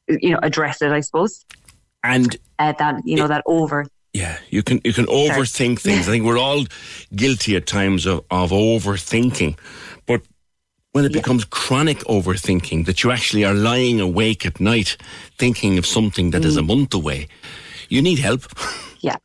you 0.09 0.31
know, 0.31 0.41
address 0.43 0.83
it. 0.83 0.91
I 0.91 1.01
suppose. 1.01 1.45
And 2.03 2.37
uh, 2.59 2.73
that 2.79 3.03
you 3.05 3.17
know 3.17 3.27
it, 3.27 3.29
that 3.29 3.45
over. 3.47 3.87
Yeah, 4.13 4.37
you 4.51 4.63
can 4.63 4.81
you 4.85 4.93
can 4.93 5.07
overthink 5.07 5.81
things. 5.81 6.09
I 6.09 6.13
think 6.13 6.25
we're 6.25 6.39
all 6.39 6.65
guilty 7.15 7.55
at 7.57 7.67
times 7.67 8.07
of, 8.07 8.25
of 8.31 8.51
overthinking, 8.51 9.57
but 10.07 10.23
when 10.93 11.05
it 11.05 11.13
yeah. 11.13 11.21
becomes 11.21 11.45
chronic 11.45 11.99
overthinking, 11.99 12.87
that 12.87 13.03
you 13.03 13.11
actually 13.11 13.45
are 13.45 13.55
lying 13.55 14.01
awake 14.01 14.47
at 14.47 14.61
night 14.61 14.97
thinking 15.39 15.79
of 15.79 15.87
something 15.87 16.31
that 16.31 16.43
mm. 16.43 16.47
is 16.47 16.57
a 16.57 16.63
month 16.63 16.95
away, 16.95 17.29
you 17.89 18.01
need 18.03 18.19
help. 18.19 18.43
Yeah. 19.01 19.17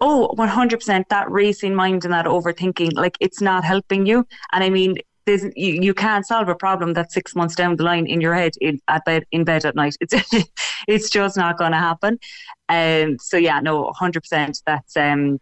Oh, 0.00 0.34
100% 0.38 1.04
that 1.08 1.30
racing 1.30 1.74
mind 1.74 2.04
and 2.04 2.12
that 2.12 2.26
overthinking, 2.26 2.94
like 2.94 3.16
it's 3.20 3.40
not 3.40 3.64
helping 3.64 4.06
you. 4.06 4.26
And 4.52 4.62
I 4.62 4.70
mean, 4.70 4.96
there's, 5.26 5.44
you, 5.56 5.80
you 5.82 5.94
can't 5.94 6.26
solve 6.26 6.48
a 6.48 6.54
problem 6.54 6.92
that's 6.92 7.14
six 7.14 7.34
months 7.34 7.54
down 7.54 7.76
the 7.76 7.84
line 7.84 8.06
in 8.06 8.20
your 8.20 8.34
head 8.34 8.52
in, 8.60 8.80
at 8.88 9.04
bed, 9.04 9.24
in 9.32 9.44
bed 9.44 9.64
at 9.64 9.74
night. 9.74 9.96
It's, 10.10 10.46
it's 10.88 11.10
just 11.10 11.36
not 11.36 11.58
going 11.58 11.72
to 11.72 11.78
happen. 11.78 12.18
Um, 12.68 13.18
so 13.20 13.36
yeah, 13.36 13.60
no, 13.60 13.92
100% 14.00 14.62
that's, 14.64 14.96
um, 14.96 15.38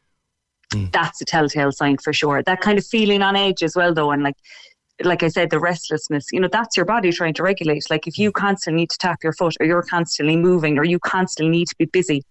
mm. 0.72 0.92
that's 0.92 1.20
a 1.20 1.24
telltale 1.24 1.72
sign 1.72 1.96
for 1.98 2.12
sure. 2.12 2.42
That 2.42 2.60
kind 2.60 2.78
of 2.78 2.84
feeling 2.86 3.22
on 3.22 3.36
edge 3.36 3.62
as 3.62 3.76
well, 3.76 3.94
though. 3.94 4.10
And 4.10 4.22
like, 4.24 4.36
like 5.04 5.22
I 5.22 5.28
said, 5.28 5.50
the 5.50 5.60
restlessness, 5.60 6.26
you 6.32 6.40
know, 6.40 6.48
that's 6.50 6.76
your 6.76 6.86
body 6.86 7.12
trying 7.12 7.34
to 7.34 7.42
regulate. 7.42 7.88
Like 7.88 8.06
if 8.06 8.18
you 8.18 8.32
constantly 8.32 8.82
need 8.82 8.90
to 8.90 8.98
tap 8.98 9.22
your 9.22 9.32
foot 9.32 9.54
or 9.60 9.66
you're 9.66 9.82
constantly 9.82 10.36
moving 10.36 10.76
or 10.76 10.84
you 10.84 10.98
constantly 10.98 11.50
need 11.50 11.68
to 11.68 11.76
be 11.78 11.86
busy, 11.86 12.24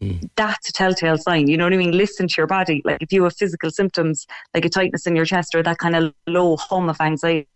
Mm. 0.00 0.30
that's 0.34 0.68
a 0.68 0.72
telltale 0.72 1.18
sign. 1.18 1.46
You 1.46 1.58
know 1.58 1.64
what 1.64 1.74
I 1.74 1.76
mean? 1.76 1.92
Listen 1.92 2.26
to 2.26 2.34
your 2.38 2.46
body. 2.46 2.80
Like 2.84 3.02
if 3.02 3.12
you 3.12 3.22
have 3.24 3.36
physical 3.36 3.70
symptoms 3.70 4.26
like 4.54 4.64
a 4.64 4.70
tightness 4.70 5.06
in 5.06 5.14
your 5.14 5.26
chest 5.26 5.54
or 5.54 5.62
that 5.62 5.78
kind 5.78 5.94
of 5.94 6.14
low 6.26 6.56
hum 6.56 6.88
of 6.88 6.98
anxiety, 7.00 7.46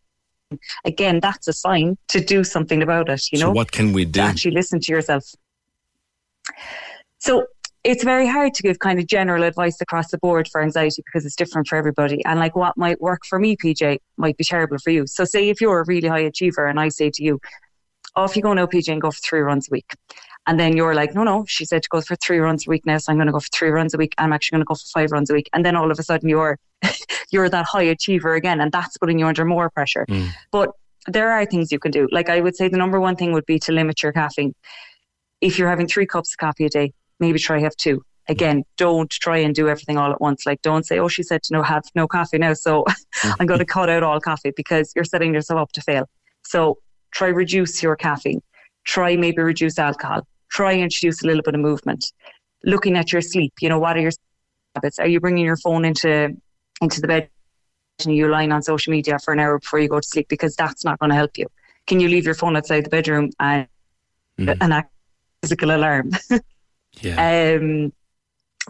again, 0.84 1.20
that's 1.20 1.48
a 1.48 1.52
sign 1.52 1.96
to 2.08 2.20
do 2.20 2.44
something 2.44 2.82
about 2.82 3.08
it. 3.08 3.32
You 3.32 3.38
know, 3.38 3.50
what 3.50 3.72
can 3.72 3.92
we 3.92 4.04
do? 4.04 4.20
To 4.20 4.26
actually 4.26 4.52
listen 4.52 4.78
to 4.80 4.92
yourself. 4.92 5.24
So 7.18 7.46
it's 7.82 8.04
very 8.04 8.26
hard 8.26 8.54
to 8.54 8.62
give 8.62 8.78
kind 8.78 8.98
of 8.98 9.06
general 9.06 9.42
advice 9.42 9.80
across 9.80 10.10
the 10.10 10.18
board 10.18 10.48
for 10.48 10.62
anxiety 10.62 11.02
because 11.04 11.24
it's 11.24 11.36
different 11.36 11.68
for 11.68 11.76
everybody. 11.76 12.24
And 12.24 12.38
like 12.38 12.56
what 12.56 12.76
might 12.76 13.00
work 13.00 13.22
for 13.26 13.38
me, 13.38 13.56
PJ, 13.56 13.98
might 14.16 14.36
be 14.36 14.44
terrible 14.44 14.78
for 14.78 14.90
you. 14.90 15.06
So 15.06 15.24
say 15.24 15.48
if 15.48 15.60
you're 15.60 15.80
a 15.80 15.84
really 15.86 16.08
high 16.08 16.20
achiever 16.20 16.66
and 16.66 16.80
I 16.80 16.88
say 16.88 17.10
to 17.10 17.22
you, 17.22 17.40
off 18.16 18.36
you 18.36 18.42
go 18.42 18.54
now, 18.54 18.66
PJ, 18.66 18.92
and 18.92 19.02
go 19.02 19.10
for 19.10 19.18
three 19.18 19.40
runs 19.40 19.68
a 19.68 19.72
week. 19.72 19.92
And 20.46 20.60
then 20.60 20.76
you're 20.76 20.94
like, 20.94 21.14
no, 21.14 21.24
no, 21.24 21.44
she 21.48 21.64
said 21.64 21.82
to 21.82 21.88
go 21.88 22.00
for 22.02 22.16
three 22.16 22.38
runs 22.38 22.66
a 22.66 22.70
week 22.70 22.84
now, 22.84 22.98
so 22.98 23.10
I'm 23.10 23.16
going 23.16 23.26
to 23.26 23.32
go 23.32 23.40
for 23.40 23.48
three 23.48 23.70
runs 23.70 23.94
a 23.94 23.98
week. 23.98 24.14
I'm 24.18 24.32
actually 24.32 24.56
going 24.56 24.64
to 24.64 24.66
go 24.66 24.74
for 24.74 24.86
five 24.92 25.10
runs 25.10 25.30
a 25.30 25.34
week. 25.34 25.48
And 25.54 25.64
then 25.64 25.74
all 25.74 25.90
of 25.90 25.98
a 25.98 26.02
sudden 26.02 26.28
you're, 26.28 26.58
you're 27.30 27.48
that 27.48 27.64
high 27.64 27.82
achiever 27.84 28.34
again, 28.34 28.60
and 28.60 28.70
that's 28.70 28.98
putting 28.98 29.18
you 29.18 29.26
under 29.26 29.44
more 29.44 29.70
pressure. 29.70 30.04
Mm. 30.08 30.30
But 30.50 30.70
there 31.06 31.30
are 31.30 31.46
things 31.46 31.72
you 31.72 31.78
can 31.78 31.90
do. 31.90 32.08
Like 32.12 32.28
I 32.28 32.40
would 32.40 32.56
say 32.56 32.68
the 32.68 32.76
number 32.76 33.00
one 33.00 33.16
thing 33.16 33.32
would 33.32 33.46
be 33.46 33.58
to 33.60 33.72
limit 33.72 34.02
your 34.02 34.12
caffeine. 34.12 34.54
If 35.40 35.58
you're 35.58 35.68
having 35.68 35.86
three 35.86 36.06
cups 36.06 36.34
of 36.34 36.38
coffee 36.38 36.66
a 36.66 36.68
day, 36.68 36.92
maybe 37.20 37.38
try 37.38 37.60
have 37.60 37.76
two. 37.76 38.02
Again, 38.28 38.64
don't 38.78 39.10
try 39.10 39.38
and 39.38 39.54
do 39.54 39.68
everything 39.68 39.98
all 39.98 40.10
at 40.10 40.20
once. 40.20 40.46
Like 40.46 40.62
don't 40.62 40.86
say, 40.86 40.98
oh, 40.98 41.08
she 41.08 41.22
said 41.22 41.42
to 41.44 41.52
no 41.52 41.62
have 41.62 41.84
no 41.94 42.06
coffee 42.06 42.38
now, 42.38 42.54
so 42.54 42.84
I'm 43.38 43.46
going 43.46 43.58
to 43.58 43.66
cut 43.66 43.90
out 43.90 44.02
all 44.02 44.18
coffee 44.20 44.52
because 44.56 44.92
you're 44.94 45.04
setting 45.04 45.34
yourself 45.34 45.60
up 45.60 45.72
to 45.72 45.82
fail. 45.82 46.08
So 46.46 46.78
try 47.12 47.28
reduce 47.28 47.82
your 47.82 47.96
caffeine. 47.96 48.40
Try 48.84 49.16
maybe 49.16 49.42
reduce 49.42 49.78
alcohol 49.78 50.26
try 50.50 50.72
and 50.72 50.82
introduce 50.82 51.22
a 51.22 51.26
little 51.26 51.42
bit 51.42 51.54
of 51.54 51.60
movement. 51.60 52.12
Looking 52.64 52.96
at 52.96 53.12
your 53.12 53.20
sleep, 53.20 53.54
you 53.60 53.68
know, 53.68 53.78
what 53.78 53.96
are 53.96 54.00
your 54.00 54.12
habits? 54.74 54.98
Are 54.98 55.06
you 55.06 55.20
bringing 55.20 55.44
your 55.44 55.56
phone 55.56 55.84
into 55.84 56.36
into 56.80 57.00
the 57.00 57.08
bed 57.08 57.28
and 58.04 58.14
you 58.14 58.28
lying 58.28 58.52
on 58.52 58.62
social 58.62 58.90
media 58.90 59.18
for 59.18 59.32
an 59.32 59.40
hour 59.40 59.58
before 59.58 59.80
you 59.80 59.88
go 59.88 60.00
to 60.00 60.06
sleep? 60.06 60.28
Because 60.28 60.56
that's 60.56 60.84
not 60.84 60.98
going 60.98 61.10
to 61.10 61.16
help 61.16 61.36
you. 61.36 61.46
Can 61.86 62.00
you 62.00 62.08
leave 62.08 62.24
your 62.24 62.34
phone 62.34 62.56
outside 62.56 62.84
the 62.84 62.90
bedroom 62.90 63.30
and 63.38 63.68
mm. 64.38 64.56
an 64.60 64.84
physical 65.42 65.74
alarm? 65.74 66.10
yeah. 67.02 67.56
Um, 67.60 67.92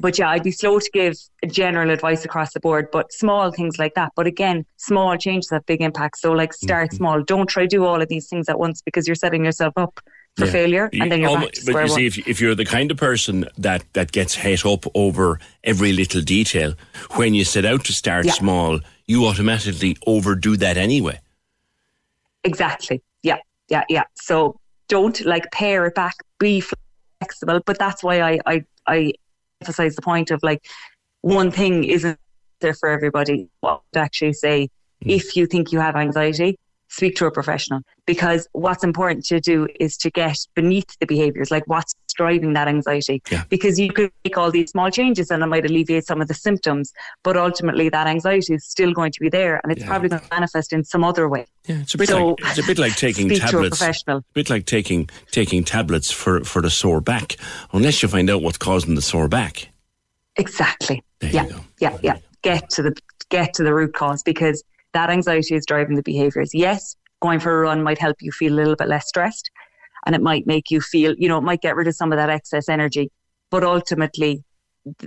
but 0.00 0.18
yeah, 0.18 0.28
I'd 0.28 0.42
be 0.42 0.50
slow 0.50 0.80
to 0.80 0.90
give 0.92 1.16
general 1.48 1.90
advice 1.90 2.24
across 2.24 2.52
the 2.52 2.60
board, 2.60 2.88
but 2.90 3.12
small 3.12 3.52
things 3.52 3.78
like 3.78 3.94
that. 3.94 4.12
But 4.16 4.26
again, 4.26 4.66
small 4.76 5.16
changes 5.16 5.50
have 5.50 5.64
big 5.66 5.80
impacts. 5.80 6.20
So 6.20 6.32
like 6.32 6.52
start 6.52 6.88
mm-hmm. 6.88 6.96
small. 6.96 7.22
Don't 7.22 7.48
try 7.48 7.66
do 7.66 7.84
all 7.84 8.02
of 8.02 8.08
these 8.08 8.28
things 8.28 8.48
at 8.48 8.58
once 8.58 8.82
because 8.82 9.06
you're 9.06 9.14
setting 9.14 9.44
yourself 9.44 9.74
up 9.76 10.00
for 10.36 10.46
yeah. 10.46 10.52
failure, 10.52 10.90
and 10.92 11.12
then 11.12 11.20
you're 11.20 11.30
Almost, 11.30 11.66
back 11.66 11.74
But 11.74 11.82
you 11.84 11.88
see, 11.88 12.06
if, 12.06 12.28
if 12.28 12.40
you're 12.40 12.56
the 12.56 12.64
kind 12.64 12.90
of 12.90 12.96
person 12.96 13.46
that, 13.56 13.84
that 13.92 14.10
gets 14.10 14.34
het 14.34 14.66
up 14.66 14.84
over 14.94 15.38
every 15.62 15.92
little 15.92 16.22
detail, 16.22 16.74
when 17.12 17.34
you 17.34 17.44
set 17.44 17.64
out 17.64 17.84
to 17.84 17.92
start 17.92 18.26
Yeah. 18.26 18.32
small, 18.32 18.80
you 19.06 19.26
automatically 19.26 19.96
overdo 20.06 20.56
that 20.56 20.76
anyway. 20.76 21.20
Exactly. 22.42 23.02
Yeah, 23.22 23.38
yeah, 23.68 23.84
yeah. 23.88 24.04
So 24.14 24.58
don't 24.88 25.24
like 25.24 25.50
pare 25.52 25.86
it 25.86 25.94
back. 25.94 26.14
Be 26.38 26.62
flexible. 27.20 27.60
But 27.64 27.78
that's 27.78 28.02
why 28.02 28.20
I 28.20 28.38
I, 28.46 28.64
I 28.86 29.12
emphasize 29.60 29.94
the 29.94 30.02
point 30.02 30.30
of 30.30 30.42
like 30.42 30.66
one 31.20 31.50
thing 31.50 31.84
isn't 31.84 32.18
there 32.60 32.74
for 32.74 32.88
everybody. 32.88 33.48
What 33.60 33.82
to 33.92 34.00
actually 34.00 34.34
say 34.34 34.68
mm. 35.04 35.10
if 35.10 35.36
you 35.36 35.46
think 35.46 35.72
you 35.72 35.80
have 35.80 35.96
anxiety, 35.96 36.58
speak 36.88 37.16
to 37.16 37.26
a 37.26 37.30
professional 37.30 37.80
because 38.06 38.46
what's 38.52 38.84
important 38.84 39.24
to 39.26 39.40
do 39.40 39.66
is 39.80 39.96
to 39.96 40.10
get 40.10 40.36
beneath 40.54 40.96
the 41.00 41.06
behaviors, 41.06 41.50
like 41.50 41.64
what's 41.66 41.94
driving 42.14 42.52
that 42.52 42.68
anxiety. 42.68 43.20
Because 43.48 43.80
you 43.80 43.90
could 43.92 44.12
make 44.24 44.38
all 44.38 44.50
these 44.50 44.70
small 44.70 44.88
changes 44.90 45.30
and 45.30 45.42
it 45.42 45.46
might 45.46 45.64
alleviate 45.64 46.06
some 46.06 46.20
of 46.20 46.28
the 46.28 46.34
symptoms, 46.34 46.92
but 47.24 47.36
ultimately 47.36 47.88
that 47.88 48.06
anxiety 48.06 48.54
is 48.54 48.64
still 48.64 48.92
going 48.92 49.10
to 49.10 49.18
be 49.20 49.28
there 49.28 49.60
and 49.64 49.72
it's 49.72 49.84
probably 49.84 50.08
going 50.08 50.22
to 50.22 50.28
manifest 50.30 50.72
in 50.72 50.84
some 50.84 51.02
other 51.02 51.28
way. 51.28 51.46
Yeah, 51.66 51.80
it's 51.80 51.94
a 51.94 51.98
bit 51.98 52.08
So, 52.08 52.28
like 52.28 52.36
it's 52.42 52.58
a 52.58 52.62
bit 52.62 52.78
like 52.78 52.94
taking 52.96 53.28
speak 53.28 53.40
to 53.40 53.48
a 53.48 53.50
tablets. 53.50 53.78
professional. 53.78 54.18
A 54.18 54.24
bit 54.34 54.50
like 54.50 54.66
taking 54.66 55.08
taking 55.32 55.64
tablets 55.64 56.12
for 56.12 56.44
for 56.44 56.62
the 56.62 56.70
sore 56.70 57.00
back, 57.00 57.36
unless 57.72 58.02
you 58.02 58.08
find 58.08 58.30
out 58.30 58.42
what's 58.42 58.58
causing 58.58 58.94
the 58.94 59.02
sore 59.02 59.26
back. 59.28 59.68
Exactly. 60.36 61.02
yeah, 61.22 61.46
yeah, 61.80 61.96
yeah. 62.02 62.18
Get 62.42 62.68
to 62.70 62.82
the 62.82 62.94
get 63.30 63.54
to 63.54 63.62
the 63.64 63.74
root 63.74 63.94
cause 63.94 64.22
because 64.22 64.62
that 64.94 65.10
anxiety 65.10 65.54
is 65.54 65.66
driving 65.66 65.96
the 65.96 66.02
behaviors. 66.02 66.54
Yes, 66.54 66.96
going 67.20 67.40
for 67.40 67.58
a 67.58 67.62
run 67.62 67.82
might 67.82 67.98
help 67.98 68.16
you 68.20 68.32
feel 68.32 68.54
a 68.54 68.56
little 68.56 68.76
bit 68.76 68.88
less 68.88 69.08
stressed, 69.08 69.50
and 70.06 70.14
it 70.14 70.22
might 70.22 70.46
make 70.46 70.70
you 70.70 70.80
feel, 70.80 71.14
you 71.18 71.28
know, 71.28 71.38
it 71.38 71.42
might 71.42 71.60
get 71.60 71.76
rid 71.76 71.88
of 71.88 71.94
some 71.94 72.12
of 72.12 72.16
that 72.16 72.30
excess 72.30 72.68
energy. 72.68 73.10
But 73.50 73.62
ultimately, 73.62 74.42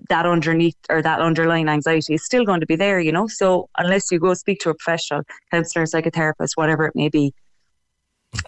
that 0.09 0.25
underneath 0.25 0.77
or 0.89 1.01
that 1.01 1.19
underlying 1.19 1.67
anxiety 1.67 2.15
is 2.15 2.23
still 2.23 2.45
going 2.45 2.59
to 2.59 2.65
be 2.65 2.75
there, 2.75 2.99
you 2.99 3.11
know. 3.11 3.27
So 3.27 3.69
unless 3.77 4.11
you 4.11 4.19
go 4.19 4.33
speak 4.33 4.59
to 4.61 4.69
a 4.69 4.75
professional, 4.75 5.23
counselor, 5.51 5.85
psychotherapist, 5.85 6.51
whatever 6.55 6.85
it 6.85 6.95
may 6.95 7.09
be, 7.09 7.33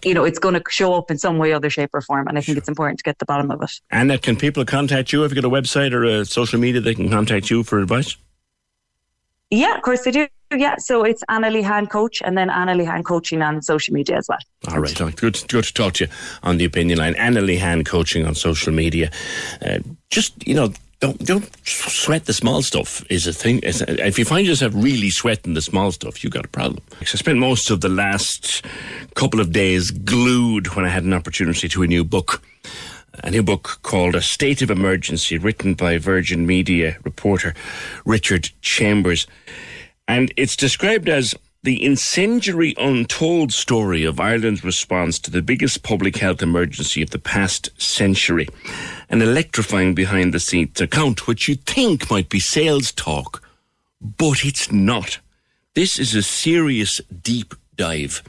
you 0.04 0.14
know, 0.14 0.24
it's 0.24 0.38
going 0.38 0.54
to 0.54 0.62
show 0.68 0.94
up 0.94 1.10
in 1.10 1.18
some 1.18 1.38
way, 1.38 1.52
other 1.52 1.70
shape, 1.70 1.90
or 1.94 2.00
form. 2.00 2.28
And 2.28 2.36
I 2.36 2.40
think 2.40 2.58
it's 2.58 2.68
important 2.68 2.98
to 2.98 3.02
get 3.02 3.18
the 3.18 3.24
bottom 3.24 3.50
of 3.50 3.62
it. 3.62 3.70
And 3.90 4.12
uh, 4.12 4.18
can 4.18 4.36
people 4.36 4.64
contact 4.64 5.12
you? 5.12 5.22
Have 5.22 5.32
you 5.32 5.40
got 5.40 5.46
a 5.46 5.50
website 5.50 5.92
or 5.92 6.04
a 6.04 6.24
social 6.24 6.58
media 6.58 6.80
they 6.80 6.94
can 6.94 7.08
contact 7.08 7.50
you 7.50 7.62
for 7.62 7.78
advice? 7.78 8.16
Yeah, 9.50 9.74
of 9.74 9.82
course 9.82 10.02
they 10.02 10.10
do. 10.12 10.28
Yeah, 10.56 10.76
so 10.78 11.04
it's 11.04 11.22
Anna 11.28 11.48
Lehan 11.48 11.88
Coach 11.88 12.22
and 12.24 12.36
then 12.36 12.50
Anna 12.50 12.74
Lehan 12.74 13.04
Coaching 13.04 13.40
on 13.40 13.62
social 13.62 13.94
media 13.94 14.16
as 14.16 14.26
well. 14.28 14.38
All 14.68 14.80
right. 14.80 14.94
Good, 15.16 15.46
good 15.48 15.64
to 15.64 15.72
talk 15.72 15.94
to 15.94 16.04
you 16.04 16.10
on 16.42 16.56
the 16.56 16.64
opinion 16.64 16.98
line. 16.98 17.14
Anna 17.14 17.40
Lehan 17.40 17.86
coaching 17.86 18.26
on 18.26 18.34
social 18.34 18.72
media. 18.72 19.10
Uh, 19.64 19.78
just 20.10 20.46
you 20.46 20.54
know, 20.54 20.72
don't 20.98 21.24
don't 21.24 21.48
sweat 21.64 22.26
the 22.26 22.32
small 22.32 22.62
stuff. 22.62 23.04
Is 23.10 23.26
a 23.26 23.32
thing. 23.32 23.60
If 23.62 24.18
you 24.18 24.24
find 24.24 24.46
yourself 24.46 24.72
really 24.74 25.10
sweating 25.10 25.54
the 25.54 25.62
small 25.62 25.92
stuff, 25.92 26.24
you 26.24 26.30
got 26.30 26.44
a 26.44 26.48
problem. 26.48 26.82
I 27.00 27.04
spent 27.04 27.38
most 27.38 27.70
of 27.70 27.80
the 27.80 27.88
last 27.88 28.64
couple 29.14 29.40
of 29.40 29.52
days 29.52 29.90
glued 29.90 30.74
when 30.74 30.84
I 30.84 30.88
had 30.88 31.04
an 31.04 31.12
opportunity 31.12 31.68
to 31.68 31.82
a 31.82 31.86
new 31.86 32.04
book. 32.04 32.42
A 33.22 33.30
new 33.30 33.42
book 33.42 33.80
called 33.82 34.14
A 34.14 34.22
State 34.22 34.62
of 34.62 34.70
Emergency, 34.70 35.36
written 35.36 35.74
by 35.74 35.98
Virgin 35.98 36.46
Media 36.46 36.96
reporter 37.04 37.52
Richard 38.06 38.48
Chambers. 38.62 39.26
And 40.08 40.32
it's 40.38 40.56
described 40.56 41.06
as 41.06 41.34
the 41.62 41.84
incendiary, 41.84 42.74
untold 42.78 43.52
story 43.52 44.04
of 44.04 44.18
Ireland's 44.18 44.64
response 44.64 45.18
to 45.18 45.30
the 45.30 45.42
biggest 45.42 45.82
public 45.82 46.16
health 46.16 46.40
emergency 46.40 47.02
of 47.02 47.10
the 47.10 47.18
past 47.18 47.68
century. 47.80 48.48
An 49.10 49.20
electrifying 49.20 49.94
behind 49.94 50.32
the 50.32 50.40
scenes 50.40 50.80
account, 50.80 51.26
which 51.26 51.46
you 51.46 51.56
think 51.56 52.10
might 52.10 52.30
be 52.30 52.40
sales 52.40 52.90
talk, 52.90 53.42
but 54.00 54.46
it's 54.46 54.72
not. 54.72 55.18
This 55.74 55.98
is 55.98 56.14
a 56.14 56.22
serious 56.22 57.02
deep 57.22 57.54
dive 57.76 58.22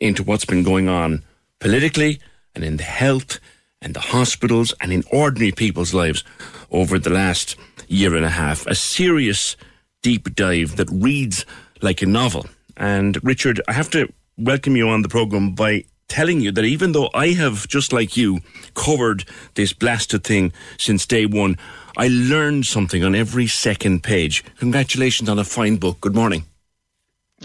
into 0.00 0.22
what's 0.22 0.44
been 0.44 0.62
going 0.62 0.90
on 0.90 1.22
politically 1.60 2.20
and 2.54 2.62
in 2.62 2.76
the 2.76 2.82
health 2.82 3.40
and 3.84 3.94
the 3.94 4.00
hospitals 4.00 4.74
and 4.80 4.92
in 4.92 5.04
ordinary 5.12 5.52
people's 5.52 5.94
lives 5.94 6.24
over 6.72 6.98
the 6.98 7.10
last 7.10 7.54
year 7.86 8.16
and 8.16 8.24
a 8.24 8.30
half. 8.30 8.66
A 8.66 8.74
serious 8.74 9.56
deep 10.02 10.34
dive 10.34 10.76
that 10.76 10.90
reads 10.90 11.46
like 11.82 12.02
a 12.02 12.06
novel. 12.06 12.46
And 12.76 13.22
Richard, 13.22 13.60
I 13.68 13.72
have 13.74 13.90
to 13.90 14.12
welcome 14.36 14.74
you 14.74 14.88
on 14.88 15.02
the 15.02 15.08
program 15.08 15.54
by 15.54 15.84
telling 16.08 16.40
you 16.40 16.50
that 16.52 16.64
even 16.64 16.92
though 16.92 17.10
I 17.14 17.28
have, 17.28 17.68
just 17.68 17.92
like 17.92 18.16
you, 18.16 18.40
covered 18.74 19.24
this 19.54 19.72
blasted 19.72 20.24
thing 20.24 20.52
since 20.78 21.06
day 21.06 21.26
one, 21.26 21.56
I 21.96 22.08
learned 22.08 22.66
something 22.66 23.04
on 23.04 23.14
every 23.14 23.46
second 23.46 24.02
page. 24.02 24.44
Congratulations 24.58 25.28
on 25.28 25.38
a 25.38 25.44
fine 25.44 25.76
book. 25.76 26.00
Good 26.00 26.14
morning. 26.14 26.44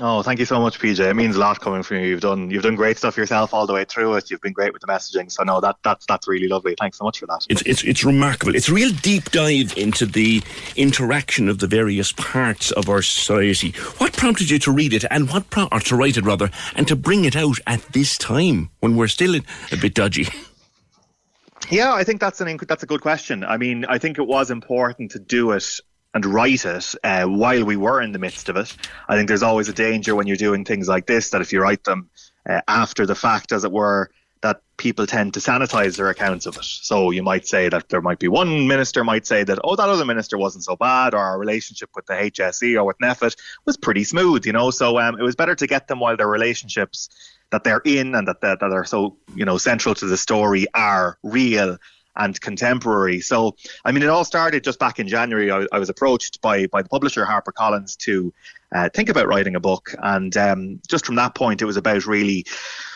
Oh, 0.01 0.21
thank 0.21 0.39
you 0.39 0.45
so 0.45 0.61
much, 0.61 0.79
PJ. 0.79 0.99
It 0.99 1.15
means 1.15 1.35
a 1.35 1.39
lot 1.39 1.59
coming 1.59 1.83
from 1.83 1.97
you. 1.97 2.03
You've 2.03 2.21
done 2.21 2.49
you've 2.51 2.63
done 2.63 2.75
great 2.75 2.97
stuff 2.97 3.17
yourself 3.17 3.53
all 3.53 3.65
the 3.65 3.73
way 3.73 3.85
through 3.85 4.13
it. 4.15 4.29
You've 4.29 4.39
been 4.39 4.53
great 4.53 4.71
with 4.71 4.81
the 4.81 4.87
messaging. 4.87 5.31
So 5.31 5.43
no, 5.43 5.59
that 5.61 5.77
that's 5.83 6.05
that's 6.05 6.27
really 6.27 6.47
lovely. 6.47 6.75
Thanks 6.79 6.99
so 6.99 7.03
much 7.05 7.19
for 7.19 7.25
that. 7.25 7.45
It's 7.49 7.63
it's 7.63 7.83
it's 7.83 8.05
remarkable. 8.05 8.55
It's 8.55 8.69
a 8.69 8.73
real 8.73 8.91
deep 8.91 9.31
dive 9.31 9.75
into 9.77 10.05
the 10.05 10.43
interaction 10.75 11.49
of 11.49 11.57
the 11.59 11.67
various 11.67 12.13
parts 12.13 12.71
of 12.71 12.87
our 12.87 13.01
society. 13.01 13.71
What 13.97 14.13
prompted 14.13 14.51
you 14.51 14.59
to 14.59 14.71
read 14.71 14.93
it, 14.93 15.05
and 15.09 15.29
what 15.29 15.49
pro- 15.49 15.67
or 15.71 15.79
to 15.81 15.95
write 15.95 16.17
it 16.17 16.23
rather, 16.23 16.51
and 16.75 16.87
to 16.87 16.95
bring 16.95 17.25
it 17.25 17.35
out 17.35 17.57
at 17.65 17.81
this 17.91 18.17
time 18.17 18.69
when 18.79 18.95
we're 18.95 19.07
still 19.07 19.35
a 19.35 19.77
bit 19.81 19.95
dodgy? 19.95 20.27
Yeah, 21.69 21.93
I 21.93 22.03
think 22.03 22.21
that's 22.21 22.39
an 22.41 22.59
that's 22.67 22.83
a 22.83 22.87
good 22.87 23.01
question. 23.01 23.43
I 23.43 23.57
mean, 23.57 23.85
I 23.85 23.97
think 23.97 24.17
it 24.17 24.27
was 24.27 24.49
important 24.49 25.11
to 25.11 25.19
do 25.19 25.51
it 25.51 25.81
and 26.13 26.25
write 26.25 26.65
it 26.65 26.95
uh, 27.03 27.25
while 27.25 27.63
we 27.63 27.77
were 27.77 28.01
in 28.01 28.11
the 28.11 28.19
midst 28.19 28.49
of 28.49 28.55
it. 28.57 28.75
I 29.07 29.15
think 29.15 29.27
there's 29.27 29.43
always 29.43 29.69
a 29.69 29.73
danger 29.73 30.15
when 30.15 30.27
you're 30.27 30.37
doing 30.37 30.65
things 30.65 30.87
like 30.87 31.05
this 31.05 31.29
that 31.29 31.41
if 31.41 31.53
you 31.53 31.61
write 31.61 31.83
them 31.83 32.09
uh, 32.47 32.61
after 32.67 33.05
the 33.05 33.15
fact, 33.15 33.51
as 33.51 33.63
it 33.63 33.71
were, 33.71 34.09
that 34.41 34.61
people 34.77 35.05
tend 35.05 35.33
to 35.33 35.39
sanitize 35.39 35.97
their 35.97 36.09
accounts 36.09 36.45
of 36.45 36.55
it. 36.55 36.63
So 36.63 37.11
you 37.11 37.21
might 37.21 37.45
say 37.45 37.67
that 37.69 37.89
there 37.89 38.01
might 38.01 38.19
be 38.19 38.29
one 38.29 38.67
minister 38.67 39.03
might 39.03 39.27
say 39.27 39.43
that, 39.43 39.59
oh, 39.63 39.75
that 39.75 39.89
other 39.89 40.05
minister 40.05 40.37
wasn't 40.37 40.63
so 40.63 40.77
bad, 40.77 41.13
or 41.13 41.19
our 41.19 41.37
relationship 41.37 41.89
with 41.93 42.05
the 42.05 42.13
HSE 42.13 42.75
or 42.75 42.85
with 42.85 42.97
NPHET 43.03 43.35
was 43.65 43.77
pretty 43.77 44.05
smooth, 44.05 44.45
you 44.45 44.53
know. 44.53 44.71
So 44.71 44.97
um, 44.97 45.19
it 45.19 45.23
was 45.23 45.35
better 45.35 45.55
to 45.55 45.67
get 45.67 45.87
them 45.87 45.99
while 45.99 46.15
their 46.15 46.27
relationships 46.27 47.09
that 47.51 47.63
they're 47.63 47.81
in 47.83 48.15
and 48.15 48.27
that, 48.27 48.41
that, 48.41 48.59
that 48.61 48.71
are 48.71 48.85
so, 48.85 49.17
you 49.35 49.43
know, 49.43 49.57
central 49.57 49.95
to 49.95 50.05
the 50.05 50.17
story 50.17 50.67
are 50.73 51.17
real 51.23 51.77
and 52.15 52.39
contemporary. 52.41 53.21
So, 53.21 53.55
I 53.85 53.91
mean, 53.91 54.03
it 54.03 54.09
all 54.09 54.25
started 54.25 54.63
just 54.63 54.79
back 54.79 54.99
in 54.99 55.07
January. 55.07 55.51
I, 55.51 55.65
I 55.71 55.79
was 55.79 55.89
approached 55.89 56.41
by 56.41 56.67
by 56.67 56.81
the 56.81 56.89
publisher 56.89 57.25
HarperCollins 57.25 57.97
to 57.97 58.33
uh, 58.73 58.89
think 58.93 59.09
about 59.09 59.27
writing 59.27 59.55
a 59.55 59.59
book, 59.59 59.93
and 59.99 60.35
um, 60.37 60.81
just 60.87 61.05
from 61.05 61.15
that 61.15 61.35
point, 61.35 61.61
it 61.61 61.65
was 61.65 61.77
about 61.77 62.05
really 62.05 62.45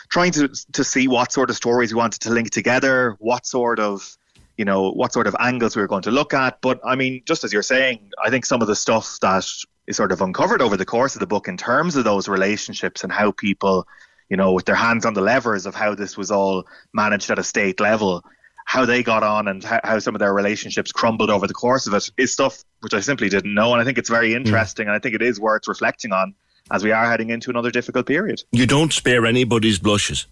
trying 0.08 0.32
to 0.32 0.48
to 0.72 0.84
see 0.84 1.08
what 1.08 1.32
sort 1.32 1.50
of 1.50 1.56
stories 1.56 1.92
we 1.92 1.98
wanted 1.98 2.20
to 2.22 2.30
link 2.30 2.50
together, 2.50 3.16
what 3.18 3.46
sort 3.46 3.80
of 3.80 4.16
you 4.56 4.64
know 4.64 4.90
what 4.90 5.12
sort 5.12 5.26
of 5.26 5.34
angles 5.40 5.74
we 5.74 5.82
were 5.82 5.88
going 5.88 6.02
to 6.02 6.10
look 6.10 6.34
at. 6.34 6.60
But 6.60 6.80
I 6.84 6.94
mean, 6.94 7.22
just 7.24 7.44
as 7.44 7.52
you're 7.52 7.62
saying, 7.62 8.10
I 8.24 8.30
think 8.30 8.44
some 8.44 8.62
of 8.62 8.68
the 8.68 8.76
stuff 8.76 9.18
that 9.20 9.46
is 9.86 9.96
sort 9.96 10.12
of 10.12 10.20
uncovered 10.22 10.62
over 10.62 10.76
the 10.76 10.86
course 10.86 11.14
of 11.14 11.20
the 11.20 11.26
book 11.26 11.48
in 11.48 11.56
terms 11.56 11.96
of 11.96 12.04
those 12.04 12.28
relationships 12.28 13.04
and 13.04 13.12
how 13.12 13.32
people 13.32 13.86
you 14.28 14.36
know, 14.36 14.52
with 14.52 14.64
their 14.64 14.74
hands 14.74 15.04
on 15.04 15.14
the 15.14 15.20
levers 15.20 15.66
of 15.66 15.74
how 15.74 15.94
this 15.94 16.16
was 16.16 16.30
all 16.30 16.66
managed 16.92 17.30
at 17.30 17.38
a 17.38 17.44
state 17.44 17.78
level, 17.80 18.24
how 18.64 18.84
they 18.84 19.02
got 19.02 19.22
on 19.22 19.46
and 19.48 19.62
how, 19.62 19.80
how, 19.84 19.98
some 19.98 20.14
of 20.14 20.18
their 20.18 20.32
relationships 20.32 20.90
crumbled 20.90 21.30
over 21.30 21.46
the 21.46 21.54
course 21.54 21.86
of 21.86 21.94
it 21.94 22.10
is 22.16 22.32
stuff 22.32 22.64
which 22.80 22.94
I 22.94 23.00
simply 23.00 23.28
didn't 23.28 23.54
know. 23.54 23.72
And 23.72 23.80
I 23.80 23.84
think 23.84 23.98
it's 23.98 24.10
very 24.10 24.30
hmm. 24.30 24.38
interesting 24.38 24.86
mm. 24.86 24.88
and 24.88 24.96
I 24.96 24.98
think 24.98 25.14
it 25.14 25.22
is 25.22 25.38
worth 25.38 25.68
reflecting 25.68 26.12
on 26.12 26.34
as 26.70 26.82
we 26.82 26.92
are 26.92 27.06
heading 27.06 27.30
into 27.30 27.50
another 27.50 27.70
difficult 27.70 28.06
period. 28.06 28.42
You 28.52 28.66
don't 28.66 28.92
spare 28.92 29.26
anybody's 29.26 29.78
blushes. 29.78 30.26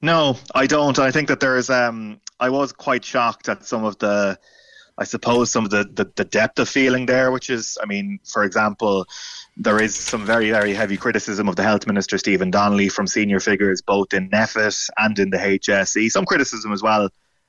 No, 0.00 0.38
I 0.54 0.66
don't. 0.66 0.98
I 0.98 1.10
think 1.10 1.28
that 1.28 1.40
there 1.40 1.56
is. 1.56 1.68
Um, 1.68 2.20
I 2.40 2.50
was 2.50 2.72
quite 2.72 3.04
shocked 3.04 3.48
at 3.48 3.66
some 3.66 3.84
of 3.84 3.98
the, 3.98 4.38
I 4.96 5.04
suppose, 5.04 5.50
some 5.50 5.64
of 5.64 5.70
the, 5.70 5.84
the, 5.84 6.10
the 6.14 6.24
depth 6.24 6.58
of 6.58 6.68
feeling 6.68 7.06
there, 7.06 7.30
which 7.30 7.50
is, 7.50 7.76
I 7.82 7.86
mean, 7.86 8.20
for 8.24 8.44
example, 8.44 9.06
there 9.58 9.80
is 9.82 9.96
some 9.96 10.24
very, 10.24 10.50
very 10.50 10.72
heavy 10.72 10.96
criticism 10.96 11.48
of 11.48 11.56
the 11.56 11.64
Health 11.64 11.86
Minister, 11.86 12.16
Stephen 12.16 12.50
Donnelly, 12.50 12.88
from 12.88 13.08
senior 13.08 13.40
figures 13.40 13.82
both 13.82 14.14
in 14.14 14.30
NPHET 14.30 14.88
and 14.98 15.18
in 15.18 15.30
the 15.30 15.36
HSE. 15.36 16.10
Some 16.10 16.24
criticism 16.24 16.72
as 16.72 16.80
well 16.80 17.08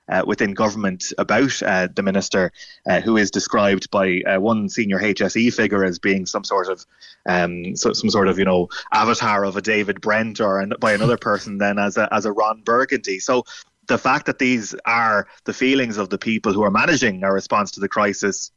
uh, 0.10 0.24
within 0.26 0.56
government 0.56 1.14
about 1.20 1.62
uh, 1.62 1.88
the 1.96 2.02
minister, 2.02 2.52
uh, 2.88 3.00
who 3.00 3.16
is 3.16 3.30
described 3.30 3.92
by 3.92 4.22
uh, 4.22 4.40
one 4.40 4.68
senior 4.68 4.98
HSE 4.98 5.54
figure 5.54 5.86
as 5.86 6.00
being 6.00 6.26
some 6.26 6.44
sort 6.44 6.68
of 6.68 6.84
um, 7.28 7.76
so, 7.76 7.94
some 7.94 8.10
sort 8.10 8.28
of 8.28 8.40
you 8.40 8.46
know 8.46 8.70
avatar 8.92 9.46
of 9.46 9.56
a 9.56 9.62
David 9.62 10.02
Brent, 10.02 10.42
or 10.42 10.60
an, 10.60 10.74
by 10.80 10.94
another 10.94 11.18
person 11.30 11.60
then 11.60 11.78
as 11.78 11.96
a 11.96 12.12
as 12.12 12.26
a 12.26 12.32
Ron 12.32 12.62
Burgundy. 12.62 13.20
So 13.20 13.44
the 13.88 14.00
fact 14.00 14.26
that 14.26 14.40
these 14.40 14.74
are 14.86 15.28
the 15.46 15.54
feelings 15.54 15.98
of 15.98 16.10
the 16.10 16.18
people 16.18 16.54
who 16.54 16.64
are 16.64 16.72
managing 16.72 17.24
our 17.24 17.34
response 17.34 17.72
to 17.72 17.80
the 17.80 17.90
crisis 17.90 18.52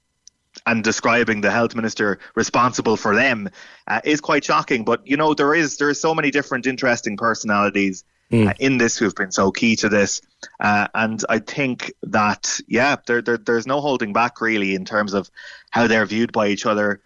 and 0.66 0.84
describing 0.84 1.40
the 1.40 1.50
health 1.50 1.74
minister 1.74 2.18
responsible 2.34 2.96
for 2.96 3.14
them 3.14 3.48
uh, 3.86 4.00
is 4.04 4.20
quite 4.20 4.44
shocking. 4.44 4.84
But 4.84 5.06
you 5.06 5.16
know, 5.16 5.34
there 5.34 5.54
is 5.54 5.76
there 5.76 5.90
is 5.90 6.00
so 6.00 6.14
many 6.14 6.30
different 6.30 6.66
interesting 6.66 7.16
personalities 7.16 8.04
mm. 8.30 8.48
uh, 8.48 8.54
in 8.58 8.78
this 8.78 8.96
who've 8.96 9.14
been 9.14 9.32
so 9.32 9.50
key 9.50 9.76
to 9.76 9.88
this, 9.88 10.20
uh, 10.60 10.88
and 10.94 11.22
I 11.28 11.38
think 11.38 11.92
that 12.02 12.60
yeah, 12.66 12.96
there, 13.06 13.22
there 13.22 13.38
there's 13.38 13.66
no 13.66 13.80
holding 13.80 14.12
back 14.12 14.40
really 14.40 14.74
in 14.74 14.84
terms 14.84 15.14
of 15.14 15.30
how 15.70 15.86
they're 15.86 16.06
viewed 16.06 16.32
by 16.32 16.48
each 16.48 16.66
other. 16.66 17.00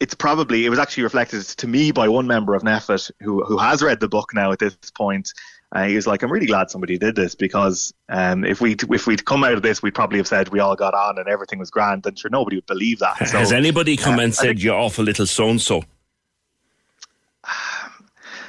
It's 0.00 0.14
probably 0.14 0.64
it 0.64 0.70
was 0.70 0.78
actually 0.78 1.02
reflected 1.04 1.42
to 1.42 1.68
me 1.68 1.92
by 1.92 2.08
one 2.08 2.26
member 2.26 2.54
of 2.54 2.62
NPHET 2.62 3.10
who 3.20 3.44
who 3.44 3.58
has 3.58 3.82
read 3.82 4.00
the 4.00 4.08
book 4.08 4.30
now 4.34 4.52
at 4.52 4.58
this 4.58 4.76
point, 4.94 5.32
uh, 5.72 5.84
he 5.84 5.94
was 5.94 6.06
like, 6.06 6.22
"I'm 6.22 6.32
really 6.32 6.46
glad 6.46 6.70
somebody 6.70 6.98
did 6.98 7.14
this 7.14 7.34
because 7.34 7.94
um, 8.08 8.44
if 8.44 8.60
we 8.60 8.76
if 8.90 9.06
we'd 9.06 9.24
come 9.24 9.44
out 9.44 9.52
of 9.52 9.62
this, 9.62 9.82
we'd 9.82 9.94
probably 9.94 10.18
have 10.18 10.26
said 10.26 10.48
we 10.48 10.58
all 10.58 10.74
got 10.74 10.94
on 10.94 11.18
and 11.18 11.28
everything 11.28 11.60
was 11.60 11.70
grand, 11.70 12.04
and 12.06 12.18
sure 12.18 12.30
nobody 12.30 12.56
would 12.56 12.66
believe 12.66 12.98
that." 12.98 13.16
So, 13.28 13.38
Has 13.38 13.52
anybody 13.64 13.96
come 13.96 14.18
uh, 14.18 14.22
and 14.22 14.34
said 14.34 14.46
think, 14.46 14.62
you're 14.62 14.74
awful 14.74 15.04
little 15.04 15.26
so 15.26 15.48
and 15.48 15.60
so? 15.60 15.84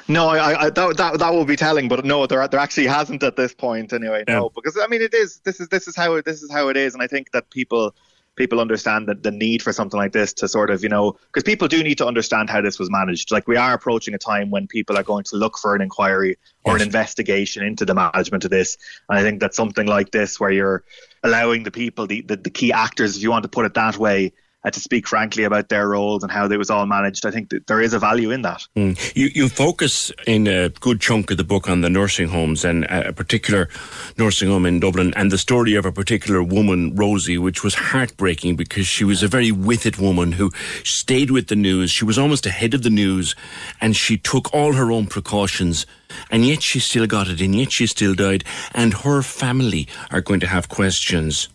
No, 0.08 0.28
I, 0.28 0.66
I, 0.66 0.70
that, 0.72 0.98
that 0.98 1.20
that 1.20 1.34
will 1.34 1.46
be 1.46 1.56
telling, 1.56 1.88
but 1.88 2.04
no, 2.04 2.26
there 2.26 2.46
there 2.48 2.60
actually 2.60 2.88
hasn't 2.88 3.24
at 3.24 3.36
this 3.36 3.54
point 3.54 3.94
anyway. 3.94 4.24
No, 4.28 4.44
yeah. 4.44 4.50
because 4.56 4.78
I 4.82 4.88
mean, 4.88 5.02
it 5.02 5.14
is 5.14 5.40
this 5.44 5.60
is 5.60 5.68
this 5.70 5.88
is 5.88 5.96
how 5.96 6.16
it, 6.16 6.26
this 6.26 6.42
is 6.42 6.52
how 6.52 6.70
it 6.70 6.76
is, 6.76 6.94
and 6.94 7.04
I 7.04 7.08
think 7.08 7.32
that 7.32 7.50
people 7.52 7.96
people 8.36 8.60
understand 8.60 9.08
that 9.08 9.24
the 9.24 9.32
need 9.32 9.62
for 9.62 9.74
something 9.74 9.98
like 9.98 10.14
this 10.14 10.34
to 10.34 10.48
sort 10.48 10.70
of, 10.70 10.84
you 10.84 10.90
know, 10.90 11.18
because 11.28 11.44
people 11.44 11.68
do 11.68 11.84
need 11.84 11.98
to 11.98 12.08
understand 12.08 12.50
how 12.50 12.62
this 12.62 12.80
was 12.80 12.90
managed. 12.90 13.32
Like 13.32 13.48
we 13.48 13.58
are 13.58 13.74
approaching 13.74 14.14
a 14.14 14.18
time 14.18 14.50
when 14.50 14.68
people 14.68 14.98
are 14.98 15.04
going 15.04 15.26
to 15.26 15.36
look 15.36 15.58
for 15.58 15.76
an 15.76 15.82
inquiry 15.82 16.38
or 16.64 16.74
yes. 16.74 16.82
an 16.82 16.88
investigation 16.88 17.64
into 17.64 17.86
the 17.86 17.94
management 17.94 18.46
of 18.46 18.52
this. 18.52 18.78
And 19.10 19.20
I 19.20 19.22
think 19.22 19.42
that 19.42 19.54
something 19.54 19.86
like 19.86 20.12
this, 20.12 20.40
where 20.40 20.52
you're 20.52 20.84
allowing 21.24 21.64
the 21.64 21.72
people, 21.72 22.08
the, 22.08 22.22
the, 22.22 22.38
the 22.38 22.50
key 22.50 22.72
actors, 22.72 23.18
if 23.18 23.24
you 23.24 23.30
want 23.30 23.44
to 23.44 23.50
put 23.50 23.66
it 23.66 23.74
that 23.74 23.98
way, 23.98 24.34
uh, 24.64 24.72
to 24.72 24.80
speak 24.80 25.08
frankly 25.08 25.44
about 25.44 25.70
their 25.70 25.90
roles 25.90 26.24
and 26.24 26.32
how 26.32 26.46
it 26.46 26.58
was 26.58 26.70
all 26.70 26.86
managed. 26.86 27.26
I 27.26 27.32
think 27.32 27.50
that 27.50 27.68
there 27.68 27.82
is 27.82 27.94
a 27.94 28.00
value 28.00 28.32
in 28.32 28.42
that. 28.44 28.66
Mm. 28.76 29.16
You, 29.16 29.30
you 29.34 29.50
focus 29.50 30.12
in 30.28 30.48
a 30.48 30.70
good 30.70 31.02
chunk 31.02 31.32
of 31.32 31.38
the 31.38 31.44
book 31.44 31.70
on 31.70 31.82
the 31.82 31.90
nursing 31.90 32.30
homes 32.30 32.64
and 32.64 32.86
a 32.86 33.14
particular 33.14 33.70
nursing 34.18 34.50
home 34.50 34.66
in 34.66 34.80
Dublin 34.80 35.14
and 35.16 35.32
the 35.32 35.38
story 35.38 35.76
of 35.76 35.86
a 35.86 35.92
particular 35.92 36.44
woman, 36.44 36.96
Rosie, 36.96 37.38
which 37.38 37.64
was 37.64 37.76
heartbreaking 37.76 38.56
because 38.56 38.88
she 38.88 39.04
was 39.04 39.24
a 39.24 39.28
very 39.28 39.52
witted 39.52 39.98
woman 39.98 40.34
who 40.34 40.52
stayed 40.84 41.32
with 41.32 41.48
the 41.48 41.56
news. 41.56 41.92
She 41.92 42.06
was 42.06 42.20
almost 42.20 42.46
ahead 42.46 42.74
of 42.74 42.84
the 42.84 42.90
news 42.90 43.36
and 43.80 43.96
she 43.96 44.18
took 44.18 44.54
all 44.54 44.74
her 44.74 44.92
own 44.92 45.08
precautions 45.08 45.86
and 46.30 46.46
yet 46.46 46.62
she 46.62 46.80
still 46.80 47.08
got 47.08 47.30
it 47.30 47.42
and 47.42 47.56
yet 47.56 47.72
she 47.72 47.88
still 47.88 48.14
died 48.14 48.44
and 48.74 48.94
her 48.94 49.22
family 49.22 49.88
are 50.12 50.22
going 50.22 50.42
to 50.42 50.48
have 50.48 50.70
questions 50.70 51.50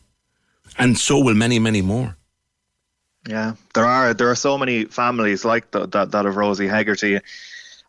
and 0.78 0.98
so 0.98 1.18
will 1.18 1.34
many, 1.34 1.58
many 1.58 1.82
more. 1.82 2.15
Yeah, 3.26 3.54
there 3.74 3.84
are 3.84 4.14
there 4.14 4.30
are 4.30 4.36
so 4.36 4.56
many 4.56 4.84
families 4.84 5.44
like 5.44 5.70
the, 5.72 5.86
that 5.88 6.12
that 6.12 6.26
of 6.26 6.36
Rosie 6.36 6.68
Hegarty, 6.68 7.16
and 7.16 7.22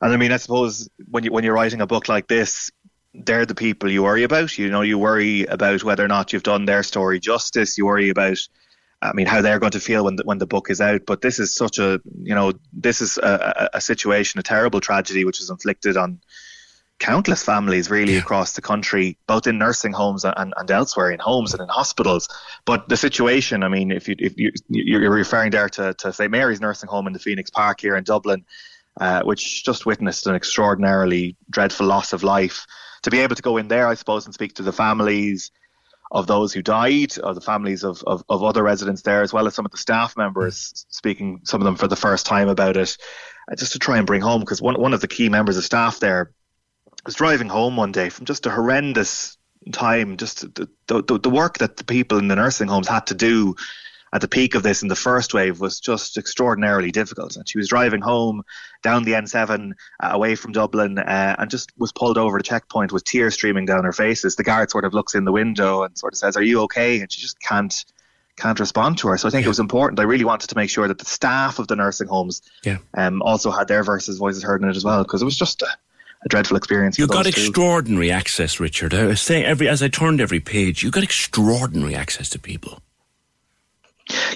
I 0.01 0.17
mean, 0.17 0.31
I 0.31 0.37
suppose 0.37 0.89
when 1.09 1.23
you 1.23 1.31
when 1.31 1.43
you're 1.43 1.53
writing 1.53 1.81
a 1.81 1.87
book 1.87 2.09
like 2.09 2.27
this, 2.27 2.71
they're 3.13 3.45
the 3.45 3.55
people 3.55 3.89
you 3.89 4.03
worry 4.03 4.23
about. 4.23 4.57
You 4.57 4.69
know, 4.69 4.81
you 4.81 4.97
worry 4.97 5.45
about 5.45 5.83
whether 5.83 6.03
or 6.03 6.07
not 6.07 6.33
you've 6.33 6.43
done 6.43 6.65
their 6.65 6.83
story 6.83 7.19
justice. 7.19 7.77
You 7.77 7.85
worry 7.85 8.09
about, 8.09 8.37
I 9.01 9.13
mean, 9.13 9.27
how 9.27 9.41
they're 9.41 9.59
going 9.59 9.71
to 9.71 9.79
feel 9.79 10.05
when 10.05 10.15
the, 10.17 10.23
when 10.23 10.37
the 10.37 10.47
book 10.47 10.69
is 10.69 10.81
out. 10.81 11.01
But 11.05 11.21
this 11.21 11.39
is 11.39 11.53
such 11.53 11.79
a, 11.79 12.01
you 12.21 12.35
know, 12.35 12.53
this 12.73 13.01
is 13.01 13.17
a, 13.17 13.69
a 13.73 13.81
situation, 13.81 14.39
a 14.39 14.43
terrible 14.43 14.81
tragedy 14.81 15.25
which 15.25 15.41
is 15.41 15.49
inflicted 15.49 15.97
on 15.97 16.19
countless 16.99 17.43
families 17.43 17.89
really 17.89 18.13
yeah. 18.13 18.19
across 18.19 18.53
the 18.53 18.61
country, 18.61 19.17
both 19.27 19.45
in 19.47 19.57
nursing 19.57 19.93
homes 19.93 20.25
and, 20.25 20.53
and 20.57 20.71
elsewhere 20.71 21.11
in 21.11 21.19
homes 21.19 21.53
and 21.53 21.61
in 21.61 21.69
hospitals. 21.69 22.27
But 22.65 22.89
the 22.89 22.97
situation, 22.97 23.63
I 23.63 23.67
mean, 23.67 23.91
if 23.91 24.07
you 24.07 24.15
if 24.17 24.33
you 24.37 24.51
you're 24.69 25.11
referring 25.11 25.51
there 25.51 25.69
to, 25.69 25.93
to 25.93 26.13
St 26.13 26.31
Mary's 26.31 26.61
nursing 26.61 26.89
home 26.89 27.07
in 27.07 27.13
the 27.13 27.19
Phoenix 27.19 27.49
Park 27.49 27.81
here 27.81 27.95
in 27.95 28.03
Dublin, 28.03 28.45
uh, 28.99 29.21
which 29.23 29.63
just 29.63 29.85
witnessed 29.85 30.27
an 30.27 30.35
extraordinarily 30.35 31.35
dreadful 31.49 31.85
loss 31.85 32.13
of 32.13 32.23
life. 32.23 32.65
To 33.03 33.11
be 33.11 33.19
able 33.19 33.35
to 33.35 33.43
go 33.43 33.57
in 33.57 33.67
there, 33.67 33.87
I 33.87 33.93
suppose, 33.93 34.25
and 34.25 34.33
speak 34.33 34.55
to 34.55 34.63
the 34.63 34.73
families 34.73 35.51
of 36.11 36.25
those 36.25 36.53
who 36.53 36.61
died, 36.61 37.13
or 37.21 37.33
the 37.33 37.41
families 37.41 37.83
of, 37.83 38.01
of, 38.07 38.23
of 38.29 38.41
other 38.41 38.63
residents 38.63 39.01
there, 39.01 39.21
as 39.21 39.33
well 39.33 39.45
as 39.45 39.53
some 39.53 39.65
of 39.65 39.71
the 39.71 39.77
staff 39.77 40.15
members, 40.17 40.85
speaking 40.89 41.41
some 41.43 41.61
of 41.61 41.65
them 41.65 41.75
for 41.75 41.87
the 41.87 41.95
first 41.95 42.25
time 42.25 42.47
about 42.47 42.77
it, 42.77 42.97
uh, 43.51 43.55
just 43.55 43.73
to 43.73 43.79
try 43.79 43.97
and 43.97 44.07
bring 44.07 44.21
home, 44.21 44.39
because 44.39 44.61
one, 44.61 44.79
one 44.79 44.93
of 44.93 45.01
the 45.01 45.07
key 45.07 45.29
members 45.29 45.57
of 45.57 45.65
staff 45.65 45.99
there 45.99 46.31
was 47.07 47.15
driving 47.15 47.47
home 47.47 47.77
one 47.77 47.93
day 47.93 48.09
from 48.09 48.25
just 48.25 48.45
a 48.45 48.51
horrendous 48.51 49.37
time, 49.71 50.17
just 50.17 50.53
the, 50.53 50.69
the, 50.87 51.19
the 51.19 51.29
work 51.29 51.57
that 51.59 51.77
the 51.77 51.85
people 51.85 52.17
in 52.17 52.27
the 52.27 52.35
nursing 52.35 52.67
homes 52.67 52.87
had 52.87 53.07
to 53.07 53.15
do 53.15 53.55
at 54.13 54.19
the 54.19 54.27
peak 54.27 54.55
of 54.55 54.63
this 54.63 54.81
in 54.81 54.89
the 54.89 54.95
first 54.95 55.33
wave 55.33 55.59
was 55.59 55.79
just 55.79 56.17
extraordinarily 56.17 56.91
difficult. 56.91 57.37
And 57.37 57.47
she 57.47 57.57
was 57.57 57.69
driving 57.69 58.01
home 58.01 58.43
down 58.83 59.03
the 59.03 59.13
N7 59.13 59.71
uh, 60.01 60.09
away 60.11 60.35
from 60.35 60.51
Dublin 60.51 60.99
uh, 60.99 61.35
and 61.39 61.49
just 61.49 61.71
was 61.77 61.93
pulled 61.93 62.17
over 62.17 62.37
the 62.37 62.43
checkpoint 62.43 62.91
with 62.91 63.05
tears 63.05 63.35
streaming 63.35 63.65
down 63.65 63.85
her 63.85 63.93
faces. 63.93 64.35
The 64.35 64.43
guard 64.43 64.69
sort 64.69 64.83
of 64.83 64.93
looks 64.93 65.15
in 65.15 65.23
the 65.23 65.31
window 65.31 65.83
and 65.83 65.97
sort 65.97 66.13
of 66.13 66.17
says, 66.17 66.35
"Are 66.35 66.43
you 66.43 66.61
okay?" 66.63 66.99
And 66.99 67.11
she 67.11 67.21
just 67.21 67.39
can't 67.41 67.85
can't 68.37 68.59
respond 68.59 68.97
to 68.99 69.07
her. 69.07 69.17
So 69.17 69.27
I 69.27 69.31
think 69.31 69.43
yeah. 69.43 69.47
it 69.47 69.49
was 69.49 69.59
important. 69.59 69.99
I 69.99 70.03
really 70.03 70.25
wanted 70.25 70.49
to 70.49 70.55
make 70.55 70.69
sure 70.69 70.87
that 70.87 70.99
the 70.99 71.05
staff 71.05 71.59
of 71.59 71.67
the 71.67 71.75
nursing 71.75 72.07
homes 72.07 72.41
yeah. 72.63 72.77
um, 72.93 73.21
also 73.21 73.49
had 73.49 73.67
their 73.67 73.83
verses 73.83 74.17
voices 74.17 74.43
heard 74.43 74.61
in 74.61 74.69
it 74.69 74.75
as 74.75 74.85
well 74.85 75.03
because 75.03 75.21
it 75.21 75.25
was 75.25 75.37
just 75.37 75.61
a, 75.63 75.67
a 76.23 76.29
dreadful 76.29 76.57
experience. 76.57 76.97
You 76.97 77.07
got 77.07 77.23
two. 77.23 77.29
extraordinary 77.29 78.11
access, 78.11 78.59
Richard. 78.59 78.93
I 78.93 79.05
was 79.05 79.21
saying 79.21 79.45
every 79.45 79.67
as 79.67 79.83
I 79.83 79.87
turned 79.87 80.21
every 80.21 80.39
page, 80.39 80.83
you 80.83 80.91
got 80.91 81.03
extraordinary 81.03 81.95
access 81.95 82.29
to 82.29 82.39
people. 82.39 82.81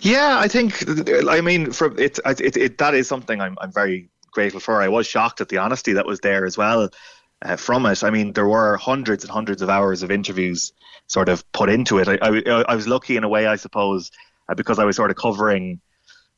Yeah, 0.02 0.38
I 0.40 0.48
think. 0.48 0.84
I 1.30 1.42
mean, 1.42 1.72
for 1.72 1.98
it, 2.00 2.20
it, 2.26 2.58
it 2.58 2.78
that 2.78 2.94
is 2.94 3.08
something 3.08 3.40
I'm, 3.40 3.58
I'm 3.62 3.72
very 3.72 4.10
grateful 4.32 4.60
for. 4.60 4.82
I 4.82 4.88
was 4.88 5.08
shocked 5.08 5.42
at 5.42 5.50
the 5.50 5.58
honesty 5.58 5.94
that 5.94 6.06
was 6.06 6.20
there 6.20 6.46
as 6.46 6.58
well 6.58 6.90
uh, 7.42 7.56
from 7.56 7.86
it. 7.86 8.04
I 8.04 8.10
mean, 8.10 8.34
there 8.34 8.48
were 8.48 8.78
hundreds 8.78 9.24
and 9.24 9.32
hundreds 9.32 9.62
of 9.62 9.70
hours 9.70 10.04
of 10.04 10.12
interviews 10.12 10.74
sort 11.08 11.30
of 11.30 11.50
put 11.52 11.70
into 11.70 12.00
it. 12.00 12.08
I, 12.08 12.18
I, 12.22 12.64
I 12.70 12.76
was 12.76 12.88
lucky 12.88 13.18
in 13.18 13.24
a 13.24 13.30
way, 13.30 13.48
I 13.48 13.56
suppose, 13.56 14.12
uh, 14.50 14.56
because 14.56 14.80
I 14.80 14.86
was 14.86 14.96
sort 14.96 15.12
of 15.12 15.18
covering 15.18 15.82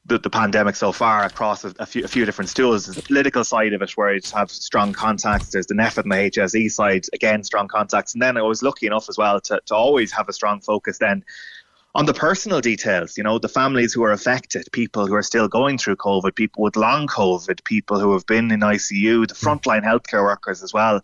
the, 0.05 0.17
the 0.19 0.29
pandemic 0.29 0.75
so 0.75 0.91
far 0.91 1.23
across 1.23 1.63
a, 1.63 1.73
a, 1.79 1.85
few, 1.85 2.03
a 2.03 2.07
few 2.07 2.25
different 2.25 2.49
stools. 2.49 2.85
There's 2.85 2.97
the 2.97 3.03
political 3.03 3.43
side 3.43 3.73
of 3.73 3.81
it 3.81 3.91
where 3.91 4.13
you 4.13 4.21
have 4.33 4.51
strong 4.51 4.91
contacts. 4.93 5.49
There's 5.49 5.67
the 5.67 5.75
NPHET 5.75 6.03
and 6.03 6.11
the 6.11 6.15
HSE 6.15 6.71
side, 6.71 7.05
again, 7.13 7.43
strong 7.43 7.67
contacts. 7.67 8.13
And 8.13 8.21
then 8.21 8.37
I 8.37 8.41
was 8.41 8.61
lucky 8.61 8.85
enough 8.85 9.07
as 9.07 9.17
well 9.17 9.39
to, 9.41 9.61
to 9.65 9.75
always 9.75 10.11
have 10.11 10.27
a 10.27 10.33
strong 10.33 10.59
focus 10.59 10.97
then 10.97 11.23
on 11.95 12.05
the 12.05 12.13
personal 12.13 12.59
details, 12.59 13.17
you 13.17 13.23
know, 13.23 13.37
the 13.37 13.47
families 13.47 13.93
who 13.93 14.03
are 14.03 14.11
affected, 14.11 14.67
people 14.71 15.05
who 15.05 15.13
are 15.13 15.21
still 15.23 15.47
going 15.47 15.77
through 15.77 15.95
COVID, 15.97 16.35
people 16.35 16.63
with 16.63 16.75
long 16.75 17.07
COVID, 17.07 17.63
people 17.63 17.99
who 17.99 18.13
have 18.13 18.25
been 18.25 18.51
in 18.51 18.61
ICU, 18.61 19.27
the 19.27 19.35
hmm. 19.35 19.47
frontline 19.47 19.83
healthcare 19.83 20.23
workers 20.23 20.63
as 20.63 20.73
well. 20.73 21.01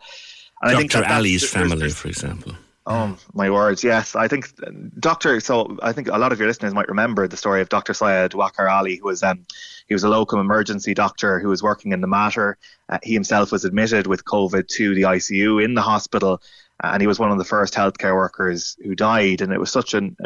And 0.61 0.71
Dr. 0.71 0.75
I 0.75 0.77
think 0.77 0.91
that 0.93 1.11
Ali's 1.11 1.49
family, 1.49 1.89
for 1.89 2.07
example. 2.07 2.53
Oh 2.91 3.15
my 3.35 3.51
words! 3.51 3.83
Yes, 3.83 4.15
I 4.15 4.27
think 4.27 4.51
Doctor. 4.99 5.39
So 5.41 5.77
I 5.83 5.93
think 5.93 6.07
a 6.07 6.17
lot 6.17 6.31
of 6.31 6.39
your 6.39 6.47
listeners 6.47 6.73
might 6.73 6.87
remember 6.87 7.27
the 7.27 7.37
story 7.37 7.61
of 7.61 7.69
Doctor 7.69 7.93
Syed 7.93 8.31
Wakar 8.31 8.67
Ali, 8.67 8.95
who 8.95 9.05
was 9.05 9.21
um, 9.21 9.45
he 9.87 9.93
was 9.93 10.03
a 10.03 10.09
local 10.09 10.39
emergency 10.39 10.95
doctor 10.95 11.39
who 11.39 11.49
was 11.49 11.61
working 11.61 11.91
in 11.91 12.01
the 12.01 12.07
Mater. 12.07 12.57
Uh, 12.89 12.97
he 13.03 13.13
himself 13.13 13.51
was 13.51 13.63
admitted 13.63 14.07
with 14.07 14.25
COVID 14.25 14.67
to 14.69 14.95
the 14.95 15.03
ICU 15.03 15.63
in 15.63 15.75
the 15.75 15.83
hospital, 15.83 16.41
and 16.83 16.99
he 16.99 17.05
was 17.05 17.19
one 17.19 17.31
of 17.31 17.37
the 17.37 17.45
first 17.45 17.75
healthcare 17.75 18.15
workers 18.15 18.75
who 18.83 18.95
died. 18.95 19.41
And 19.41 19.53
it 19.53 19.59
was 19.59 19.71
such 19.71 19.93
an 19.93 20.17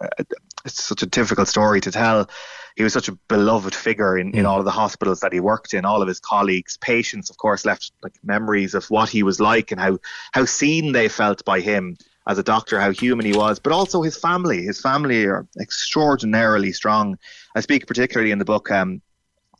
uh, 0.00 0.22
it's 0.64 0.80
such 0.80 1.02
a 1.02 1.06
difficult 1.06 1.48
story 1.48 1.80
to 1.80 1.90
tell. 1.90 2.30
He 2.76 2.84
was 2.84 2.92
such 2.92 3.08
a 3.08 3.18
beloved 3.28 3.74
figure 3.74 4.16
in, 4.16 4.30
in 4.32 4.44
mm. 4.44 4.48
all 4.48 4.60
of 4.60 4.64
the 4.64 4.70
hospitals 4.70 5.20
that 5.20 5.32
he 5.32 5.40
worked 5.40 5.74
in. 5.74 5.84
All 5.84 6.02
of 6.02 6.08
his 6.08 6.20
colleagues, 6.20 6.76
patients, 6.76 7.30
of 7.30 7.36
course, 7.36 7.66
left 7.66 7.90
like 8.00 8.14
memories 8.22 8.74
of 8.74 8.86
what 8.90 9.08
he 9.08 9.24
was 9.24 9.40
like 9.40 9.72
and 9.72 9.80
how 9.80 9.98
how 10.30 10.44
seen 10.44 10.92
they 10.92 11.08
felt 11.08 11.44
by 11.44 11.58
him 11.58 11.96
as 12.26 12.38
a 12.38 12.42
doctor, 12.42 12.80
how 12.80 12.90
human 12.90 13.26
he 13.26 13.32
was, 13.32 13.58
but 13.58 13.72
also 13.72 14.02
his 14.02 14.16
family. 14.16 14.62
His 14.62 14.80
family 14.80 15.24
are 15.26 15.46
extraordinarily 15.60 16.72
strong. 16.72 17.18
I 17.54 17.60
speak 17.60 17.86
particularly 17.86 18.30
in 18.30 18.38
the 18.38 18.44
book 18.44 18.70
um, 18.70 19.02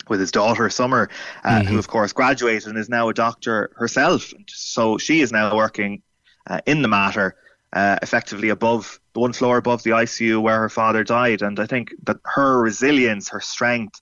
with 0.09 0.21
his 0.21 0.31
daughter 0.31 0.69
Summer, 0.71 1.09
uh, 1.45 1.51
mm-hmm. 1.51 1.69
who 1.69 1.79
of 1.79 1.89
course 1.89 2.13
graduated 2.13 2.69
and 2.69 2.79
is 2.79 2.89
now 2.89 3.09
a 3.09 3.15
doctor 3.15 3.73
herself. 3.77 4.33
So 4.49 4.99
she 4.99 5.21
is 5.21 5.33
now 5.33 5.57
working 5.57 6.03
uh, 6.47 6.61
in 6.67 6.83
the 6.83 6.89
Mater. 6.89 7.37
uh, 7.73 7.99
effectively 8.03 8.51
above 8.51 9.01
the 9.15 9.21
one 9.21 9.33
floor 9.33 9.57
above 9.57 9.83
the 9.83 9.91
ICU 9.91 10.41
where 10.41 10.61
her 10.61 10.69
father 10.69 11.05
died. 11.05 11.43
And 11.43 11.59
I 11.59 11.67
think 11.67 11.95
that 12.05 12.19
her 12.25 12.61
resilience, 12.61 13.31
her 13.31 13.41
strength, 13.41 14.01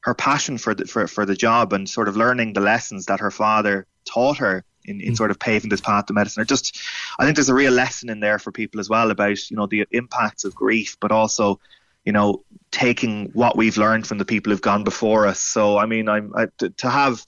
her 0.00 0.14
passion 0.14 0.58
for 0.58 0.74
the, 0.74 0.86
for, 0.86 1.06
for 1.06 1.26
the 1.26 1.34
job 1.34 1.72
and 1.72 1.88
sort 1.88 2.08
of 2.08 2.16
learning 2.16 2.52
the 2.52 2.60
lessons 2.60 3.06
that 3.06 3.20
her 3.20 3.30
father 3.30 3.86
taught 4.04 4.38
her 4.38 4.64
in, 4.84 5.00
in 5.00 5.12
mm. 5.12 5.16
sort 5.16 5.30
of 5.30 5.38
paving 5.38 5.70
this 5.70 5.80
path 5.80 6.06
to 6.06 6.12
medicine. 6.12 6.42
Or 6.42 6.44
just, 6.44 6.80
I 7.18 7.24
think 7.24 7.36
there's 7.36 7.48
a 7.48 7.54
real 7.54 7.72
lesson 7.72 8.10
in 8.10 8.20
there 8.20 8.38
for 8.38 8.52
people 8.52 8.80
as 8.80 8.88
well 8.88 9.10
about 9.10 9.50
you 9.50 9.56
know 9.56 9.66
the 9.66 9.86
impacts 9.90 10.44
of 10.44 10.54
grief, 10.54 10.96
but 11.00 11.12
also 11.12 11.60
you 12.04 12.12
know 12.12 12.44
taking 12.70 13.30
what 13.32 13.56
we've 13.56 13.76
learned 13.76 14.06
from 14.06 14.18
the 14.18 14.24
people 14.24 14.50
who've 14.50 14.60
gone 14.60 14.84
before 14.84 15.26
us. 15.26 15.40
So 15.40 15.78
I 15.78 15.86
mean, 15.86 16.08
I'm 16.08 16.32
I, 16.36 16.46
to 16.78 16.90
have 16.90 17.24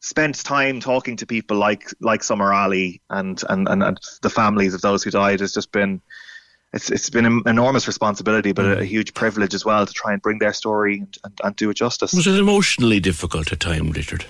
spent 0.00 0.44
time 0.44 0.80
talking 0.80 1.16
to 1.16 1.26
people 1.26 1.56
like 1.56 1.88
like 2.00 2.22
Summer 2.22 2.52
Ali 2.52 3.00
and, 3.10 3.42
and 3.48 3.68
and 3.68 3.82
and 3.82 4.00
the 4.22 4.30
families 4.30 4.74
of 4.74 4.80
those 4.80 5.02
who 5.02 5.10
died 5.10 5.40
has 5.40 5.52
just 5.52 5.72
been 5.72 6.00
it's 6.72 6.90
it's 6.90 7.10
been 7.10 7.26
an 7.26 7.42
enormous 7.46 7.86
responsibility, 7.86 8.52
but 8.52 8.64
a, 8.64 8.78
a, 8.80 8.84
huge 8.84 9.14
privilege 9.14 9.54
as 9.54 9.64
well 9.64 9.86
to 9.86 9.92
try 9.92 10.12
and 10.12 10.20
bring 10.20 10.38
their 10.38 10.52
story 10.52 10.98
and, 10.98 11.18
and, 11.24 11.40
and 11.42 11.56
do 11.56 11.70
it 11.70 11.74
justice. 11.74 12.12
Was 12.12 12.26
it 12.26 12.38
emotionally 12.38 13.00
difficult 13.00 13.52
at 13.52 13.60
time, 13.60 13.90
Richard? 13.90 14.26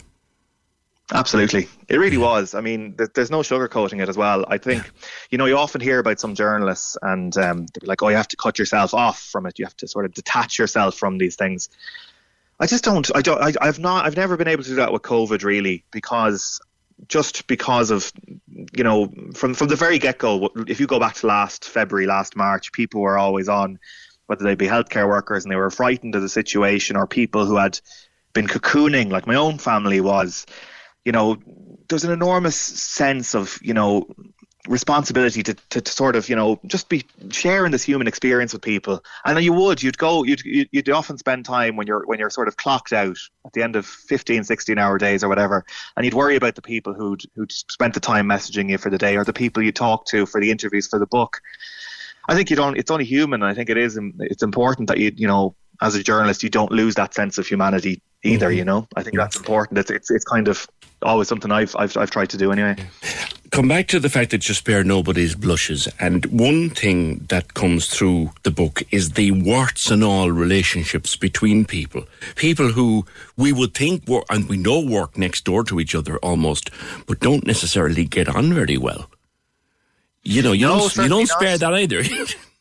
Absolutely. 1.12 1.68
It 1.88 1.98
really 1.98 2.16
was. 2.16 2.54
I 2.54 2.60
mean, 2.60 2.94
th- 2.96 3.10
there's 3.14 3.30
no 3.30 3.40
sugarcoating 3.40 4.02
it 4.02 4.08
as 4.08 4.16
well. 4.16 4.44
I 4.48 4.58
think, 4.58 4.90
you 5.30 5.38
know, 5.38 5.46
you 5.46 5.56
often 5.56 5.80
hear 5.80 6.00
about 6.00 6.18
some 6.18 6.34
journalists 6.34 6.96
and 7.00 7.36
um, 7.38 7.66
like, 7.82 8.02
oh, 8.02 8.08
you 8.08 8.16
have 8.16 8.28
to 8.28 8.36
cut 8.36 8.58
yourself 8.58 8.92
off 8.92 9.20
from 9.20 9.46
it. 9.46 9.58
You 9.58 9.66
have 9.66 9.76
to 9.76 9.88
sort 9.88 10.04
of 10.04 10.14
detach 10.14 10.58
yourself 10.58 10.96
from 10.96 11.18
these 11.18 11.36
things. 11.36 11.68
I 12.58 12.66
just 12.66 12.82
don't. 12.84 13.08
I 13.14 13.22
don't. 13.22 13.40
I, 13.40 13.52
I've 13.60 13.78
not. 13.78 14.06
I've 14.06 14.16
never 14.16 14.36
been 14.36 14.48
able 14.48 14.64
to 14.64 14.70
do 14.70 14.76
that 14.76 14.92
with 14.92 15.02
COVID 15.02 15.44
really 15.44 15.84
because 15.90 16.58
just 17.06 17.46
because 17.46 17.90
of 17.90 18.10
you 18.74 18.82
know 18.82 19.12
from 19.34 19.52
from 19.52 19.68
the 19.68 19.76
very 19.76 19.98
get 19.98 20.18
go. 20.18 20.48
If 20.66 20.80
you 20.80 20.86
go 20.86 20.98
back 20.98 21.16
to 21.16 21.26
last 21.26 21.66
February, 21.66 22.06
last 22.06 22.34
March, 22.34 22.72
people 22.72 23.02
were 23.02 23.18
always 23.18 23.48
on 23.48 23.78
whether 24.26 24.42
they 24.42 24.54
be 24.54 24.66
healthcare 24.66 25.06
workers 25.06 25.44
and 25.44 25.52
they 25.52 25.56
were 25.56 25.70
frightened 25.70 26.14
of 26.14 26.22
the 26.22 26.28
situation 26.30 26.96
or 26.96 27.06
people 27.06 27.44
who 27.44 27.56
had 27.56 27.78
been 28.32 28.46
cocooning 28.46 29.10
like 29.10 29.26
my 29.26 29.36
own 29.36 29.58
family 29.58 30.00
was 30.00 30.46
you 31.06 31.12
know, 31.12 31.38
there's 31.88 32.04
an 32.04 32.10
enormous 32.10 32.56
sense 32.56 33.36
of, 33.36 33.58
you 33.62 33.72
know, 33.72 34.08
responsibility 34.68 35.44
to, 35.44 35.54
to, 35.70 35.80
to, 35.80 35.92
sort 35.92 36.16
of 36.16 36.28
you 36.28 36.34
know 36.34 36.58
just 36.66 36.88
be 36.88 37.04
sharing 37.30 37.70
this 37.70 37.84
human 37.84 38.08
experience 38.08 38.52
with 38.52 38.62
people. 38.62 39.04
And 39.24 39.40
you 39.40 39.52
would. 39.52 39.80
You'd 39.80 39.96
go 39.96 40.24
you'd 40.24 40.42
you'd 40.44 40.90
often 40.90 41.18
spend 41.18 41.44
time 41.44 41.76
when 41.76 41.86
you're 41.86 42.04
when 42.06 42.18
you're 42.18 42.30
sort 42.30 42.48
of 42.48 42.56
clocked 42.56 42.92
out 42.92 43.16
at 43.44 43.52
the 43.52 43.62
end 43.62 43.76
of 43.76 43.86
15 43.86 44.42
16 44.42 44.76
hour 44.76 44.98
days 44.98 45.22
or 45.22 45.28
whatever 45.28 45.64
and 45.96 46.04
you'd 46.04 46.14
worry 46.14 46.34
about 46.34 46.56
the 46.56 46.62
people 46.62 46.94
who'd 46.94 47.22
who'd 47.36 47.52
spent 47.52 47.94
the 47.94 48.00
time 48.00 48.26
messaging 48.26 48.68
you 48.68 48.76
for 48.76 48.90
the 48.90 48.98
day 48.98 49.16
or 49.16 49.22
the 49.22 49.32
people 49.32 49.62
you 49.62 49.70
talk 49.70 50.04
to 50.06 50.26
for 50.26 50.40
the 50.40 50.50
interviews 50.50 50.88
for 50.88 50.98
the 50.98 51.06
book. 51.06 51.40
I 52.28 52.34
think 52.34 52.50
you 52.50 52.56
don't 52.56 52.76
it's 52.76 52.90
only 52.90 53.04
human 53.04 53.44
i 53.44 53.54
think 53.54 53.70
it 53.70 53.76
is 53.76 53.96
it's 54.18 54.42
important 54.42 54.88
that 54.88 54.98
you 54.98 55.12
you 55.14 55.28
know 55.28 55.54
as 55.80 55.94
a 55.94 56.02
journalist 56.02 56.42
you 56.42 56.50
don't 56.50 56.72
lose 56.72 56.96
that 56.96 57.14
sense 57.14 57.38
of 57.38 57.46
humanity 57.46 58.02
either 58.26 58.48
mm-hmm. 58.48 58.58
you 58.58 58.64
know 58.64 58.86
i 58.96 59.02
think 59.02 59.16
that's 59.16 59.36
important 59.36 59.78
it's, 59.78 59.90
it's 59.90 60.10
it's 60.10 60.24
kind 60.24 60.48
of 60.48 60.66
always 61.02 61.28
something 61.28 61.50
I've, 61.50 61.74
I've 61.76 61.96
I've 61.96 62.10
tried 62.10 62.30
to 62.30 62.36
do 62.36 62.52
anyway. 62.52 62.76
Come 63.52 63.68
back 63.68 63.86
to 63.88 64.00
the 64.00 64.10
fact 64.10 64.32
that 64.32 64.48
you 64.48 64.54
spare 64.54 64.82
nobody's 64.82 65.34
blushes, 65.34 65.88
and 66.00 66.26
one 66.26 66.70
thing 66.70 67.26
that 67.28 67.54
comes 67.54 67.86
through 67.88 68.32
the 68.42 68.50
book 68.50 68.82
is 68.90 69.12
the 69.12 69.30
warts 69.30 69.90
and 69.90 70.02
all 70.02 70.30
relationships 70.30 71.16
between 71.16 71.64
people. 71.64 72.04
People 72.34 72.72
who 72.72 73.06
we 73.36 73.52
would 73.52 73.74
think 73.74 74.08
were 74.08 74.24
and 74.30 74.48
we 74.48 74.56
know 74.56 74.80
work 74.80 75.16
next 75.16 75.44
door 75.44 75.64
to 75.64 75.80
each 75.80 75.94
other 75.94 76.18
almost, 76.18 76.70
but 77.06 77.20
don't 77.20 77.46
necessarily 77.46 78.04
get 78.04 78.28
on 78.28 78.52
very 78.52 78.76
well. 78.76 79.08
You 80.22 80.42
know, 80.42 80.52
you 80.52 80.66
no, 80.66 80.78
don't 80.78 80.96
you 80.96 81.08
don't 81.08 81.28
spare 81.28 81.58
not. 81.58 81.60
that 81.60 81.74
either. 81.74 82.02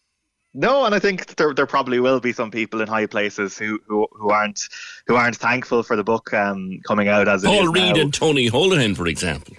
No, 0.57 0.85
and 0.85 0.95
I 0.95 0.99
think 0.99 1.35
there 1.35 1.53
there 1.53 1.65
probably 1.65 1.99
will 1.99 2.21
be 2.21 2.31
some 2.31 2.49
people 2.49 2.79
in 2.79 2.87
high 2.87 3.07
places 3.07 3.57
who 3.57 3.77
who, 3.87 4.07
who 4.13 4.29
aren't 4.29 4.69
who 5.05 5.15
aren't 5.15 5.35
thankful 5.35 5.83
for 5.83 5.97
the 5.97 6.03
book 6.03 6.33
um, 6.33 6.79
coming 6.87 7.09
out 7.09 7.27
as 7.27 7.43
it 7.43 7.47
Paul 7.47 7.67
Reid 7.67 7.97
and 7.97 8.13
Tony 8.13 8.49
Holohan, 8.49 8.95
for 8.95 9.05
example. 9.05 9.57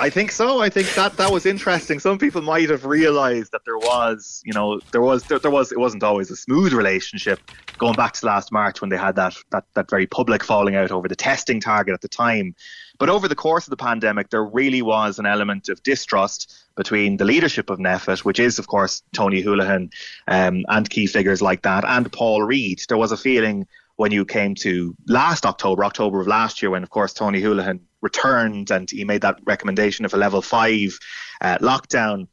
I 0.00 0.10
think 0.10 0.32
so. 0.32 0.60
I 0.60 0.68
think 0.68 0.92
that 0.94 1.16
that 1.16 1.30
was 1.30 1.46
interesting. 1.46 2.00
Some 2.00 2.18
people 2.18 2.42
might 2.42 2.68
have 2.70 2.84
realised 2.84 3.52
that 3.52 3.64
there 3.64 3.78
was, 3.78 4.42
you 4.44 4.52
know, 4.52 4.80
there 4.90 5.00
was 5.00 5.22
there, 5.24 5.38
there, 5.38 5.50
was 5.50 5.70
it 5.70 5.78
wasn't 5.78 6.02
always 6.02 6.30
a 6.30 6.36
smooth 6.36 6.72
relationship 6.72 7.40
going 7.78 7.94
back 7.94 8.12
to 8.14 8.26
last 8.26 8.50
March 8.50 8.80
when 8.80 8.90
they 8.90 8.96
had 8.96 9.14
that 9.14 9.36
that 9.52 9.64
that 9.74 9.88
very 9.88 10.08
public 10.08 10.42
falling 10.42 10.74
out 10.74 10.90
over 10.90 11.06
the 11.06 11.16
testing 11.16 11.60
target 11.60 11.94
at 11.94 12.00
the 12.00 12.08
time. 12.08 12.54
But 12.98 13.08
over 13.08 13.28
the 13.28 13.34
course 13.34 13.66
of 13.66 13.70
the 13.70 13.76
pandemic, 13.76 14.30
there 14.30 14.44
really 14.44 14.82
was 14.82 15.18
an 15.18 15.26
element 15.26 15.68
of 15.68 15.82
distrust 15.82 16.64
between 16.76 17.16
the 17.16 17.24
leadership 17.24 17.70
of 17.70 17.78
NPHET, 17.78 18.20
which 18.20 18.40
is, 18.40 18.58
of 18.58 18.66
course, 18.66 19.02
Tony 19.14 19.42
Holohan 19.42 19.92
um, 20.28 20.64
and 20.68 20.88
key 20.88 21.06
figures 21.06 21.42
like 21.42 21.62
that, 21.62 21.84
and 21.86 22.10
Paul 22.12 22.42
Reid. 22.42 22.82
There 22.88 22.96
was 22.96 23.12
a 23.12 23.16
feeling 23.16 23.66
when 23.96 24.12
you 24.12 24.24
came 24.24 24.54
to 24.56 24.94
last 25.06 25.46
October, 25.46 25.84
October 25.84 26.20
of 26.20 26.26
last 26.26 26.62
year, 26.62 26.70
when, 26.70 26.82
of 26.82 26.90
course, 26.90 27.12
Tony 27.12 27.40
Holohan 27.40 27.80
returned 28.02 28.70
and 28.70 28.90
he 28.90 29.04
made 29.04 29.22
that 29.22 29.38
recommendation 29.44 30.04
of 30.04 30.14
a 30.14 30.18
level 30.18 30.42
five 30.42 30.98
uh, 31.40 31.58
lockdown. 31.58 32.28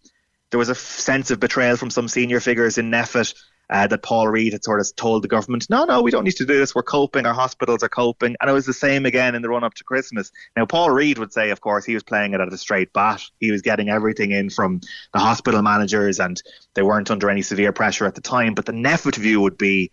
There 0.52 0.60
was 0.60 0.70
a 0.70 0.76
sense 0.76 1.32
of 1.32 1.40
betrayal 1.40 1.78
from 1.78 1.90
some 1.90 2.08
senior 2.08 2.40
figures 2.40 2.78
in 2.78 2.92
NPHET 2.92 3.34
uh, 3.70 3.88
that 3.88 4.04
Paul 4.04 4.28
Reid 4.28 4.54
had 4.54 4.64
sort 4.64 4.80
of 4.80 4.96
told 4.96 5.24
the 5.24 5.28
government, 5.28 5.70
no, 5.70 5.86
no, 5.86 6.02
we 6.02 6.12
don't 6.12 6.24
need 6.24 6.36
to 6.38 6.46
do 6.46 6.58
this. 6.58 6.76
We're 6.76 6.84
coping. 6.84 7.26
Our 7.26 7.34
hospitals 7.34 7.84
are 7.84 7.90
coping. 7.90 8.36
And 8.40 8.50
it 8.50 8.54
was 8.54 8.66
the 8.66 8.74
same 8.74 9.06
again 9.06 9.36
in 9.36 9.42
the 9.42 9.50
run 9.50 9.64
up 9.64 9.74
to 9.76 9.84
Christmas. 9.84 10.32
Now, 10.56 10.66
Paul 10.66 10.92
Reid 10.92 11.18
would 11.18 11.34
say, 11.34 11.50
of 11.50 11.62
course, 11.62 11.86
he 11.86 11.94
was 11.94 12.04
playing 12.04 12.34
it 12.34 12.42
at 12.42 12.52
a 12.52 12.58
straight 12.58 12.94
bat. 12.94 13.24
He 13.40 13.52
was 13.52 13.62
getting 13.62 13.90
everything 13.90 14.32
in 14.32 14.50
from 14.50 14.82
the 15.14 15.20
hospital 15.20 15.62
managers 15.62 16.20
and 16.20 16.42
they 16.74 16.82
weren't 16.82 17.10
under 17.10 17.30
any 17.30 17.42
severe 17.42 17.72
pressure 17.72 18.06
at 18.06 18.16
the 18.16 18.22
time. 18.22 18.54
But 18.54 18.66
the 18.66 18.74
NPHET 18.74 19.16
view 19.16 19.42
would 19.42 19.58
be, 19.58 19.92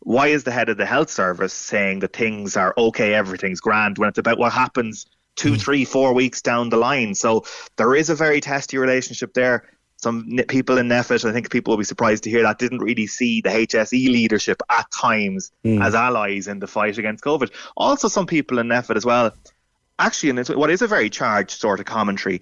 why 0.00 0.28
is 0.28 0.44
the 0.44 0.50
head 0.50 0.70
of 0.70 0.78
the 0.78 0.86
health 0.86 1.10
service 1.10 1.52
saying 1.52 2.00
that 2.00 2.16
things 2.16 2.56
are 2.56 2.74
okay, 2.76 3.14
everything's 3.14 3.60
grand, 3.60 3.98
when 3.98 4.08
it's 4.08 4.18
about 4.18 4.38
what 4.38 4.52
happens 4.52 5.06
two, 5.36 5.56
three, 5.56 5.84
four 5.84 6.14
weeks 6.14 6.40
down 6.40 6.70
the 6.70 6.78
line? 6.78 7.14
So 7.14 7.44
there 7.76 7.94
is 7.94 8.08
a 8.08 8.14
very 8.14 8.40
testy 8.40 8.78
relationship 8.78 9.34
there 9.34 9.68
some 10.02 10.40
people 10.48 10.78
in 10.78 10.88
NPHET, 10.88 11.28
I 11.28 11.32
think 11.32 11.50
people 11.50 11.72
will 11.72 11.78
be 11.78 11.84
surprised 11.84 12.24
to 12.24 12.30
hear 12.30 12.42
that, 12.42 12.58
didn't 12.58 12.78
really 12.78 13.06
see 13.06 13.40
the 13.42 13.50
HSE 13.50 14.08
leadership 14.08 14.62
at 14.70 14.90
times 14.90 15.52
mm. 15.64 15.82
as 15.84 15.94
allies 15.94 16.48
in 16.48 16.58
the 16.58 16.66
fight 16.66 16.96
against 16.96 17.22
COVID. 17.22 17.50
Also, 17.76 18.08
some 18.08 18.26
people 18.26 18.58
in 18.58 18.68
NPHET 18.68 18.96
as 18.96 19.04
well, 19.04 19.32
actually, 19.98 20.30
in 20.30 20.44
what 20.58 20.70
is 20.70 20.82
a 20.82 20.86
very 20.86 21.10
charged 21.10 21.50
sort 21.50 21.80
of 21.80 21.86
commentary, 21.86 22.40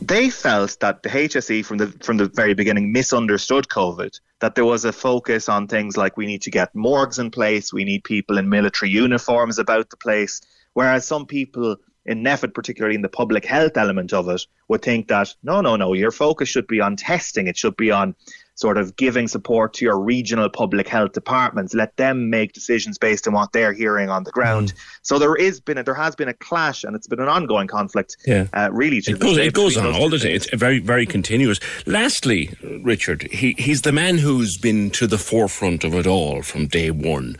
they 0.00 0.30
felt 0.30 0.78
that 0.80 1.02
the 1.02 1.10
HSE 1.10 1.64
from 1.64 1.78
the 1.78 1.88
from 1.88 2.16
the 2.16 2.26
very 2.26 2.54
beginning 2.54 2.92
misunderstood 2.92 3.68
COVID. 3.68 4.18
That 4.40 4.54
there 4.54 4.64
was 4.64 4.84
a 4.84 4.92
focus 4.92 5.48
on 5.48 5.68
things 5.68 5.96
like 5.96 6.16
we 6.16 6.26
need 6.26 6.42
to 6.42 6.50
get 6.50 6.74
morgues 6.74 7.18
in 7.18 7.30
place, 7.30 7.72
we 7.72 7.84
need 7.84 8.04
people 8.04 8.38
in 8.38 8.48
military 8.48 8.90
uniforms 8.90 9.58
about 9.58 9.90
the 9.90 9.96
place, 9.96 10.40
whereas 10.72 11.06
some 11.06 11.26
people 11.26 11.76
in 12.06 12.22
NPHET, 12.22 12.54
particularly 12.54 12.94
in 12.94 13.02
the 13.02 13.08
public 13.08 13.44
health 13.44 13.76
element 13.76 14.12
of 14.12 14.28
it, 14.28 14.46
would 14.68 14.82
think 14.82 15.08
that 15.08 15.34
no, 15.42 15.60
no, 15.60 15.76
no, 15.76 15.92
your 15.92 16.10
focus 16.10 16.48
should 16.48 16.66
be 16.66 16.80
on 16.80 16.96
testing. 16.96 17.46
It 17.46 17.56
should 17.56 17.76
be 17.76 17.90
on 17.90 18.14
sort 18.56 18.78
of 18.78 18.94
giving 18.96 19.26
support 19.26 19.74
to 19.74 19.84
your 19.84 19.98
regional 19.98 20.48
public 20.48 20.86
health 20.86 21.12
departments. 21.12 21.74
Let 21.74 21.96
them 21.96 22.30
make 22.30 22.52
decisions 22.52 22.98
based 22.98 23.26
on 23.26 23.34
what 23.34 23.52
they're 23.52 23.72
hearing 23.72 24.10
on 24.10 24.24
the 24.24 24.30
ground. 24.30 24.72
Mm. 24.72 24.78
So 25.02 25.18
there 25.18 25.34
is 25.34 25.60
been 25.60 25.78
a, 25.78 25.82
there 25.82 25.94
has 25.94 26.14
been 26.14 26.28
a 26.28 26.34
clash, 26.34 26.84
and 26.84 26.94
it's 26.94 27.08
been 27.08 27.20
an 27.20 27.28
ongoing 27.28 27.66
conflict. 27.66 28.16
Yeah, 28.26 28.46
uh, 28.52 28.70
really. 28.72 28.98
it 28.98 29.18
goes, 29.18 29.36
it 29.38 29.54
goes 29.54 29.76
on 29.76 29.94
all 29.94 30.08
the 30.08 30.18
time. 30.18 30.30
It's 30.30 30.48
very 30.54 30.78
very 30.78 31.06
continuous. 31.06 31.58
Lastly, 31.86 32.50
Richard, 32.82 33.22
he 33.32 33.54
he's 33.58 33.82
the 33.82 33.92
man 33.92 34.18
who's 34.18 34.56
been 34.56 34.90
to 34.90 35.06
the 35.06 35.18
forefront 35.18 35.84
of 35.84 35.94
it 35.94 36.06
all 36.06 36.42
from 36.42 36.66
day 36.66 36.90
one. 36.90 37.36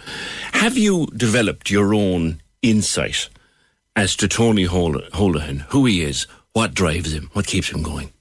Have 0.52 0.76
you 0.76 1.06
developed 1.16 1.70
your 1.70 1.94
own 1.94 2.40
insight? 2.62 3.28
As 3.96 4.16
to 4.16 4.28
Tony 4.28 4.66
Holohan, 4.66 5.60
who 5.68 5.86
he 5.86 6.02
is, 6.02 6.26
what 6.52 6.74
drives 6.74 7.12
him, 7.12 7.30
what 7.32 7.46
keeps 7.46 7.68
him 7.68 7.82
going? 7.82 8.12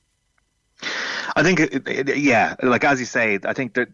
I 1.35 1.41
think, 1.41 1.59
it, 1.59 1.87
it, 1.87 2.17
yeah, 2.17 2.55
like 2.61 2.83
as 2.83 2.99
you 2.99 3.05
say, 3.05 3.39
I 3.43 3.53
think 3.53 3.73
that 3.73 3.89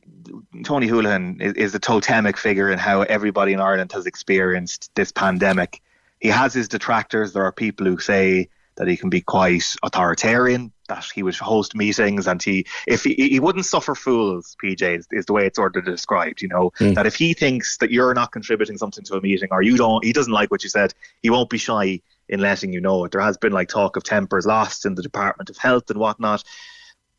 Tony 0.64 0.88
Holohan 0.88 1.42
is, 1.42 1.54
is 1.54 1.72
the 1.72 1.80
totemic 1.80 2.38
figure 2.38 2.70
in 2.70 2.80
how 2.80 3.04
everybody 3.04 3.54
in 3.54 3.62
Ireland 3.62 3.92
has 3.94 4.06
experienced 4.06 4.92
this 4.96 5.12
pandemic. 5.12 5.82
He 6.20 6.28
has 6.28 6.54
his 6.54 6.68
detractors. 6.68 7.32
There 7.32 7.46
are 7.46 7.52
people 7.52 7.86
who 7.86 7.98
say 7.98 8.50
that 8.76 8.88
he 8.88 8.98
can 8.98 9.10
be 9.10 9.22
quite 9.22 9.64
authoritarian, 9.84 10.74
that 10.90 11.06
he 11.14 11.24
would 11.24 11.36
host 11.36 11.76
meetings 11.76 12.28
and 12.28 12.44
he 12.44 12.66
if 12.86 13.04
he, 13.04 13.14
he 13.14 13.40
wouldn't 13.40 13.66
suffer 13.66 13.96
fools, 13.96 14.56
PJ 14.64 15.00
is, 15.00 15.08
is 15.12 15.26
the 15.26 15.34
way 15.34 15.46
it's 15.46 15.56
sort 15.56 15.76
of 15.76 15.86
described, 15.86 16.42
you 16.42 16.50
know, 16.50 16.72
mm. 16.80 16.94
that 16.96 17.06
if 17.06 17.16
he 17.16 17.34
thinks 17.34 17.78
that 17.78 17.92
you're 17.92 18.14
not 18.14 18.32
contributing 18.32 18.78
something 18.78 19.04
to 19.06 19.16
a 19.16 19.22
meeting 19.22 19.50
or 19.52 19.62
you 19.62 19.78
don't 19.78 20.04
he 20.04 20.14
doesn't 20.14 20.34
like 20.34 20.52
what 20.52 20.64
you 20.64 20.70
said, 20.70 20.94
he 21.22 21.30
won't 21.30 21.50
be 21.50 21.58
shy 21.58 22.02
in 22.28 22.40
letting 22.40 22.74
you 22.74 22.82
know 22.82 23.06
it. 23.06 23.12
There 23.12 23.22
has 23.22 23.38
been 23.38 23.54
like 23.54 23.70
talk 23.70 23.96
of 23.96 24.04
tempers 24.04 24.46
lost 24.46 24.86
in 24.86 24.96
the 24.96 25.02
Department 25.02 25.50
of 25.50 25.58
Health 25.58 25.90
and 25.90 26.00
whatnot. 26.00 26.44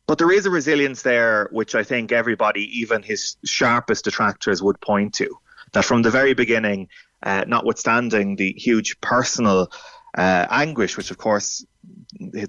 But 0.07 0.17
there 0.17 0.31
is 0.31 0.45
a 0.45 0.49
resilience 0.49 1.03
there 1.03 1.47
which 1.51 1.75
I 1.75 1.83
think 1.83 2.11
everybody, 2.11 2.79
even 2.79 3.03
his 3.03 3.37
sharpest 3.45 4.05
detractors, 4.05 4.61
would 4.61 4.79
point 4.81 5.13
to. 5.15 5.37
That 5.73 5.85
from 5.85 6.01
the 6.01 6.09
very 6.09 6.33
beginning, 6.33 6.89
uh, 7.23 7.45
notwithstanding 7.47 8.35
the 8.35 8.53
huge 8.57 8.99
personal 8.99 9.71
uh, 10.17 10.47
anguish, 10.49 10.97
which 10.97 11.11
of 11.11 11.17
course 11.17 11.65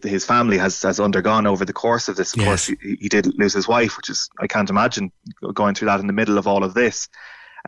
his 0.02 0.24
family 0.24 0.58
has 0.58 0.80
has 0.82 1.00
undergone 1.00 1.46
over 1.46 1.64
the 1.64 1.72
course 1.72 2.08
of 2.08 2.16
this. 2.16 2.34
Of 2.34 2.40
yes. 2.40 2.46
course, 2.46 2.66
he, 2.66 2.96
he, 3.00 3.08
did 3.08 3.38
lose 3.38 3.52
his 3.52 3.68
wife, 3.68 3.96
which 3.96 4.10
is 4.10 4.28
I 4.40 4.46
can't 4.46 4.70
imagine 4.70 5.12
going 5.54 5.74
through 5.74 5.86
that 5.86 6.00
in 6.00 6.06
the 6.06 6.12
middle 6.12 6.38
of 6.38 6.46
all 6.46 6.64
of 6.64 6.74
this. 6.74 7.08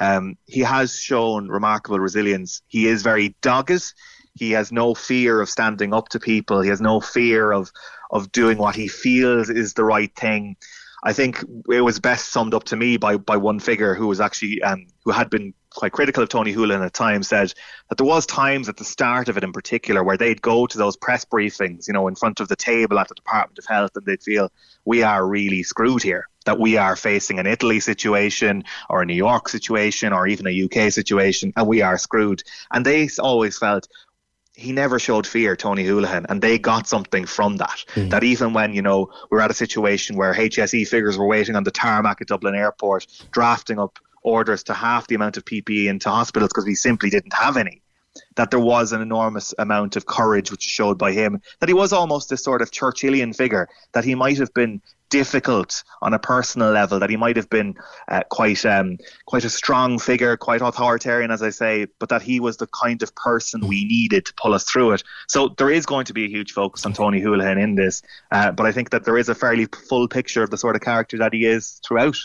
Um, 0.01 0.36
he 0.47 0.61
has 0.61 0.99
shown 0.99 1.49
remarkable 1.49 2.01
resilience. 2.01 2.62
He 2.66 2.86
is 2.89 3.03
very 3.03 3.36
dogged. 3.43 3.95
He 4.35 4.51
has 4.51 4.73
no 4.73 4.95
fear 4.95 5.41
of 5.41 5.49
standing 5.49 5.95
up 5.95 6.09
to 6.11 6.20
people. 6.20 6.61
He 6.61 6.69
has 6.69 6.81
no 6.81 7.01
fear 7.01 7.53
of 7.53 7.70
of 8.11 8.31
doing 8.32 8.59
what 8.59 8.77
he 8.77 8.89
feels 8.89 9.49
is 9.51 9.74
the 9.74 9.85
right 9.85 10.15
thing. 10.15 10.57
I 11.05 11.12
think 11.12 11.45
it 11.70 11.82
was 11.82 12.01
best 12.01 12.32
summed 12.32 12.55
up 12.55 12.65
to 12.65 12.77
me 12.77 12.97
by 12.97 13.16
by 13.16 13.36
one 13.36 13.61
figure 13.61 13.95
who 13.95 14.07
was 14.07 14.20
actually 14.20 14.62
um, 14.62 14.86
who 15.05 15.12
had 15.12 15.31
been 15.31 15.55
quite 15.75 15.93
critical 15.93 16.23
of 16.23 16.29
Tony 16.29 16.55
Holohan 16.55 16.85
at 16.85 16.95
times, 16.95 17.29
said 17.29 17.53
that 17.89 17.99
there 17.99 18.07
was 18.07 18.27
times 18.27 18.69
at 18.69 18.77
the 18.77 18.85
start 18.85 19.29
of 19.29 19.37
it 19.37 19.45
in 19.45 19.53
particular 19.53 20.03
where 20.03 20.17
they'd 20.17 20.43
go 20.43 20.67
to 20.67 20.79
those 20.79 20.97
press 20.97 21.25
briefings, 21.25 21.87
you 21.87 21.93
know, 21.93 22.09
in 22.09 22.15
front 22.15 22.41
of 22.41 22.49
the 22.49 22.57
table 22.57 22.99
at 22.99 23.09
the 23.09 23.15
Department 23.15 23.59
of 23.59 23.67
Health, 23.67 23.93
and 23.97 24.07
they'd 24.07 24.23
feel 24.23 24.51
we 24.85 25.03
are 25.03 25.27
really 25.27 25.63
screwed 25.63 26.03
here. 26.03 26.29
That 26.47 26.61
we 26.61 26.77
are 26.77 26.95
facing 26.95 27.39
an 27.39 27.47
Italy 27.47 27.81
situation 27.81 28.65
or 28.91 29.01
a 29.01 29.07
New 29.07 29.15
York 29.15 29.49
situation 29.49 30.13
or 30.13 30.27
even 30.27 30.47
a 30.47 30.65
UK 30.65 30.93
situation, 30.93 31.55
and 31.57 31.67
we 31.67 31.81
are 31.81 31.97
screwed. 31.97 32.43
And 32.71 32.85
they 32.85 33.09
always 33.19 33.57
felt 33.57 33.89
he 34.55 34.73
never 34.73 34.99
showed 34.99 35.27
fear, 35.27 35.57
Tony 35.57 35.85
Holohan, 35.85 36.27
and 36.29 36.41
they 36.41 36.59
got 36.59 36.87
something 36.87 37.27
from 37.27 37.57
that. 37.57 37.85
Mm. 37.95 38.11
That 38.11 38.25
even 38.25 38.53
when, 38.53 38.73
you 38.73 38.83
know, 38.83 39.11
we're 39.31 39.41
at 39.41 39.51
a 39.51 39.55
situation 39.55 40.17
where 40.17 40.33
HSE 40.33 40.87
figures 40.87 41.19
were 41.19 41.27
waiting 41.27 41.57
on 41.57 41.65
the 41.65 41.73
tarmac 41.73 42.21
at 42.21 42.29
Dublin 42.29 42.55
Airport, 42.55 43.07
drafting 43.33 43.79
up 43.79 43.99
orders 44.25 44.65
to 44.65 44.75
half 44.75 45.07
the 45.07 45.15
amount 45.15 45.37
of 45.37 45.45
PPE 45.45 45.87
into 45.87 46.11
hospitals 46.11 46.49
because 46.49 46.65
we 46.65 46.75
simply 46.75 47.11
didn't 47.11 47.33
have 47.33 47.57
any. 47.57 47.83
That 48.37 48.51
there 48.51 48.61
was 48.61 48.93
an 48.93 49.01
enormous 49.01 49.55
amount 49.59 49.97
of 49.97 50.07
courage 50.07 50.51
which 50.51 50.63
showed 50.63 50.99
by 50.99 51.13
him. 51.13 51.41
That 51.61 51.69
he 51.69 51.75
was 51.75 51.93
almost 51.93 52.31
this 52.31 52.45
sort 52.45 52.63
of 52.63 52.71
Churchillian 52.71 53.37
figure. 53.37 53.69
That 53.93 54.05
he 54.05 54.15
might 54.15 54.39
have 54.39 54.55
been 54.55 54.81
difficult 55.10 55.82
on 56.02 56.14
a 56.14 56.18
personal 56.18 56.70
level. 56.70 56.98
That 56.98 57.10
he 57.10 57.16
might 57.16 57.36
have 57.36 57.51
been 57.51 57.74
uh, 58.09 58.22
quite 58.31 58.64
um, 58.64 58.98
quite 59.26 59.44
a 59.44 59.51
strong 59.51 59.98
figure, 59.98 60.36
quite 60.36 60.62
authoritarian, 60.62 61.31
as 61.31 61.43
I 61.43 61.51
say. 61.51 61.86
But 61.98 62.09
that 62.09 62.22
he 62.22 62.40
was 62.40 62.56
the 62.56 62.66
kind 62.66 63.02
of 63.02 63.14
person 63.14 63.66
we 63.66 63.85
needed 63.85 64.26
to 64.26 64.35
pull 64.35 64.55
us 64.55 64.64
through 64.64 64.93
it. 64.93 65.05
So 65.28 65.48
there 65.48 65.70
is 65.70 65.86
going 65.86 66.06
to 66.06 66.12
be 66.12 66.24
a 66.24 66.28
huge 66.28 66.52
focus 66.52 66.85
on 66.86 66.93
Tony 66.93 67.20
Holohan 67.20 67.62
in 67.62 67.74
this. 67.74 68.02
Uh, 68.31 68.52
but 68.52 68.66
I 68.66 68.72
think 68.72 68.90
that 68.90 69.05
there 69.05 69.18
is 69.18 69.28
a 69.28 69.35
fairly 69.35 69.66
full 69.66 70.09
picture 70.09 70.43
of 70.43 70.51
the 70.51 70.59
sort 70.59 70.76
of 70.76 70.82
character 70.82 71.18
that 71.18 71.32
he 71.32 71.47
is 71.47 71.81
throughout. 71.86 72.16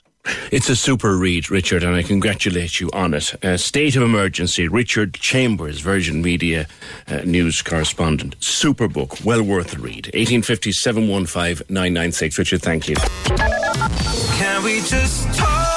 It's 0.51 0.69
a 0.69 0.75
super 0.75 1.15
read, 1.15 1.49
Richard, 1.49 1.83
and 1.83 1.95
I 1.95 2.03
congratulate 2.03 2.79
you 2.79 2.89
on 2.91 3.13
it. 3.13 3.33
Uh, 3.43 3.55
State 3.55 3.95
of 3.95 4.03
Emergency, 4.03 4.67
Richard 4.67 5.13
Chambers, 5.15 5.79
Virgin 5.79 6.21
Media 6.21 6.67
uh, 7.07 7.21
news 7.23 7.61
correspondent. 7.61 8.35
Super 8.39 8.87
book, 8.87 9.23
well 9.23 9.41
worth 9.41 9.75
a 9.75 9.79
read. 9.79 10.07
1850 10.07 10.71
715 10.73 11.65
996. 11.69 12.37
Richard, 12.37 12.61
thank 12.79 12.89
you. 12.89 12.95
Can 14.37 14.63
we 14.63 14.81
just 14.81 15.33
talk? 15.37 15.67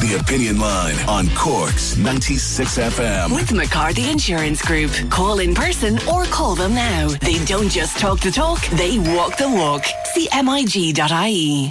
The 0.00 0.18
Opinion 0.20 0.58
Line 0.58 0.96
on 1.08 1.28
Cork's 1.36 1.96
96 1.96 2.76
FM. 2.76 3.34
With 3.34 3.52
McCarthy 3.52 4.10
Insurance 4.10 4.60
Group. 4.60 4.90
Call 5.10 5.38
in 5.38 5.54
person 5.54 5.98
or 6.08 6.24
call 6.24 6.56
them 6.56 6.74
now. 6.74 7.08
They 7.08 7.44
don't 7.44 7.68
just 7.68 7.98
talk 7.98 8.18
the 8.20 8.32
talk, 8.32 8.60
they 8.70 8.98
walk 8.98 9.36
the 9.36 9.48
walk. 9.48 9.84
CMIG.ie. 10.16 11.70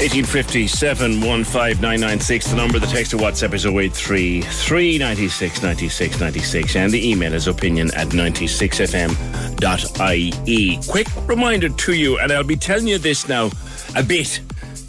FM. 0.00 0.08
1850 0.30 0.66
715 0.66 1.76
The 2.50 2.56
number, 2.56 2.78
the 2.78 2.86
text 2.86 3.10
to 3.10 3.18
WhatsApp 3.18 3.52
is 3.52 3.66
083 3.66 4.40
396 4.40 5.62
96 5.62 6.20
96. 6.20 6.76
And 6.76 6.90
the 6.90 7.10
email 7.10 7.34
is 7.34 7.46
opinion 7.46 7.90
at 7.94 8.08
96fm.ie. 8.08 10.78
Quick 10.88 11.06
reminder 11.28 11.68
to 11.68 11.92
you, 11.92 12.18
and 12.18 12.32
I'll 12.32 12.42
be 12.42 12.56
telling 12.56 12.88
you 12.88 12.96
this 12.96 13.28
now 13.28 13.50
a 13.94 14.02
bit 14.02 14.40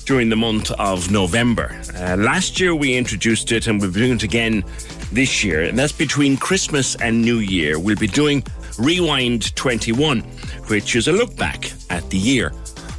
during 0.06 0.30
the 0.30 0.38
month 0.38 0.72
of 0.80 1.12
November. 1.12 1.78
Uh, 1.94 2.16
last 2.18 2.62
year 2.62 2.74
we 2.74 2.96
introduced 2.96 3.52
it, 3.52 3.68
and 3.68 3.82
we're 3.82 3.92
doing 3.92 4.14
it 4.14 4.24
again 4.24 4.64
this 5.12 5.44
year. 5.44 5.64
And 5.64 5.78
that's 5.78 5.92
between 5.92 6.38
Christmas 6.38 6.96
and 6.96 7.22
New 7.22 7.40
Year. 7.40 7.80
We'll 7.80 7.98
be 7.98 8.08
doing 8.08 8.46
Rewind 8.80 9.54
21, 9.58 10.22
which 10.70 10.96
is 10.96 11.10
a 11.10 11.12
look 11.12 11.36
back 11.36 11.70
at 11.90 12.10
the 12.10 12.18
year 12.18 12.54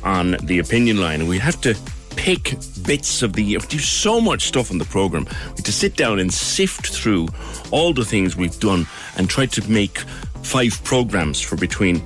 on 0.05 0.37
the 0.43 0.59
opinion 0.59 1.01
line. 1.01 1.27
We 1.27 1.39
have 1.39 1.59
to 1.63 1.75
pick 2.17 2.57
bits 2.85 3.23
of 3.23 3.35
the 3.35 3.43
year. 3.43 3.59
We 3.61 3.67
do 3.67 3.79
so 3.79 4.21
much 4.21 4.47
stuff 4.47 4.71
on 4.71 4.79
the 4.79 4.85
program. 4.85 5.25
We 5.25 5.31
have 5.31 5.57
to 5.65 5.73
sit 5.73 5.97
down 5.97 6.19
and 6.19 6.33
sift 6.33 6.89
through 6.89 7.29
all 7.71 7.93
the 7.93 8.05
things 8.05 8.37
we've 8.37 8.59
done 8.61 8.87
and 9.17 9.29
try 9.29 9.47
to 9.47 9.71
make 9.71 9.99
five 10.43 10.83
programs 10.85 11.41
for 11.41 11.57
between 11.57 12.03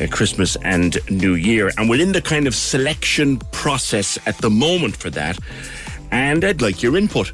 uh, 0.00 0.06
Christmas 0.10 0.56
and 0.62 0.98
New 1.10 1.34
Year. 1.34 1.70
And 1.76 1.88
we're 1.88 2.00
in 2.00 2.12
the 2.12 2.22
kind 2.22 2.46
of 2.46 2.54
selection 2.54 3.38
process 3.52 4.18
at 4.26 4.38
the 4.38 4.50
moment 4.50 4.96
for 4.96 5.10
that. 5.10 5.38
And 6.10 6.44
I'd 6.44 6.62
like 6.62 6.82
your 6.82 6.96
input. 6.96 7.30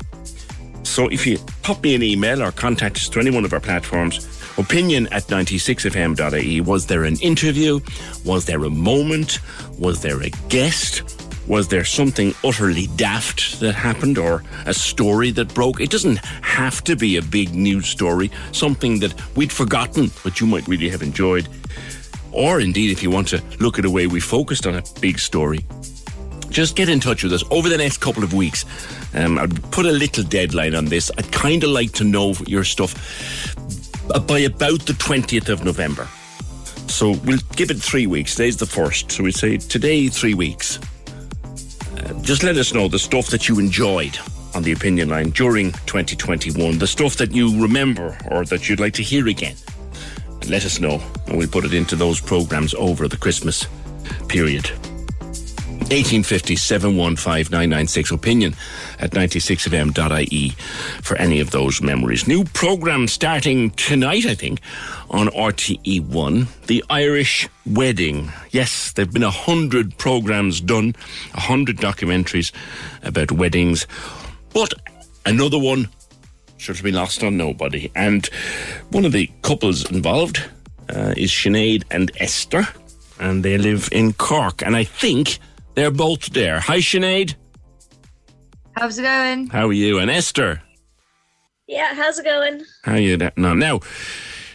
So 0.82 1.08
if 1.08 1.26
you 1.26 1.38
pop 1.62 1.82
me 1.82 1.94
an 1.94 2.02
email 2.02 2.42
or 2.42 2.52
contact 2.52 2.96
us 2.96 3.08
through 3.08 3.22
any 3.22 3.30
one 3.30 3.44
of 3.44 3.52
our 3.52 3.60
platforms, 3.60 4.26
opinion 4.58 5.06
at 5.12 5.24
96fm.ie. 5.24 6.60
Was 6.60 6.86
there 6.86 7.04
an 7.04 7.18
interview? 7.20 7.80
Was 8.24 8.46
there 8.46 8.64
a 8.64 8.70
moment? 8.70 9.40
Was 9.78 10.00
there 10.00 10.22
a 10.22 10.30
guest? 10.48 11.15
Was 11.46 11.68
there 11.68 11.84
something 11.84 12.34
utterly 12.42 12.88
daft 12.96 13.60
that 13.60 13.74
happened 13.74 14.18
or 14.18 14.42
a 14.66 14.74
story 14.74 15.30
that 15.32 15.54
broke? 15.54 15.80
It 15.80 15.90
doesn't 15.90 16.16
have 16.42 16.82
to 16.84 16.96
be 16.96 17.16
a 17.16 17.22
big 17.22 17.54
news 17.54 17.86
story, 17.86 18.32
something 18.50 18.98
that 18.98 19.14
we'd 19.36 19.52
forgotten, 19.52 20.10
but 20.24 20.40
you 20.40 20.46
might 20.48 20.66
really 20.66 20.88
have 20.88 21.02
enjoyed. 21.02 21.48
Or 22.32 22.60
indeed, 22.60 22.90
if 22.90 23.02
you 23.02 23.10
want 23.10 23.28
to 23.28 23.42
look 23.60 23.78
at 23.78 23.84
a 23.84 23.90
way 23.90 24.08
we 24.08 24.18
focused 24.18 24.66
on 24.66 24.74
a 24.74 24.82
big 25.00 25.20
story, 25.20 25.64
just 26.48 26.74
get 26.74 26.88
in 26.88 26.98
touch 26.98 27.22
with 27.22 27.32
us 27.32 27.44
over 27.50 27.68
the 27.68 27.78
next 27.78 27.98
couple 27.98 28.24
of 28.24 28.34
weeks. 28.34 28.64
Um, 29.14 29.38
I'd 29.38 29.70
put 29.70 29.86
a 29.86 29.92
little 29.92 30.24
deadline 30.24 30.74
on 30.74 30.86
this. 30.86 31.12
I'd 31.16 31.30
kind 31.30 31.62
of 31.62 31.70
like 31.70 31.92
to 31.92 32.04
know 32.04 32.34
your 32.46 32.64
stuff 32.64 32.94
by 34.26 34.40
about 34.40 34.80
the 34.80 34.94
20th 34.94 35.48
of 35.48 35.64
November. 35.64 36.08
So 36.88 37.12
we'll 37.24 37.38
give 37.54 37.70
it 37.70 37.78
three 37.78 38.06
weeks. 38.06 38.34
Today's 38.34 38.56
the 38.56 38.66
first. 38.66 39.12
So 39.12 39.22
we 39.22 39.32
say 39.32 39.58
today, 39.58 40.08
three 40.08 40.34
weeks. 40.34 40.80
Just 42.22 42.42
let 42.42 42.56
us 42.56 42.74
know 42.74 42.88
the 42.88 42.98
stuff 42.98 43.28
that 43.28 43.48
you 43.48 43.58
enjoyed 43.58 44.18
on 44.54 44.62
the 44.62 44.72
opinion 44.72 45.10
line 45.10 45.30
during 45.30 45.72
2021, 45.86 46.78
the 46.78 46.86
stuff 46.86 47.16
that 47.16 47.32
you 47.32 47.60
remember 47.60 48.16
or 48.30 48.44
that 48.46 48.68
you'd 48.68 48.80
like 48.80 48.94
to 48.94 49.02
hear 49.02 49.28
again. 49.28 49.54
Let 50.48 50.64
us 50.64 50.80
know, 50.80 51.02
and 51.26 51.36
we'll 51.36 51.48
put 51.48 51.64
it 51.64 51.74
into 51.74 51.96
those 51.96 52.20
programs 52.20 52.74
over 52.74 53.08
the 53.08 53.16
Christmas 53.16 53.66
period. 54.28 54.70
1850 55.86 56.56
715 56.56 58.12
opinion 58.12 58.56
at 58.98 59.12
96fm.ie 59.12 60.48
for 61.00 61.16
any 61.16 61.38
of 61.38 61.52
those 61.52 61.80
memories. 61.80 62.26
New 62.26 62.42
programme 62.42 63.06
starting 63.06 63.70
tonight, 63.70 64.26
I 64.26 64.34
think, 64.34 64.60
on 65.10 65.28
RTE1, 65.28 66.48
The 66.66 66.84
Irish 66.90 67.48
Wedding. 67.64 68.32
Yes, 68.50 68.90
there 68.92 69.04
have 69.04 69.14
been 69.14 69.22
a 69.22 69.30
hundred 69.30 69.96
programmes 69.96 70.60
done, 70.60 70.96
a 71.34 71.40
hundred 71.40 71.76
documentaries 71.76 72.50
about 73.04 73.30
weddings, 73.30 73.86
but 74.52 74.74
another 75.24 75.58
one 75.58 75.88
should 76.58 76.82
be 76.82 76.90
lost 76.90 77.22
on 77.22 77.36
nobody. 77.36 77.92
And 77.94 78.26
one 78.90 79.04
of 79.04 79.12
the 79.12 79.30
couples 79.42 79.88
involved 79.88 80.42
uh, 80.88 81.14
is 81.16 81.30
Sinead 81.30 81.84
and 81.92 82.10
Esther, 82.18 82.66
and 83.20 83.44
they 83.44 83.56
live 83.56 83.88
in 83.92 84.14
Cork. 84.14 84.62
And 84.62 84.74
I 84.74 84.82
think 84.82 85.38
they're 85.76 85.92
both 85.92 86.32
there. 86.32 86.58
Hi, 86.58 86.78
Sinead. 86.78 87.36
How's 88.76 88.98
it 88.98 89.02
going? 89.02 89.46
How 89.46 89.68
are 89.68 89.72
you? 89.72 89.98
And 89.98 90.10
Esther. 90.10 90.60
Yeah, 91.68 91.94
how's 91.94 92.18
it 92.18 92.24
going? 92.24 92.64
How 92.84 92.92
are 92.92 92.98
you? 92.98 93.16
No, 93.36 93.54
now, 93.54 93.78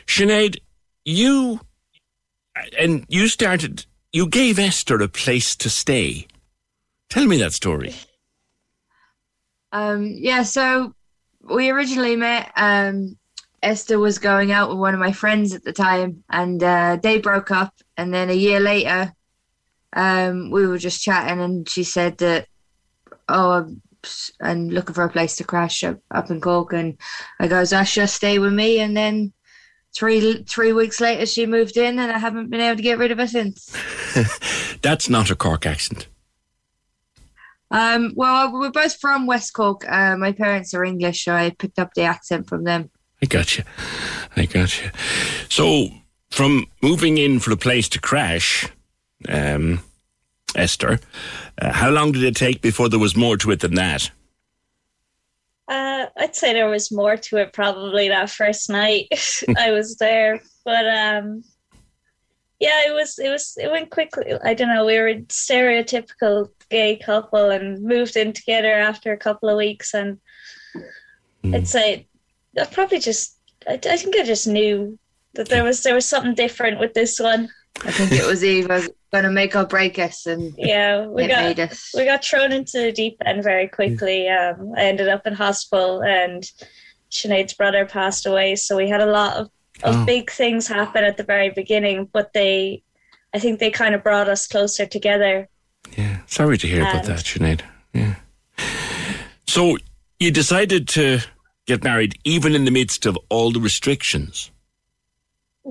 Sinead, 0.06 0.58
you 1.06 1.62
and 2.78 3.06
you 3.08 3.28
started. 3.28 3.86
You 4.12 4.28
gave 4.28 4.60
Esther 4.60 5.02
a 5.02 5.08
place 5.08 5.56
to 5.58 5.70
stay. 5.70 6.28
Tell 7.10 7.26
me 7.26 7.38
that 7.38 7.54
story. 7.54 7.94
Um, 9.72 10.06
yeah, 10.06 10.44
so 10.44 10.94
we 11.40 11.70
originally 11.70 12.16
met. 12.16 12.52
Um, 12.56 13.18
Esther 13.64 14.00
was 14.00 14.18
going 14.18 14.52
out 14.52 14.70
with 14.70 14.80
one 14.80 14.94
of 14.94 15.00
my 15.00 15.12
friends 15.12 15.54
at 15.54 15.64
the 15.64 15.74
time, 15.74 16.24
and 16.30 16.62
uh, 16.64 16.98
they 17.02 17.20
broke 17.20 17.52
up. 17.52 17.74
And 17.96 18.14
then 18.14 18.30
a 18.30 18.34
year 18.34 18.60
later, 18.60 19.14
um, 19.94 20.52
we 20.52 20.68
were 20.68 20.78
just 20.78 21.02
chatting, 21.02 21.42
and 21.42 21.68
she 21.68 21.84
said 21.84 22.18
that, 22.20 22.48
"Oh, 23.28 23.52
I'm, 23.52 23.82
I'm 24.42 24.70
looking 24.70 24.96
for 24.96 25.04
a 25.04 25.10
place 25.10 25.36
to 25.38 25.44
crash 25.44 25.84
up, 25.84 26.00
up 26.12 26.30
in 26.30 26.42
Cork." 26.42 26.74
And 26.74 26.98
I 27.40 27.48
goes, 27.48 27.72
"Asha, 27.72 28.10
stay 28.10 28.40
with 28.40 28.54
me." 28.54 28.80
And 28.80 28.96
then 28.96 29.34
three 29.94 30.44
three 30.44 30.74
weeks 30.74 31.02
later, 31.02 31.26
she 31.26 31.46
moved 31.46 31.78
in, 31.78 32.00
and 32.00 32.12
I 32.12 32.18
haven't 32.18 32.50
been 32.50 32.62
able 32.62 32.78
to 32.78 32.84
get 32.84 33.00
rid 33.00 33.12
of 33.12 33.18
her 33.18 33.28
since. 33.28 33.76
That's 34.82 35.10
not 35.10 35.30
a 35.30 35.36
Cork 35.36 35.66
accent. 35.66 36.08
Um, 37.72 38.12
well, 38.16 38.52
we're 38.52 38.70
both 38.70 39.00
from 39.00 39.28
West 39.28 39.54
Cork. 39.54 39.90
Uh, 39.90 40.18
my 40.18 40.34
parents 40.34 40.74
are 40.74 40.84
English, 40.84 41.24
so 41.24 41.34
I 41.34 41.52
picked 41.52 41.80
up 41.80 41.94
the 41.94 42.04
accent 42.04 42.50
from 42.50 42.66
them. 42.66 42.92
I 43.22 43.28
got 43.28 43.58
you. 43.58 43.64
I 44.36 44.46
got 44.46 44.82
you. 44.82 44.92
So, 45.48 45.90
from 46.32 46.66
moving 46.82 47.18
in 47.18 47.40
for 47.40 47.52
a 47.52 47.58
place 47.58 47.88
to 47.90 48.00
crash, 48.00 48.68
um, 49.30 49.84
Esther, 50.56 51.00
uh, 51.62 51.72
how 51.72 51.90
long 51.90 52.12
did 52.12 52.24
it 52.24 52.36
take 52.36 52.62
before 52.62 52.90
there 52.90 53.00
was 53.00 53.16
more 53.16 53.38
to 53.38 53.52
it 53.52 53.60
than 53.60 53.76
that? 53.76 54.12
Uh, 55.68 56.08
I'd 56.18 56.36
say 56.36 56.52
there 56.54 56.70
was 56.70 56.92
more 56.92 57.16
to 57.16 57.38
it 57.38 57.54
probably 57.54 58.10
that 58.10 58.30
first 58.30 58.70
night 58.70 59.08
I 59.58 59.72
was 59.72 59.96
there, 59.98 60.42
but 60.66 60.86
um, 60.86 61.44
yeah, 62.60 62.82
it 62.86 62.94
was 62.94 63.18
it 63.18 63.30
was 63.30 63.58
it 63.58 63.72
went 63.72 63.90
quickly. 63.90 64.34
I 64.44 64.54
don't 64.54 64.68
know. 64.68 64.86
We 64.86 65.00
were 65.00 65.08
a 65.08 65.22
stereotypical 65.22 66.50
gay 66.70 66.98
couple 66.98 67.50
and 67.50 67.82
moved 67.82 68.16
in 68.16 68.34
together 68.34 68.74
after 68.74 69.12
a 69.12 69.18
couple 69.18 69.50
of 69.50 69.58
weeks, 69.58 69.94
and 69.94 70.20
mm. 71.44 71.56
I'd 71.56 71.68
say 71.68 72.08
I 72.60 72.66
probably 72.66 73.00
just 73.00 73.38
I, 73.68 73.74
I 73.74 73.98
think 73.98 74.16
I 74.16 74.24
just 74.24 74.48
knew 74.48 75.00
that 75.34 75.50
there 75.50 75.64
was 75.64 75.84
there 75.84 75.96
was 75.96 76.06
something 76.06 76.36
different 76.36 76.80
with 76.80 76.94
this 76.94 77.20
one. 77.20 77.50
I 77.84 77.92
think 77.92 78.12
it 78.12 78.26
was 78.26 78.44
either 78.44 78.88
going 79.12 79.24
to 79.24 79.32
make 79.32 79.56
or 79.56 79.66
break 79.66 79.98
us, 79.98 80.26
and 80.26 80.54
yeah, 80.58 81.08
we 81.08 81.28
got 81.28 81.58
we 81.96 82.06
got 82.06 82.24
thrown 82.24 82.52
into 82.52 82.80
the 82.80 82.92
deep 82.92 83.18
end 83.26 83.44
very 83.44 83.68
quickly. 83.68 84.28
Um, 84.30 84.74
I 84.78 84.84
ended 84.84 85.08
up 85.08 85.26
in 85.26 85.34
hospital, 85.34 86.04
and 86.04 86.44
Sinead's 87.10 87.54
brother 87.54 87.86
passed 87.86 88.26
away, 88.26 88.56
so 88.56 88.78
we 88.78 88.90
had 88.90 89.02
a 89.02 89.08
lot 89.08 89.38
of, 89.38 89.50
of 89.84 89.96
oh. 89.96 90.06
big 90.06 90.30
things 90.30 90.68
happen 90.68 91.04
at 91.04 91.18
the 91.18 91.24
very 91.24 91.50
beginning. 91.50 92.08
But 92.12 92.34
they, 92.34 92.84
I 93.34 93.40
think, 93.40 93.60
they 93.60 93.72
kind 93.72 93.96
of 93.96 94.04
brought 94.04 94.30
us 94.30 94.48
closer 94.48 94.86
together. 94.86 95.50
Yeah, 95.98 96.20
sorry 96.28 96.58
to 96.60 96.68
hear 96.68 96.82
and 96.82 96.90
about 96.90 97.06
that, 97.06 97.20
Sinead. 97.20 97.62
Yeah. 97.94 98.16
So 99.48 99.78
you 100.20 100.30
decided 100.32 100.88
to 100.90 101.20
get 101.66 101.84
married 101.84 102.20
even 102.24 102.54
in 102.54 102.66
the 102.66 102.72
midst 102.72 103.06
of 103.06 103.18
all 103.30 103.52
the 103.52 103.60
restrictions. 103.60 104.52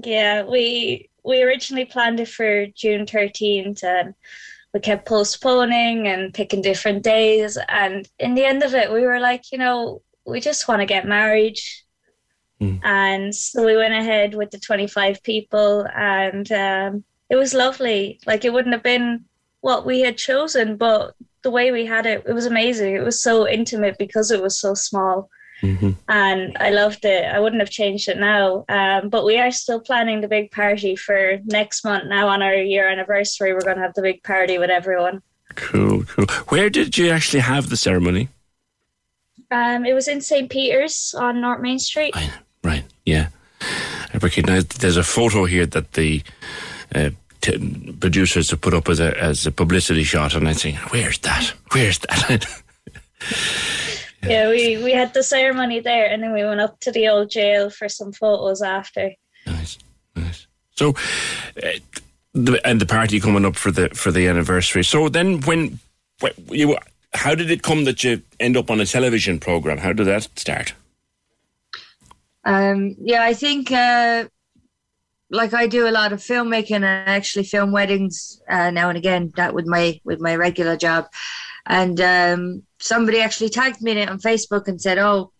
Yeah, 0.04 0.44
we 0.44 1.09
we 1.30 1.42
originally 1.42 1.86
planned 1.86 2.20
it 2.20 2.28
for 2.28 2.66
June 2.66 3.06
13th 3.06 3.82
and 3.82 4.14
we 4.74 4.80
kept 4.80 5.08
postponing 5.08 6.06
and 6.06 6.34
picking 6.34 6.62
different 6.62 7.02
days. 7.02 7.58
And 7.68 8.08
in 8.18 8.34
the 8.34 8.44
end 8.44 8.62
of 8.62 8.74
it, 8.74 8.92
we 8.92 9.02
were 9.02 9.20
like, 9.20 9.50
you 9.52 9.58
know, 9.58 10.02
we 10.26 10.40
just 10.40 10.68
want 10.68 10.80
to 10.80 10.86
get 10.86 11.06
married. 11.06 11.58
Mm. 12.60 12.80
And 12.84 13.34
so 13.34 13.64
we 13.64 13.76
went 13.76 13.94
ahead 13.94 14.34
with 14.34 14.50
the 14.50 14.58
25 14.58 15.22
people 15.22 15.86
and 15.94 16.50
um, 16.52 17.04
it 17.30 17.36
was 17.36 17.54
lovely. 17.54 18.20
Like 18.26 18.44
it 18.44 18.52
wouldn't 18.52 18.74
have 18.74 18.82
been 18.82 19.24
what 19.60 19.86
we 19.86 20.00
had 20.00 20.18
chosen, 20.18 20.76
but 20.76 21.14
the 21.42 21.50
way 21.50 21.72
we 21.72 21.86
had 21.86 22.06
it, 22.06 22.24
it 22.26 22.32
was 22.32 22.46
amazing. 22.46 22.94
It 22.94 23.04
was 23.04 23.22
so 23.22 23.48
intimate 23.48 23.98
because 23.98 24.30
it 24.30 24.42
was 24.42 24.58
so 24.58 24.74
small. 24.74 25.30
Mm-hmm. 25.62 25.90
And 26.08 26.56
I 26.58 26.70
loved 26.70 27.04
it. 27.04 27.24
I 27.24 27.38
wouldn't 27.38 27.60
have 27.60 27.70
changed 27.70 28.08
it 28.08 28.18
now. 28.18 28.64
Um, 28.68 29.08
but 29.08 29.24
we 29.24 29.38
are 29.38 29.50
still 29.50 29.80
planning 29.80 30.20
the 30.20 30.28
big 30.28 30.50
party 30.50 30.96
for 30.96 31.38
next 31.44 31.84
month. 31.84 32.04
Now, 32.06 32.28
on 32.28 32.42
our 32.42 32.54
year 32.54 32.88
anniversary, 32.88 33.52
we're 33.52 33.60
going 33.60 33.76
to 33.76 33.82
have 33.82 33.94
the 33.94 34.02
big 34.02 34.22
party 34.22 34.58
with 34.58 34.70
everyone. 34.70 35.22
Cool, 35.54 36.04
cool. 36.04 36.26
Where 36.48 36.70
did 36.70 36.96
you 36.96 37.10
actually 37.10 37.40
have 37.40 37.70
the 37.70 37.76
ceremony? 37.76 38.28
Um, 39.50 39.84
it 39.84 39.94
was 39.94 40.06
in 40.06 40.20
St. 40.20 40.48
Peter's 40.48 41.14
on 41.18 41.40
North 41.40 41.60
Main 41.60 41.78
Street. 41.78 42.14
Right, 42.14 42.30
right, 42.62 42.84
yeah. 43.04 43.28
I 43.60 44.18
recognize 44.22 44.64
there's 44.66 44.96
a 44.96 45.02
photo 45.02 45.44
here 45.44 45.66
that 45.66 45.92
the 45.92 46.22
uh, 46.94 47.10
t- 47.40 47.94
producers 47.98 48.50
have 48.50 48.60
put 48.60 48.74
up 48.74 48.88
as 48.88 49.00
a 49.00 49.16
as 49.20 49.46
a 49.46 49.52
publicity 49.52 50.04
shot, 50.04 50.34
and 50.34 50.48
I'm 50.48 50.54
saying, 50.54 50.76
"Where's 50.90 51.18
that? 51.18 51.52
Where's 51.72 51.98
that?" 51.98 52.46
yeah, 54.22 54.48
we, 54.48 54.82
we 54.82 54.92
had 54.92 55.14
the 55.14 55.22
ceremony 55.22 55.80
there 55.80 56.06
and 56.10 56.22
then 56.22 56.32
we 56.32 56.44
went 56.44 56.60
up 56.60 56.78
to 56.80 56.92
the 56.92 57.08
old 57.08 57.30
jail 57.30 57.70
for 57.70 57.88
some 57.88 58.12
photos 58.12 58.62
after. 58.62 59.12
Nice, 59.46 59.78
nice. 60.14 60.46
So, 60.76 60.94
uh, 61.62 61.70
the, 62.32 62.60
and 62.64 62.80
the 62.80 62.86
party 62.86 63.20
coming 63.20 63.44
up 63.44 63.56
for 63.56 63.70
the 63.70 63.88
for 63.90 64.12
the 64.12 64.28
anniversary. 64.28 64.84
So 64.84 65.08
then, 65.08 65.40
when, 65.40 65.78
when 66.20 66.32
you, 66.48 66.76
how 67.12 67.34
did 67.34 67.50
it 67.50 67.62
come 67.62 67.84
that 67.84 68.04
you 68.04 68.22
end 68.38 68.56
up 68.56 68.70
on 68.70 68.80
a 68.80 68.86
television 68.86 69.40
program? 69.40 69.78
How 69.78 69.92
did 69.92 70.06
that 70.06 70.28
start? 70.36 70.74
Um, 72.44 72.96
yeah, 73.00 73.22
I 73.22 73.34
think 73.34 73.72
uh, 73.72 74.24
like 75.30 75.54
I 75.54 75.66
do 75.66 75.88
a 75.88 75.90
lot 75.90 76.12
of 76.12 76.20
filmmaking 76.20 76.76
and 76.76 76.84
I 76.84 77.04
actually 77.14 77.44
film 77.44 77.72
weddings 77.72 78.40
uh, 78.48 78.70
now 78.70 78.88
and 78.88 78.98
again. 78.98 79.32
That 79.36 79.54
with 79.54 79.66
my 79.66 80.00
with 80.04 80.20
my 80.20 80.36
regular 80.36 80.76
job, 80.76 81.08
and 81.66 82.00
um, 82.00 82.62
somebody 82.78 83.20
actually 83.20 83.50
tagged 83.50 83.82
me 83.82 83.92
in 83.92 83.98
it 83.98 84.08
on 84.08 84.18
Facebook 84.18 84.68
and 84.68 84.80
said, 84.80 84.98
"Oh, 84.98 85.32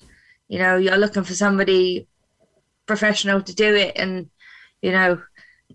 you 0.49 0.59
know, 0.59 0.77
you're 0.77 0.97
looking 0.97 1.25
for 1.25 1.35
somebody 1.35 2.07
professional 2.87 3.43
to 3.43 3.55
do 3.55 3.75
it, 3.75 3.93
and 3.97 4.29
you 4.83 4.93
know, 4.93 5.21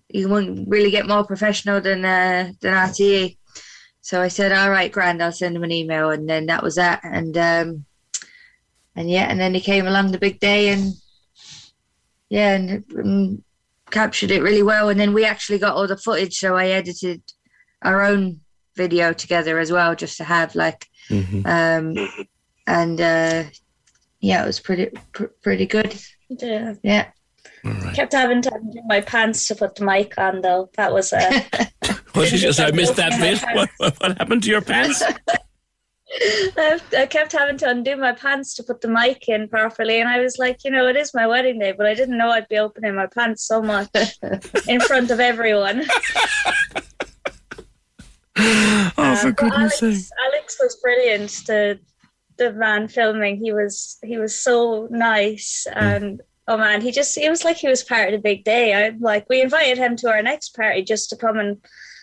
you 0.09 0.29
won't 0.29 0.67
really 0.67 0.91
get 0.91 1.07
more 1.07 1.25
professional 1.25 1.81
than 1.81 2.05
uh, 2.05 2.51
than 2.61 2.73
RTE." 2.73 3.37
So 4.01 4.21
I 4.21 4.27
said, 4.27 4.51
"All 4.51 4.69
right, 4.69 4.91
grand, 4.91 5.21
I'll 5.21 5.31
send 5.31 5.55
him 5.55 5.63
an 5.63 5.71
email," 5.71 6.11
and 6.11 6.29
then 6.29 6.45
that 6.47 6.63
was 6.63 6.75
that, 6.75 7.01
and 7.03 7.37
um, 7.37 7.85
and 8.95 9.09
yeah, 9.09 9.27
and 9.29 9.39
then 9.39 9.53
he 9.53 9.61
came 9.61 9.87
along 9.87 10.11
the 10.11 10.19
big 10.19 10.39
day, 10.39 10.69
and 10.69 10.93
yeah, 12.29 12.55
and, 12.55 12.83
and 12.91 13.43
captured 13.91 14.31
it 14.31 14.41
really 14.41 14.63
well, 14.63 14.89
and 14.89 14.99
then 14.99 15.13
we 15.13 15.25
actually 15.25 15.59
got 15.59 15.75
all 15.75 15.87
the 15.87 15.97
footage, 15.97 16.37
so 16.37 16.55
I 16.55 16.67
edited 16.67 17.21
our 17.81 18.01
own 18.01 18.41
video 18.75 19.13
together 19.13 19.59
as 19.59 19.71
well, 19.71 19.95
just 19.95 20.17
to 20.17 20.23
have 20.23 20.55
like, 20.55 20.87
Mm-hmm. 21.09 21.45
um, 21.45 22.09
and 22.65 22.99
uh, 22.99 23.43
yeah, 24.21 24.43
it 24.43 24.47
was 24.47 24.59
pretty 24.59 24.87
pr- 25.11 25.25
pretty 25.43 25.67
good. 25.67 25.95
Yeah. 26.29 26.73
Yeah. 26.81 27.09
Kept 27.93 28.13
having 28.13 28.41
to 28.41 28.53
undo 28.53 28.81
my 28.87 29.01
pants 29.01 29.47
to 29.47 29.55
put 29.55 29.75
the 29.75 29.85
mic 29.85 30.13
on, 30.17 30.41
though. 30.41 30.69
That 30.77 30.91
was 30.93 31.13
uh, 31.13 31.41
What 32.13 32.29
did 32.29 32.41
you 32.41 32.51
say? 32.53 32.65
I 32.65 32.71
missed 32.71 32.95
that 32.95 33.19
bit. 33.19 33.39
What, 33.55 33.69
what, 33.77 33.99
what 33.99 34.17
happened 34.17 34.41
to 34.43 34.49
your 34.49 34.61
pants? 34.61 35.03
I, 36.57 36.79
I 36.97 37.05
kept 37.07 37.33
having 37.33 37.57
to 37.59 37.69
undo 37.69 37.95
my 37.97 38.13
pants 38.13 38.55
to 38.55 38.63
put 38.63 38.81
the 38.81 38.87
mic 38.87 39.27
in 39.27 39.47
properly, 39.47 39.99
and 39.99 40.07
I 40.09 40.19
was 40.21 40.37
like, 40.39 40.63
you 40.63 40.71
know, 40.71 40.87
it 40.87 40.95
is 40.95 41.13
my 41.13 41.27
wedding 41.27 41.59
day, 41.59 41.71
but 41.71 41.85
I 41.85 41.93
didn't 41.93 42.17
know 42.17 42.29
I'd 42.31 42.47
be 42.47 42.57
opening 42.57 42.95
my 42.95 43.07
pants 43.07 43.43
so 43.43 43.61
much 43.61 43.89
in 44.67 44.79
front 44.81 45.11
of 45.11 45.19
everyone. 45.19 45.85
Oh, 48.97 49.15
for 49.15 49.27
Um, 49.27 49.33
but 49.33 49.35
goodness 49.37 49.81
Alex, 49.83 49.99
sake. 49.99 50.09
Alex 50.25 50.57
was 50.61 50.75
brilliant. 50.81 51.29
The 51.47 51.79
the 52.37 52.51
man 52.53 52.87
filming, 52.87 53.37
he 53.37 53.53
was 53.53 53.97
he 54.03 54.17
was 54.17 54.37
so 54.39 54.87
nice, 54.91 55.65
Hmm. 55.71 55.79
and 55.79 56.21
oh 56.47 56.57
man, 56.57 56.81
he 56.81 56.91
just 56.91 57.17
it 57.17 57.29
was 57.29 57.43
like 57.45 57.57
he 57.57 57.67
was 57.67 57.83
part 57.83 58.07
of 58.07 58.11
the 58.13 58.19
big 58.19 58.43
day. 58.43 58.73
I'm 58.73 58.99
like 58.99 59.25
we 59.29 59.41
invited 59.41 59.77
him 59.77 59.95
to 59.97 60.09
our 60.09 60.21
next 60.21 60.55
party 60.55 60.81
just 60.83 61.09
to 61.09 61.15
come 61.15 61.39
and, 61.39 61.57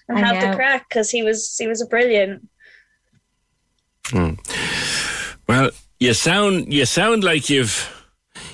and 0.08 0.18
I 0.18 0.20
have 0.20 0.40
the 0.42 0.56
crack 0.56 0.88
because 0.88 1.10
he 1.10 1.22
was 1.22 1.54
he 1.58 1.66
was 1.66 1.82
a 1.82 1.86
brilliant. 1.86 2.48
Hmm. 4.06 4.34
Well, 5.48 5.70
you 6.00 6.14
sound 6.14 6.72
you 6.72 6.86
sound 6.86 7.24
like 7.24 7.48
you've 7.50 8.04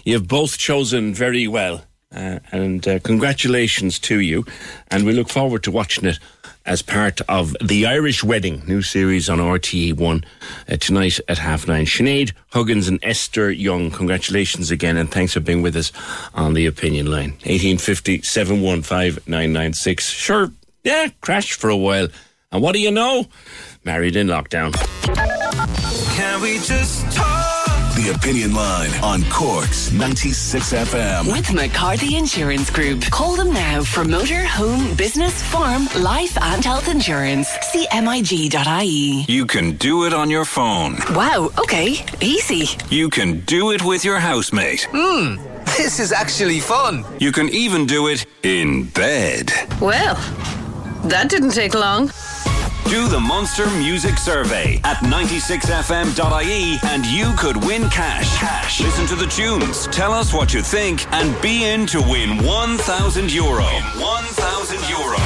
you've 0.05 0.27
both 0.29 0.59
chosen 0.59 1.15
very 1.15 1.47
well, 1.49 1.85
uh, 2.15 2.39
and 2.53 2.87
uh, 2.87 2.99
congratulations 3.01 3.99
to 4.01 4.21
you. 4.21 4.45
And 4.91 5.05
we 5.07 5.13
look 5.13 5.29
forward 5.29 5.63
to 5.65 5.71
watching 5.71 6.07
it 6.07 6.19
as 6.69 6.83
part 6.83 7.21
of 7.29 7.57
the 7.65 7.87
Irish 7.87 8.23
Wedding 8.23 8.63
new 8.67 8.83
series 8.83 9.31
on 9.31 9.39
RTE 9.39 9.95
One 9.95 10.23
uh, 10.69 10.77
tonight 10.77 11.19
at 11.27 11.39
half 11.39 11.67
nine. 11.67 11.87
Sinead 11.87 12.33
Huggins 12.53 12.89
and 12.89 12.99
Esther 13.03 13.51
Young, 13.51 13.91
congratulations 13.91 14.71
again, 14.71 14.99
and 14.99 15.11
thanks 15.11 15.33
for 15.33 15.41
being 15.41 15.63
with 15.63 15.75
us 15.77 15.91
on 16.35 16.53
the 16.53 16.67
opinion 16.67 17.07
line. 17.07 17.31
1850 17.47 18.23
715 18.23 20.03
Sure, 20.03 20.53
yeah, 20.85 21.09
crashed 21.23 21.55
for 21.55 21.71
a 21.71 21.77
while. 21.77 22.09
And 22.53 22.63
what 22.63 22.73
do 22.75 22.81
you 22.81 22.91
know? 22.91 23.27
Married 23.85 24.17
in 24.17 24.27
lockdown. 24.27 24.75
Can 26.17 26.41
we 26.43 26.59
just 26.59 27.11
talk? 27.17 27.38
The 28.09 28.15
Opinion 28.15 28.55
Line 28.55 28.91
on 29.05 29.23
Cork's 29.25 29.93
96 29.93 30.73
FM. 30.73 31.31
With 31.31 31.53
McCarthy 31.53 32.17
Insurance 32.17 32.71
Group. 32.71 33.03
Call 33.11 33.37
them 33.37 33.53
now 33.53 33.83
for 33.83 34.03
motor, 34.03 34.45
home, 34.45 34.95
business, 34.97 35.43
farm, 35.43 35.89
life, 35.99 36.35
and 36.41 36.65
health 36.65 36.89
insurance. 36.89 37.49
CMIG.ie. 37.71 39.27
You 39.29 39.45
can 39.45 39.73
do 39.73 40.07
it 40.07 40.15
on 40.15 40.31
your 40.31 40.47
phone. 40.47 40.97
Wow, 41.11 41.51
okay, 41.59 41.97
easy. 42.23 42.79
You 42.89 43.11
can 43.11 43.41
do 43.41 43.73
it 43.73 43.85
with 43.85 44.07
your 44.07 44.19
housemate. 44.19 44.89
Hmm, 44.91 45.37
this 45.77 46.01
is 46.01 46.11
actually 46.11 46.61
fun. 46.61 47.05
You 47.21 47.31
can 47.31 47.51
even 47.51 47.85
do 47.85 48.07
it 48.07 48.25
in 48.43 48.85
bed. 48.85 49.53
Well, 49.83 50.15
that 51.05 51.29
didn't 51.29 51.51
take 51.51 51.75
long. 51.75 52.11
Do 52.87 53.09
the 53.09 53.21
Monster 53.21 53.69
Music 53.71 54.17
Survey 54.17 54.81
at 54.85 54.97
96fm.ie 54.99 56.79
and 56.85 57.05
you 57.05 57.35
could 57.37 57.57
win 57.65 57.89
cash. 57.91 58.39
Cash. 58.39 58.81
Listen 58.81 59.07
to 59.07 59.15
the 59.15 59.27
tunes, 59.27 59.87
tell 59.89 60.13
us 60.13 60.33
what 60.33 60.55
you 60.55 60.63
think, 60.63 61.07
and 61.13 61.39
be 61.43 61.65
in 61.67 61.85
to 61.87 62.01
win 62.01 62.43
1,000 62.45 63.31
euro. 63.33 63.65
1,000 63.65 64.89
euro. 64.89 65.19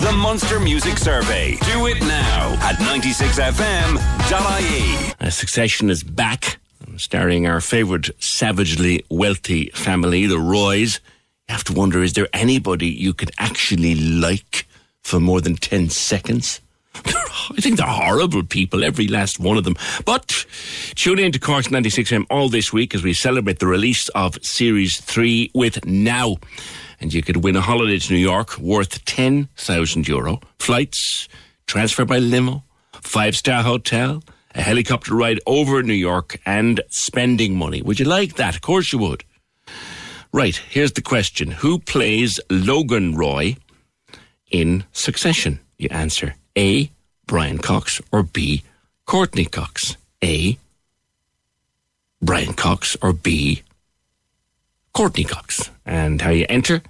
The 0.00 0.12
Monster 0.16 0.60
Music 0.60 0.98
Survey. 0.98 1.56
Do 1.72 1.86
it 1.86 2.00
now 2.02 2.52
at 2.60 2.76
96fm.ie. 2.76 5.14
Uh, 5.20 5.30
Succession 5.30 5.90
is 5.90 6.04
back, 6.04 6.58
starring 6.96 7.46
our 7.48 7.60
favourite 7.60 8.10
savagely 8.20 9.04
wealthy 9.10 9.70
family, 9.74 10.26
the 10.26 10.38
Roys. 10.38 11.00
You 11.48 11.54
have 11.54 11.64
to 11.64 11.72
wonder 11.72 12.02
is 12.02 12.12
there 12.12 12.28
anybody 12.32 12.86
you 12.86 13.14
could 13.14 13.30
actually 13.38 13.94
like 13.96 14.66
for 15.04 15.20
more 15.20 15.40
than 15.40 15.54
10 15.54 15.90
seconds? 15.90 16.60
I 17.04 17.60
think 17.60 17.76
they're 17.76 17.86
horrible 17.86 18.42
people, 18.42 18.84
every 18.84 19.06
last 19.06 19.38
one 19.38 19.56
of 19.56 19.64
them. 19.64 19.76
But 20.04 20.46
tune 20.94 21.18
in 21.18 21.32
to 21.32 21.38
Cork's 21.38 21.68
96M 21.68 22.26
all 22.30 22.48
this 22.48 22.72
week 22.72 22.94
as 22.94 23.02
we 23.02 23.12
celebrate 23.12 23.58
the 23.58 23.66
release 23.66 24.08
of 24.10 24.38
Series 24.42 25.00
3 25.00 25.50
with 25.54 25.84
Now. 25.84 26.36
And 27.00 27.12
you 27.12 27.22
could 27.22 27.44
win 27.44 27.56
a 27.56 27.60
holiday 27.60 27.98
to 27.98 28.12
New 28.12 28.18
York 28.18 28.58
worth 28.58 29.04
10,000 29.04 30.08
euro. 30.08 30.40
Flights, 30.58 31.28
transfer 31.66 32.04
by 32.04 32.18
limo, 32.18 32.64
five 33.02 33.36
star 33.36 33.62
hotel, 33.62 34.22
a 34.54 34.62
helicopter 34.62 35.14
ride 35.14 35.40
over 35.46 35.82
New 35.82 35.92
York, 35.92 36.40
and 36.46 36.80
spending 36.90 37.56
money. 37.56 37.82
Would 37.82 37.98
you 37.98 38.06
like 38.06 38.36
that? 38.36 38.54
Of 38.54 38.62
course 38.62 38.92
you 38.92 38.98
would. 39.00 39.24
Right, 40.32 40.56
here's 40.56 40.92
the 40.92 41.02
question 41.02 41.50
Who 41.50 41.78
plays 41.78 42.40
Logan 42.50 43.14
Roy 43.16 43.56
in 44.54 44.84
succession? 44.92 45.58
You 45.78 45.88
answer 45.90 46.36
A. 46.56 46.90
Brian 47.26 47.58
Cox 47.58 48.00
or 48.12 48.22
B. 48.22 48.62
Courteney 49.04 49.46
Cox. 49.46 49.96
A. 50.22 50.56
Brian 52.22 52.54
Cox 52.54 52.96
or 53.02 53.12
B. 53.12 53.64
Courteney 54.92 55.24
Cox. 55.24 55.72
And 55.84 56.22
how 56.22 56.30
you 56.30 56.46
enter? 56.48 56.82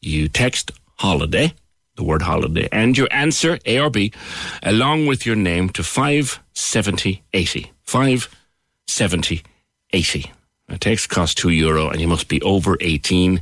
You 0.00 0.26
text 0.28 0.72
holiday, 0.96 1.54
the 1.94 2.02
word 2.02 2.22
holiday, 2.22 2.68
and 2.72 2.98
your 2.98 3.06
answer, 3.12 3.60
A 3.64 3.78
or 3.78 3.90
B, 3.90 4.10
along 4.64 5.06
with 5.06 5.24
your 5.24 5.36
name 5.36 5.68
to 5.70 5.84
57080. 5.84 7.70
57080. 7.84 10.32
A 10.68 10.78
text 10.78 11.08
costs 11.08 11.36
two 11.36 11.50
euro 11.50 11.88
and 11.88 12.00
you 12.00 12.08
must 12.08 12.26
be 12.26 12.42
over 12.42 12.76
18 12.80 13.40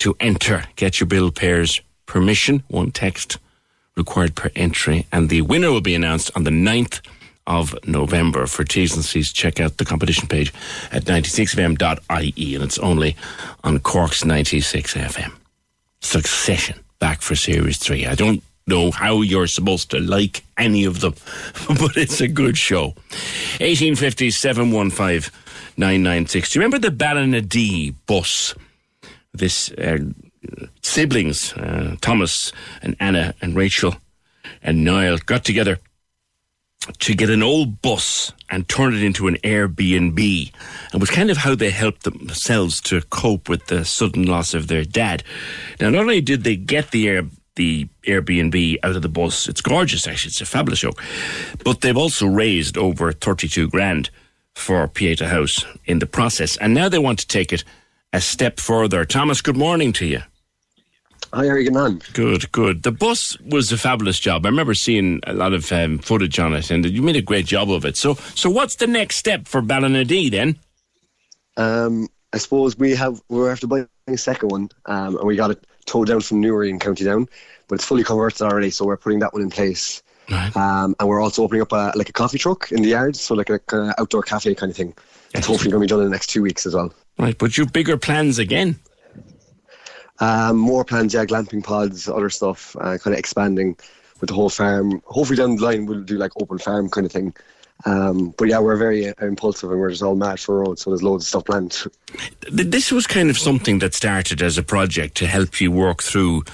to 0.00 0.14
enter. 0.20 0.64
Get 0.76 1.00
your 1.00 1.06
bill 1.06 1.30
pairs 1.30 1.80
permission, 2.10 2.64
one 2.66 2.90
text 2.90 3.38
required 3.96 4.34
per 4.34 4.50
entry, 4.56 5.06
and 5.12 5.28
the 5.28 5.42
winner 5.42 5.70
will 5.70 5.80
be 5.80 5.94
announced 5.94 6.28
on 6.34 6.42
the 6.42 6.50
9th 6.50 7.00
of 7.46 7.72
November. 7.86 8.46
For 8.48 8.64
T's 8.64 8.96
and 8.96 9.04
C's, 9.04 9.32
check 9.32 9.60
out 9.60 9.76
the 9.76 9.84
competition 9.84 10.26
page 10.26 10.52
at 10.90 11.04
96fm.ie, 11.04 12.54
and 12.54 12.64
it's 12.64 12.78
only 12.78 13.16
on 13.62 13.78
Cork's 13.78 14.24
96 14.24 14.94
FM. 14.94 15.32
Succession, 16.00 16.80
back 16.98 17.22
for 17.22 17.36
Series 17.36 17.78
3. 17.78 18.06
I 18.06 18.16
don't 18.16 18.42
know 18.66 18.90
how 18.90 19.22
you're 19.22 19.46
supposed 19.46 19.92
to 19.92 20.00
like 20.00 20.42
any 20.58 20.84
of 20.84 21.00
them, 21.00 21.14
but 21.68 21.96
it's 21.96 22.20
a 22.20 22.26
good 22.26 22.58
show. 22.58 22.86
1850 23.60 24.32
715 24.32 25.32
996. 25.76 26.50
Do 26.50 26.58
you 26.58 26.64
remember 26.64 26.80
the 26.80 26.96
Ballinadee 26.96 27.94
bus? 28.06 28.56
This 29.32 29.70
uh, 29.72 29.98
siblings, 30.82 31.52
uh, 31.54 31.96
Thomas 32.00 32.52
and 32.82 32.96
Anna 33.00 33.34
and 33.40 33.54
Rachel 33.54 33.96
and 34.62 34.84
Niall, 34.84 35.18
got 35.18 35.44
together 35.44 35.78
to 36.98 37.14
get 37.14 37.30
an 37.30 37.42
old 37.42 37.82
bus 37.82 38.32
and 38.48 38.68
turn 38.68 38.94
it 38.94 39.02
into 39.02 39.28
an 39.28 39.36
Airbnb. 39.44 40.52
And 40.92 41.00
was 41.00 41.10
kind 41.10 41.30
of 41.30 41.38
how 41.38 41.54
they 41.54 41.70
helped 41.70 42.04
themselves 42.04 42.80
to 42.82 43.02
cope 43.02 43.48
with 43.48 43.66
the 43.66 43.84
sudden 43.84 44.24
loss 44.24 44.54
of 44.54 44.68
their 44.68 44.84
dad. 44.84 45.22
Now, 45.80 45.90
not 45.90 46.02
only 46.02 46.20
did 46.20 46.44
they 46.44 46.56
get 46.56 46.90
the 46.90 47.08
air, 47.08 47.22
the 47.56 47.86
Airbnb 48.04 48.78
out 48.82 48.96
of 48.96 49.02
the 49.02 49.08
bus, 49.08 49.48
it's 49.48 49.60
gorgeous 49.60 50.06
actually, 50.06 50.30
it's 50.30 50.40
a 50.40 50.46
fabulous 50.46 50.78
show, 50.78 50.92
but 51.64 51.82
they've 51.82 51.96
also 51.96 52.26
raised 52.26 52.78
over 52.78 53.12
32 53.12 53.68
grand 53.68 54.10
for 54.54 54.86
Pieta 54.88 55.28
House 55.28 55.64
in 55.84 55.98
the 55.98 56.06
process. 56.06 56.56
And 56.56 56.74
now 56.74 56.88
they 56.88 56.98
want 56.98 57.18
to 57.20 57.26
take 57.26 57.52
it 57.52 57.64
a 58.12 58.20
step 58.20 58.58
further. 58.58 59.04
Thomas, 59.04 59.40
good 59.40 59.56
morning 59.56 59.92
to 59.94 60.06
you. 60.06 60.22
Hi, 61.32 61.44
how 61.44 61.50
are 61.50 61.58
you 61.58 61.64
getting 61.64 61.76
on? 61.76 62.00
Good, 62.12 62.50
good. 62.50 62.82
The 62.82 62.90
bus 62.90 63.38
was 63.40 63.70
a 63.70 63.78
fabulous 63.78 64.18
job. 64.18 64.44
I 64.44 64.48
remember 64.48 64.74
seeing 64.74 65.20
a 65.26 65.32
lot 65.32 65.52
of 65.52 65.70
um, 65.70 65.98
footage 65.98 66.38
on 66.40 66.54
it, 66.54 66.70
and 66.70 66.84
you 66.84 67.02
made 67.02 67.16
a 67.16 67.22
great 67.22 67.46
job 67.46 67.70
of 67.70 67.84
it. 67.84 67.96
So, 67.96 68.14
so 68.14 68.50
what's 68.50 68.76
the 68.76 68.88
next 68.88 69.16
step 69.16 69.46
for 69.46 69.62
Ballinadee 69.62 70.30
then? 70.30 70.58
Um, 71.56 72.08
I 72.32 72.38
suppose 72.38 72.76
we 72.76 72.96
have 72.96 73.20
we're 73.28 73.50
after 73.50 73.68
buying 73.68 73.86
a 74.08 74.16
second 74.16 74.48
one, 74.48 74.70
um, 74.86 75.16
and 75.16 75.26
we 75.26 75.36
got 75.36 75.52
it 75.52 75.64
towed 75.86 76.08
down 76.08 76.20
from 76.20 76.40
Newry 76.40 76.68
in 76.68 76.80
County 76.80 77.04
Down, 77.04 77.28
but 77.68 77.76
it's 77.76 77.84
fully 77.84 78.02
converted 78.02 78.42
already, 78.42 78.70
so 78.70 78.84
we're 78.84 78.96
putting 78.96 79.20
that 79.20 79.32
one 79.32 79.42
in 79.42 79.50
place 79.50 80.02
Um, 80.56 80.94
and 80.98 81.08
we're 81.08 81.20
also 81.20 81.42
opening 81.42 81.62
up 81.62 81.72
a, 81.72 81.92
like 81.96 82.08
a 82.08 82.12
coffee 82.12 82.38
truck 82.38 82.70
in 82.72 82.82
the 82.82 82.88
yard, 82.90 83.16
so 83.16 83.34
like 83.34 83.50
a 83.50 83.60
outdoor 83.98 84.22
cafe 84.22 84.54
kind 84.54 84.70
of 84.70 84.76
thing. 84.76 84.94
It's 85.34 85.46
hopefully 85.46 85.70
going 85.70 85.80
to 85.80 85.86
be 85.86 85.88
done 85.88 86.00
in 86.00 86.06
the 86.06 86.10
next 86.10 86.28
two 86.28 86.42
weeks 86.42 86.66
as 86.66 86.74
well. 86.74 86.92
Right, 87.20 87.36
but 87.36 87.58
you've 87.58 87.70
bigger 87.70 87.98
plans 87.98 88.38
again. 88.38 88.80
Um, 90.20 90.56
more 90.56 90.86
plans, 90.86 91.12
yeah, 91.12 91.26
glamping 91.26 91.62
pods, 91.62 92.08
other 92.08 92.30
stuff, 92.30 92.74
uh, 92.76 92.96
kind 92.96 93.12
of 93.12 93.18
expanding 93.18 93.76
with 94.20 94.28
the 94.28 94.34
whole 94.34 94.48
farm. 94.48 95.02
Hopefully 95.04 95.36
down 95.36 95.56
the 95.56 95.62
line 95.62 95.84
we'll 95.84 96.02
do 96.02 96.16
like 96.16 96.32
open 96.40 96.58
farm 96.58 96.88
kind 96.88 97.04
of 97.04 97.12
thing. 97.12 97.34
Um, 97.84 98.34
but 98.38 98.48
yeah, 98.48 98.58
we're 98.58 98.76
very 98.76 99.08
uh, 99.08 99.12
impulsive 99.20 99.70
and 99.70 99.80
we're 99.80 99.90
just 99.90 100.02
all 100.02 100.14
mad 100.14 100.40
for 100.40 100.56
a 100.56 100.66
road, 100.66 100.78
so 100.78 100.90
there's 100.90 101.02
loads 101.02 101.24
of 101.24 101.28
stuff 101.28 101.44
planned. 101.44 101.84
This 102.50 102.90
was 102.90 103.06
kind 103.06 103.28
of 103.28 103.36
something 103.36 103.80
that 103.80 103.92
started 103.92 104.40
as 104.40 104.56
a 104.56 104.62
project 104.62 105.14
to 105.18 105.26
help 105.26 105.60
you 105.60 105.70
work 105.70 106.02
through 106.02 106.44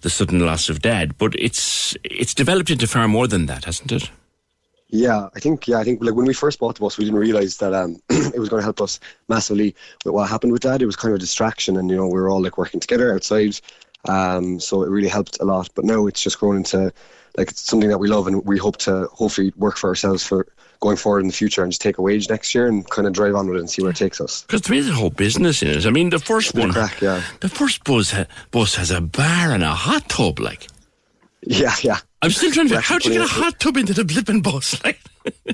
the 0.00 0.10
sudden 0.10 0.40
loss 0.40 0.70
of 0.70 0.80
dad, 0.80 1.18
but 1.18 1.34
it's 1.38 1.96
it's 2.02 2.34
developed 2.34 2.70
into 2.70 2.86
far 2.86 3.08
more 3.08 3.26
than 3.26 3.44
that, 3.46 3.66
hasn't 3.66 3.92
it? 3.92 4.10
Yeah, 4.88 5.28
I 5.34 5.40
think 5.40 5.66
yeah, 5.66 5.78
I 5.78 5.84
think 5.84 6.02
like 6.02 6.14
when 6.14 6.26
we 6.26 6.34
first 6.34 6.58
bought 6.58 6.74
the 6.76 6.80
bus, 6.80 6.98
we 6.98 7.04
didn't 7.04 7.18
realize 7.18 7.56
that 7.58 7.74
um, 7.74 8.00
it 8.10 8.38
was 8.38 8.48
going 8.48 8.60
to 8.60 8.64
help 8.64 8.80
us 8.80 9.00
massively. 9.28 9.74
With 10.04 10.14
what 10.14 10.28
happened 10.28 10.52
with 10.52 10.62
that, 10.62 10.82
it 10.82 10.86
was 10.86 10.96
kind 10.96 11.12
of 11.12 11.16
a 11.16 11.20
distraction, 11.20 11.76
and 11.76 11.90
you 11.90 11.96
know 11.96 12.06
we 12.06 12.20
were 12.20 12.28
all 12.28 12.42
like 12.42 12.58
working 12.58 12.80
together 12.80 13.12
outside, 13.12 13.58
um, 14.08 14.60
so 14.60 14.82
it 14.82 14.90
really 14.90 15.08
helped 15.08 15.40
a 15.40 15.44
lot. 15.44 15.68
But 15.74 15.84
now 15.84 16.06
it's 16.06 16.22
just 16.22 16.38
grown 16.38 16.56
into 16.56 16.92
like 17.36 17.50
it's 17.50 17.62
something 17.62 17.88
that 17.88 17.98
we 17.98 18.08
love, 18.08 18.26
and 18.26 18.44
we 18.44 18.58
hope 18.58 18.76
to 18.78 19.08
hopefully 19.12 19.52
work 19.56 19.76
for 19.76 19.88
ourselves 19.88 20.24
for 20.24 20.46
going 20.80 20.96
forward 20.96 21.20
in 21.20 21.28
the 21.28 21.32
future 21.32 21.62
and 21.62 21.72
just 21.72 21.80
take 21.80 21.96
a 21.96 22.02
wage 22.02 22.28
next 22.28 22.54
year 22.54 22.66
and 22.66 22.88
kind 22.90 23.06
of 23.06 23.14
drive 23.14 23.34
on 23.34 23.46
with 23.46 23.56
it 23.56 23.60
and 23.60 23.70
see 23.70 23.80
where 23.80 23.90
it 23.90 23.96
takes 23.96 24.20
us. 24.20 24.42
Because 24.42 24.62
there 24.62 24.76
is 24.76 24.88
a 24.88 24.92
whole 24.92 25.08
business 25.08 25.62
in 25.62 25.68
it. 25.68 25.86
I 25.86 25.90
mean, 25.90 26.10
the 26.10 26.18
first 26.18 26.54
one, 26.54 26.72
crack, 26.72 27.00
yeah. 27.00 27.22
the 27.40 27.48
first 27.48 27.84
bus 27.84 28.10
ha- 28.10 28.26
bus 28.50 28.74
has 28.74 28.90
a 28.90 29.00
bar 29.00 29.52
and 29.52 29.62
a 29.62 29.74
hot 29.74 30.08
tub. 30.10 30.38
Like, 30.38 30.68
Yeah, 31.46 31.74
yeah. 31.82 31.98
I'm 32.24 32.30
still 32.30 32.50
trying 32.50 32.68
to. 32.68 32.74
We're 32.76 32.80
How'd 32.80 33.04
you 33.04 33.12
get 33.12 33.20
a 33.22 33.26
hot 33.26 33.60
tub 33.60 33.76
into 33.76 33.92
the 33.92 34.02
blipping 34.02 34.42
bus? 34.42 34.80
Like, 34.84 35.00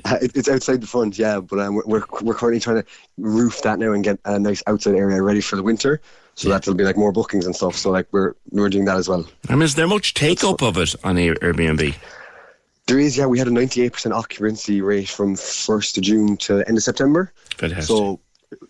Uh, 0.03 0.17
it's 0.21 0.49
outside 0.49 0.81
the 0.81 0.87
front, 0.87 1.17
yeah, 1.17 1.39
but 1.39 1.57
um, 1.59 1.75
we're, 1.85 2.03
we're 2.21 2.33
currently 2.33 2.59
trying 2.59 2.81
to 2.81 2.85
roof 3.17 3.61
that 3.61 3.79
now 3.79 3.93
and 3.93 4.03
get 4.03 4.19
a 4.25 4.37
nice 4.37 4.61
outside 4.67 4.95
area 4.95 5.21
ready 5.21 5.39
for 5.39 5.55
the 5.55 5.63
winter, 5.63 6.01
so 6.35 6.49
that 6.49 6.63
there'll 6.63 6.77
be 6.77 6.83
like 6.83 6.97
more 6.97 7.13
bookings 7.13 7.45
and 7.45 7.55
stuff. 7.55 7.77
So 7.77 7.89
like 7.89 8.07
we're 8.11 8.33
we're 8.49 8.67
doing 8.67 8.83
that 8.85 8.97
as 8.97 9.07
well. 9.07 9.25
I 9.47 9.53
mean, 9.53 9.61
is 9.61 9.75
there 9.75 9.87
much 9.87 10.13
take 10.13 10.43
up 10.43 10.61
of 10.61 10.77
it 10.77 10.93
on 11.05 11.17
Air- 11.17 11.35
Airbnb? 11.35 11.95
There 12.87 12.99
is, 12.99 13.15
yeah. 13.17 13.27
We 13.27 13.39
had 13.39 13.47
a 13.47 13.51
98% 13.51 14.11
occupancy 14.11 14.81
rate 14.81 15.07
from 15.07 15.35
1st 15.35 15.97
of 15.97 16.03
June 16.03 16.35
to 16.37 16.67
end 16.67 16.77
of 16.77 16.83
September. 16.83 17.31
Fantastic. 17.55 17.85
So 17.85 18.19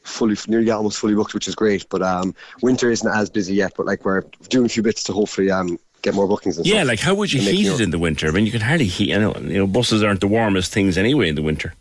fully, 0.03 0.35
nearly 0.47 0.69
almost 0.69 0.99
fully 0.99 1.15
booked, 1.15 1.33
which 1.33 1.47
is 1.47 1.55
great. 1.55 1.89
But 1.89 2.03
um, 2.03 2.35
winter 2.61 2.91
isn't 2.91 3.09
as 3.11 3.31
busy 3.31 3.55
yet. 3.55 3.73
But 3.75 3.87
like 3.87 4.05
we're 4.05 4.21
doing 4.49 4.67
a 4.67 4.69
few 4.69 4.83
bits 4.83 5.03
to 5.05 5.13
hopefully 5.13 5.49
um, 5.49 5.79
get 6.01 6.13
more 6.13 6.27
bookings 6.27 6.57
and 6.57 6.65
Yeah, 6.65 6.77
stuff. 6.77 6.87
like 6.87 6.99
how 6.99 7.13
would 7.15 7.31
you 7.31 7.41
heat 7.41 7.67
it 7.67 7.79
in 7.81 7.91
the 7.91 7.99
winter? 7.99 8.27
I 8.27 8.31
mean, 8.31 8.45
you 8.45 8.51
can 8.51 8.61
hardly 8.61 8.85
heat. 8.85 9.09
You 9.09 9.19
know, 9.19 9.35
you 9.35 9.57
know, 9.59 9.67
buses 9.67 10.03
aren't 10.03 10.21
the 10.21 10.27
warmest 10.27 10.71
things 10.73 10.97
anyway 10.97 11.29
in 11.29 11.35
the 11.35 11.41
winter. 11.41 11.73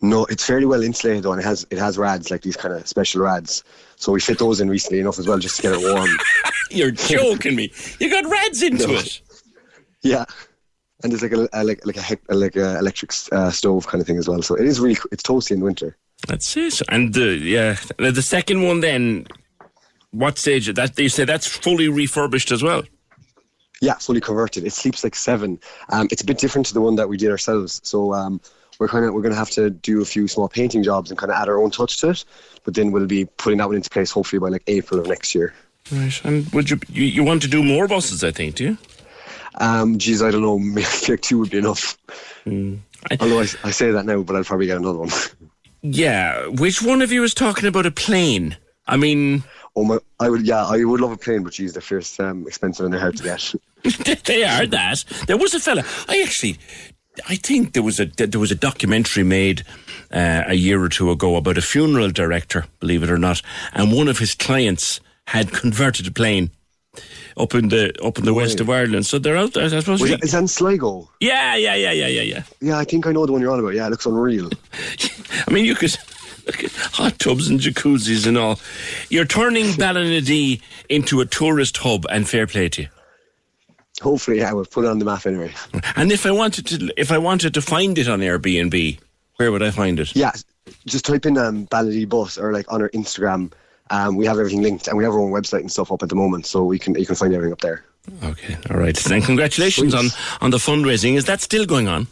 No, 0.00 0.24
it's 0.26 0.44
fairly 0.46 0.64
well 0.66 0.82
insulated 0.82 1.24
though, 1.24 1.32
and 1.32 1.40
it 1.40 1.44
has 1.44 1.66
it 1.70 1.78
has 1.78 1.98
rads 1.98 2.30
like 2.30 2.42
these 2.42 2.56
kind 2.56 2.72
of 2.74 2.86
special 2.86 3.22
rads. 3.22 3.64
So 3.96 4.12
we 4.12 4.20
fit 4.20 4.38
those 4.38 4.60
in 4.60 4.68
recently 4.70 5.00
enough 5.00 5.18
as 5.18 5.26
well, 5.26 5.38
just 5.38 5.56
to 5.56 5.62
get 5.62 5.72
it 5.72 5.80
warm. 5.92 6.08
You're 6.70 6.92
joking 6.92 7.56
me. 7.56 7.72
You 7.98 8.08
got 8.10 8.24
rads 8.30 8.62
into 8.62 8.86
No. 8.86 8.94
it. 8.94 9.20
Yeah, 10.02 10.24
and 11.02 11.10
there's 11.10 11.22
like 11.22 11.32
a, 11.32 11.48
a 11.52 11.64
like 11.64 11.84
like 11.84 11.96
a, 11.96 12.34
like 12.34 12.54
a 12.54 12.78
electric 12.78 13.10
uh, 13.32 13.50
stove 13.50 13.88
kind 13.88 14.00
of 14.00 14.06
thing 14.06 14.16
as 14.16 14.28
well. 14.28 14.40
So 14.42 14.54
it 14.54 14.64
is 14.64 14.78
really 14.78 14.96
it's 15.10 15.24
toasty 15.24 15.50
in 15.50 15.58
the 15.58 15.64
winter. 15.64 15.96
That's 16.28 16.56
it. 16.56 16.80
And 16.88 17.12
the 17.12 17.34
yeah, 17.36 17.76
the 17.98 18.12
the 18.12 18.22
second 18.22 18.62
one 18.62 18.80
then. 18.80 19.26
What 20.12 20.38
stage? 20.38 20.72
That 20.72 20.96
you 20.98 21.08
say 21.08 21.24
that's 21.24 21.46
fully 21.48 21.88
refurbished 21.88 22.52
as 22.52 22.62
well. 22.62 22.84
Yeah, 23.80 23.94
fully 23.94 24.20
converted. 24.20 24.64
It 24.64 24.72
sleeps 24.72 25.04
like 25.04 25.14
seven. 25.14 25.60
Um, 25.90 26.08
it's 26.10 26.22
a 26.22 26.26
bit 26.26 26.38
different 26.38 26.66
to 26.66 26.74
the 26.74 26.80
one 26.80 26.96
that 26.96 27.08
we 27.08 27.16
did 27.16 27.30
ourselves. 27.30 27.80
So 27.84 28.12
um, 28.12 28.40
we're 28.78 28.88
kind 28.88 29.04
of 29.04 29.14
we're 29.14 29.22
going 29.22 29.32
to 29.32 29.38
have 29.38 29.50
to 29.50 29.70
do 29.70 30.02
a 30.02 30.04
few 30.04 30.26
small 30.26 30.48
painting 30.48 30.82
jobs 30.82 31.10
and 31.10 31.18
kind 31.18 31.30
of 31.30 31.38
add 31.38 31.48
our 31.48 31.60
own 31.60 31.70
touch 31.70 31.98
to 31.98 32.10
it. 32.10 32.24
But 32.64 32.74
then 32.74 32.90
we'll 32.90 33.06
be 33.06 33.24
putting 33.24 33.58
that 33.58 33.68
one 33.68 33.76
into 33.76 33.90
place 33.90 34.10
hopefully 34.10 34.40
by 34.40 34.48
like 34.48 34.64
April 34.66 35.00
of 35.00 35.06
next 35.06 35.34
year. 35.34 35.54
Right. 35.92 36.24
And 36.24 36.48
would 36.52 36.70
you 36.70 36.80
you, 36.88 37.04
you 37.04 37.24
want 37.24 37.42
to 37.42 37.48
do 37.48 37.62
more 37.62 37.86
buses? 37.86 38.24
I 38.24 38.30
think. 38.30 38.56
Do 38.56 38.64
you? 38.64 38.78
Um, 39.60 39.98
geez, 39.98 40.22
I 40.22 40.30
don't 40.30 40.42
know. 40.42 40.58
Maybe 40.58 40.86
like 41.08 41.20
two 41.20 41.38
would 41.38 41.50
be 41.50 41.58
enough. 41.58 41.96
Although 42.46 43.40
I, 43.40 43.46
I 43.64 43.70
say 43.70 43.90
that 43.90 44.06
now, 44.06 44.22
but 44.22 44.36
I'll 44.36 44.44
probably 44.44 44.66
get 44.66 44.78
another 44.78 44.98
one. 44.98 45.10
Yeah. 45.80 46.48
Which 46.48 46.82
one 46.82 47.02
of 47.02 47.12
you 47.12 47.22
is 47.22 47.32
talking 47.32 47.68
about 47.68 47.86
a 47.86 47.92
plane? 47.92 48.56
I 48.88 48.96
mean, 48.96 49.44
oh 49.76 49.84
my! 49.84 49.98
I 50.18 50.28
would, 50.28 50.44
yeah, 50.44 50.66
I 50.66 50.82
would 50.82 51.00
love 51.00 51.12
a 51.12 51.16
plane, 51.16 51.44
but 51.44 51.52
geez, 51.52 51.72
they're 51.72 51.80
fierce 51.80 52.18
um, 52.18 52.44
expensive 52.48 52.84
and 52.84 52.92
they're 52.92 53.00
hard 53.00 53.16
to 53.18 53.22
get. 53.22 53.54
they 54.24 54.44
are 54.44 54.66
that. 54.66 55.04
There 55.26 55.36
was 55.36 55.54
a 55.54 55.60
fella. 55.60 55.84
I 56.08 56.22
actually, 56.22 56.58
I 57.28 57.36
think 57.36 57.72
there 57.72 57.82
was 57.82 58.00
a 58.00 58.06
there 58.06 58.40
was 58.40 58.50
a 58.50 58.54
documentary 58.56 59.24
made 59.24 59.64
uh, 60.12 60.44
a 60.46 60.54
year 60.54 60.82
or 60.82 60.88
two 60.88 61.10
ago 61.10 61.36
about 61.36 61.58
a 61.58 61.62
funeral 61.62 62.10
director, 62.10 62.66
believe 62.80 63.02
it 63.02 63.10
or 63.10 63.18
not, 63.18 63.42
and 63.72 63.92
one 63.92 64.08
of 64.08 64.18
his 64.18 64.34
clients 64.34 65.00
had 65.28 65.52
converted 65.52 66.06
a 66.06 66.10
plane 66.10 66.50
up 67.36 67.54
in 67.54 67.68
the 67.68 67.92
up 68.04 68.18
in 68.18 68.24
the 68.24 68.34
west 68.34 68.60
of 68.60 68.68
Ireland. 68.68 69.06
So 69.06 69.18
they're 69.18 69.36
out 69.36 69.54
there. 69.54 69.64
I 69.64 69.68
suppose. 69.68 70.00
We- 70.00 70.10
that 70.10 70.34
in 70.34 70.48
Sligo? 70.48 71.08
yeah, 71.20 71.54
yeah, 71.54 71.74
yeah, 71.74 71.92
yeah, 71.92 72.06
yeah, 72.08 72.22
yeah. 72.22 72.42
Yeah, 72.60 72.78
I 72.78 72.84
think 72.84 73.06
I 73.06 73.12
know 73.12 73.26
the 73.26 73.32
one 73.32 73.40
you're 73.40 73.52
on 73.52 73.60
about. 73.60 73.74
Yeah, 73.74 73.86
it 73.86 73.90
looks 73.90 74.06
unreal. 74.06 74.50
I 75.46 75.50
mean, 75.52 75.64
you 75.64 75.74
could 75.74 75.96
look 76.46 76.64
at 76.64 76.72
hot 76.72 77.18
tubs 77.18 77.48
and 77.48 77.60
jacuzzis 77.60 78.26
and 78.26 78.36
all. 78.36 78.58
You're 79.10 79.24
turning 79.26 79.66
Ballinadee 79.76 80.60
into 80.88 81.20
a 81.20 81.26
tourist 81.26 81.76
hub, 81.78 82.06
and 82.10 82.28
fair 82.28 82.46
play 82.46 82.68
to 82.70 82.82
you. 82.82 82.88
Hopefully, 84.00 84.44
I 84.44 84.52
we'll 84.52 84.64
put 84.64 84.84
it 84.84 84.88
on 84.88 84.98
the 84.98 85.04
map 85.04 85.26
anyway. 85.26 85.52
And 85.96 86.12
if 86.12 86.26
I 86.26 86.30
wanted 86.30 86.66
to, 86.66 86.92
if 86.96 87.10
I 87.10 87.18
wanted 87.18 87.54
to 87.54 87.62
find 87.62 87.98
it 87.98 88.08
on 88.08 88.20
Airbnb, 88.20 88.98
where 89.36 89.50
would 89.50 89.62
I 89.62 89.70
find 89.70 89.98
it? 89.98 90.14
Yeah, 90.14 90.32
just 90.86 91.04
type 91.04 91.26
in 91.26 91.36
um, 91.36 91.66
Ballinadee 91.66 92.08
Bus 92.08 92.38
or 92.38 92.52
like 92.52 92.72
on 92.72 92.82
our 92.82 92.90
Instagram. 92.90 93.52
Um, 93.90 94.16
we 94.16 94.26
have 94.26 94.38
everything 94.38 94.62
linked, 94.62 94.86
and 94.86 94.98
we 94.98 95.04
have 95.04 95.14
our 95.14 95.20
own 95.20 95.32
website 95.32 95.60
and 95.60 95.72
stuff 95.72 95.90
up 95.90 96.02
at 96.02 96.10
the 96.10 96.14
moment, 96.14 96.46
so 96.46 96.64
we 96.64 96.78
can 96.78 96.94
you 96.94 97.06
can 97.06 97.16
find 97.16 97.34
everything 97.34 97.52
up 97.52 97.60
there. 97.60 97.84
Okay, 98.22 98.56
all 98.70 98.76
right. 98.78 98.96
Then 98.96 99.22
congratulations 99.22 99.94
on 99.94 100.06
on 100.40 100.50
the 100.50 100.58
fundraising. 100.58 101.16
Is 101.16 101.24
that 101.24 101.40
still 101.40 101.66
going 101.66 101.88
on? 101.88 102.06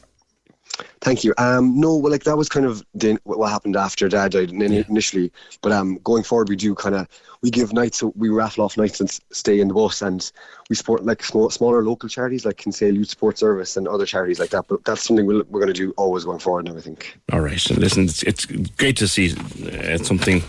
Thank 1.00 1.24
you. 1.24 1.32
Um, 1.38 1.78
no, 1.80 1.96
well, 1.96 2.12
like 2.12 2.24
that 2.24 2.36
was 2.36 2.48
kind 2.48 2.66
of 2.66 2.84
the, 2.94 3.18
what 3.24 3.50
happened 3.50 3.76
after 3.76 4.08
Dad 4.08 4.32
died 4.32 4.50
in- 4.50 4.62
initially. 4.62 5.32
But 5.62 5.72
um, 5.72 5.98
going 6.04 6.22
forward, 6.22 6.48
we 6.48 6.56
do 6.56 6.74
kind 6.74 6.94
of 6.94 7.08
we 7.42 7.50
give 7.50 7.72
nights, 7.72 7.98
so 7.98 8.12
we 8.16 8.28
raffle 8.28 8.64
off 8.64 8.76
nights 8.76 9.00
and 9.00 9.10
stay 9.30 9.60
in 9.60 9.68
the 9.68 9.74
bus, 9.74 10.02
and 10.02 10.30
we 10.68 10.76
support 10.76 11.04
like 11.04 11.22
small, 11.22 11.48
smaller 11.50 11.82
local 11.82 12.08
charities 12.08 12.44
like 12.44 12.56
Kinsale 12.56 12.94
Youth 12.94 13.08
Support 13.08 13.38
Service 13.38 13.76
and 13.76 13.86
other 13.86 14.06
charities 14.06 14.38
like 14.38 14.50
that. 14.50 14.66
But 14.68 14.84
that's 14.84 15.04
something 15.04 15.26
we'll, 15.26 15.44
we're 15.48 15.60
going 15.60 15.72
to 15.72 15.80
do 15.80 15.92
always 15.96 16.24
going 16.24 16.40
forward. 16.40 16.66
Now 16.66 16.76
I 16.76 16.80
think. 16.80 17.18
All 17.32 17.40
right. 17.40 17.70
And 17.70 17.78
listen, 17.78 18.04
it's, 18.04 18.22
it's 18.22 18.44
great 18.44 18.96
to 18.98 19.08
see 19.08 19.34
uh, 19.66 19.98
something 19.98 20.42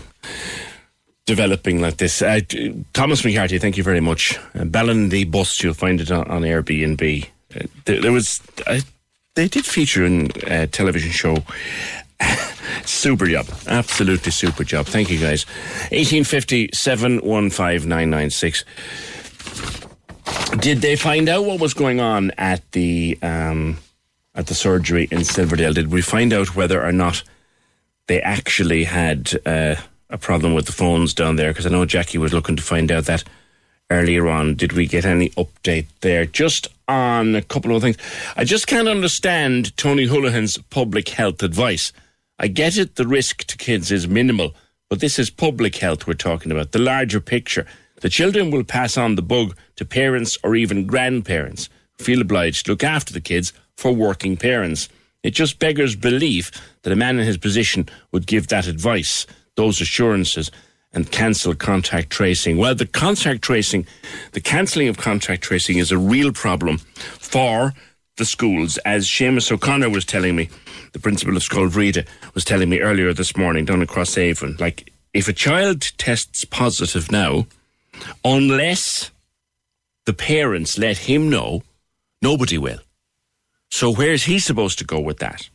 developing 1.26 1.80
like 1.80 1.98
this. 1.98 2.22
Uh, 2.22 2.40
Thomas 2.94 3.24
McCarthy, 3.24 3.58
thank 3.58 3.76
you 3.76 3.84
very 3.84 4.00
much. 4.00 4.38
Uh, 4.54 4.64
Ballinadee 4.64 5.30
bus, 5.30 5.62
you'll 5.62 5.74
find 5.74 6.00
it 6.00 6.10
on, 6.10 6.26
on 6.30 6.42
Airbnb. 6.42 7.28
Uh, 7.54 7.66
there, 7.84 8.00
there 8.00 8.12
was, 8.12 8.40
uh, 8.66 8.80
they 9.38 9.46
did 9.46 9.64
feature 9.64 10.04
in 10.04 10.32
a 10.48 10.66
television 10.66 11.12
show. 11.12 11.36
super 12.84 13.26
job, 13.26 13.46
absolutely 13.68 14.32
super 14.32 14.64
job. 14.64 14.86
Thank 14.86 15.10
you 15.10 15.18
guys. 15.20 15.46
Eighteen 15.92 16.24
fifty 16.24 16.68
seven 16.72 17.18
one 17.18 17.48
five 17.50 17.86
nine 17.86 18.10
nine 18.10 18.30
six. 18.30 18.64
Did 20.58 20.80
they 20.80 20.96
find 20.96 21.28
out 21.28 21.44
what 21.44 21.60
was 21.60 21.72
going 21.72 22.00
on 22.00 22.32
at 22.36 22.68
the 22.72 23.16
um, 23.22 23.78
at 24.34 24.48
the 24.48 24.54
surgery 24.54 25.06
in 25.12 25.22
Silverdale? 25.22 25.72
Did 25.72 25.92
we 25.92 26.02
find 26.02 26.32
out 26.32 26.56
whether 26.56 26.84
or 26.84 26.92
not 26.92 27.22
they 28.08 28.20
actually 28.20 28.84
had 28.84 29.40
uh, 29.46 29.76
a 30.10 30.18
problem 30.18 30.52
with 30.52 30.66
the 30.66 30.72
phones 30.72 31.14
down 31.14 31.36
there? 31.36 31.50
Because 31.50 31.66
I 31.66 31.70
know 31.70 31.84
Jackie 31.84 32.18
was 32.18 32.32
looking 32.32 32.56
to 32.56 32.62
find 32.62 32.90
out 32.90 33.04
that 33.04 33.22
earlier 33.88 34.26
on. 34.26 34.56
Did 34.56 34.72
we 34.72 34.88
get 34.88 35.04
any 35.04 35.28
update 35.30 35.86
there? 36.00 36.26
Just 36.26 36.66
on 36.88 37.34
a 37.34 37.42
couple 37.42 37.76
of 37.76 37.82
things. 37.82 37.98
I 38.36 38.44
just 38.44 38.66
can't 38.66 38.88
understand 38.88 39.76
Tony 39.76 40.06
Holohan's 40.06 40.58
public 40.70 41.10
health 41.10 41.42
advice. 41.42 41.92
I 42.38 42.48
get 42.48 42.78
it, 42.78 42.96
the 42.96 43.06
risk 43.06 43.44
to 43.44 43.56
kids 43.56 43.92
is 43.92 44.08
minimal, 44.08 44.54
but 44.88 45.00
this 45.00 45.18
is 45.18 45.28
public 45.30 45.76
health 45.76 46.06
we're 46.06 46.14
talking 46.14 46.50
about, 46.50 46.72
the 46.72 46.78
larger 46.78 47.20
picture. 47.20 47.66
The 48.00 48.08
children 48.08 48.50
will 48.50 48.64
pass 48.64 48.96
on 48.96 49.16
the 49.16 49.22
bug 49.22 49.56
to 49.76 49.84
parents 49.84 50.38
or 50.42 50.56
even 50.56 50.86
grandparents 50.86 51.68
who 51.98 52.04
feel 52.04 52.20
obliged 52.20 52.66
to 52.66 52.72
look 52.72 52.84
after 52.84 53.12
the 53.12 53.20
kids 53.20 53.52
for 53.76 53.92
working 53.92 54.36
parents. 54.36 54.88
It 55.22 55.32
just 55.32 55.58
beggars 55.58 55.96
belief 55.96 56.50
that 56.82 56.92
a 56.92 56.96
man 56.96 57.18
in 57.18 57.26
his 57.26 57.38
position 57.38 57.88
would 58.12 58.26
give 58.26 58.48
that 58.48 58.68
advice, 58.68 59.26
those 59.56 59.80
assurances, 59.80 60.50
and 60.92 61.10
cancel 61.10 61.54
contact 61.54 62.10
tracing. 62.10 62.56
Well, 62.56 62.74
the 62.74 62.86
contact 62.86 63.42
tracing, 63.42 63.86
the 64.32 64.40
cancelling 64.40 64.88
of 64.88 64.96
contact 64.96 65.42
tracing 65.42 65.78
is 65.78 65.92
a 65.92 65.98
real 65.98 66.32
problem 66.32 66.78
for 66.78 67.74
the 68.16 68.24
schools, 68.24 68.78
as 68.78 69.06
Seamus 69.06 69.50
O'Connor 69.50 69.90
was 69.90 70.04
telling 70.04 70.36
me, 70.36 70.48
the 70.92 70.98
principal 70.98 71.36
of 71.36 71.42
Scoil 71.42 71.70
Bhríde 71.70 72.06
was 72.34 72.44
telling 72.44 72.68
me 72.68 72.80
earlier 72.80 73.12
this 73.12 73.36
morning 73.36 73.64
down 73.64 73.80
across 73.80 74.18
Avon. 74.18 74.56
Like, 74.58 74.92
if 75.14 75.28
a 75.28 75.32
child 75.32 75.82
tests 75.98 76.44
positive 76.44 77.10
now, 77.12 77.46
unless 78.24 79.10
the 80.04 80.12
parents 80.12 80.78
let 80.78 80.98
him 80.98 81.30
know, 81.30 81.62
nobody 82.20 82.58
will. 82.58 82.80
So 83.70 83.92
where's 83.92 84.24
he 84.24 84.38
supposed 84.38 84.78
to 84.78 84.84
go 84.84 84.98
with 84.98 85.18
that? 85.18 85.48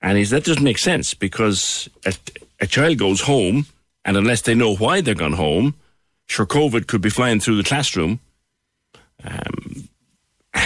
And 0.00 0.16
he 0.18 0.24
said, 0.24 0.42
that 0.42 0.46
doesn't 0.46 0.64
make 0.64 0.78
sense 0.78 1.14
because 1.14 1.88
a, 2.04 2.14
a 2.60 2.66
child 2.66 2.98
goes 2.98 3.22
home, 3.22 3.66
and 4.04 4.16
unless 4.16 4.42
they 4.42 4.54
know 4.54 4.74
why 4.74 5.00
they're 5.00 5.14
gone 5.14 5.34
home, 5.34 5.74
sure, 6.26 6.46
COVID 6.46 6.86
could 6.86 7.00
be 7.00 7.10
flying 7.10 7.40
through 7.40 7.56
the 7.56 7.62
classroom. 7.62 8.20
Um, 9.24 9.88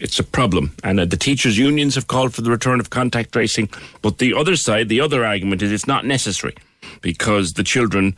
it's 0.00 0.18
a 0.18 0.24
problem. 0.24 0.74
And 0.82 1.00
uh, 1.00 1.04
the 1.04 1.16
teachers' 1.16 1.58
unions 1.58 1.94
have 1.94 2.06
called 2.06 2.34
for 2.34 2.42
the 2.42 2.50
return 2.50 2.80
of 2.80 2.90
contact 2.90 3.32
tracing. 3.32 3.68
But 4.02 4.18
the 4.18 4.34
other 4.34 4.56
side, 4.56 4.88
the 4.88 5.00
other 5.00 5.24
argument 5.24 5.62
is 5.62 5.72
it's 5.72 5.86
not 5.86 6.04
necessary 6.04 6.54
because 7.00 7.54
the 7.54 7.64
children 7.64 8.16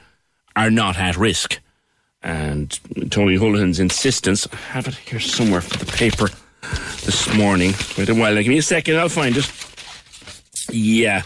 are 0.57 0.71
not 0.71 0.99
at 0.99 1.17
risk. 1.17 1.59
And 2.23 2.79
Tony 3.11 3.37
Holohan's 3.37 3.81
insistence, 3.81 4.47
I 4.53 4.57
have 4.57 4.89
it 4.89 4.95
here 4.95 5.21
somewhere 5.21 5.63
for 5.63 5.79
the 5.79 5.91
paper 5.91 6.29
this 7.05 7.33
morning. 7.35 7.73
Wait 7.97 8.11
a 8.11 8.15
while, 8.15 8.35
give 8.37 8.49
me 8.49 8.59
a 8.59 8.63
second, 8.63 8.97
I'll 8.97 9.09
find 9.09 9.37
it. 9.37 9.70
Yeah. 10.73 11.23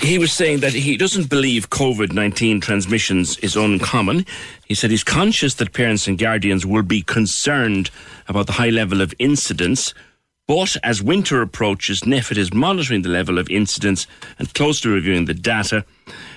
He 0.00 0.18
was 0.18 0.32
saying 0.32 0.60
that 0.60 0.72
he 0.72 0.96
doesn't 0.96 1.28
believe 1.28 1.70
COVID 1.70 2.12
19 2.12 2.60
transmissions 2.60 3.38
is 3.38 3.56
uncommon. 3.56 4.24
He 4.66 4.74
said 4.74 4.90
he's 4.90 5.04
conscious 5.04 5.54
that 5.54 5.72
parents 5.72 6.06
and 6.06 6.18
guardians 6.18 6.64
will 6.64 6.82
be 6.82 7.02
concerned 7.02 7.90
about 8.28 8.46
the 8.46 8.52
high 8.52 8.70
level 8.70 9.00
of 9.00 9.14
incidence. 9.18 9.92
But 10.46 10.76
as 10.82 11.02
winter 11.02 11.42
approaches, 11.42 12.00
NPHET 12.00 12.36
is 12.36 12.52
monitoring 12.52 13.02
the 13.02 13.08
level 13.08 13.38
of 13.38 13.48
incidence 13.50 14.06
and 14.38 14.52
closely 14.54 14.90
reviewing 14.90 15.26
the 15.26 15.34
data. 15.34 15.84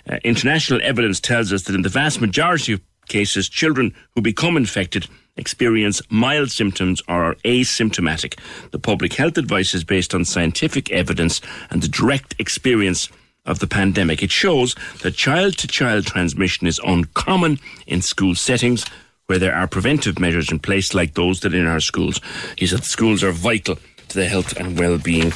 Uh, 0.08 0.18
international 0.24 0.80
evidence 0.84 1.20
tells 1.20 1.52
us 1.52 1.64
that 1.64 1.74
in 1.74 1.82
the 1.82 1.90
vast 1.90 2.22
majority 2.22 2.74
of 2.74 2.82
cases, 3.08 3.50
children 3.50 3.94
who 4.16 4.22
become 4.22 4.58
infected 4.58 5.08
experience 5.36 6.02
mild 6.10 6.52
symptoms 6.52 7.02
or 7.08 7.24
are 7.24 7.36
asymptomatic. 7.44 8.38
The 8.72 8.80
public 8.80 9.14
health 9.14 9.38
advice 9.38 9.74
is 9.74 9.84
based 9.84 10.14
on 10.14 10.26
scientific 10.26 10.92
evidence 10.92 11.42
and 11.70 11.82
the 11.82 11.88
direct 11.88 12.36
experience 12.40 13.10
of 13.46 13.60
the 13.60 13.68
pandemic. 13.68 14.24
It 14.24 14.32
shows 14.32 14.76
that 15.02 15.16
child 15.16 15.58
to 15.58 15.68
child 15.68 16.06
transmission 16.06 16.68
is 16.68 16.80
uncommon 16.86 17.60
in 17.88 18.02
school 18.02 18.36
settings 18.36 18.86
where 19.26 19.40
there 19.40 19.56
are 19.56 19.68
preventive 19.68 20.20
measures 20.20 20.52
in 20.52 20.60
place 20.60 20.94
like 20.94 21.14
those 21.14 21.40
that 21.42 21.54
are 21.54 21.58
in 21.58 21.68
our 21.68 21.80
schools. 21.80 22.22
He 22.58 22.68
said 22.68 22.84
schools 22.84 23.24
are 23.24 23.32
vital 23.32 23.78
to 24.10 24.16
the 24.16 24.28
health 24.28 24.56
and 24.58 24.78
well 24.78 24.98
being 24.98 25.28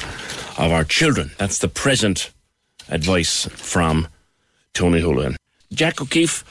of 0.58 0.72
our 0.72 0.84
children. 0.84 1.32
That's 1.38 1.58
the 1.58 1.68
present 1.68 2.30
advice 2.88 3.46
from 3.46 4.08
Tony 4.74 5.00
Holohan. 5.00 5.36
Jack 5.72 6.00
O'Keefe 6.00 6.44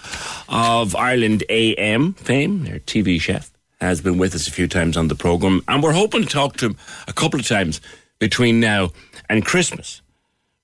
of 0.50 0.96
Ireland 0.96 1.44
AM 1.50 2.14
fame, 2.14 2.64
their 2.64 2.80
TV 2.80 3.20
chef, 3.20 3.52
has 3.82 4.02
been 4.02 4.18
with 4.18 4.36
us 4.36 4.48
a 4.48 4.52
few 4.52 4.68
times 4.68 4.98
on 4.98 5.08
the 5.08 5.16
programme, 5.16 5.64
and 5.68 5.82
we're 5.82 5.94
hoping 5.94 6.24
to 6.24 6.28
talk 6.28 6.58
to 6.58 6.68
him 6.68 6.78
a 7.08 7.14
couple 7.14 7.40
of 7.40 7.48
times 7.48 7.82
between 8.20 8.60
now 8.60 8.92
and 9.30 9.46
Christmas 9.46 10.02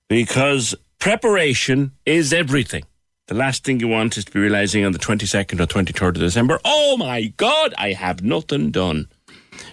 because 0.08 0.76
preparation 1.00 1.92
is 2.06 2.34
everything. 2.34 2.84
The 3.28 3.36
last 3.36 3.64
thing 3.64 3.80
you 3.80 3.88
want 3.88 4.18
is 4.18 4.26
to 4.26 4.32
be 4.32 4.40
realising 4.40 4.86
on 4.86 4.92
the 4.92 5.00
22nd 5.00 5.60
or 5.60 5.66
23rd 5.66 6.10
of 6.10 6.14
December, 6.16 6.60
oh 6.66 6.98
my 6.98 7.34
God, 7.38 7.74
I 7.78 7.94
have 7.94 8.24
nothing 8.24 8.72
done. 8.72 9.08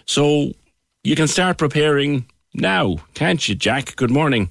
So 0.07 0.53
you 1.03 1.17
can 1.17 1.29
start 1.29 1.59
preparing 1.59 2.27
now, 2.55 2.97
can't 3.15 3.47
you, 3.49 3.55
Jack? 3.55 3.97
Good 3.97 4.11
morning. 4.11 4.51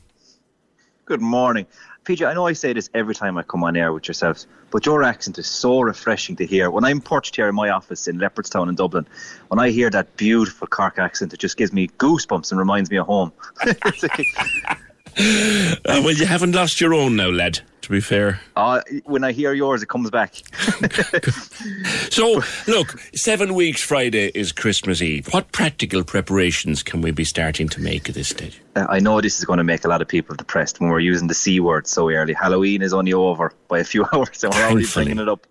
Good 1.05 1.21
morning. 1.21 1.65
PJ, 2.09 2.27
I 2.27 2.33
know 2.33 2.47
I 2.47 2.53
say 2.53 2.73
this 2.73 2.89
every 2.95 3.13
time 3.13 3.37
I 3.37 3.43
come 3.43 3.63
on 3.63 3.77
air 3.77 3.93
with 3.93 4.07
yourselves, 4.07 4.47
but 4.71 4.83
your 4.83 5.03
accent 5.03 5.37
is 5.37 5.45
so 5.45 5.81
refreshing 5.81 6.35
to 6.37 6.45
hear. 6.47 6.71
When 6.71 6.83
I'm 6.83 7.01
perched 7.01 7.35
here 7.35 7.47
in 7.47 7.53
my 7.53 7.69
office 7.69 8.07
in 8.07 8.17
Leopardstown 8.17 8.67
in 8.67 8.73
Dublin, 8.73 9.05
when 9.49 9.59
I 9.59 9.69
hear 9.69 9.91
that 9.91 10.17
beautiful 10.17 10.65
Cork 10.65 10.97
accent, 10.97 11.35
it 11.35 11.39
just 11.39 11.55
gives 11.55 11.71
me 11.71 11.87
goosebumps 11.99 12.49
and 12.49 12.59
reminds 12.59 12.89
me 12.89 12.97
of 12.97 13.05
home. 13.05 13.31
Uh, 15.85 16.01
well, 16.03 16.13
you 16.13 16.25
haven't 16.25 16.53
lost 16.53 16.79
your 16.79 16.93
own 16.93 17.15
now, 17.15 17.29
lad. 17.29 17.59
To 17.81 17.89
be 17.89 17.99
fair. 18.01 18.39
Uh, 18.55 18.81
when 19.05 19.23
I 19.23 19.31
hear 19.31 19.53
yours, 19.53 19.81
it 19.81 19.89
comes 19.89 20.11
back. 20.11 20.35
so, 22.11 22.43
look, 22.67 22.99
seven 23.15 23.55
weeks 23.55 23.81
Friday 23.81 24.31
is 24.35 24.51
Christmas 24.51 25.01
Eve. 25.01 25.27
What 25.31 25.51
practical 25.51 26.03
preparations 26.03 26.83
can 26.83 27.01
we 27.01 27.11
be 27.11 27.23
starting 27.23 27.67
to 27.69 27.81
make 27.81 28.07
at 28.07 28.15
this 28.15 28.29
stage? 28.29 28.61
Uh, 28.75 28.85
I 28.89 28.99
know 28.99 29.19
this 29.21 29.39
is 29.39 29.45
going 29.45 29.57
to 29.57 29.63
make 29.63 29.83
a 29.85 29.87
lot 29.87 30.01
of 30.01 30.07
people 30.07 30.35
depressed 30.35 30.79
when 30.79 30.89
we're 30.89 30.99
using 30.99 31.27
the 31.27 31.33
C 31.33 31.59
word 31.59 31.87
so 31.87 32.09
early. 32.09 32.33
Halloween 32.33 32.81
is 32.81 32.93
only 32.93 33.13
over 33.13 33.53
by 33.67 33.79
a 33.79 33.83
few 33.83 34.05
hours 34.13 34.43
and 34.43 34.53
we're 34.53 34.63
already 34.63 34.87
bringing 34.93 35.19
it 35.19 35.29
up. 35.29 35.47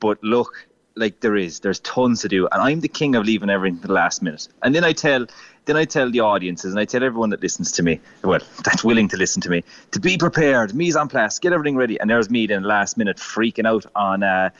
But 0.00 0.22
look, 0.22 0.66
like 0.96 1.20
there 1.20 1.36
is, 1.36 1.60
there's 1.60 1.80
tons 1.80 2.20
to 2.22 2.28
do. 2.28 2.46
And 2.52 2.60
I'm 2.60 2.80
the 2.80 2.88
king 2.88 3.14
of 3.14 3.24
leaving 3.24 3.50
everything 3.50 3.80
to 3.80 3.86
the 3.86 3.94
last 3.94 4.22
minute. 4.22 4.48
And 4.62 4.74
then 4.74 4.84
I 4.84 4.92
tell 4.92 5.26
then 5.66 5.76
I 5.76 5.84
tell 5.84 6.10
the 6.10 6.20
audiences 6.20 6.72
and 6.72 6.80
I 6.80 6.84
tell 6.84 7.02
everyone 7.02 7.30
that 7.30 7.42
listens 7.42 7.72
to 7.72 7.82
me, 7.82 8.00
well, 8.22 8.40
that's 8.64 8.84
willing 8.84 9.08
to 9.08 9.16
listen 9.16 9.40
to 9.42 9.50
me, 9.50 9.64
to 9.92 10.00
be 10.00 10.16
prepared, 10.18 10.74
mise 10.74 10.96
en 10.96 11.08
place, 11.08 11.38
get 11.38 11.52
everything 11.52 11.76
ready. 11.76 11.98
And 11.98 12.10
there's 12.10 12.30
me 12.30 12.46
then 12.46 12.62
last 12.62 12.96
minute 12.96 13.16
freaking 13.16 13.66
out 13.66 13.86
on 13.94 14.22
uh, 14.22 14.50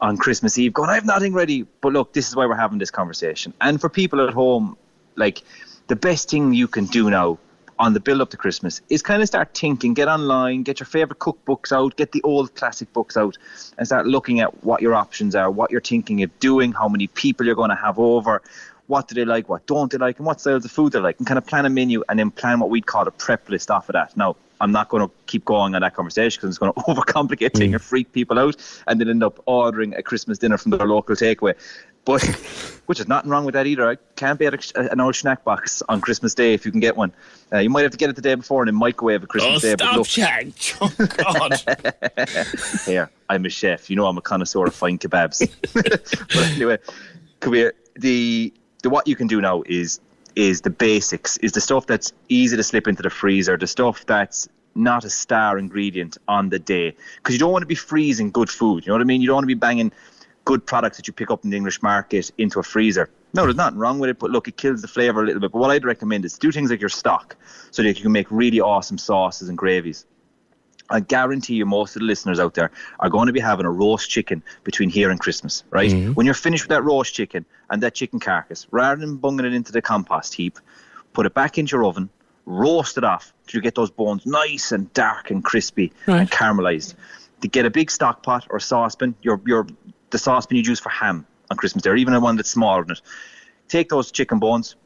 on 0.00 0.16
Christmas 0.16 0.58
Eve, 0.58 0.74
going, 0.74 0.90
I 0.90 0.94
have 0.94 1.06
nothing 1.06 1.32
ready. 1.32 1.62
But 1.80 1.92
look, 1.92 2.12
this 2.12 2.28
is 2.28 2.36
why 2.36 2.46
we're 2.46 2.56
having 2.56 2.78
this 2.78 2.90
conversation. 2.90 3.54
And 3.60 3.80
for 3.80 3.88
people 3.88 4.26
at 4.26 4.34
home, 4.34 4.76
like 5.16 5.42
the 5.86 5.96
best 5.96 6.30
thing 6.30 6.52
you 6.52 6.68
can 6.68 6.86
do 6.86 7.10
now 7.10 7.38
on 7.78 7.92
the 7.92 8.00
build 8.00 8.20
up 8.20 8.30
to 8.30 8.36
Christmas 8.36 8.80
is 8.88 9.02
kind 9.02 9.20
of 9.20 9.28
start 9.28 9.56
thinking, 9.56 9.94
get 9.94 10.08
online, 10.08 10.62
get 10.62 10.80
your 10.80 10.86
favorite 10.86 11.18
cookbooks 11.18 11.72
out, 11.72 11.96
get 11.96 12.12
the 12.12 12.22
old 12.22 12.54
classic 12.54 12.90
books 12.92 13.16
out, 13.16 13.36
and 13.76 13.86
start 13.86 14.06
looking 14.06 14.40
at 14.40 14.64
what 14.64 14.80
your 14.80 14.94
options 14.94 15.34
are, 15.34 15.50
what 15.50 15.70
you're 15.70 15.80
thinking 15.80 16.22
of 16.22 16.38
doing, 16.38 16.72
how 16.72 16.88
many 16.88 17.06
people 17.08 17.44
you're 17.44 17.54
going 17.54 17.70
to 17.70 17.76
have 17.76 17.98
over, 17.98 18.42
what 18.86 19.08
do 19.08 19.14
they 19.14 19.24
like, 19.24 19.48
what 19.48 19.66
don't 19.66 19.90
they 19.90 19.98
like, 19.98 20.18
and 20.18 20.26
what 20.26 20.40
styles 20.40 20.64
of 20.64 20.70
food 20.70 20.92
they 20.92 21.00
like, 21.00 21.18
and 21.18 21.26
kind 21.26 21.38
of 21.38 21.46
plan 21.46 21.66
a 21.66 21.70
menu 21.70 22.02
and 22.08 22.18
then 22.18 22.30
plan 22.30 22.60
what 22.60 22.70
we'd 22.70 22.86
call 22.86 23.06
a 23.06 23.10
prep 23.10 23.48
list 23.48 23.70
off 23.70 23.88
of 23.88 23.94
that. 23.94 24.16
Now, 24.16 24.36
I'm 24.60 24.72
not 24.72 24.88
going 24.88 25.06
to 25.06 25.12
keep 25.26 25.44
going 25.44 25.74
on 25.74 25.82
that 25.82 25.94
conversation 25.94 26.40
because 26.40 26.50
it's 26.50 26.58
going 26.58 26.72
to 26.76 26.80
overcomplicate 26.80 27.54
things 27.54 27.74
and 27.74 27.82
freak 27.82 28.12
people 28.12 28.38
out, 28.38 28.56
and 28.86 29.00
then 29.00 29.08
end 29.08 29.22
up 29.22 29.40
ordering 29.46 29.94
a 29.94 30.02
Christmas 30.02 30.38
dinner 30.38 30.58
from 30.58 30.72
their 30.72 30.86
local 30.86 31.16
takeaway. 31.16 31.54
But 32.04 32.22
which 32.86 33.00
is 33.00 33.08
nothing 33.08 33.30
wrong 33.30 33.44
with 33.44 33.54
that 33.54 33.66
either. 33.66 33.88
I 33.88 33.96
can't 34.14 34.38
be 34.38 34.46
at 34.46 34.54
a, 34.76 34.92
an 34.92 35.00
old 35.00 35.16
snack 35.16 35.44
box 35.44 35.82
on 35.88 36.00
Christmas 36.00 36.34
Day 36.34 36.54
if 36.54 36.64
you 36.64 36.70
can 36.70 36.80
get 36.80 36.96
one. 36.96 37.12
Uh, 37.52 37.58
you 37.58 37.68
might 37.68 37.82
have 37.82 37.90
to 37.90 37.98
get 37.98 38.08
it 38.08 38.16
the 38.16 38.22
day 38.22 38.34
before 38.34 38.62
and 38.62 38.68
then 38.68 38.76
microwave 38.76 39.22
a 39.22 39.26
Christmas 39.26 39.64
oh, 39.64 39.68
Day. 39.68 39.74
Stop, 39.74 39.96
look, 39.96 40.06
Jack. 40.06 40.46
Oh, 40.80 40.92
God. 40.98 42.46
here, 42.86 43.10
I'm 43.28 43.44
a 43.44 43.48
chef. 43.48 43.90
You 43.90 43.96
know 43.96 44.06
I'm 44.06 44.16
a 44.16 44.22
connoisseur 44.22 44.66
of 44.66 44.74
fine 44.74 44.98
kebabs. 44.98 45.50
but 45.74 46.36
anyway, 46.36 46.78
come 47.40 47.54
here. 47.54 47.74
The 47.96 48.52
the 48.86 48.90
what 48.90 49.08
you 49.08 49.16
can 49.16 49.26
do 49.26 49.40
now 49.40 49.64
is 49.66 50.00
is 50.36 50.60
the 50.60 50.70
basics, 50.70 51.38
is 51.38 51.52
the 51.52 51.60
stuff 51.60 51.86
that's 51.86 52.12
easy 52.28 52.56
to 52.56 52.62
slip 52.62 52.86
into 52.86 53.02
the 53.02 53.10
freezer, 53.10 53.56
the 53.56 53.66
stuff 53.66 54.06
that's 54.06 54.48
not 54.76 55.02
a 55.04 55.10
star 55.10 55.58
ingredient 55.58 56.18
on 56.28 56.50
the 56.50 56.58
day. 56.58 56.94
Because 57.16 57.34
you 57.34 57.38
don't 57.38 57.50
want 57.50 57.62
to 57.62 57.66
be 57.66 57.74
freezing 57.74 58.30
good 58.30 58.50
food. 58.50 58.84
You 58.84 58.90
know 58.90 58.94
what 58.94 59.00
I 59.00 59.04
mean? 59.04 59.22
You 59.22 59.28
don't 59.28 59.36
want 59.36 59.44
to 59.44 59.48
be 59.48 59.54
banging 59.54 59.90
good 60.44 60.64
products 60.64 60.98
that 60.98 61.08
you 61.08 61.14
pick 61.14 61.30
up 61.30 61.42
in 61.42 61.50
the 61.50 61.56
English 61.56 61.82
market 61.82 62.30
into 62.38 62.60
a 62.60 62.62
freezer. 62.62 63.08
No, 63.34 63.42
there's 63.42 63.56
nothing 63.56 63.78
wrong 63.78 63.98
with 63.98 64.10
it, 64.10 64.18
but 64.18 64.30
look, 64.30 64.46
it 64.46 64.56
kills 64.56 64.82
the 64.82 64.88
flavour 64.88 65.22
a 65.22 65.26
little 65.26 65.40
bit. 65.40 65.50
But 65.50 65.58
what 65.58 65.70
I'd 65.70 65.84
recommend 65.84 66.24
is 66.24 66.38
do 66.38 66.52
things 66.52 66.70
like 66.70 66.80
your 66.80 66.90
stock 66.90 67.34
so 67.72 67.82
that 67.82 67.96
you 67.96 68.02
can 68.02 68.12
make 68.12 68.30
really 68.30 68.60
awesome 68.60 68.98
sauces 68.98 69.48
and 69.48 69.58
gravies. 69.58 70.06
I 70.90 71.00
guarantee 71.00 71.54
you, 71.54 71.66
most 71.66 71.96
of 71.96 72.00
the 72.00 72.06
listeners 72.06 72.38
out 72.38 72.54
there 72.54 72.70
are 73.00 73.08
going 73.08 73.26
to 73.26 73.32
be 73.32 73.40
having 73.40 73.66
a 73.66 73.70
roast 73.70 74.08
chicken 74.08 74.42
between 74.64 74.88
here 74.88 75.10
and 75.10 75.18
Christmas, 75.18 75.64
right? 75.70 75.90
Mm-hmm. 75.90 76.12
When 76.12 76.26
you're 76.26 76.34
finished 76.34 76.64
with 76.64 76.70
that 76.70 76.84
roast 76.84 77.14
chicken 77.14 77.44
and 77.70 77.82
that 77.82 77.94
chicken 77.94 78.20
carcass, 78.20 78.66
rather 78.70 79.00
than 79.00 79.16
bunging 79.16 79.46
it 79.46 79.52
into 79.52 79.72
the 79.72 79.82
compost 79.82 80.34
heap, 80.34 80.58
put 81.12 81.26
it 81.26 81.34
back 81.34 81.58
into 81.58 81.76
your 81.76 81.84
oven, 81.84 82.08
roast 82.44 82.96
it 82.98 83.04
off 83.04 83.32
till 83.46 83.58
you 83.58 83.62
get 83.62 83.74
those 83.74 83.90
bones 83.90 84.24
nice 84.24 84.72
and 84.72 84.92
dark 84.92 85.30
and 85.30 85.44
crispy 85.44 85.92
and 86.06 86.30
caramelized. 86.30 86.94
To 87.42 87.48
get 87.48 87.66
a 87.66 87.70
big 87.70 87.90
stock 87.90 88.22
pot 88.22 88.46
or 88.48 88.60
saucepan, 88.60 89.14
your 89.22 89.40
your 89.46 89.66
the 90.10 90.18
saucepan 90.18 90.56
you'd 90.56 90.66
use 90.66 90.80
for 90.80 90.88
ham 90.88 91.26
on 91.50 91.56
Christmas 91.56 91.82
Day, 91.82 91.90
or 91.90 91.96
even 91.96 92.14
a 92.14 92.20
one 92.20 92.36
that's 92.36 92.50
smaller 92.50 92.82
than 92.82 92.92
it. 92.92 93.02
Take 93.68 93.88
those 93.88 94.10
chicken 94.10 94.38
bones, 94.38 94.76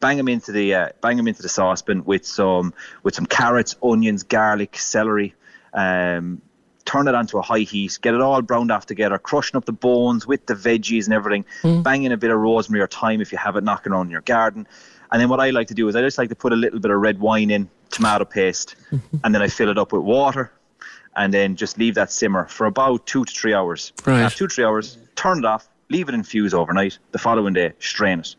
bang 0.00 0.16
them 0.16 0.28
into 0.28 0.52
the 0.52 0.74
uh, 0.74 0.88
bang 1.00 1.16
them 1.16 1.26
into 1.26 1.42
the 1.42 1.48
saucepan 1.48 2.04
with 2.04 2.26
some 2.26 2.74
with 3.02 3.14
some 3.14 3.26
carrots, 3.26 3.74
onions, 3.82 4.22
garlic, 4.22 4.76
celery. 4.78 5.34
Um, 5.76 6.40
turn 6.84 7.08
it 7.08 7.14
onto 7.14 7.36
a 7.36 7.42
high 7.42 7.60
heat, 7.60 7.98
get 8.00 8.14
it 8.14 8.20
all 8.20 8.40
browned 8.42 8.70
off 8.70 8.86
together, 8.86 9.18
crushing 9.18 9.56
up 9.56 9.64
the 9.64 9.72
bones 9.72 10.26
with 10.26 10.46
the 10.46 10.54
veggies 10.54 11.04
and 11.06 11.14
everything, 11.14 11.44
Mm. 11.62 11.82
bang 11.82 12.02
in 12.04 12.12
a 12.12 12.16
bit 12.16 12.30
of 12.30 12.38
rosemary 12.38 12.80
or 12.80 12.86
thyme 12.86 13.20
if 13.20 13.32
you 13.32 13.38
have 13.38 13.56
it 13.56 13.64
knocking 13.64 13.92
around 13.92 14.06
in 14.06 14.12
your 14.12 14.20
garden. 14.22 14.66
And 15.10 15.20
then 15.20 15.28
what 15.28 15.40
I 15.40 15.50
like 15.50 15.66
to 15.68 15.74
do 15.74 15.88
is 15.88 15.96
I 15.96 16.00
just 16.02 16.16
like 16.16 16.28
to 16.30 16.34
put 16.36 16.52
a 16.52 16.56
little 16.56 16.78
bit 16.80 16.90
of 16.90 16.98
red 17.00 17.18
wine 17.18 17.50
in, 17.50 17.68
tomato 17.90 18.24
paste, 18.24 18.76
and 19.24 19.34
then 19.34 19.42
I 19.42 19.48
fill 19.48 19.68
it 19.68 19.78
up 19.78 19.92
with 19.92 20.02
water, 20.02 20.50
and 21.16 21.34
then 21.34 21.56
just 21.56 21.76
leave 21.78 21.94
that 21.96 22.10
simmer 22.12 22.46
for 22.46 22.66
about 22.66 23.06
two 23.06 23.24
to 23.24 23.32
three 23.32 23.52
hours. 23.54 23.92
Right. 24.04 24.20
After 24.20 24.38
two 24.38 24.46
to 24.48 24.54
three 24.54 24.64
hours, 24.64 24.96
turn 25.16 25.38
it 25.38 25.44
off, 25.44 25.68
leave 25.90 26.08
it 26.08 26.14
infuse 26.14 26.54
overnight. 26.54 26.98
The 27.12 27.18
following 27.18 27.52
day, 27.54 27.72
strain 27.80 28.20
it 28.20 28.34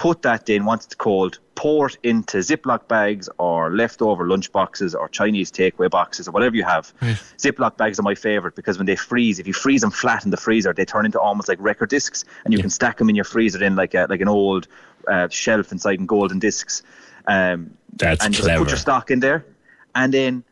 Put 0.00 0.22
that 0.22 0.48
in 0.48 0.64
once 0.64 0.86
it's 0.86 0.94
cold. 0.94 1.40
Pour 1.56 1.88
it 1.88 1.98
into 2.02 2.38
Ziploc 2.38 2.88
bags 2.88 3.28
or 3.36 3.70
leftover 3.70 4.26
lunch 4.26 4.50
boxes 4.50 4.94
or 4.94 5.10
Chinese 5.10 5.52
takeaway 5.52 5.90
boxes 5.90 6.26
or 6.26 6.30
whatever 6.30 6.56
you 6.56 6.64
have. 6.64 6.90
Ziploc 7.36 7.76
bags 7.76 8.00
are 8.00 8.02
my 8.02 8.14
favorite 8.14 8.56
because 8.56 8.78
when 8.78 8.86
they 8.86 8.96
freeze, 8.96 9.38
if 9.38 9.46
you 9.46 9.52
freeze 9.52 9.82
them 9.82 9.90
flat 9.90 10.24
in 10.24 10.30
the 10.30 10.38
freezer, 10.38 10.72
they 10.72 10.86
turn 10.86 11.04
into 11.04 11.20
almost 11.20 11.48
like 11.50 11.58
record 11.60 11.90
discs, 11.90 12.24
and 12.46 12.54
you 12.54 12.60
can 12.60 12.70
stack 12.70 12.96
them 12.96 13.10
in 13.10 13.14
your 13.14 13.26
freezer 13.26 13.62
in 13.62 13.76
like 13.76 13.92
a, 13.92 14.06
like 14.08 14.22
an 14.22 14.28
old 14.28 14.68
uh, 15.06 15.28
shelf 15.28 15.70
inside 15.70 15.98
in 15.98 16.06
golden 16.06 16.38
discs. 16.38 16.82
Um, 17.26 17.76
That's 17.94 18.24
and 18.24 18.32
just 18.32 18.48
put 18.48 18.68
your 18.68 18.78
stock 18.78 19.10
in 19.10 19.20
there, 19.20 19.44
and 19.94 20.14
then 20.14 20.44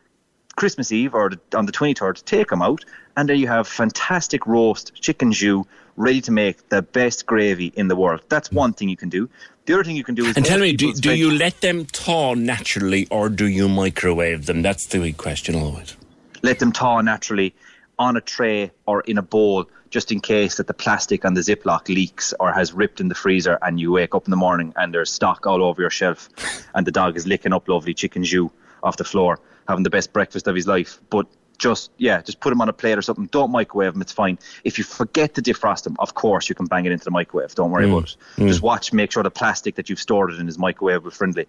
Christmas 0.57 0.93
Eve 0.93 1.15
or 1.15 1.31
on 1.55 1.65
the 1.65 1.73
23rd, 1.73 2.23
take 2.27 2.49
them 2.49 2.61
out, 2.61 2.85
and 3.17 3.27
there 3.27 3.37
you 3.37 3.47
have 3.47 3.67
fantastic 3.67 4.47
roast 4.47 4.93
chicken 5.01 5.33
jus 5.33 5.65
ready 5.99 6.21
to 6.23 6.31
make 6.31 6.69
the 6.69 6.81
best 6.81 7.27
gravy 7.27 7.73
in 7.77 7.89
the 7.89 7.97
world. 7.97 8.23
That's 8.29 8.51
one 8.53 8.73
thing 8.73 8.89
you 8.89 8.97
can 8.97 9.09
do. 9.09 9.29
The 9.67 9.75
other 9.75 9.85
thing 9.85 9.97
you 9.97 10.05
can 10.05 10.15
do 10.15 10.25
is 10.25 10.37
And 10.37 10.47
tell 10.47 10.61
me, 10.61 10.73
do, 10.73 10.95
do 10.95 11.15
you 11.15 11.31
let 11.31 11.61
them 11.61 11.85
thaw 11.85 12.35
naturally 12.35 13.07
or 13.11 13.29
do 13.29 13.47
you 13.47 13.69
microwave 13.69 14.47
them? 14.47 14.63
That's 14.63 14.87
the 14.87 14.99
big 15.01 15.17
question 15.19 15.55
always. 15.57 15.97
let 16.43 16.59
them 16.61 16.73
thaw 16.73 17.01
naturally 17.03 17.55
on 17.99 18.17
a 18.17 18.21
tray 18.21 18.71
or 18.87 19.01
in 19.03 19.19
a 19.19 19.23
bowl 19.23 19.69
just 19.91 20.13
in 20.13 20.21
case 20.21 20.57
that 20.59 20.67
the 20.69 20.75
plastic 20.75 21.25
on 21.25 21.35
the 21.35 21.41
Ziploc 21.41 21.89
leaks 21.89 22.33
or 22.39 22.53
has 22.53 22.73
ripped 22.73 23.01
in 23.01 23.09
the 23.09 23.15
freezer 23.15 23.59
and 23.63 23.81
you 23.81 23.91
wake 23.93 24.15
up 24.15 24.27
in 24.27 24.31
the 24.31 24.37
morning 24.37 24.73
and 24.77 24.95
there's 24.95 25.11
stock 25.11 25.47
all 25.47 25.63
over 25.65 25.81
your 25.83 25.91
shelf 25.91 26.29
and 26.75 26.87
the 26.87 26.93
dog 26.93 27.17
is 27.17 27.27
licking 27.27 27.53
up 27.53 27.69
lovely 27.69 27.93
chicken 27.93 28.23
jus 28.23 28.51
off 28.83 28.97
the 28.97 29.05
floor, 29.05 29.41
having 29.67 29.83
the 29.83 29.91
best 29.91 30.13
breakfast 30.13 30.47
of 30.47 30.55
his 30.55 30.67
life. 30.67 31.01
But 31.11 31.27
just, 31.59 31.91
yeah, 31.99 32.23
just 32.23 32.41
put 32.41 32.51
them 32.51 32.61
on 32.61 32.69
a 32.69 32.73
plate 32.73 32.97
or 32.97 33.03
something. 33.03 33.27
Don't 33.27 33.51
microwave 33.51 33.93
them, 33.93 34.01
it's 34.03 34.13
fine. 34.13 34.39
If 34.65 34.79
you 34.79 34.85
forget 34.85 35.35
to 35.35 35.43
defrost 35.43 35.83
them, 35.85 35.97
of 35.99 36.15
course 36.15 36.49
you 36.49 36.55
can 36.55 36.67
bang 36.67 36.87
it 36.87 36.93
into 36.93 37.05
the 37.05 37.11
microwave. 37.11 37.55
Don't 37.55 37.71
worry 37.71 37.87
Mm, 37.87 37.93
about 37.99 38.05
it. 38.11 38.17
mm. 38.37 38.49
Just 38.49 38.63
watch, 38.63 38.93
make 38.93 39.11
sure 39.13 39.23
the 39.23 39.31
plastic 39.31 39.75
that 39.75 39.89
you've 39.91 40.01
stored 40.01 40.33
it 40.33 40.39
in 40.41 40.49
is 40.49 40.57
microwavable 40.57 41.13
friendly. 41.13 41.47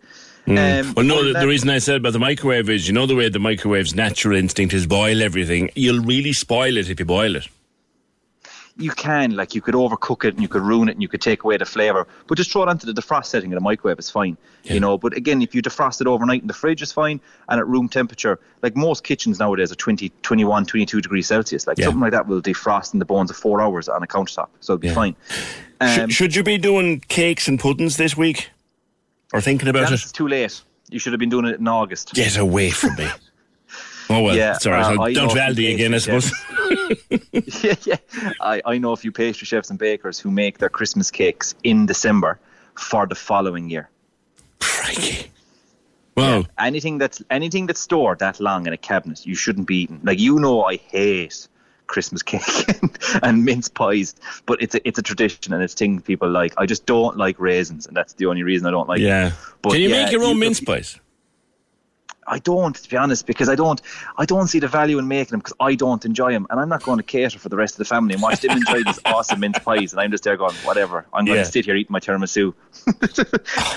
Mm. 0.47 0.79
Um, 0.87 0.93
well, 0.95 1.05
no, 1.05 1.23
the, 1.31 1.39
the 1.39 1.47
reason 1.47 1.69
I 1.69 1.77
said 1.79 1.97
about 1.97 2.13
the 2.13 2.19
microwave 2.19 2.69
is, 2.69 2.87
you 2.87 2.93
know, 2.93 3.05
the 3.05 3.15
way 3.15 3.29
the 3.29 3.39
microwave's 3.39 3.93
natural 3.93 4.35
instinct 4.35 4.73
is 4.73 4.87
boil 4.87 5.21
everything. 5.21 5.69
You'll 5.75 6.03
really 6.03 6.33
spoil 6.33 6.75
it 6.77 6.89
if 6.89 6.99
you 6.99 7.05
boil 7.05 7.35
it. 7.35 7.47
You 8.79 8.91
can 8.91 9.35
like 9.35 9.53
you 9.53 9.61
could 9.61 9.75
overcook 9.75 10.23
it 10.23 10.33
and 10.33 10.41
you 10.41 10.47
could 10.47 10.61
ruin 10.61 10.87
it 10.87 10.93
and 10.93 11.01
you 11.01 11.07
could 11.09 11.19
take 11.21 11.43
away 11.43 11.57
the 11.57 11.65
flavor 11.65 12.07
but 12.27 12.35
just 12.37 12.49
throw 12.51 12.63
it 12.63 12.69
onto 12.69 12.85
the 12.91 12.93
defrost 12.99 13.25
setting 13.25 13.51
in 13.51 13.55
the 13.55 13.61
microwave 13.61 13.99
is 13.99 14.09
fine 14.09 14.37
you 14.63 14.79
know 14.79 14.97
but 14.97 15.13
again 15.17 15.41
if 15.41 15.53
you 15.53 15.61
defrost 15.61 15.99
it 15.99 16.07
overnight 16.07 16.41
in 16.41 16.47
the 16.47 16.53
fridge 16.53 16.81
is 16.81 16.91
fine 16.91 17.19
and 17.49 17.59
at 17.59 17.67
room 17.67 17.89
temperature 17.89 18.39
like 18.63 18.75
most 18.77 19.03
kitchens 19.03 19.37
nowadays 19.39 19.69
are 19.71 19.75
20 19.75 20.09
21 20.21 20.65
22 20.65 21.01
degrees 21.01 21.27
celsius 21.27 21.67
like 21.67 21.77
Yeah. 21.77 21.85
something 21.85 21.99
like 22.01 22.11
that 22.13 22.25
will 22.27 22.41
defrost 22.41 22.93
in 22.93 22.99
the 22.99 23.05
bones 23.05 23.29
of 23.29 23.35
four 23.35 23.61
hours 23.61 23.89
on 23.89 24.01
a 24.01 24.07
countertop 24.07 24.47
so 24.61 24.73
it'll 24.73 24.77
be 24.81 24.89
fine 24.89 25.15
Sh- 25.29 25.99
Um, 25.99 26.09
should 26.09 26.35
you 26.35 26.43
be 26.43 26.57
doing 26.57 27.01
cakes 27.07 27.47
and 27.47 27.57
puddings 27.59 27.95
this 27.97 28.15
week? 28.17 28.49
Or 29.33 29.39
thinking 29.41 29.67
about 29.69 29.91
it 29.91 29.95
It's 29.95 30.09
it? 30.09 30.13
too 30.13 30.27
late 30.27 30.61
you 30.89 30.99
should 30.99 31.13
have 31.13 31.19
been 31.19 31.29
doing 31.29 31.45
it 31.45 31.59
in 31.59 31.67
august 31.67 32.13
Get 32.13 32.37
away 32.37 32.69
from 32.71 32.95
me. 32.95 33.09
Oh, 34.11 34.23
well, 34.23 34.35
Yeah, 34.35 34.49
right. 34.49 34.55
uh, 34.55 34.59
So 34.59 34.71
I 35.03 35.13
don't 35.13 35.29
Valdi 35.29 35.73
again, 35.73 35.93
I 35.93 35.99
suppose. 35.99 36.31
yeah, 37.63 37.75
yeah. 37.85 38.31
I, 38.41 38.61
I 38.65 38.77
know 38.79 38.91
a 38.93 38.97
few 38.97 39.11
pastry 39.11 39.45
chefs 39.45 39.69
and 39.69 39.77
bakers 39.77 40.19
who 40.19 40.31
make 40.31 40.57
their 40.57 40.69
Christmas 40.69 41.11
cakes 41.11 41.53
in 41.63 41.85
December 41.85 42.39
for 42.75 43.05
the 43.05 43.15
following 43.15 43.69
year. 43.69 43.89
Wow. 46.17 46.43
anything 46.57 46.97
that's 46.97 47.21
anything 47.29 47.65
that's 47.67 47.79
stored 47.79 48.19
that 48.19 48.39
long 48.41 48.67
in 48.67 48.73
a 48.73 48.77
cabinet, 48.77 49.25
you 49.25 49.35
shouldn't 49.35 49.67
be 49.67 49.83
eating. 49.83 50.01
Like 50.03 50.19
you 50.19 50.37
know, 50.39 50.63
I 50.63 50.75
hate 50.75 51.47
Christmas 51.87 52.21
cake 52.31 52.43
and 53.23 53.45
mince 53.45 53.69
pies, 53.69 54.15
but 54.45 54.61
it's 54.61 54.75
a, 54.75 54.85
it's 54.87 54.99
a 54.99 55.01
tradition 55.01 55.53
and 55.53 55.63
it's 55.63 55.73
thing 55.73 56.01
people 56.01 56.29
like. 56.29 56.53
I 56.57 56.65
just 56.65 56.85
don't 56.85 57.15
like 57.15 57.39
raisins, 57.39 57.87
and 57.87 57.95
that's 57.95 58.13
the 58.13 58.25
only 58.25 58.43
reason 58.43 58.67
I 58.67 58.71
don't 58.71 58.89
like. 58.89 58.99
yeah. 58.99 59.29
Them. 59.29 59.37
But 59.61 59.71
Can 59.73 59.81
you 59.81 59.89
yeah, 59.89 60.03
make 60.03 60.11
your 60.11 60.23
own 60.23 60.33
you- 60.35 60.39
mince 60.41 60.59
pies? 60.59 60.99
I 62.29 62.39
don't, 62.39 62.75
to 62.75 62.89
be 62.89 62.95
honest, 62.95 63.25
because 63.25 63.49
I 63.49 63.55
don't, 63.55 63.81
I 64.17 64.25
don't 64.25 64.47
see 64.47 64.59
the 64.59 64.67
value 64.67 64.99
in 64.99 65.07
making 65.07 65.31
them 65.31 65.39
because 65.39 65.53
I 65.59 65.75
don't 65.75 66.05
enjoy 66.05 66.31
them, 66.31 66.45
and 66.49 66.59
I'm 66.59 66.69
not 66.69 66.83
going 66.83 66.97
to 66.97 67.03
cater 67.03 67.39
for 67.39 67.49
the 67.49 67.57
rest 67.57 67.73
of 67.73 67.79
the 67.79 67.85
family 67.85 68.13
and 68.13 68.21
watch 68.21 68.39
them 68.39 68.55
enjoy 68.55 68.83
these 68.83 68.99
awesome 69.05 69.39
mince 69.39 69.59
pies, 69.59 69.91
and 69.93 69.99
I'm 69.99 70.11
just 70.11 70.23
there 70.23 70.37
going, 70.37 70.55
whatever. 70.57 71.05
I'm 71.13 71.25
going 71.25 71.37
Yeah. 71.37 71.43
to 71.43 71.51
sit 71.51 71.65
here 71.65 71.75
eating 71.75 71.91
my 71.91 71.99
tiramisu 71.99 72.53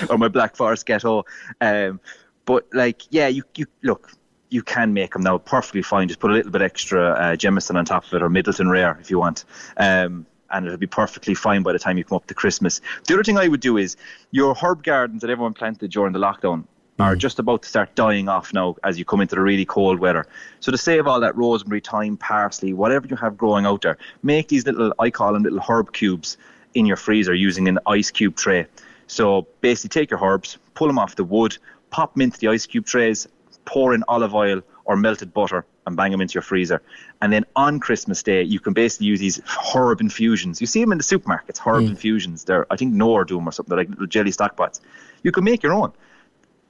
or 0.09 0.17
my 0.17 0.27
Black 0.27 0.55
Forest 0.55 0.85
gâteau. 0.87 1.23
Um, 1.61 1.99
but 2.45 2.67
like, 2.73 3.01
yeah, 3.09 3.27
you 3.27 3.43
you 3.55 3.65
look, 3.83 4.11
you 4.49 4.61
can 4.61 4.93
make 4.93 5.13
them 5.13 5.23
now 5.23 5.37
perfectly 5.39 5.81
fine. 5.81 6.07
Just 6.07 6.19
put 6.19 6.29
a 6.31 6.33
little 6.33 6.51
bit 6.51 6.61
extra 6.61 7.11
uh, 7.13 7.35
Jameson 7.35 7.75
on 7.75 7.85
top 7.85 8.05
of 8.05 8.13
it 8.13 8.21
or 8.21 8.29
Midleton 8.29 8.69
Rare 8.69 8.97
if 9.01 9.09
you 9.09 9.17
want. 9.19 9.45
Um, 9.77 10.25
and 10.51 10.67
it'll 10.67 10.77
be 10.77 10.85
perfectly 10.85 11.33
fine 11.33 11.63
by 11.63 11.73
the 11.73 11.79
time 11.79 11.97
you 11.97 12.03
come 12.03 12.17
up 12.17 12.27
to 12.27 12.35
Christmas. 12.35 12.79
The 13.07 13.15
other 13.15 13.23
thing 13.23 13.39
I 13.39 13.47
would 13.47 13.61
do 13.61 13.77
is 13.77 13.97
your 14.29 14.53
herb 14.53 14.83
gardens 14.83 15.21
that 15.21 15.31
everyone 15.31 15.53
planted 15.53 15.89
during 15.89 16.13
the 16.13 16.19
lockdown 16.19 16.65
are 16.99 17.15
mm. 17.15 17.19
just 17.19 17.39
about 17.39 17.63
to 17.63 17.69
start 17.69 17.95
dying 17.95 18.29
off 18.29 18.53
now 18.53 18.75
as 18.83 18.99
you 18.99 19.05
come 19.05 19.21
into 19.21 19.35
the 19.35 19.41
really 19.41 19.65
cold 19.65 19.99
weather. 19.99 20.27
So 20.59 20.71
to 20.71 20.77
save 20.77 21.07
all 21.07 21.19
that 21.19 21.35
rosemary, 21.35 21.79
thyme, 21.79 22.17
parsley, 22.17 22.73
whatever 22.73 23.07
you 23.07 23.15
have 23.15 23.37
growing 23.37 23.65
out 23.65 23.81
there, 23.81 23.97
make 24.21 24.47
these 24.47 24.65
little, 24.65 24.93
I 24.99 25.09
call 25.09 25.33
them 25.33 25.43
little 25.43 25.59
herb 25.67 25.93
cubes 25.93 26.37
in 26.73 26.85
your 26.85 26.97
freezer 26.97 27.33
using 27.33 27.67
an 27.67 27.79
ice 27.85 28.11
cube 28.11 28.35
tray. 28.35 28.67
So 29.07 29.47
basically 29.61 29.89
take 29.89 30.11
your 30.11 30.23
herbs, 30.23 30.57
pull 30.75 30.87
them 30.87 30.99
off 30.99 31.15
the 31.15 31.23
wood, 31.23 31.57
pop 31.89 32.13
them 32.13 32.21
into 32.21 32.39
the 32.39 32.47
ice 32.47 32.65
cube 32.65 32.85
trays, 32.85 33.27
pour 33.65 33.93
in 33.93 34.03
olive 34.07 34.33
oil 34.33 34.61
or 34.85 34.95
melted 34.95 35.33
butter 35.33 35.65
and 35.85 35.95
bang 35.95 36.11
them 36.11 36.21
into 36.21 36.33
your 36.33 36.41
freezer. 36.41 36.81
And 37.21 37.31
then 37.31 37.45
on 37.55 37.79
Christmas 37.79 38.23
Day, 38.23 38.43
you 38.43 38.59
can 38.59 38.73
basically 38.73 39.07
use 39.07 39.19
these 39.19 39.41
herb 39.73 40.01
infusions. 40.01 40.61
You 40.61 40.67
see 40.67 40.81
them 40.81 40.91
in 40.91 40.97
the 40.97 41.03
supermarkets, 41.03 41.59
herb 41.59 41.83
mm. 41.83 41.89
infusions. 41.89 42.43
They're, 42.45 42.65
I 42.71 42.75
think 42.75 42.93
Knorr 42.93 43.25
do 43.25 43.35
them 43.35 43.47
or 43.47 43.51
something. 43.51 43.69
They're 43.69 43.83
like 43.83 43.89
little 43.89 44.07
jelly 44.07 44.31
stock 44.31 44.55
pots. 44.55 44.81
You 45.23 45.31
can 45.31 45.43
make 45.43 45.63
your 45.63 45.73
own. 45.73 45.91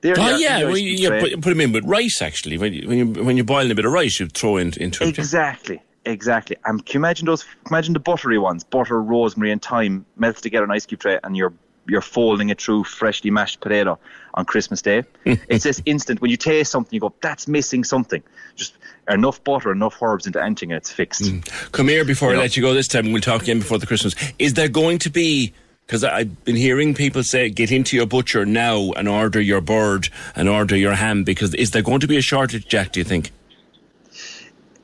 There 0.03 0.15
they 0.15 0.21
Oh 0.21 0.35
yeah, 0.35 0.63
well, 0.65 0.77
you 0.77 1.09
put, 1.09 1.31
put 1.41 1.49
them 1.49 1.61
in 1.61 1.71
with 1.71 1.85
rice. 1.85 2.21
Actually, 2.21 2.57
when 2.57 2.73
you 2.73 2.87
when 2.87 2.97
you 2.97 3.23
when 3.23 3.37
you're 3.37 3.45
boiling 3.45 3.71
a 3.71 3.75
bit 3.75 3.85
of 3.85 3.91
rice, 3.93 4.19
you 4.19 4.27
throw 4.27 4.57
in, 4.57 4.73
into 4.73 5.05
it. 5.05 5.17
Exactly, 5.17 5.81
exactly. 6.03 6.57
And 6.65 6.85
can 6.85 6.99
you 6.99 6.99
imagine 6.99 7.25
those? 7.25 7.45
Imagine 7.69 7.93
the 7.93 8.01
buttery 8.01 8.37
ones, 8.37 8.65
butter, 8.65 9.01
rosemary, 9.01 9.53
and 9.53 9.61
thyme 9.61 10.05
melted 10.17 10.43
together 10.43 10.65
in 10.65 10.71
an 10.71 10.75
ice 10.75 10.85
cube 10.85 10.99
tray, 10.99 11.19
and 11.23 11.37
you're 11.37 11.53
you're 11.87 12.01
folding 12.01 12.49
it 12.49 12.61
through 12.61 12.83
freshly 12.83 13.31
mashed 13.31 13.61
potato 13.61 13.97
on 14.33 14.43
Christmas 14.43 14.81
Day. 14.81 15.03
it's 15.25 15.63
this 15.63 15.81
instant 15.85 16.19
when 16.21 16.31
you 16.31 16.37
taste 16.37 16.69
something, 16.69 16.93
you 16.93 16.99
go, 16.99 17.13
"That's 17.21 17.47
missing 17.47 17.85
something." 17.85 18.21
Just 18.55 18.75
enough 19.09 19.41
butter, 19.45 19.71
enough 19.71 20.01
herbs 20.01 20.27
into 20.27 20.43
anything, 20.43 20.73
and 20.73 20.77
it's 20.77 20.91
fixed. 20.91 21.23
Mm. 21.23 21.71
Come 21.71 21.87
here 21.87 22.03
before 22.03 22.29
You 22.29 22.33
I 22.33 22.35
know? 22.35 22.41
let 22.41 22.57
you 22.57 22.63
go 22.63 22.73
this 22.73 22.89
time. 22.89 23.13
We'll 23.13 23.21
talk 23.21 23.43
again 23.43 23.59
before 23.59 23.77
the 23.77 23.87
Christmas. 23.87 24.15
Is 24.37 24.55
there 24.55 24.67
going 24.67 24.99
to 24.99 25.09
be? 25.09 25.53
Because 25.85 26.03
I've 26.03 26.43
been 26.45 26.55
hearing 26.55 26.93
people 26.93 27.23
say, 27.23 27.49
get 27.49 27.71
into 27.71 27.97
your 27.97 28.05
butcher 28.05 28.45
now 28.45 28.91
and 28.93 29.07
order 29.07 29.41
your 29.41 29.61
bird 29.61 30.09
and 30.35 30.47
order 30.47 30.77
your 30.77 30.93
ham. 30.93 31.23
Because 31.23 31.53
is 31.55 31.71
there 31.71 31.81
going 31.81 31.99
to 31.99 32.07
be 32.07 32.17
a 32.17 32.21
shortage, 32.21 32.67
Jack? 32.67 32.93
Do 32.93 32.99
you 32.99 33.03
think? 33.03 33.31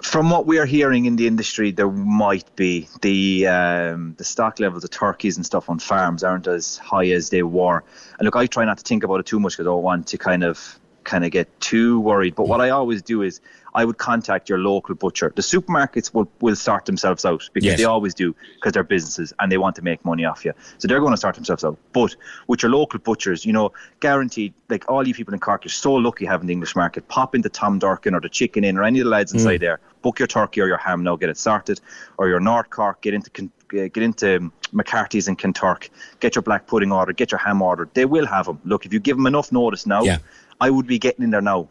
From 0.01 0.29
what 0.29 0.45
we 0.45 0.59
are 0.59 0.65
hearing 0.65 1.05
in 1.05 1.15
the 1.15 1.27
industry, 1.27 1.71
there 1.71 1.89
might 1.89 2.55
be 2.55 2.87
the 3.01 3.47
um, 3.47 4.15
the 4.17 4.23
stock 4.23 4.59
levels 4.59 4.83
of 4.83 4.91
turkeys 4.91 5.35
and 5.35 5.45
stuff 5.45 5.69
on 5.69 5.79
farms 5.79 6.23
aren't 6.23 6.47
as 6.47 6.77
high 6.77 7.07
as 7.07 7.29
they 7.29 7.43
were. 7.43 7.83
And 8.17 8.25
look, 8.25 8.35
I 8.35 8.45
try 8.45 8.63
not 8.65 8.77
to 8.77 8.83
think 8.83 9.03
about 9.03 9.19
it 9.19 9.25
too 9.25 9.39
much 9.39 9.53
because 9.53 9.67
I 9.67 9.69
don't 9.71 9.83
want 9.83 10.07
to 10.07 10.17
kind 10.17 10.43
of 10.43 10.79
kind 11.03 11.25
of 11.25 11.31
get 11.31 11.47
too 11.59 11.99
worried. 11.99 12.35
But 12.35 12.47
what 12.47 12.61
I 12.61 12.69
always 12.69 13.01
do 13.01 13.23
is 13.23 13.41
I 13.75 13.85
would 13.85 13.97
contact 13.97 14.49
your 14.49 14.57
local 14.59 14.95
butcher. 14.95 15.31
The 15.35 15.41
supermarkets 15.41 16.13
will, 16.13 16.29
will 16.41 16.55
sort 16.55 16.85
themselves 16.85 17.23
out 17.25 17.47
because 17.53 17.65
Yes. 17.67 17.77
they 17.77 17.85
always 17.85 18.13
do 18.13 18.35
because 18.55 18.71
they're 18.73 18.83
businesses 18.83 19.33
and 19.39 19.51
they 19.51 19.57
want 19.57 19.75
to 19.75 19.81
make 19.83 20.03
money 20.03 20.25
off 20.25 20.43
you. 20.45 20.53
So 20.79 20.87
they're 20.87 20.99
going 20.99 21.13
to 21.13 21.17
sort 21.17 21.35
themselves 21.35 21.63
out. 21.63 21.77
But 21.93 22.15
with 22.47 22.63
your 22.63 22.71
local 22.71 22.99
butchers, 22.99 23.45
you 23.45 23.53
know, 23.53 23.71
guaranteed, 23.99 24.53
like 24.69 24.89
all 24.89 25.07
you 25.07 25.13
people 25.13 25.33
in 25.33 25.39
Cork, 25.39 25.65
you're 25.65 25.69
so 25.71 25.93
lucky 25.93 26.25
having 26.25 26.47
the 26.47 26.53
English 26.53 26.75
market. 26.75 27.07
Pop 27.07 27.35
into 27.35 27.49
Tom 27.49 27.79
Durcan 27.79 28.13
or 28.13 28.19
the 28.21 28.29
Chicken 28.29 28.63
Inn 28.63 28.77
or 28.77 28.83
any 28.83 28.99
of 28.99 29.05
the 29.05 29.11
lads 29.11 29.33
inside 29.33 29.57
Mm. 29.57 29.61
there. 29.61 29.79
Book 30.01 30.19
your 30.19 30.27
turkey 30.27 30.61
or 30.61 30.67
your 30.67 30.77
ham 30.77 31.03
now, 31.03 31.15
get 31.15 31.29
it 31.29 31.37
sorted. 31.37 31.79
Or 32.17 32.27
your 32.27 32.39
North 32.39 32.69
Cork, 32.69 33.01
get 33.01 33.13
into 33.13 33.49
get 33.69 33.97
into 33.97 34.51
McCarthy's 34.71 35.27
and 35.27 35.37
Kanturk. 35.37 35.89
Get 36.19 36.35
your 36.35 36.41
black 36.41 36.65
pudding 36.65 36.91
ordered, 36.91 37.17
get 37.17 37.31
your 37.31 37.37
ham 37.39 37.61
ordered. 37.61 37.89
They 37.93 38.05
will 38.05 38.25
have 38.25 38.47
them. 38.47 38.59
Look, 38.65 38.85
if 38.87 38.93
you 38.93 38.99
give 38.99 39.15
them 39.17 39.27
enough 39.27 39.51
notice 39.51 39.85
now, 39.85 40.01
Yeah. 40.01 40.17
I 40.59 40.69
would 40.71 40.87
be 40.87 40.97
getting 40.97 41.23
in 41.23 41.29
there 41.29 41.41
now. 41.41 41.67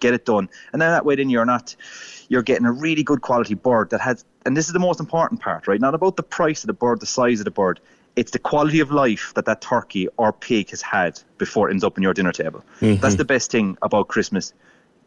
Get 0.00 0.14
it 0.14 0.24
done. 0.24 0.48
And 0.72 0.80
then 0.80 0.90
that 0.90 1.04
way 1.04 1.16
then 1.16 1.30
you're 1.30 1.44
not 1.44 1.74
you're 2.28 2.42
getting 2.42 2.66
a 2.66 2.72
really 2.72 3.02
good 3.02 3.22
quality 3.22 3.54
bird 3.54 3.90
that 3.90 4.00
has 4.00 4.24
and 4.44 4.56
this 4.56 4.66
is 4.66 4.72
the 4.72 4.78
most 4.78 5.00
important 5.00 5.40
part, 5.40 5.66
right? 5.66 5.80
Not 5.80 5.94
about 5.94 6.16
the 6.16 6.22
price 6.22 6.62
of 6.62 6.68
the 6.68 6.72
bird, 6.72 7.00
the 7.00 7.06
size 7.06 7.40
of 7.40 7.44
the 7.44 7.50
bird. 7.50 7.80
It's 8.16 8.32
the 8.32 8.38
quality 8.38 8.80
of 8.80 8.90
life 8.90 9.32
that 9.34 9.44
that 9.44 9.60
turkey 9.60 10.08
or 10.16 10.32
pig 10.32 10.70
has 10.70 10.82
had 10.82 11.20
before 11.38 11.68
it 11.68 11.72
ends 11.72 11.84
up 11.84 11.96
on 11.96 12.02
your 12.02 12.14
dinner 12.14 12.32
table. 12.32 12.64
Mhm. 12.80 13.00
That's 13.00 13.14
the 13.14 13.24
best 13.24 13.50
thing 13.50 13.76
about 13.82 14.08
Christmas. 14.08 14.52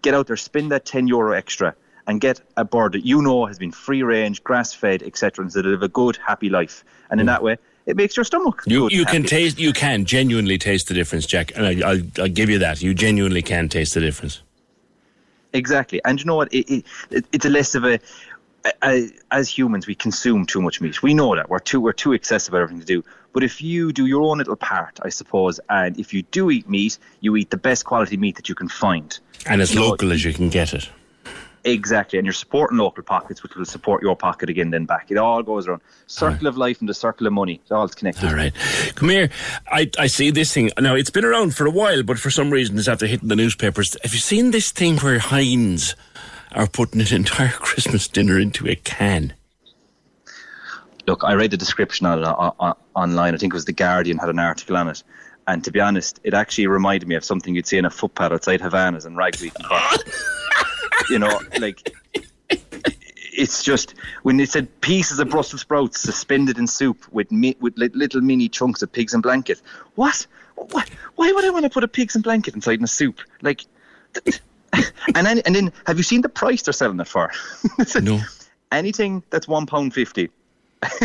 Get 0.02 0.14
out 0.14 0.28
there, 0.28 0.38
spend 0.38 0.72
that 0.72 0.86
10 0.86 1.08
euro 1.08 1.34
extra 1.34 1.76
and 2.08 2.22
get 2.22 2.42
a 2.58 2.66
bird 2.66 2.94
that 2.94 3.06
you 3.06 3.22
know 3.22 3.46
has 3.46 3.60
been 3.60 3.72
free 3.72 4.04
range, 4.04 4.44
grass 4.44 4.74
fed, 4.74 5.04
etc. 5.04 5.44
and 5.44 5.52
so 5.52 5.62
they 5.62 5.70
live 5.70 5.84
a 5.84 5.88
good, 5.88 6.18
happy 6.26 6.50
life. 6.50 6.84
And 7.10 7.20
in 7.20 7.28
that 7.28 7.44
way, 7.44 7.58
it 7.86 7.96
makes 7.98 8.16
your 8.16 8.24
stomach 8.24 8.64
You 8.66 8.82
good, 8.82 8.92
you 8.92 9.06
can 9.06 9.24
taste 9.24 9.60
you 9.60 9.74
can 9.74 10.06
genuinely 10.06 10.58
taste 10.58 10.88
the 10.88 10.94
difference, 10.94 11.26
Jack, 11.26 11.52
and 11.56 11.66
I, 11.66 11.88
I'll, 11.88 12.02
I'll 12.20 12.30
give 12.30 12.50
you 12.50 12.60
that. 12.60 12.82
You 12.82 12.94
genuinely 12.94 13.42
can 13.42 13.70
taste 13.70 13.94
the 13.94 14.00
difference. 14.00 14.42
Exactly, 15.54 16.02
and 16.06 16.20
you 16.20 16.26
know 16.26 16.36
what? 16.36 16.54
It, 16.54 16.70
it, 16.70 16.86
it, 17.10 17.26
it's 17.32 17.46
a 17.46 17.50
less 17.50 17.76
of 17.76 17.86
a. 17.86 18.00
as 19.32 19.50
humans, 19.50 19.88
we 19.88 19.96
consume 19.96 20.46
too 20.46 20.62
much 20.62 20.82
meat. 20.82 21.02
We 21.02 21.14
know 21.14 21.36
that 21.36 21.50
we're 21.50 21.60
too 21.60 21.82
we're 21.82 21.94
too 21.94 22.14
excessive 22.14 22.54
about 22.54 22.64
everything 22.64 22.80
to 22.80 22.86
do. 22.86 23.04
But 23.34 23.44
if 23.44 23.62
you 23.62 23.92
do 23.92 24.06
your 24.06 24.22
own 24.22 24.38
little 24.38 24.56
part, 24.56 25.00
I 25.02 25.10
suppose, 25.10 25.60
and 25.70 26.00
if 26.00 26.14
you 26.14 26.22
do 26.24 26.52
eat 26.52 26.70
meat, 26.70 26.98
you 27.22 27.36
eat 27.36 27.50
the 27.50 27.58
best 27.58 27.86
quality 27.86 28.18
meat 28.18 28.36
that 28.36 28.50
you 28.50 28.56
can 28.56 28.68
find, 28.68 29.18
and 29.46 29.62
as 29.62 29.74
You 29.74 29.80
know, 29.80 29.90
local 29.90 30.12
as 30.12 30.24
you 30.24 30.34
can 30.34 30.50
get 30.50 30.74
it. 30.74 30.90
Exactly, 31.64 32.18
and 32.18 32.26
you're 32.26 32.34
supporting 32.34 32.80
local 32.80 33.04
pockets, 33.04 33.44
which 33.44 33.56
will 33.56 33.66
support 33.66 34.02
your 34.02 34.16
pocket 34.16 34.50
again, 34.50 34.72
then 34.72 34.86
back. 34.86 35.12
It 35.12 35.18
all 35.18 35.44
goes 35.44 35.68
around. 35.68 35.82
Circle 36.08 36.48
of 36.48 36.58
life 36.58 36.80
and 36.80 36.90
the 36.90 36.94
circle 36.94 37.28
of 37.28 37.34
money. 37.34 37.60
It's 37.62 37.72
all 37.72 37.88
connected. 37.88 38.28
All 38.28 38.34
right. 38.34 38.54
Come 38.96 39.10
here. 39.10 39.30
I, 39.68 39.90
I 40.00 40.08
see 40.08 40.32
this 40.32 40.52
thing. 40.52 40.72
Now, 40.80 40.96
it's 40.96 41.12
been 41.12 41.24
around 41.24 41.56
for 41.56 41.68
a 41.68 41.72
while, 41.72 42.02
but 42.02 42.18
for 42.18 42.32
some 42.32 42.50
reason 42.50 42.80
it's 42.80 42.88
after 42.88 43.06
hitting 43.06 43.30
the 43.30 43.36
newspapers. 43.36 43.96
Have 44.02 44.14
you 44.14 44.20
seen 44.20 44.50
this 44.50 44.72
thing 44.72 44.98
where 44.98 45.20
Heinz 45.20 45.96
are 46.54 46.68
putting 46.68 47.00
an 47.00 47.08
entire 47.12 47.50
Christmas 47.50 48.08
dinner 48.08 48.40
into 48.40 48.68
a 48.68 48.76
can? 48.76 49.34
Look, 51.06 51.24
I 51.24 51.34
read 51.34 51.52
the 51.52 51.58
description 51.58 52.08
on 52.08 52.20
it 52.20 52.26
uh, 52.26 52.52
uh, 52.60 52.74
online. 52.96 53.36
I 53.36 53.38
think 53.38 53.54
it 53.54 53.56
was 53.56 53.66
the 53.66 53.74
Guardian 53.74 54.18
had 54.18 54.30
an 54.30 54.40
article 54.40 54.78
on 54.78 54.88
it, 54.88 55.04
and 55.48 55.64
to 55.64 55.72
be 55.72 55.80
honest, 55.80 56.20
it 56.24 56.34
actually 56.34 56.68
reminded 56.68 57.08
me 57.08 57.16
of 57.16 57.24
something 57.24 57.54
you'd 57.54 57.68
see 57.68 57.78
in 57.78 57.86
a 57.86 57.90
footpad 57.90 58.32
outside 58.32 58.62
Havana's 58.62 59.06
and 59.06 59.18
Ragweed. 59.18 59.54
you 61.10 61.20
know, 61.20 61.40
like 61.60 61.94
it's 63.34 63.64
just 63.64 63.96
when 64.24 64.38
they 64.38 64.46
said 64.46 64.82
pieces 64.82 65.20
of 65.20 65.30
Brussels 65.30 65.62
sprouts 65.62 66.02
suspended 66.02 66.58
in 66.58 66.68
soup 66.68 67.06
with 67.12 67.32
mi- 67.32 67.58
with 67.60 67.78
li- 67.78 67.90
little 67.94 68.22
mini 68.22 68.50
chunks 68.50 68.82
of 68.82 68.92
pigs 68.92 69.14
and 69.14 69.24
blanket. 69.24 69.62
What? 69.96 70.28
What? 70.56 70.90
Why 71.16 71.32
would 71.32 71.46
I 71.46 71.50
want 71.50 71.64
to 71.64 71.70
put 71.70 71.84
a 71.84 71.88
pigs 71.88 72.16
and 72.16 72.24
blanket 72.24 72.56
inside 72.56 72.80
in 72.80 72.84
a 72.84 72.88
soup? 72.88 73.20
Like, 73.42 73.66
and 75.16 75.26
then, 75.26 75.40
and 75.40 75.56
then 75.56 75.74
have 75.86 75.98
you 75.98 76.04
seen 76.04 76.22
the 76.22 76.30
price 76.30 76.62
they're 76.64 76.74
selling 76.74 77.00
it 77.00 77.08
for? 77.08 77.32
no. 78.02 78.20
Anything 78.72 79.24
that's 79.30 79.48
one 79.48 79.66
pound 79.66 79.94
fifty 79.94 80.30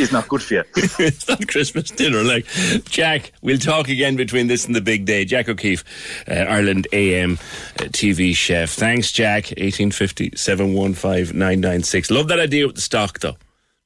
is 0.00 0.10
not 0.10 0.28
good 0.28 0.42
for 0.42 0.54
you. 0.54 0.64
it's 0.76 1.28
not 1.28 1.46
Christmas 1.46 1.90
dinner. 1.90 2.22
Like, 2.22 2.46
Jack, 2.84 3.32
we'll 3.40 3.58
talk 3.58 3.88
again 3.88 4.16
between 4.16 4.48
this 4.48 4.66
and 4.66 4.74
the 4.74 4.80
big 4.80 5.04
day. 5.04 5.24
Jack 5.24 5.48
O'Keefe, 5.48 5.84
uh, 6.28 6.32
Ireland 6.32 6.88
AM 6.92 7.34
uh, 7.78 7.84
TV 7.84 8.34
chef. 8.34 8.70
Thanks, 8.70 9.12
Jack. 9.12 9.44
1850 9.56 10.32
715 10.36 12.16
Love 12.16 12.28
that 12.28 12.40
idea 12.40 12.66
with 12.66 12.76
the 12.76 12.82
stock, 12.82 13.20
though. 13.20 13.36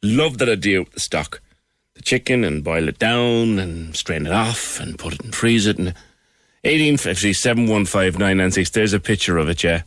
Love 0.03 0.39
that 0.39 0.49
idea 0.49 0.81
with 0.81 0.93
the 0.93 1.01
stock. 1.01 1.43
The 1.95 2.03
chicken 2.03 2.45
and 2.45 2.65
boil 2.65 2.89
it 2.89 2.99
down 2.99 3.59
and 3.59 3.95
strain 3.95 4.27
it 4.27 4.33
off 4.33 4.81
and 4.81 4.99
put 4.99 5.15
it 5.15 5.23
and 5.23 5.35
freeze 5.35 5.67
it. 5.67 5.79
And 5.79 5.95
1850 6.65 7.33
715 7.35 8.65
There's 8.73 8.93
a 8.93 9.01
picture 9.01 9.37
of 9.37 9.49
it, 9.49 9.63
yeah. 9.63 9.83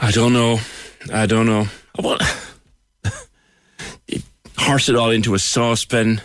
I 0.00 0.10
don't 0.10 0.32
know. 0.32 0.58
I 1.12 1.26
don't 1.26 1.46
know. 1.46 1.66
Well, 1.98 2.18
horse 4.58 4.88
it 4.88 4.96
all 4.96 5.10
into 5.10 5.34
a 5.34 5.38
saucepan 5.38 6.20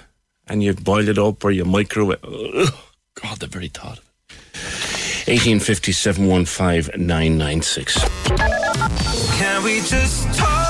and 0.47 0.63
you 0.63 0.73
boil 0.73 1.07
it 1.07 1.17
up 1.17 1.43
or 1.43 1.51
you 1.51 1.65
microwave. 1.65 2.23
Ugh, 2.23 2.73
God, 3.21 3.39
the 3.39 3.47
very 3.47 3.67
thought 3.67 3.99
of 3.99 4.03
it. 4.03 4.09
1857 5.29 6.25
996. 6.25 7.97
Can 9.37 9.63
we 9.63 9.81
just 9.81 10.33
talk? 10.37 10.69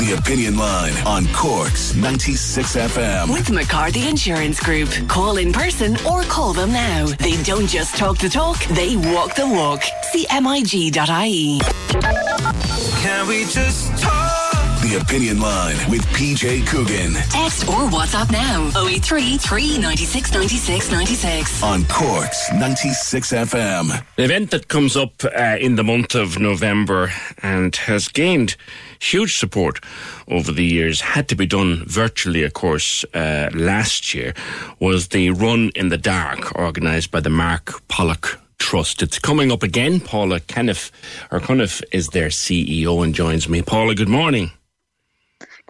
The 0.00 0.16
Opinion 0.18 0.56
Line 0.56 0.94
on 1.06 1.26
Cork's 1.34 1.94
96 1.94 2.74
FM. 2.74 3.30
With 3.32 3.50
McCarthy 3.50 4.08
Insurance 4.08 4.58
Group. 4.58 4.88
Call 5.08 5.36
in 5.36 5.52
person 5.52 5.96
or 6.06 6.22
call 6.22 6.54
them 6.54 6.72
now. 6.72 7.06
They 7.06 7.40
don't 7.42 7.66
just 7.66 7.96
talk 7.96 8.16
the 8.16 8.30
talk, 8.30 8.58
they 8.68 8.96
walk 8.96 9.34
the 9.34 9.46
walk. 9.46 9.82
CMIG.ie. 10.14 11.60
Can 13.02 13.28
we 13.28 13.44
just 13.44 13.98
talk? 13.98 14.49
The 14.90 14.96
Opinion 14.96 15.40
Line 15.40 15.76
with 15.88 16.04
PJ 16.06 16.66
Coogan 16.66 17.12
Text 17.30 17.68
or 17.68 17.86
WhatsApp 17.90 18.32
now 18.32 18.72
083 18.84 19.38
396 19.38 20.32
96 20.32 20.90
96. 20.90 21.62
on 21.62 21.84
Cork's 21.84 22.52
96 22.52 23.32
FM. 23.32 23.92
An 24.18 24.24
event 24.24 24.50
that 24.50 24.66
comes 24.66 24.96
up 24.96 25.22
uh, 25.22 25.56
in 25.60 25.76
the 25.76 25.84
month 25.84 26.16
of 26.16 26.40
November 26.40 27.12
and 27.40 27.76
has 27.76 28.08
gained 28.08 28.56
huge 28.98 29.36
support 29.36 29.78
over 30.26 30.50
the 30.50 30.64
years, 30.64 31.00
had 31.02 31.28
to 31.28 31.36
be 31.36 31.46
done 31.46 31.84
virtually, 31.86 32.42
of 32.42 32.54
course, 32.54 33.04
uh, 33.14 33.48
last 33.54 34.12
year, 34.12 34.34
was 34.80 35.10
the 35.10 35.30
Run 35.30 35.70
in 35.76 35.90
the 35.90 35.98
Dark, 35.98 36.56
organised 36.56 37.12
by 37.12 37.20
the 37.20 37.30
Mark 37.30 37.86
Pollock 37.86 38.40
Trust. 38.58 39.02
It's 39.02 39.20
coming 39.20 39.52
up 39.52 39.62
again. 39.62 40.00
Paula 40.00 40.40
Kenneth, 40.40 40.90
or 41.30 41.38
Cuniff, 41.38 41.80
is 41.92 42.08
their 42.08 42.30
CEO 42.30 43.04
and 43.04 43.14
joins 43.14 43.48
me. 43.48 43.62
Paula, 43.62 43.94
good 43.94 44.08
morning. 44.08 44.50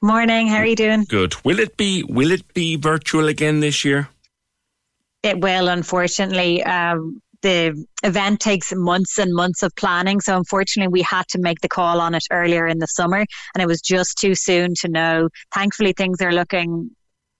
Morning. 0.02 0.48
How 0.48 0.56
are 0.56 0.66
you 0.66 0.76
doing? 0.76 1.04
Good. 1.04 1.34
Will 1.44 1.58
it 1.58 1.76
be? 1.76 2.02
Will 2.04 2.30
it 2.30 2.54
be 2.54 2.76
virtual 2.76 3.28
again 3.28 3.60
this 3.60 3.84
year? 3.84 4.08
It 5.22 5.40
will, 5.40 5.68
unfortunately. 5.68 6.62
Um, 6.64 7.20
the 7.42 7.86
event 8.02 8.40
takes 8.40 8.72
months 8.74 9.18
and 9.18 9.34
months 9.34 9.62
of 9.62 9.74
planning. 9.76 10.20
So, 10.20 10.36
unfortunately, 10.36 10.90
we 10.90 11.02
had 11.02 11.26
to 11.28 11.38
make 11.38 11.60
the 11.60 11.68
call 11.68 12.00
on 12.00 12.14
it 12.14 12.24
earlier 12.30 12.66
in 12.66 12.78
the 12.78 12.86
summer, 12.86 13.24
and 13.54 13.62
it 13.62 13.66
was 13.66 13.80
just 13.82 14.18
too 14.18 14.34
soon 14.34 14.74
to 14.76 14.88
know. 14.88 15.28
Thankfully, 15.54 15.92
things 15.92 16.22
are 16.22 16.32
looking 16.32 16.90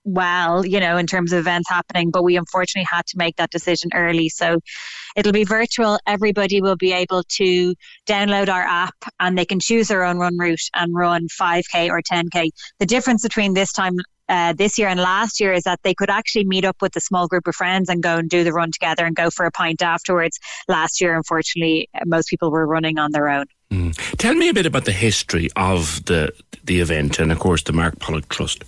well, 0.05 0.65
you 0.65 0.81
know, 0.81 0.97
in 0.97 1.07
terms 1.07 1.33
of 1.33 1.41
events 1.41 1.69
happening, 1.69 2.11
but 2.11 2.25
we 2.25 2.37
unfortunately 2.37 2.89
had 2.91 3.07
to 3.07 3.19
make 3.19 3.37
that 3.37 3.51
decision 3.51 3.91
early. 3.95 4.29
So, 4.29 4.61
it'll 5.17 5.33
be 5.33 5.45
virtual. 5.45 5.99
Everybody 6.07 6.61
will 6.61 6.77
be 6.77 6.93
able 6.93 7.23
to 7.37 7.75
download 8.07 8.49
our 8.49 8.63
app 8.63 8.95
and 9.19 9.37
they 9.37 9.45
can 9.45 9.61
choose 9.61 9.89
their 9.89 10.05
own 10.05 10.19
run 10.19 10.39
route 10.39 10.69
and 10.75 10.95
run 10.95 11.29
5K 11.29 11.91
or 11.91 12.01
10K. 12.03 12.51
The 12.79 12.87
difference 12.87 13.23
between 13.23 13.55
this 13.55 13.73
time 13.73 13.97
uh, 14.31 14.53
this 14.53 14.79
year 14.79 14.87
and 14.87 15.01
last 15.01 15.41
year 15.41 15.53
is 15.53 15.65
that 15.65 15.81
they 15.83 15.93
could 15.93 16.09
actually 16.09 16.45
meet 16.45 16.65
up 16.65 16.77
with 16.81 16.95
a 16.95 17.01
small 17.01 17.27
group 17.27 17.49
of 17.49 17.55
friends 17.55 17.89
and 17.89 18.01
go 18.01 18.17
and 18.17 18.31
do 18.31 18.45
the 18.45 18.53
run 18.53 18.71
together 18.71 19.05
and 19.05 19.17
go 19.17 19.29
for 19.29 19.45
a 19.45 19.51
pint 19.51 19.83
afterwards. 19.83 20.39
Last 20.69 21.01
year, 21.01 21.17
unfortunately, 21.17 21.89
most 22.07 22.29
people 22.29 22.51
were 22.53 22.67
running 22.67 22.97
on 22.97 23.11
their 23.11 23.29
own. 23.29 23.47
Mm. 23.73 24.17
Tell 24.19 24.35
me 24.35 24.49
a 24.49 24.55
bit 24.55 24.67
about 24.67 24.85
the 24.85 24.93
history 24.93 25.49
of 25.57 26.05
the 26.05 26.33
the 26.63 26.81
event 26.81 27.19
and, 27.19 27.33
of 27.33 27.41
course, 27.41 27.63
the 27.65 27.73
Mark 27.73 27.99
Pollock 27.99 28.29
Trust. 28.29 28.65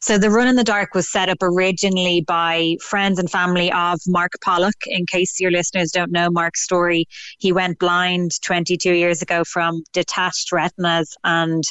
So 0.00 0.18
the 0.18 0.30
Run 0.30 0.48
in 0.48 0.56
the 0.56 0.64
Dark 0.64 0.94
was 0.94 1.10
set 1.10 1.28
up 1.28 1.38
originally 1.42 2.22
by 2.26 2.76
friends 2.82 3.18
and 3.18 3.30
family 3.30 3.72
of 3.72 4.00
Mark 4.06 4.32
Pollock. 4.42 4.74
In 4.86 5.06
case 5.06 5.40
your 5.40 5.50
listeners 5.50 5.90
don't 5.90 6.12
know 6.12 6.30
Mark's 6.30 6.62
story, 6.62 7.06
he 7.38 7.52
went 7.52 7.78
blind 7.78 8.32
22 8.42 8.92
years 8.92 9.22
ago 9.22 9.44
from 9.44 9.82
detached 9.92 10.52
retinas 10.52 11.16
and 11.24 11.64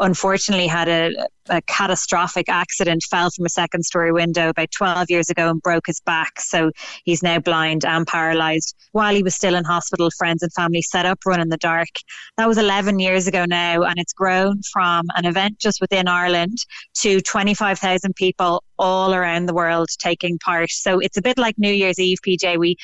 unfortunately 0.00 0.66
had 0.66 0.88
a, 0.88 1.12
a 1.48 1.62
catastrophic 1.62 2.48
accident, 2.48 3.02
fell 3.10 3.30
from 3.30 3.46
a 3.46 3.50
second 3.50 3.84
story 3.84 4.12
window 4.12 4.48
about 4.48 4.70
12 4.70 5.10
years 5.10 5.30
ago 5.30 5.50
and 5.50 5.62
broke 5.62 5.86
his 5.86 6.00
back. 6.00 6.40
So 6.40 6.70
he's 7.04 7.22
now 7.22 7.38
blind 7.38 7.84
and 7.84 8.06
paralyzed. 8.06 8.74
While 8.92 9.14
he 9.14 9.22
was 9.22 9.34
still 9.34 9.54
in 9.54 9.64
hospital, 9.64 10.10
friends 10.16 10.42
and 10.42 10.52
family 10.52 10.82
set 10.82 11.06
up 11.06 11.18
Run 11.26 11.40
in 11.40 11.48
the 11.48 11.56
Dark. 11.56 11.88
That 12.36 12.48
was 12.48 12.58
11 12.58 12.98
years 12.98 13.26
ago 13.26 13.44
now, 13.44 13.82
and 13.82 13.98
it's 13.98 14.12
grown 14.12 14.60
from 14.72 15.06
an 15.16 15.24
event 15.24 15.58
just 15.58 15.80
within 15.80 16.08
Ireland 16.08 16.58
to 16.98 17.20
25,000 17.20 18.14
people 18.14 18.62
all 18.78 19.14
around 19.14 19.46
the 19.46 19.54
world 19.54 19.88
taking 19.98 20.38
part. 20.38 20.70
So 20.70 21.00
it's 21.00 21.16
a 21.16 21.22
bit 21.22 21.38
like 21.38 21.58
New 21.58 21.72
Year's 21.72 21.98
Eve, 21.98 22.18
PJ. 22.26 22.58
We 22.58 22.76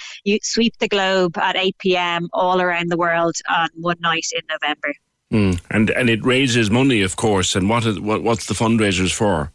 sweep 0.43 0.74
the 0.78 0.89
globe 0.89 1.39
at 1.39 1.57
8 1.57 1.77
p.m. 1.78 2.28
all 2.32 2.61
around 2.61 2.91
the 2.91 2.97
world 2.97 3.36
on 3.49 3.69
one 3.77 3.99
night 4.01 4.27
in 4.32 4.43
November. 4.49 4.95
Mm. 5.33 5.61
And 5.71 5.91
and 5.91 6.11
it 6.11 6.25
raises 6.25 6.71
money, 6.71 7.03
of 7.03 7.17
course. 7.17 7.57
And 7.57 7.69
what 7.69 7.85
is 7.87 7.99
what, 7.99 8.23
what's 8.23 8.47
the 8.47 8.55
fundraisers 8.55 9.13
for? 9.13 9.51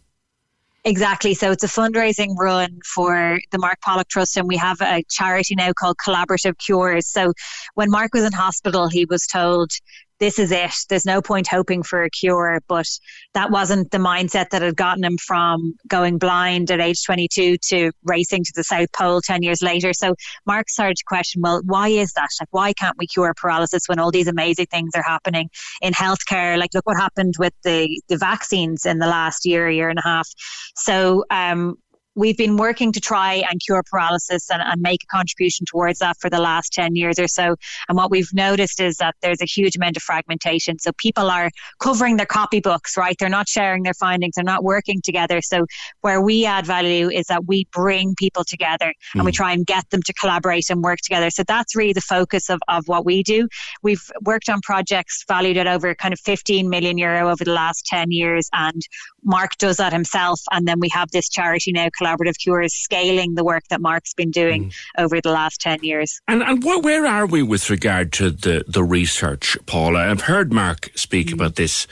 Exactly. 0.86 1.34
So 1.34 1.52
it's 1.52 1.64
a 1.64 1.68
fundraising 1.68 2.38
run 2.38 2.80
for 2.86 3.40
the 3.52 3.58
Mark 3.58 3.82
Pollock 3.82 4.08
Trust, 4.08 4.38
and 4.38 4.48
we 4.48 4.58
have 4.58 4.80
a 4.82 5.04
charity 5.10 5.56
now 5.56 5.74
called 5.74 5.98
Collaborative 6.06 6.58
Cures. 6.58 7.06
So 7.08 7.34
when 7.76 7.92
Mark 7.92 8.14
was 8.14 8.24
in 8.24 8.32
hospital, 8.32 8.88
he 8.88 9.06
was 9.06 9.28
told, 9.28 9.72
this 10.20 10.38
is 10.38 10.52
it. 10.52 10.74
There's 10.90 11.06
no 11.06 11.22
point 11.22 11.48
hoping 11.48 11.84
for 11.84 12.04
a 12.04 12.10
cure. 12.10 12.62
But 12.68 12.88
that 13.34 13.52
wasn't 13.52 13.92
the 13.92 13.98
mindset 13.98 14.50
that 14.50 14.62
had 14.62 14.76
gotten 14.76 15.04
him 15.04 15.18
from 15.18 15.76
going 15.88 16.18
blind 16.18 16.72
at 16.72 16.80
age 16.80 17.04
22 17.04 17.58
to 17.58 17.92
racing 18.04 18.44
to 18.44 18.52
the 18.56 18.64
South 18.64 18.92
Pole 18.92 19.22
10 19.22 19.44
years 19.44 19.62
later. 19.62 19.94
So 19.94 20.16
Mark 20.46 20.70
started 20.70 20.98
to 20.98 21.04
question, 21.06 21.42
well, 21.42 21.62
why 21.66 21.88
is 21.88 22.14
that? 22.14 22.30
Like, 22.40 22.50
why 22.52 22.74
can't 22.74 22.98
we 22.98 23.08
cure 23.08 23.34
paralysis 23.36 23.84
when 23.88 24.00
all 24.00 24.12
these 24.12 24.28
amazing 24.28 24.68
things 24.68 24.92
are 24.96 25.04
happening 25.04 25.50
in 25.82 25.94
healthcare? 25.94 26.58
Like, 26.58 26.74
look 26.74 26.86
what 26.86 26.98
happened 26.98 27.36
with 27.40 27.54
the, 27.64 28.02
the 28.10 28.18
vaccines 28.18 28.86
in 28.86 29.00
the 29.00 29.08
last 29.08 29.46
year, 29.46 29.70
year 29.70 29.90
and 29.90 30.00
a 30.00 30.04
half. 30.04 30.28
So, 30.76 31.24
um, 31.30 31.78
we've 32.20 32.38
been 32.38 32.58
working 32.58 32.92
to 32.92 33.00
try 33.00 33.36
and 33.50 33.62
cure 33.66 33.82
paralysis 33.90 34.52
and, 34.52 34.62
and 34.62 34.82
make 34.82 35.04
a 35.04 35.08
contribution 35.08 35.66
towards 35.66 36.00
that 36.00 36.18
for 36.20 36.30
the 36.30 36.40
last 36.40 36.74
10 36.74 36.96
years 36.96 37.18
or 37.18 37.28
so. 37.28 37.56
And 37.88 37.98
what 37.98 38.12
we've 38.12 38.34
noticed 38.34 38.82
is 38.82 38.98
that 38.98 39.16
there's 39.22 39.42
a 39.42 39.46
huge 39.46 39.78
amount 39.78 39.96
of 39.96 40.04
fragmentation. 40.04 40.80
So 40.80 40.92
people 40.98 41.32
are 41.32 41.50
covering 41.80 42.18
their 42.18 42.26
copybooks, 42.26 42.98
right? 42.98 43.16
They're 43.18 43.30
not 43.30 43.48
sharing 43.48 43.84
their 43.84 43.94
findings, 43.94 44.36
they're 44.36 44.44
not 44.44 44.66
working 44.66 45.02
together. 45.02 45.42
So 45.42 45.66
where 46.02 46.22
we 46.22 46.46
add 46.46 46.66
value 46.66 47.10
is 47.10 47.28
that 47.28 47.46
we 47.48 47.66
bring 47.72 48.16
people 48.16 48.44
together 48.44 48.94
and 49.16 49.24
we 49.24 49.32
Mm. 49.32 49.36
try 49.36 49.54
and 49.54 49.66
get 49.66 49.90
them 49.90 50.02
to 50.04 50.14
collaborate 50.14 50.70
and 50.70 50.82
work 50.84 51.00
together. 51.00 51.30
So 51.30 51.44
that's 51.48 51.74
really 51.76 51.94
the 51.94 52.02
focus 52.02 52.50
of, 52.50 52.60
of 52.68 52.88
what 52.88 53.06
we 53.06 53.24
do. 53.24 53.48
We've 53.82 54.04
worked 54.24 54.50
on 54.50 54.60
projects 54.62 55.24
valued 55.28 55.56
at 55.56 55.68
over 55.68 55.96
kind 55.96 56.14
of 56.14 56.20
15 56.20 56.70
million 56.70 56.98
euro 56.98 57.30
over 57.32 57.46
the 57.46 57.54
last 57.54 57.86
10 57.86 58.12
years 58.12 58.50
and 58.52 58.82
Mark 59.24 59.58
does 59.58 59.78
that 59.78 59.94
himself 59.94 60.40
and 60.52 60.68
then 60.68 60.80
we 60.80 60.90
have 60.90 61.12
this 61.12 61.30
charity 61.30 61.72
now 61.72 61.90
collaborative 62.00 62.38
cures 62.38 62.74
scaling 62.74 63.36
the 63.36 63.44
work 63.44 63.64
that 63.70 63.82
Mark's 63.82 64.14
been 64.14 64.32
doing 64.32 64.66
mm. 64.66 64.74
over 64.98 65.22
the 65.22 65.32
last 65.32 65.62
10 65.62 65.80
years. 65.84 66.22
And 66.28 66.44
and 66.44 66.64
wh- 66.64 66.84
where 66.84 67.06
are 67.06 67.26
we 67.26 67.44
with 67.44 67.70
regard 67.70 68.12
to 68.14 68.30
the, 68.32 68.64
the 68.68 68.84
research, 68.84 69.58
Paula? 69.66 70.10
I've 70.10 70.22
heard 70.22 70.52
Mark 70.54 70.92
speak 70.96 71.28
mm. 71.28 71.34
about 71.34 71.56
this, 71.56 71.88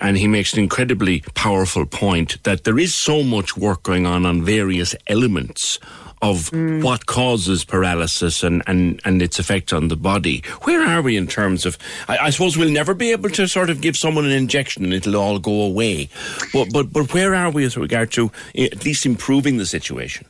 and 0.00 0.16
he 0.16 0.28
makes 0.28 0.52
an 0.52 0.60
incredibly 0.60 1.20
powerful 1.34 1.86
point 1.86 2.42
that 2.44 2.64
there 2.64 2.78
is 2.78 2.94
so 2.94 3.22
much 3.22 3.56
work 3.56 3.82
going 3.82 4.06
on 4.06 4.26
on 4.26 4.42
various 4.42 4.94
elements 5.06 5.78
of 6.22 6.52
what 6.52 7.06
causes 7.06 7.64
paralysis 7.64 8.44
and, 8.44 8.62
and, 8.68 9.00
and 9.04 9.20
its 9.20 9.38
effect 9.38 9.72
on 9.72 9.88
the 9.88 9.96
body. 9.96 10.42
Where 10.62 10.82
are 10.82 11.02
we 11.02 11.16
in 11.16 11.26
terms 11.26 11.66
of? 11.66 11.76
I, 12.08 12.18
I 12.18 12.30
suppose 12.30 12.56
we'll 12.56 12.70
never 12.70 12.94
be 12.94 13.10
able 13.10 13.28
to 13.30 13.48
sort 13.48 13.70
of 13.70 13.80
give 13.80 13.96
someone 13.96 14.24
an 14.24 14.30
injection 14.30 14.84
and 14.84 14.94
it'll 14.94 15.16
all 15.16 15.38
go 15.40 15.62
away. 15.62 16.08
But 16.52 16.72
but 16.72 16.92
but 16.92 17.12
where 17.12 17.34
are 17.34 17.50
we 17.50 17.64
with 17.64 17.76
regard 17.76 18.12
to 18.12 18.30
eh, 18.54 18.68
at 18.70 18.84
least 18.84 19.04
improving 19.04 19.58
the 19.58 19.66
situation? 19.66 20.26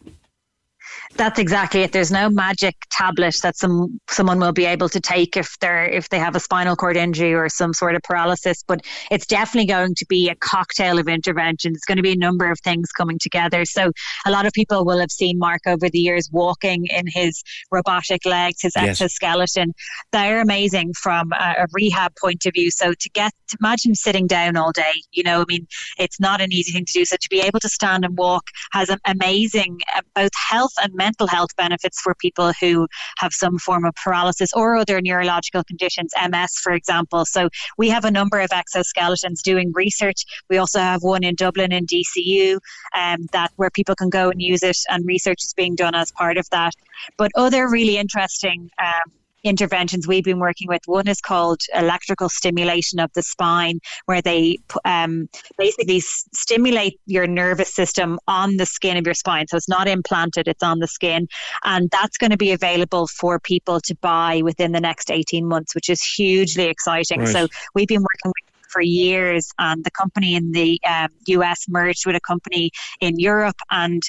That's 1.17 1.39
exactly 1.39 1.83
it. 1.83 1.93
There's 1.93 2.11
no 2.11 2.31
magic 2.31 2.75
tablet 2.91 3.37
that 3.43 3.57
some 3.57 4.01
someone 4.09 4.41
will 4.41 4.53
be 4.53 4.65
able 4.65 4.89
to 4.89 5.01
take 5.01 5.37
if 5.37 5.59
they're 5.61 5.85
if 5.85 6.09
they 6.09 6.19
have 6.19 6.35
a 6.35 6.41
spinal 6.41 6.75
cord 6.75 6.97
injury 6.97 7.35
or 7.35 7.49
some 7.49 7.75
sort 7.75 7.95
of 7.95 8.03
paralysis. 8.03 8.63
But 8.67 8.81
it's 9.11 9.27
definitely 9.27 9.67
going 9.67 9.95
to 9.97 10.07
be 10.09 10.29
a 10.31 10.35
cocktail 10.37 10.99
of 10.99 11.09
interventions. 11.09 11.77
It's 11.77 11.85
going 11.85 11.97
to 11.97 12.03
be 12.03 12.13
a 12.13 12.17
number 12.17 12.51
of 12.51 12.59
things 12.61 12.91
coming 12.93 13.19
together. 13.21 13.65
So 13.67 13.93
a 14.25 14.31
lot 14.31 14.47
of 14.47 14.53
people 14.53 14.85
will 14.85 14.99
have 14.99 15.11
seen 15.11 15.39
Mark 15.39 15.61
over 15.67 15.89
the 15.89 15.99
years 15.99 16.29
walking 16.33 16.87
in 16.87 17.05
his 17.07 17.43
robotic 17.71 18.25
legs, 18.25 18.63
his 18.63 18.73
Yes. 18.75 19.01
exoskeleton. 19.01 19.75
They're 20.13 20.41
amazing 20.41 20.95
from 20.95 21.33
a, 21.33 21.63
a 21.63 21.67
rehab 21.73 22.13
point 22.21 22.47
of 22.47 22.55
view. 22.55 22.71
So 22.71 22.95
to 22.99 23.11
get 23.11 23.33
to 23.49 23.59
imagine 23.61 23.95
sitting 23.95 24.27
down 24.27 24.57
all 24.57 24.73
day, 24.73 24.95
you 25.13 25.23
know, 25.23 25.43
I 25.43 25.45
mean, 25.47 25.67
it's 25.99 26.19
not 26.19 26.41
an 26.41 26.53
easy 26.53 26.73
thing 26.73 26.87
to 26.87 26.93
do. 26.93 27.05
So 27.05 27.17
to 27.17 27.29
be 27.31 27.41
able 27.41 27.61
to 27.61 27.69
stand 27.69 28.05
and 28.05 28.17
walk 28.17 28.45
has 28.73 28.89
an 28.89 28.99
amazing 29.05 29.81
uh, 29.95 30.01
both 30.15 30.31
health 30.51 30.73
and 30.83 30.93
mental 31.07 31.27
health 31.27 31.55
benefits 31.57 32.01
for 32.01 32.15
people 32.15 32.53
who 32.61 32.87
have 33.19 33.33
some 33.33 33.59
form 33.59 33.85
of 33.85 33.95
paralysis 34.05 34.51
or 34.53 34.77
other 34.77 35.01
neurological 35.01 35.65
conditions, 35.65 36.13
MS, 36.31 36.53
for 36.63 36.73
example. 36.73 37.25
So 37.25 37.49
we 37.77 37.89
have 37.91 38.05
a 38.05 38.11
number 38.11 38.39
of 38.41 38.51
exoskeletons 38.51 39.41
doing 39.43 39.73
research. 39.75 40.21
We 40.49 40.59
also 40.59 40.79
have 40.79 41.03
one 41.03 41.25
in 41.25 41.35
Dublin 41.35 41.73
in 41.73 41.87
DCU 41.87 42.59
um, 42.95 43.27
that 43.33 43.51
where 43.57 43.71
people 43.71 43.95
can 43.95 44.11
go 44.11 44.31
and 44.31 44.41
use 44.41 44.63
it, 44.63 44.79
and 44.89 45.05
research 45.07 45.43
is 45.45 45.55
being 45.55 45.75
done 45.75 45.95
as 45.95 46.13
part 46.13 46.37
of 46.39 46.47
that. 46.51 46.75
But 47.17 47.31
other 47.35 47.69
really 47.69 47.97
interesting. 47.97 48.71
Um, 48.79 49.22
interventions 49.45 50.07
we've 50.07 50.25
been 50.25 50.39
working 50.39 50.69
with. 50.69 50.83
One 50.87 51.09
is 51.09 51.21
called 51.21 51.61
electrical 51.75 52.29
stimulation 52.29 52.99
of 52.99 53.13
the 53.15 53.23
spine, 53.23 53.81
where 54.07 54.23
they 54.23 54.59
um, 54.85 55.29
basically 55.59 55.99
s- 55.99 56.29
stimulate 56.33 57.01
your 57.07 57.27
nervous 57.27 57.75
system 57.75 58.19
on 58.29 58.57
the 58.57 58.67
skin 58.67 58.97
of 58.97 59.07
your 59.07 59.15
spine. 59.15 59.47
So 59.49 59.57
it's 59.57 59.69
not 59.69 59.89
implanted, 59.89 60.49
it's 60.49 60.63
on 60.63 60.79
the 60.79 60.89
skin. 60.89 61.29
And 61.65 61.91
that's 61.91 62.19
going 62.19 62.31
to 62.31 62.37
be 62.37 62.53
available 62.53 63.07
for 63.09 63.39
people 63.39 63.81
to 63.81 63.95
buy 63.97 64.43
within 64.43 64.73
the 64.73 64.81
next 64.81 65.11
18 65.11 65.47
months, 65.47 65.75
which 65.75 65.89
is 65.89 66.03
hugely 66.03 66.65
exciting. 66.65 67.21
Right. 67.21 67.29
So 67.29 67.49
we've 67.75 67.89
been 67.89 68.03
working 68.03 68.33
with 68.37 68.52
for 68.73 68.81
years 68.81 69.51
and 69.59 69.85
the 69.85 69.91
company 69.91 70.35
in 70.35 70.53
the 70.53 70.81
um, 70.89 71.09
US 71.27 71.67
merged 71.69 72.07
with 72.07 72.17
a 72.17 72.21
company 72.21 72.71
in 73.01 73.19
Europe 73.19 73.57
and 73.71 74.03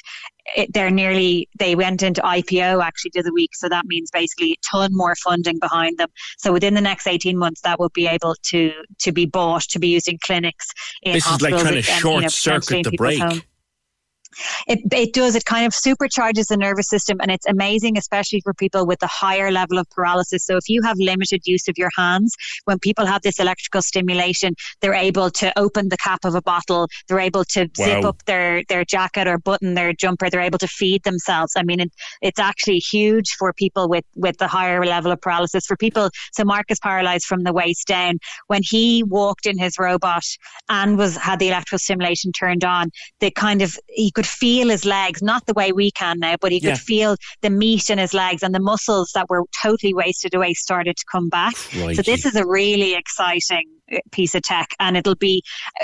it, 0.56 0.72
they're 0.72 0.90
nearly 0.90 1.48
they 1.58 1.74
went 1.74 2.02
into 2.02 2.20
IPO 2.20 2.82
actually 2.82 3.10
the 3.14 3.20
other 3.20 3.32
week 3.32 3.54
so 3.54 3.68
that 3.68 3.86
means 3.86 4.10
basically 4.10 4.52
a 4.52 4.56
ton 4.70 4.90
more 4.92 5.14
funding 5.16 5.58
behind 5.58 5.96
them 5.98 6.08
so 6.36 6.52
within 6.52 6.74
the 6.74 6.80
next 6.80 7.06
18 7.06 7.38
months 7.38 7.62
that 7.62 7.78
will 7.78 7.90
be 7.90 8.06
able 8.06 8.34
to 8.42 8.72
to 8.98 9.12
be 9.12 9.24
bought 9.24 9.62
to 9.62 9.78
be 9.78 9.88
used 9.88 10.08
in 10.08 10.18
clinics 10.22 10.66
in 11.02 11.14
This 11.14 11.26
is 11.26 11.40
like 11.40 11.56
trying 11.56 11.64
to 11.64 11.76
and, 11.76 11.86
you 11.86 11.94
short 12.00 12.22
know, 12.22 12.28
circuit 12.28 12.84
the 12.84 12.96
break. 12.96 13.20
home. 13.20 13.42
It, 14.66 14.80
it 14.92 15.12
does. 15.12 15.34
It 15.34 15.44
kind 15.44 15.66
of 15.66 15.72
supercharges 15.72 16.48
the 16.48 16.56
nervous 16.56 16.88
system, 16.88 17.18
and 17.20 17.30
it's 17.30 17.46
amazing, 17.46 17.98
especially 17.98 18.40
for 18.40 18.54
people 18.54 18.86
with 18.86 19.02
a 19.02 19.06
higher 19.06 19.50
level 19.50 19.78
of 19.78 19.88
paralysis. 19.90 20.44
So, 20.44 20.56
if 20.56 20.68
you 20.68 20.82
have 20.82 20.96
limited 20.98 21.42
use 21.46 21.68
of 21.68 21.76
your 21.78 21.90
hands, 21.96 22.34
when 22.64 22.78
people 22.78 23.06
have 23.06 23.22
this 23.22 23.38
electrical 23.38 23.82
stimulation, 23.82 24.54
they're 24.80 24.94
able 24.94 25.30
to 25.30 25.56
open 25.58 25.88
the 25.88 25.96
cap 25.96 26.24
of 26.24 26.34
a 26.34 26.42
bottle. 26.42 26.88
They're 27.08 27.20
able 27.20 27.44
to 27.44 27.68
zip 27.76 28.04
up 28.04 28.24
their 28.24 28.62
their 28.68 28.84
jacket 28.84 29.26
or 29.26 29.38
button 29.38 29.74
their 29.74 29.92
jumper. 29.92 30.30
They're 30.30 30.40
able 30.40 30.58
to 30.58 30.68
feed 30.68 31.02
themselves. 31.04 31.52
I 31.56 31.62
mean, 31.62 31.80
it, 31.80 31.92
it's 32.22 32.40
actually 32.40 32.78
huge 32.78 33.34
for 33.38 33.52
people 33.52 33.88
with 33.88 34.04
with 34.16 34.38
the 34.38 34.48
higher 34.48 34.84
level 34.84 35.12
of 35.12 35.20
paralysis. 35.20 35.66
For 35.66 35.76
people, 35.76 36.10
so 36.32 36.44
Mark 36.44 36.70
is 36.70 36.78
paralyzed 36.80 37.26
from 37.26 37.44
the 37.44 37.52
waist 37.52 37.86
down. 37.86 38.18
When 38.46 38.62
he 38.62 39.02
walked 39.02 39.46
in 39.46 39.58
his 39.58 39.78
robot 39.78 40.24
and 40.68 40.98
was 40.98 41.16
had 41.16 41.38
the 41.38 41.48
electrical 41.48 41.78
stimulation 41.78 42.32
turned 42.32 42.64
on, 42.64 42.90
the 43.20 43.30
kind 43.30 43.62
of 43.62 43.78
he 43.88 44.10
could 44.10 44.23
feel 44.24 44.68
his 44.68 44.84
legs, 44.84 45.22
not 45.22 45.46
the 45.46 45.54
way 45.54 45.72
we 45.72 45.90
can 45.90 46.18
now, 46.18 46.36
but 46.40 46.52
he 46.52 46.60
could 46.60 46.70
Yeah. 46.70 46.76
feel 46.76 47.16
the 47.42 47.50
meat 47.50 47.90
in 47.90 47.98
his 47.98 48.14
legs 48.14 48.42
and 48.42 48.54
the 48.54 48.60
muscles 48.60 49.12
that 49.14 49.28
were 49.28 49.44
totally 49.62 49.94
wasted 49.94 50.34
away 50.34 50.54
started 50.54 50.96
to 50.96 51.04
come 51.10 51.28
back. 51.28 51.54
So 51.96 52.02
this 52.02 52.24
is 52.24 52.34
a 52.36 52.46
really 52.46 52.94
exciting 52.94 53.73
piece 54.12 54.34
of 54.34 54.42
tech 54.42 54.70
and 54.80 54.96
it'll 54.96 55.14
be 55.14 55.42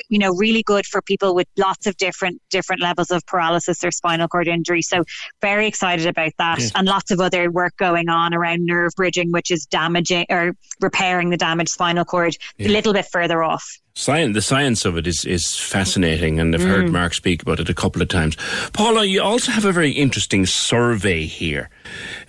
you 0.09 0.18
know 0.18 0.35
really 0.35 0.62
good 0.62 0.86
for 0.86 1.02
people 1.02 1.35
with 1.35 1.47
lots 1.59 1.86
of 1.86 1.97
different 1.98 2.40
different 2.48 2.81
levels 2.81 3.10
of 3.10 3.24
paralysis 3.27 3.85
or 3.85 3.90
spinal 3.90 4.27
cord 4.27 4.48
injury 4.48 4.81
so 4.81 5.05
very 5.43 5.66
excited 5.66 6.06
about 6.06 6.32
that 6.39 6.59
Yes. 6.59 6.72
and 6.74 6.89
lots 6.89 7.10
of 7.10 7.20
other 7.20 7.51
work 7.51 7.77
going 7.77 8.09
on 8.09 8.32
around 8.32 8.64
nerve 8.64 8.93
bridging 8.97 9.31
which 9.32 9.51
is 9.51 9.66
damaging 9.66 10.24
or 10.31 10.52
repairing 10.81 11.28
the 11.28 11.36
damaged 11.36 11.70
spinal 11.70 12.06
cord 12.06 12.35
a 12.59 12.68
little 12.68 12.93
bit 12.94 13.06
further 13.06 13.43
off 13.43 13.64
Science, 13.97 14.35
the 14.35 14.40
science 14.40 14.85
of 14.85 14.97
it 14.97 15.06
is, 15.06 15.24
is 15.27 15.56
fascinating, 15.59 16.39
and 16.39 16.55
I've 16.55 16.62
heard 16.62 16.86
Mm. 16.86 16.93
Mark 16.93 17.12
speak 17.12 17.43
about 17.43 17.59
it 17.60 17.68
a 17.68 17.74
couple 17.74 18.01
of 18.01 18.09
times. 18.09 18.36
Paula, 18.72 19.05
you 19.05 19.20
also 19.20 19.51
have 19.51 19.64
a 19.64 19.72
very 19.72 19.90
interesting 19.90 20.47
survey 20.47 21.27
here 21.27 21.68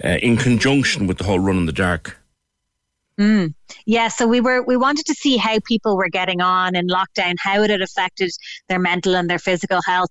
uh, 0.03 0.17
in 0.23 0.37
conjunction 0.37 1.05
with 1.07 1.19
the 1.19 1.23
whole 1.23 1.39
run 1.39 1.57
in 1.57 1.67
the 1.67 1.71
dark. 1.71 2.17
Mm. 3.19 3.53
Yeah, 3.85 4.07
so 4.07 4.27
we 4.27 4.41
were 4.41 4.61
we 4.63 4.77
wanted 4.77 5.05
to 5.07 5.13
see 5.13 5.37
how 5.37 5.59
people 5.65 5.97
were 5.97 6.09
getting 6.09 6.41
on 6.41 6.75
in 6.75 6.87
lockdown, 6.87 7.35
how 7.39 7.61
it 7.61 7.69
had 7.69 7.81
affected 7.81 8.31
their 8.69 8.79
mental 8.79 9.15
and 9.15 9.29
their 9.29 9.39
physical 9.39 9.81
health. 9.85 10.09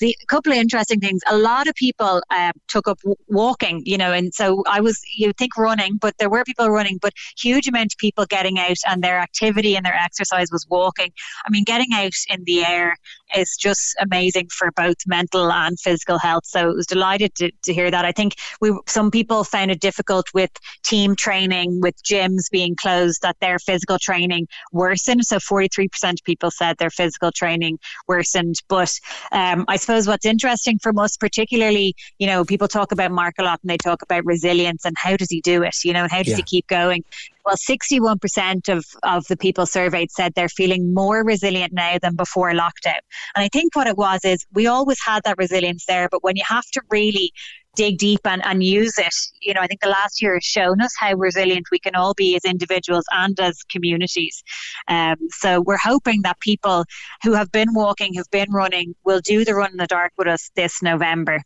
The 0.00 0.16
a 0.22 0.26
couple 0.26 0.52
of 0.52 0.58
interesting 0.58 1.00
things. 1.00 1.20
A 1.28 1.36
lot 1.36 1.68
of 1.68 1.74
people 1.74 2.22
uh, 2.30 2.52
took 2.68 2.88
up 2.88 2.98
w- 3.00 3.16
walking, 3.28 3.82
you 3.84 3.98
know, 3.98 4.12
and 4.12 4.32
so 4.34 4.62
I 4.68 4.80
was 4.80 5.00
you 5.16 5.32
think 5.32 5.56
running, 5.56 5.96
but 5.96 6.14
there 6.18 6.30
were 6.30 6.44
people 6.44 6.68
running, 6.70 6.98
but 7.00 7.12
huge 7.36 7.68
amount 7.68 7.92
of 7.94 7.98
people 7.98 8.26
getting 8.26 8.58
out 8.58 8.76
and 8.86 9.02
their 9.02 9.18
activity 9.18 9.76
and 9.76 9.84
their 9.84 9.94
exercise 9.94 10.48
was 10.50 10.66
walking. 10.68 11.12
I 11.46 11.50
mean, 11.50 11.64
getting 11.64 11.92
out 11.92 12.12
in 12.28 12.44
the 12.44 12.64
air 12.64 12.96
is 13.36 13.56
just 13.56 13.96
amazing 14.00 14.48
for 14.48 14.70
both 14.72 14.96
mental 15.06 15.50
and 15.52 15.78
physical 15.78 16.18
health. 16.18 16.46
So 16.46 16.60
I 16.60 16.66
was 16.66 16.86
delighted 16.86 17.34
to, 17.36 17.50
to 17.64 17.74
hear 17.74 17.90
that. 17.90 18.04
I 18.04 18.12
think 18.12 18.34
we 18.60 18.76
some 18.86 19.10
people 19.10 19.44
found 19.44 19.70
it 19.70 19.80
difficult 19.80 20.26
with 20.34 20.50
team 20.82 21.14
training, 21.16 21.80
with 21.80 22.02
gyms 22.02 22.50
being 22.50 22.74
closed, 22.76 22.97
that 23.22 23.36
their 23.40 23.58
physical 23.58 23.98
training 23.98 24.46
worsened. 24.72 25.24
So 25.24 25.38
43% 25.38 25.88
of 26.12 26.24
people 26.24 26.50
said 26.50 26.76
their 26.78 26.90
physical 26.90 27.30
training 27.32 27.78
worsened. 28.06 28.56
But 28.68 28.92
um, 29.32 29.64
I 29.68 29.76
suppose 29.76 30.06
what's 30.06 30.26
interesting 30.26 30.78
from 30.78 30.98
us, 30.98 31.16
particularly, 31.16 31.94
you 32.18 32.26
know, 32.26 32.44
people 32.44 32.68
talk 32.68 32.92
about 32.92 33.10
Mark 33.12 33.34
a 33.38 33.42
lot 33.42 33.60
and 33.62 33.70
they 33.70 33.76
talk 33.76 34.02
about 34.02 34.24
resilience 34.24 34.84
and 34.84 34.94
how 34.98 35.16
does 35.16 35.30
he 35.30 35.40
do 35.40 35.62
it, 35.62 35.76
you 35.84 35.92
know, 35.92 36.02
and 36.02 36.10
how 36.10 36.18
does 36.18 36.28
Yeah. 36.28 36.36
he 36.36 36.42
keep 36.42 36.66
going? 36.66 37.02
Well, 37.44 37.56
61% 37.56 38.68
of, 38.68 38.84
of 39.04 39.26
the 39.28 39.36
people 39.36 39.64
surveyed 39.64 40.10
said 40.10 40.34
they're 40.34 40.50
feeling 40.50 40.92
more 40.92 41.24
resilient 41.24 41.72
now 41.72 41.96
than 42.00 42.14
before 42.14 42.52
lockdown. 42.52 43.00
And 43.34 43.44
I 43.44 43.48
think 43.48 43.74
what 43.74 43.86
it 43.86 43.96
was 43.96 44.20
is 44.24 44.44
we 44.52 44.66
always 44.66 44.98
had 45.02 45.22
that 45.24 45.38
resilience 45.38 45.86
there, 45.86 46.08
but 46.10 46.22
when 46.22 46.36
you 46.36 46.42
have 46.46 46.66
to 46.72 46.82
really 46.90 47.32
dig 47.78 47.96
deep 47.98 48.20
and, 48.24 48.44
and 48.44 48.62
use 48.62 48.98
it, 48.98 49.14
you 49.40 49.54
know, 49.54 49.60
I 49.60 49.68
think 49.68 49.80
the 49.80 49.88
last 49.88 50.20
year 50.20 50.34
has 50.34 50.44
shown 50.44 50.80
us 50.80 50.92
how 50.98 51.14
resilient 51.14 51.66
we 51.70 51.78
can 51.78 51.94
all 51.94 52.12
be 52.12 52.34
as 52.36 52.44
individuals 52.44 53.04
and 53.12 53.38
as 53.38 53.62
communities. 53.74 54.42
Um, 54.88 55.16
so 55.30 55.60
we're 55.60 55.84
hoping 55.92 56.22
that 56.22 56.40
people 56.40 56.84
who 57.22 57.34
have 57.34 57.50
been 57.52 57.72
walking, 57.72 58.14
who've 58.14 58.30
been 58.30 58.50
running, 58.50 58.94
will 59.04 59.20
do 59.20 59.44
the 59.44 59.54
run 59.54 59.70
in 59.70 59.76
the 59.76 59.86
dark 59.86 60.12
with 60.18 60.26
us 60.26 60.50
this 60.56 60.82
November. 60.82 61.40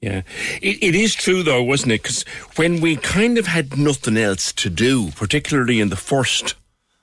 Yeah, 0.00 0.22
it, 0.60 0.82
it 0.82 0.94
is 0.96 1.14
true 1.14 1.44
though, 1.44 1.62
wasn't 1.62 1.92
it? 1.92 2.02
Because 2.02 2.24
when 2.56 2.80
we 2.80 2.96
kind 2.96 3.38
of 3.38 3.46
had 3.46 3.78
nothing 3.78 4.16
else 4.16 4.52
to 4.54 4.68
do, 4.68 5.12
particularly 5.12 5.78
in 5.78 5.90
the 5.90 5.96
first 5.96 6.56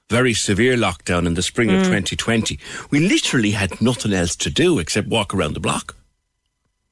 very 0.10 0.34
severe 0.34 0.76
lockdown 0.76 1.26
in 1.26 1.36
the 1.36 1.42
spring 1.42 1.70
of 1.70 1.82
Mm. 1.84 1.86
2020, 1.86 2.60
we 2.92 3.00
literally 3.00 3.52
had 3.52 3.80
nothing 3.80 4.12
else 4.12 4.36
to 4.36 4.50
do 4.50 4.80
except 4.80 5.08
walk 5.08 5.34
around 5.34 5.54
the 5.54 5.60
block. 5.62 5.96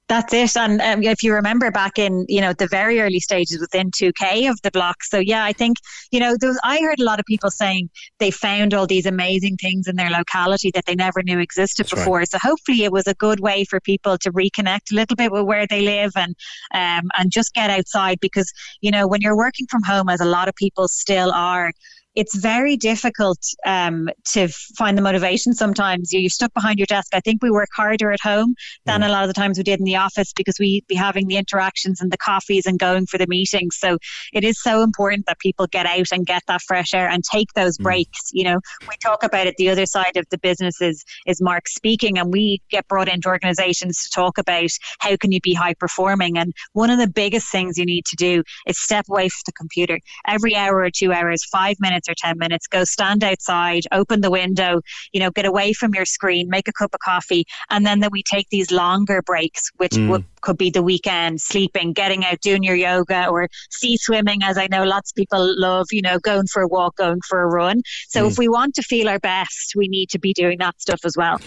That's 0.08 0.34
it. 0.34 0.56
And 0.56 0.82
um, 0.82 1.04
if 1.04 1.22
you 1.22 1.34
remember 1.34 1.70
back 1.70 2.00
in, 2.00 2.26
you 2.30 2.40
know, 2.40 2.54
the 2.54 2.68
very 2.68 3.02
early 3.02 3.20
stages 3.20 3.60
within 3.60 3.92
2K 3.92 4.50
of 4.50 4.62
the 4.62 4.72
block. 4.72 5.04
So, 5.04 5.20
yeah, 5.20 5.44
I 5.44 5.52
think, 5.52 5.78
you 6.12 6.20
know, 6.22 6.36
was, 6.42 6.60
I 6.64 6.80
heard 6.80 7.00
a 7.00 7.04
lot 7.04 7.20
of 7.20 7.26
people 7.26 7.52
saying 7.52 7.90
they 8.20 8.32
found 8.32 8.74
all 8.74 8.88
these 8.88 9.06
amazing 9.06 9.58
things 9.58 9.86
in 9.88 9.98
their 9.98 10.10
locality 10.10 10.72
that 10.76 10.86
they 10.86 10.96
never 10.96 11.22
knew 11.24 11.40
existed 11.40 11.88
That's 11.88 11.96
before. 11.96 12.20
right. 12.20 12.30
So, 12.30 12.38
hopefully, 12.42 12.84
it 12.84 12.92
was 12.94 13.06
a 13.08 13.16
good 13.16 13.42
way 13.42 13.66
for 13.66 13.82
people 13.82 14.18
to 14.20 14.32
reconnect 14.32 14.92
a 14.94 14.96
little 14.96 15.18
bit 15.18 15.32
with 15.32 15.44
where 15.44 15.68
they 15.68 15.82
live 15.82 16.12
and, 16.16 16.36
um, 16.74 17.10
and 17.18 17.30
just 17.30 17.54
get 17.54 17.70
outside 17.70 18.20
because, 18.22 18.52
you 18.80 18.92
know, 18.92 19.08
when 19.08 19.20
you're 19.20 19.38
working 19.38 19.68
from 19.70 19.84
home, 19.84 20.08
as 20.08 20.22
a 20.22 20.26
lot 20.26 20.48
of 20.48 20.56
people 20.56 20.88
still 20.88 21.34
are, 21.34 21.74
it's 22.18 22.36
very 22.36 22.76
difficult 22.76 23.38
um, 23.64 24.10
to 24.26 24.48
find 24.76 24.98
the 24.98 25.04
motivation 25.04 25.54
sometimes. 25.54 26.12
You're 26.12 26.32
stuck 26.32 26.52
behind 26.52 26.80
your 26.80 26.88
desk. 26.88 27.14
I 27.14 27.20
think 27.20 27.44
we 27.44 27.52
work 27.52 27.70
harder 27.76 28.12
at 28.12 28.20
home 28.20 28.56
than 28.86 29.04
a 29.04 29.10
lot 29.10 29.24
of 29.24 29.28
the 29.28 29.36
times 29.36 29.60
we 29.60 29.64
did 29.64 29.78
in 29.78 29.86
the 29.86 29.98
office 29.98 30.34
because 30.34 30.56
we'd 30.60 30.88
be 30.88 30.96
having 30.96 31.28
the 31.28 31.38
interactions 31.38 32.02
and 32.02 32.12
the 32.12 32.18
coffees 32.18 32.66
and 32.66 32.80
going 32.80 33.06
for 33.06 33.20
the 33.20 33.28
meetings. 33.28 33.78
So 33.78 34.00
it 34.34 34.44
is 34.44 34.60
so 34.60 34.82
important 34.82 35.28
that 35.28 35.38
people 35.38 35.68
get 35.68 35.86
out 35.86 36.08
and 36.12 36.26
get 36.26 36.42
that 36.48 36.64
fresh 36.64 36.96
air 36.96 37.08
and 37.08 37.24
take 37.24 37.54
those 37.54 37.78
breaks. 37.78 38.32
You 38.32 38.46
know, 38.46 38.62
we 38.90 38.96
talk 39.04 39.22
about 39.22 39.46
it. 39.46 39.54
The 39.58 39.70
other 39.70 39.86
side 39.86 40.18
of 40.18 40.26
the 40.32 40.40
business 40.40 40.82
is, 40.82 41.06
is 41.28 41.40
Mark 41.40 41.68
speaking, 41.68 42.18
and 42.18 42.34
we 42.34 42.64
get 42.72 42.88
brought 42.88 43.10
into 43.10 43.28
organizations 43.28 44.02
to 44.02 44.10
talk 44.10 44.40
about 44.40 44.72
how 44.98 45.16
can 45.18 45.32
you 45.32 45.40
be 45.42 45.54
high 45.54 45.76
performing. 45.76 46.40
And 46.40 46.52
one 46.74 46.90
of 46.90 46.98
the 46.98 47.08
biggest 47.08 47.52
things 47.52 47.78
you 47.78 47.86
need 47.86 48.06
to 48.06 48.16
do 48.16 48.42
is 48.66 48.80
step 48.80 49.06
away 49.08 49.30
from 49.30 49.44
the 49.46 49.52
computer 49.52 50.00
every 50.28 50.56
hour 50.56 50.78
or 50.78 50.90
two 50.90 51.14
hours, 51.14 51.46
five 51.46 51.76
minutes 51.80 52.07
or 52.10 52.16
10 52.18 52.38
minutes, 52.38 52.68
go 52.68 52.84
stand 52.84 53.24
outside, 53.24 53.84
open 53.92 54.22
the 54.22 54.32
window, 54.32 54.82
you 55.14 55.20
know, 55.20 55.32
get 55.32 55.46
away 55.46 55.74
from 55.74 55.94
your 55.94 56.06
screen, 56.06 56.50
make 56.50 56.68
a 56.68 56.74
cup 56.74 56.94
of 56.94 57.00
coffee. 57.00 57.46
And 57.70 57.86
then 57.86 58.00
that 58.02 58.12
we 58.12 58.24
take 58.24 58.48
these 58.50 58.72
longer 58.72 59.22
breaks, 59.22 59.70
which 59.78 59.92
Mm. 59.94 60.10
would, 60.10 60.26
could 60.42 60.58
be 60.58 60.70
the 60.70 60.84
weekend, 60.84 61.42
sleeping, 61.42 61.94
getting 61.94 62.24
out, 62.26 62.40
doing 62.42 62.62
your 62.64 62.76
yoga 62.76 63.28
or 63.28 63.50
sea 63.72 63.98
swimming, 63.98 64.44
as 64.44 64.58
I 64.58 64.68
know 64.68 64.84
lots 64.84 65.12
of 65.12 65.16
people 65.16 65.54
love, 65.60 65.88
you 65.92 66.02
know, 66.02 66.20
going 66.20 66.48
for 66.52 66.62
a 66.62 66.68
walk, 66.68 66.96
going 66.98 67.20
for 67.28 67.42
a 67.42 67.48
run. 67.48 67.82
So 68.10 68.26
Mm. 68.26 68.32
if 68.32 68.38
we 68.38 68.48
want 68.48 68.76
to 68.76 68.82
feel 68.84 69.10
our 69.10 69.20
best, 69.20 69.74
we 69.76 69.88
need 69.88 70.10
to 70.10 70.20
be 70.20 70.34
doing 70.34 70.58
that 70.60 70.80
stuff 70.80 71.00
as 71.06 71.16
well. 71.18 71.40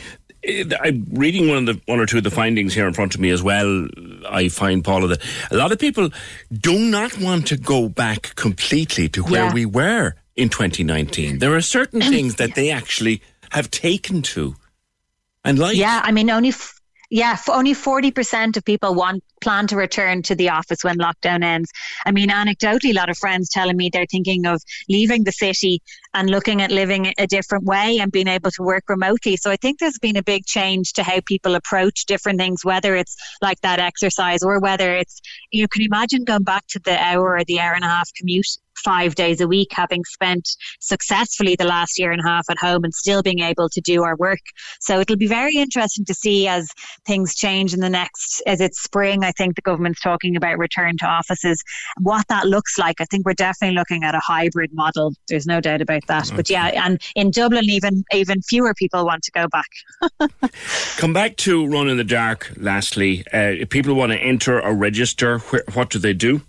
Uh, 0.49 0.65
I'm 0.81 1.07
reading 1.12 1.49
one 1.49 1.59
of 1.59 1.66
the 1.66 1.81
one 1.87 2.01
or 2.01 2.07
two 2.07 2.16
of 2.19 2.24
the 2.24 2.31
findings 2.31 2.73
here 2.74 2.87
in 2.89 2.95
front 2.95 3.15
of 3.15 3.20
me 3.20 3.28
as 3.31 3.43
well. 3.43 3.87
I 4.28 4.49
find 4.49 4.82
Paula 4.82 5.09
that 5.09 5.23
a 5.51 5.57
lot 5.57 5.70
of 5.70 5.78
people 5.78 6.09
do 6.51 6.78
not 6.78 7.19
want 7.19 7.47
to 7.49 7.57
go 7.59 7.89
back 7.91 8.35
completely 8.37 9.09
to 9.11 9.23
where 9.23 9.45
Yeah. 9.45 9.53
we 9.53 9.66
were 9.66 10.15
in 10.41 10.49
2019. 10.49 11.39
There 11.39 11.55
are 11.55 11.61
certain 11.61 12.01
things 12.01 12.37
that 12.37 12.55
they 12.55 12.71
actually 12.71 13.23
have 13.51 13.71
taken 13.71 14.23
to 14.23 14.57
and 15.45 15.59
like. 15.59 15.77
Yeah, 15.77 16.01
I 16.03 16.12
mean, 16.12 16.31
only. 16.31 16.49
F- 16.51 16.81
yeah, 17.12 17.37
only 17.49 17.75
40% 17.75 18.57
of 18.57 18.65
people 18.65 18.95
want 18.95 19.25
plan 19.41 19.67
to 19.69 19.77
return 19.77 20.23
to 20.23 20.35
the 20.35 20.51
office 20.51 20.85
when 20.85 20.99
lockdown 20.99 21.43
ends. 21.43 21.71
I 22.07 22.12
mean, 22.12 22.29
anecdotally, 22.29 22.91
a 22.91 22.95
lot 22.95 23.11
of 23.11 23.19
friends 23.19 23.49
telling 23.49 23.77
me 23.77 23.91
they're 23.93 24.07
thinking 24.11 24.47
of 24.47 24.62
leaving 24.89 25.25
the 25.25 25.33
city 25.33 25.83
and 26.15 26.31
looking 26.31 26.61
at 26.61 26.71
living 26.71 27.12
a 27.19 27.27
different 27.27 27.65
way 27.65 27.99
and 27.99 28.11
being 28.11 28.29
able 28.29 28.51
to 28.51 28.62
work 28.62 28.85
remotely. 28.89 29.37
So 29.37 29.51
I 29.51 29.57
think 29.57 29.79
there's 29.79 29.99
been 29.99 30.17
a 30.17 30.23
big 30.23 30.45
change 30.47 30.93
to 30.95 31.03
how 31.03 31.21
people 31.27 31.55
approach 31.55 32.07
different 32.07 32.39
things, 32.39 32.65
whether 32.65 32.97
it's 32.97 33.17
like 33.41 33.61
that 33.61 33.79
exercise 33.79 34.43
or 34.43 34.61
whether 34.61 34.95
it's, 34.95 35.21
you 35.51 35.62
know, 35.62 35.69
can 35.69 35.83
you 35.83 35.89
imagine 35.91 36.25
going 36.25 36.43
back 36.43 36.67
to 36.69 36.81
the 36.81 36.99
hour 37.01 37.37
or 37.37 37.45
the 37.45 37.61
hour 37.61 37.75
and 37.75 37.85
a 37.85 37.89
half 37.89 38.09
commute 38.17 38.47
five 38.85 39.15
days 39.15 39.41
a 39.41 39.49
week, 39.49 39.69
having 39.73 40.03
spent 40.05 40.49
successfully 40.81 41.55
the 41.57 41.65
last 41.65 41.99
year 41.99 42.12
and 42.12 42.21
a 42.21 42.29
half 42.29 42.45
at 42.51 42.59
home 42.59 42.85
and 42.85 42.95
still 42.95 43.23
being 43.23 43.41
able 43.41 43.69
to 43.69 43.81
do 43.81 44.03
our 44.03 44.17
work. 44.17 44.41
So 44.81 45.01
it'll 45.01 45.17
be 45.17 45.27
very 45.27 45.57
interesting 45.57 46.05
to 46.07 46.15
see 46.15 46.49
as 46.49 46.71
things 47.07 47.35
change 47.35 47.75
in 47.75 47.81
the 47.81 47.91
next, 47.91 48.43
as 48.47 48.61
it's 48.61 48.83
spring. 48.83 49.21
Think 49.32 49.57
the 49.57 49.62
government's 49.62 50.01
talking 50.01 50.36
about 50.36 50.59
return 50.59 50.97
to 50.98 51.07
offices, 51.07 51.62
what 52.01 52.27
that 52.28 52.47
looks 52.47 52.78
like. 52.78 53.01
I 53.01 53.05
think 53.05 53.27
we're 53.27 53.35
definitely 53.35 53.77
looking 53.77 54.05
at 54.05 54.15
a 54.15 54.20
hybrid 54.20 54.73
model. 54.73 55.15
There's 55.28 55.47
no 55.47 55.61
doubt 55.61 55.81
about 55.81 56.07
that. 56.09 56.31
But 56.35 56.51
yeah, 56.51 56.66
and 56.85 57.01
in 57.15 57.31
Dublin, 57.31 57.65
even 57.65 58.05
even 58.12 58.43
fewer 58.43 58.74
people 58.74 59.05
want 59.05 59.23
to 59.24 59.31
go 59.32 59.47
back. 59.48 60.40
Come 60.97 61.12
back 61.12 61.36
to 61.39 61.66
Run 61.66 61.89
in 61.89 61.97
the 61.97 62.05
Dark. 62.05 62.52
Lastly, 62.57 63.24
uh, 63.32 63.61
if 63.61 63.69
people 63.70 63.94
want 63.94 64.12
to 64.12 64.19
enter 64.19 64.61
or 64.61 64.74
register, 64.74 65.39
wh- 65.39 65.77
what 65.77 65.90
do 65.90 65.98
they 65.98 66.12
do? 66.12 66.43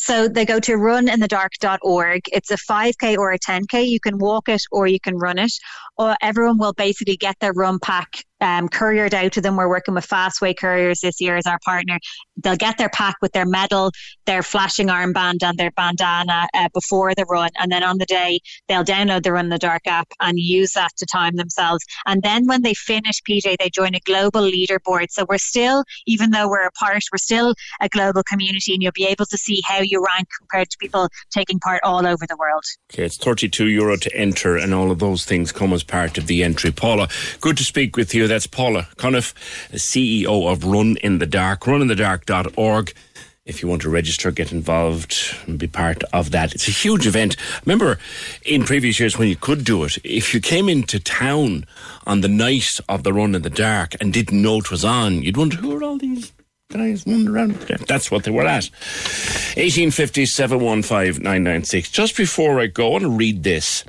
So 0.00 0.28
they 0.28 0.46
go 0.46 0.58
to 0.60 0.72
runinthedark.org. 0.72 2.22
It's 2.32 2.50
a 2.50 2.56
5K 2.56 3.18
or 3.18 3.32
a 3.32 3.38
10K. 3.38 3.86
You 3.86 4.00
can 4.00 4.16
walk 4.16 4.48
it 4.48 4.62
or 4.72 4.86
you 4.86 4.98
can 4.98 5.18
run 5.18 5.38
it. 5.38 5.52
Or 6.00 6.16
everyone 6.22 6.56
will 6.56 6.72
basically 6.72 7.18
get 7.18 7.36
their 7.40 7.52
run 7.52 7.78
pack 7.78 8.24
um, 8.40 8.68
couriered 8.68 9.14
out 9.14 9.32
to 9.32 9.40
them. 9.40 9.56
We're 9.56 9.68
working 9.68 9.94
with 9.94 10.08
Fastway 10.08 10.56
Couriers 10.56 11.00
this 11.00 11.20
year 11.20 11.36
as 11.36 11.46
our 11.46 11.58
partner. 11.64 11.98
They'll 12.36 12.56
get 12.56 12.78
their 12.78 12.88
pack 12.88 13.16
with 13.20 13.32
their 13.32 13.44
medal, 13.44 13.92
their 14.24 14.42
flashing 14.42 14.88
armband, 14.88 15.42
and 15.42 15.58
their 15.58 15.70
bandana 15.72 16.48
uh, 16.54 16.68
before 16.72 17.14
the 17.14 17.26
run. 17.26 17.50
And 17.58 17.70
then 17.70 17.82
on 17.82 17.98
the 17.98 18.06
day, 18.06 18.40
they'll 18.68 18.84
download 18.84 19.24
the 19.24 19.32
Run 19.32 19.50
the 19.50 19.58
Dark 19.58 19.86
app 19.86 20.08
and 20.20 20.38
use 20.38 20.72
that 20.72 20.96
to 20.96 21.06
time 21.06 21.36
themselves. 21.36 21.84
And 22.06 22.22
then 22.22 22.46
when 22.46 22.62
they 22.62 22.74
finish, 22.74 23.20
PJ, 23.22 23.58
they 23.58 23.70
join 23.70 23.94
a 23.94 24.00
global 24.00 24.40
leaderboard. 24.40 25.10
So 25.10 25.26
we're 25.28 25.38
still, 25.38 25.84
even 26.06 26.30
though 26.30 26.48
we're 26.48 26.66
apart, 26.66 27.02
we're 27.12 27.18
still 27.18 27.54
a 27.80 27.88
global 27.88 28.22
community, 28.22 28.72
and 28.72 28.82
you'll 28.82 28.92
be 28.92 29.06
able 29.06 29.26
to 29.26 29.36
see 29.36 29.60
how 29.66 29.80
you 29.80 30.04
rank 30.04 30.28
compared 30.38 30.70
to 30.70 30.78
people 30.78 31.08
taking 31.30 31.60
part 31.60 31.80
all 31.84 32.06
over 32.06 32.26
the 32.26 32.36
world. 32.38 32.64
Okay, 32.92 33.04
it's 33.04 33.18
32 33.18 33.68
euro 33.68 33.96
to 33.96 34.16
enter, 34.16 34.56
and 34.56 34.72
all 34.72 34.90
of 34.90 34.98
those 34.98 35.24
things 35.24 35.52
come 35.52 35.72
as 35.72 35.82
part 35.90 36.16
of 36.16 36.26
the 36.26 36.44
entry. 36.44 36.70
Paula, 36.70 37.08
good 37.40 37.56
to 37.58 37.64
speak 37.64 37.96
with 37.96 38.14
you. 38.14 38.28
That's 38.28 38.46
Paula 38.46 38.88
Cuniff, 38.96 39.34
CEO 39.72 40.50
of 40.50 40.64
Run 40.64 40.96
in 40.98 41.18
the 41.18 41.26
Dark, 41.26 41.62
runinthedark.org. 41.62 42.94
If 43.44 43.62
you 43.62 43.68
want 43.68 43.82
to 43.82 43.90
register, 43.90 44.30
get 44.30 44.52
involved, 44.52 45.34
and 45.46 45.58
be 45.58 45.66
part 45.66 46.04
of 46.12 46.30
that. 46.30 46.54
It's 46.54 46.68
a 46.68 46.70
huge 46.70 47.06
event. 47.06 47.36
Remember, 47.66 47.98
in 48.44 48.62
previous 48.64 49.00
years 49.00 49.18
when 49.18 49.28
you 49.28 49.34
could 49.34 49.64
do 49.64 49.82
it, 49.82 49.98
if 50.04 50.32
you 50.32 50.40
came 50.40 50.68
into 50.68 51.00
town 51.00 51.66
on 52.06 52.20
the 52.20 52.28
night 52.28 52.78
of 52.88 53.02
the 53.02 53.12
Run 53.12 53.34
in 53.34 53.42
the 53.42 53.50
Dark 53.50 53.96
and 54.00 54.12
didn't 54.12 54.40
know 54.40 54.58
it 54.58 54.70
was 54.70 54.84
on, 54.84 55.22
you'd 55.22 55.36
wonder 55.36 55.56
who 55.56 55.76
are 55.76 55.82
all 55.82 55.98
these 55.98 56.32
guys 56.70 57.04
running 57.06 57.28
around. 57.28 57.54
That's 57.88 58.10
what 58.10 58.22
they 58.22 58.30
were 58.30 58.46
at. 58.46 58.70
1850 59.56 60.26
715 60.26 61.22
996. 61.22 61.90
Just 61.90 62.16
before 62.16 62.60
I 62.60 62.66
go, 62.66 62.88
I 62.88 62.90
want 62.90 63.02
to 63.02 63.10
read 63.10 63.42
this. 63.42 63.84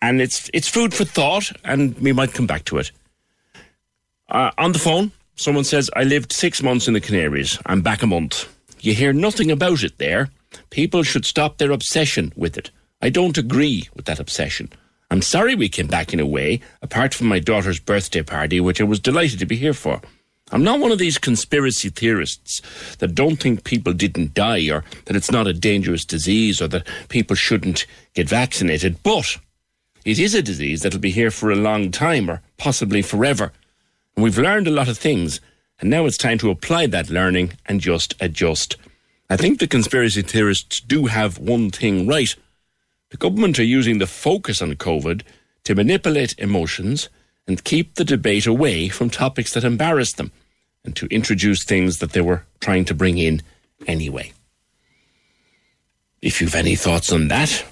And 0.00 0.20
it's 0.20 0.50
it's 0.52 0.68
food 0.68 0.94
for 0.94 1.04
thought, 1.04 1.52
and 1.64 1.98
we 1.98 2.12
might 2.12 2.34
come 2.34 2.46
back 2.46 2.64
to 2.66 2.78
it. 2.78 2.90
Uh, 4.28 4.50
on 4.58 4.72
the 4.72 4.78
phone, 4.78 5.12
someone 5.36 5.64
says, 5.64 5.90
I 5.94 6.04
lived 6.04 6.32
six 6.32 6.62
months 6.62 6.88
in 6.88 6.94
the 6.94 7.00
Canaries. 7.00 7.58
I'm 7.66 7.82
back 7.82 8.02
a 8.02 8.06
month. 8.06 8.48
You 8.80 8.94
hear 8.94 9.12
nothing 9.12 9.50
about 9.50 9.82
it 9.82 9.98
there. 9.98 10.30
People 10.70 11.02
should 11.02 11.26
stop 11.26 11.58
their 11.58 11.70
obsession 11.70 12.32
with 12.34 12.56
it. 12.56 12.70
I 13.02 13.10
don't 13.10 13.36
agree 13.36 13.88
with 13.94 14.06
that 14.06 14.20
obsession. 14.20 14.70
I'm 15.10 15.22
sorry 15.22 15.54
we 15.54 15.68
came 15.68 15.88
back 15.88 16.14
in 16.14 16.20
a 16.20 16.26
way, 16.26 16.60
apart 16.80 17.12
from 17.12 17.26
my 17.26 17.38
daughter's 17.38 17.78
birthday 17.78 18.22
party, 18.22 18.60
which 18.60 18.80
I 18.80 18.84
was 18.84 18.98
delighted 18.98 19.38
to 19.40 19.46
be 19.46 19.56
here 19.56 19.74
for. 19.74 20.00
I'm 20.50 20.64
not 20.64 20.80
one 20.80 20.92
of 20.92 20.98
these 20.98 21.18
conspiracy 21.18 21.90
theorists 21.90 22.60
that 22.98 23.14
don't 23.14 23.36
think 23.36 23.64
people 23.64 23.92
didn't 23.92 24.34
die 24.34 24.70
or 24.70 24.84
that 25.06 25.16
it's 25.16 25.30
not 25.30 25.46
a 25.46 25.52
dangerous 25.52 26.04
disease 26.04 26.60
or 26.60 26.68
that 26.68 26.86
people 27.08 27.36
shouldn't 27.36 27.86
get 28.14 28.28
vaccinated, 28.28 29.02
but 29.02 29.38
it 30.04 30.18
is 30.18 30.34
a 30.34 30.42
disease 30.42 30.82
that'll 30.82 31.00
be 31.00 31.10
here 31.10 31.30
for 31.30 31.50
a 31.50 31.56
long 31.56 31.90
time 31.90 32.30
or 32.30 32.42
possibly 32.58 33.02
forever. 33.02 33.52
And 34.16 34.24
we've 34.24 34.38
learned 34.38 34.66
a 34.66 34.72
lot 34.72 34.88
of 34.88 34.98
things, 34.98 35.40
and 35.80 35.88
now 35.88 36.06
it's 36.06 36.16
time 36.16 36.38
to 36.38 36.50
apply 36.50 36.86
that 36.88 37.10
learning 37.10 37.52
and 37.66 37.80
just 37.80 38.14
adjust. 38.20 38.76
I 39.30 39.36
think 39.36 39.58
the 39.58 39.66
conspiracy 39.66 40.22
theorists 40.22 40.80
do 40.80 41.06
have 41.06 41.38
one 41.38 41.70
thing 41.70 42.06
right. 42.06 42.34
The 43.10 43.16
government 43.16 43.58
are 43.58 43.64
using 43.64 43.98
the 43.98 44.06
focus 44.06 44.60
on 44.60 44.74
COVID 44.74 45.22
to 45.64 45.74
manipulate 45.74 46.38
emotions 46.38 47.08
and 47.46 47.64
keep 47.64 47.94
the 47.94 48.04
debate 48.04 48.46
away 48.46 48.88
from 48.88 49.10
topics 49.10 49.54
that 49.54 49.64
embarrass 49.64 50.12
them 50.12 50.32
and 50.84 50.94
to 50.96 51.06
introduce 51.06 51.64
things 51.64 51.98
that 51.98 52.12
they 52.12 52.20
were 52.20 52.44
trying 52.60 52.84
to 52.86 52.94
bring 52.94 53.18
in 53.18 53.42
anyway. 53.86 54.32
If 56.20 56.40
you've 56.40 56.54
any 56.54 56.76
thoughts 56.76 57.12
on 57.12 57.28
that. 57.28 57.64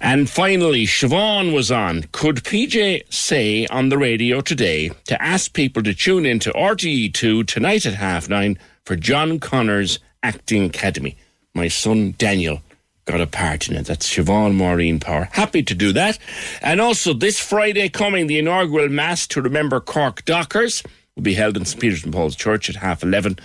And 0.00 0.28
finally, 0.28 0.86
Siobhan 0.86 1.54
was 1.54 1.70
on. 1.70 2.04
Could 2.12 2.36
PJ 2.36 3.12
say 3.12 3.66
on 3.66 3.88
the 3.88 3.98
radio 3.98 4.40
today 4.40 4.90
to 5.06 5.22
ask 5.22 5.52
people 5.52 5.82
to 5.82 5.94
tune 5.94 6.26
in 6.26 6.38
to 6.40 6.50
RTE2 6.52 7.46
tonight 7.46 7.86
at 7.86 7.94
half 7.94 8.28
nine 8.28 8.58
for 8.84 8.96
John 8.96 9.38
Connor's 9.38 9.98
Acting 10.22 10.64
Academy? 10.64 11.16
My 11.54 11.68
son 11.68 12.14
Daniel 12.18 12.62
got 13.04 13.20
a 13.20 13.26
part 13.26 13.68
in 13.68 13.76
it. 13.76 13.86
That's 13.86 14.08
Siobhan 14.08 14.54
Maureen 14.54 15.00
Power. 15.00 15.28
Happy 15.32 15.62
to 15.62 15.74
do 15.74 15.92
that. 15.92 16.18
And 16.62 16.80
also 16.80 17.12
this 17.12 17.40
Friday 17.40 17.88
coming, 17.88 18.26
the 18.26 18.38
inaugural 18.38 18.88
Mass 18.88 19.26
to 19.28 19.42
remember 19.42 19.80
Cork 19.80 20.24
Dockers 20.24 20.82
will 21.16 21.22
be 21.22 21.34
held 21.34 21.56
in 21.56 21.64
St. 21.64 21.80
Peter's 21.80 22.04
and 22.04 22.12
Paul's 22.12 22.36
Church 22.36 22.68
at 22.68 22.76
half 22.76 23.02
eleven. 23.02 23.38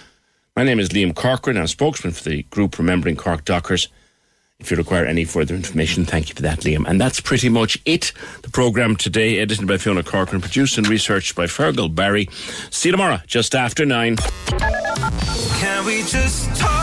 My 0.56 0.64
name 0.64 0.80
is 0.80 0.90
Liam 0.90 1.16
Corcoran. 1.16 1.58
I'm 1.58 1.68
spokesman 1.68 2.14
for 2.14 2.30
the 2.30 2.44
group 2.44 2.78
Remembering 2.78 3.16
Cork 3.16 3.44
Dockers. 3.44 3.90
If 4.60 4.72
you 4.72 4.78
require 4.78 5.06
any 5.06 5.26
further 5.26 5.54
information, 5.54 6.06
thank 6.06 6.30
you 6.30 6.36
for 6.36 6.42
that, 6.44 6.62
Liam. 6.62 6.88
And 6.88 7.00
that's 7.00 7.20
pretty 7.20 7.50
much 7.50 7.78
it. 7.86 8.14
The 8.42 8.50
programme 8.50 8.96
today, 8.96 9.40
edited 9.40 9.68
by 9.68 9.78
Fiona 9.78 10.02
Corcoran, 10.02 10.42
produced 10.42 10.78
and 10.78 10.88
researched 10.88 11.36
by 11.36 11.46
Fergal 11.46 11.94
Barry. 11.94 12.30
See 12.72 12.90
you 12.90 12.94
tomorrow, 12.94 13.20
just 13.28 13.54
after 13.54 13.86
nine. 13.86 14.16
Can 14.16 15.86
we 15.86 16.04
just 16.04 16.56
talk? 16.56 16.82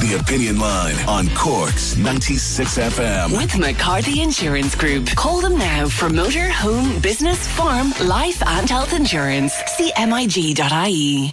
The 0.00 0.18
Opinion 0.20 0.60
Line 0.60 0.94
on 1.08 1.28
Cork's 1.30 1.96
96 1.96 2.78
FM. 2.78 3.36
With 3.36 3.58
McCarthy 3.58 4.20
Insurance 4.20 4.74
Group. 4.74 5.06
Call 5.16 5.40
them 5.40 5.56
now 5.56 5.88
for 5.88 6.10
motor, 6.10 6.50
home, 6.50 7.00
business, 7.00 7.48
farm, 7.48 7.92
life, 8.04 8.40
and 8.46 8.68
health 8.68 8.92
insurance. 8.92 9.54
CMIG.ie. 9.54 11.32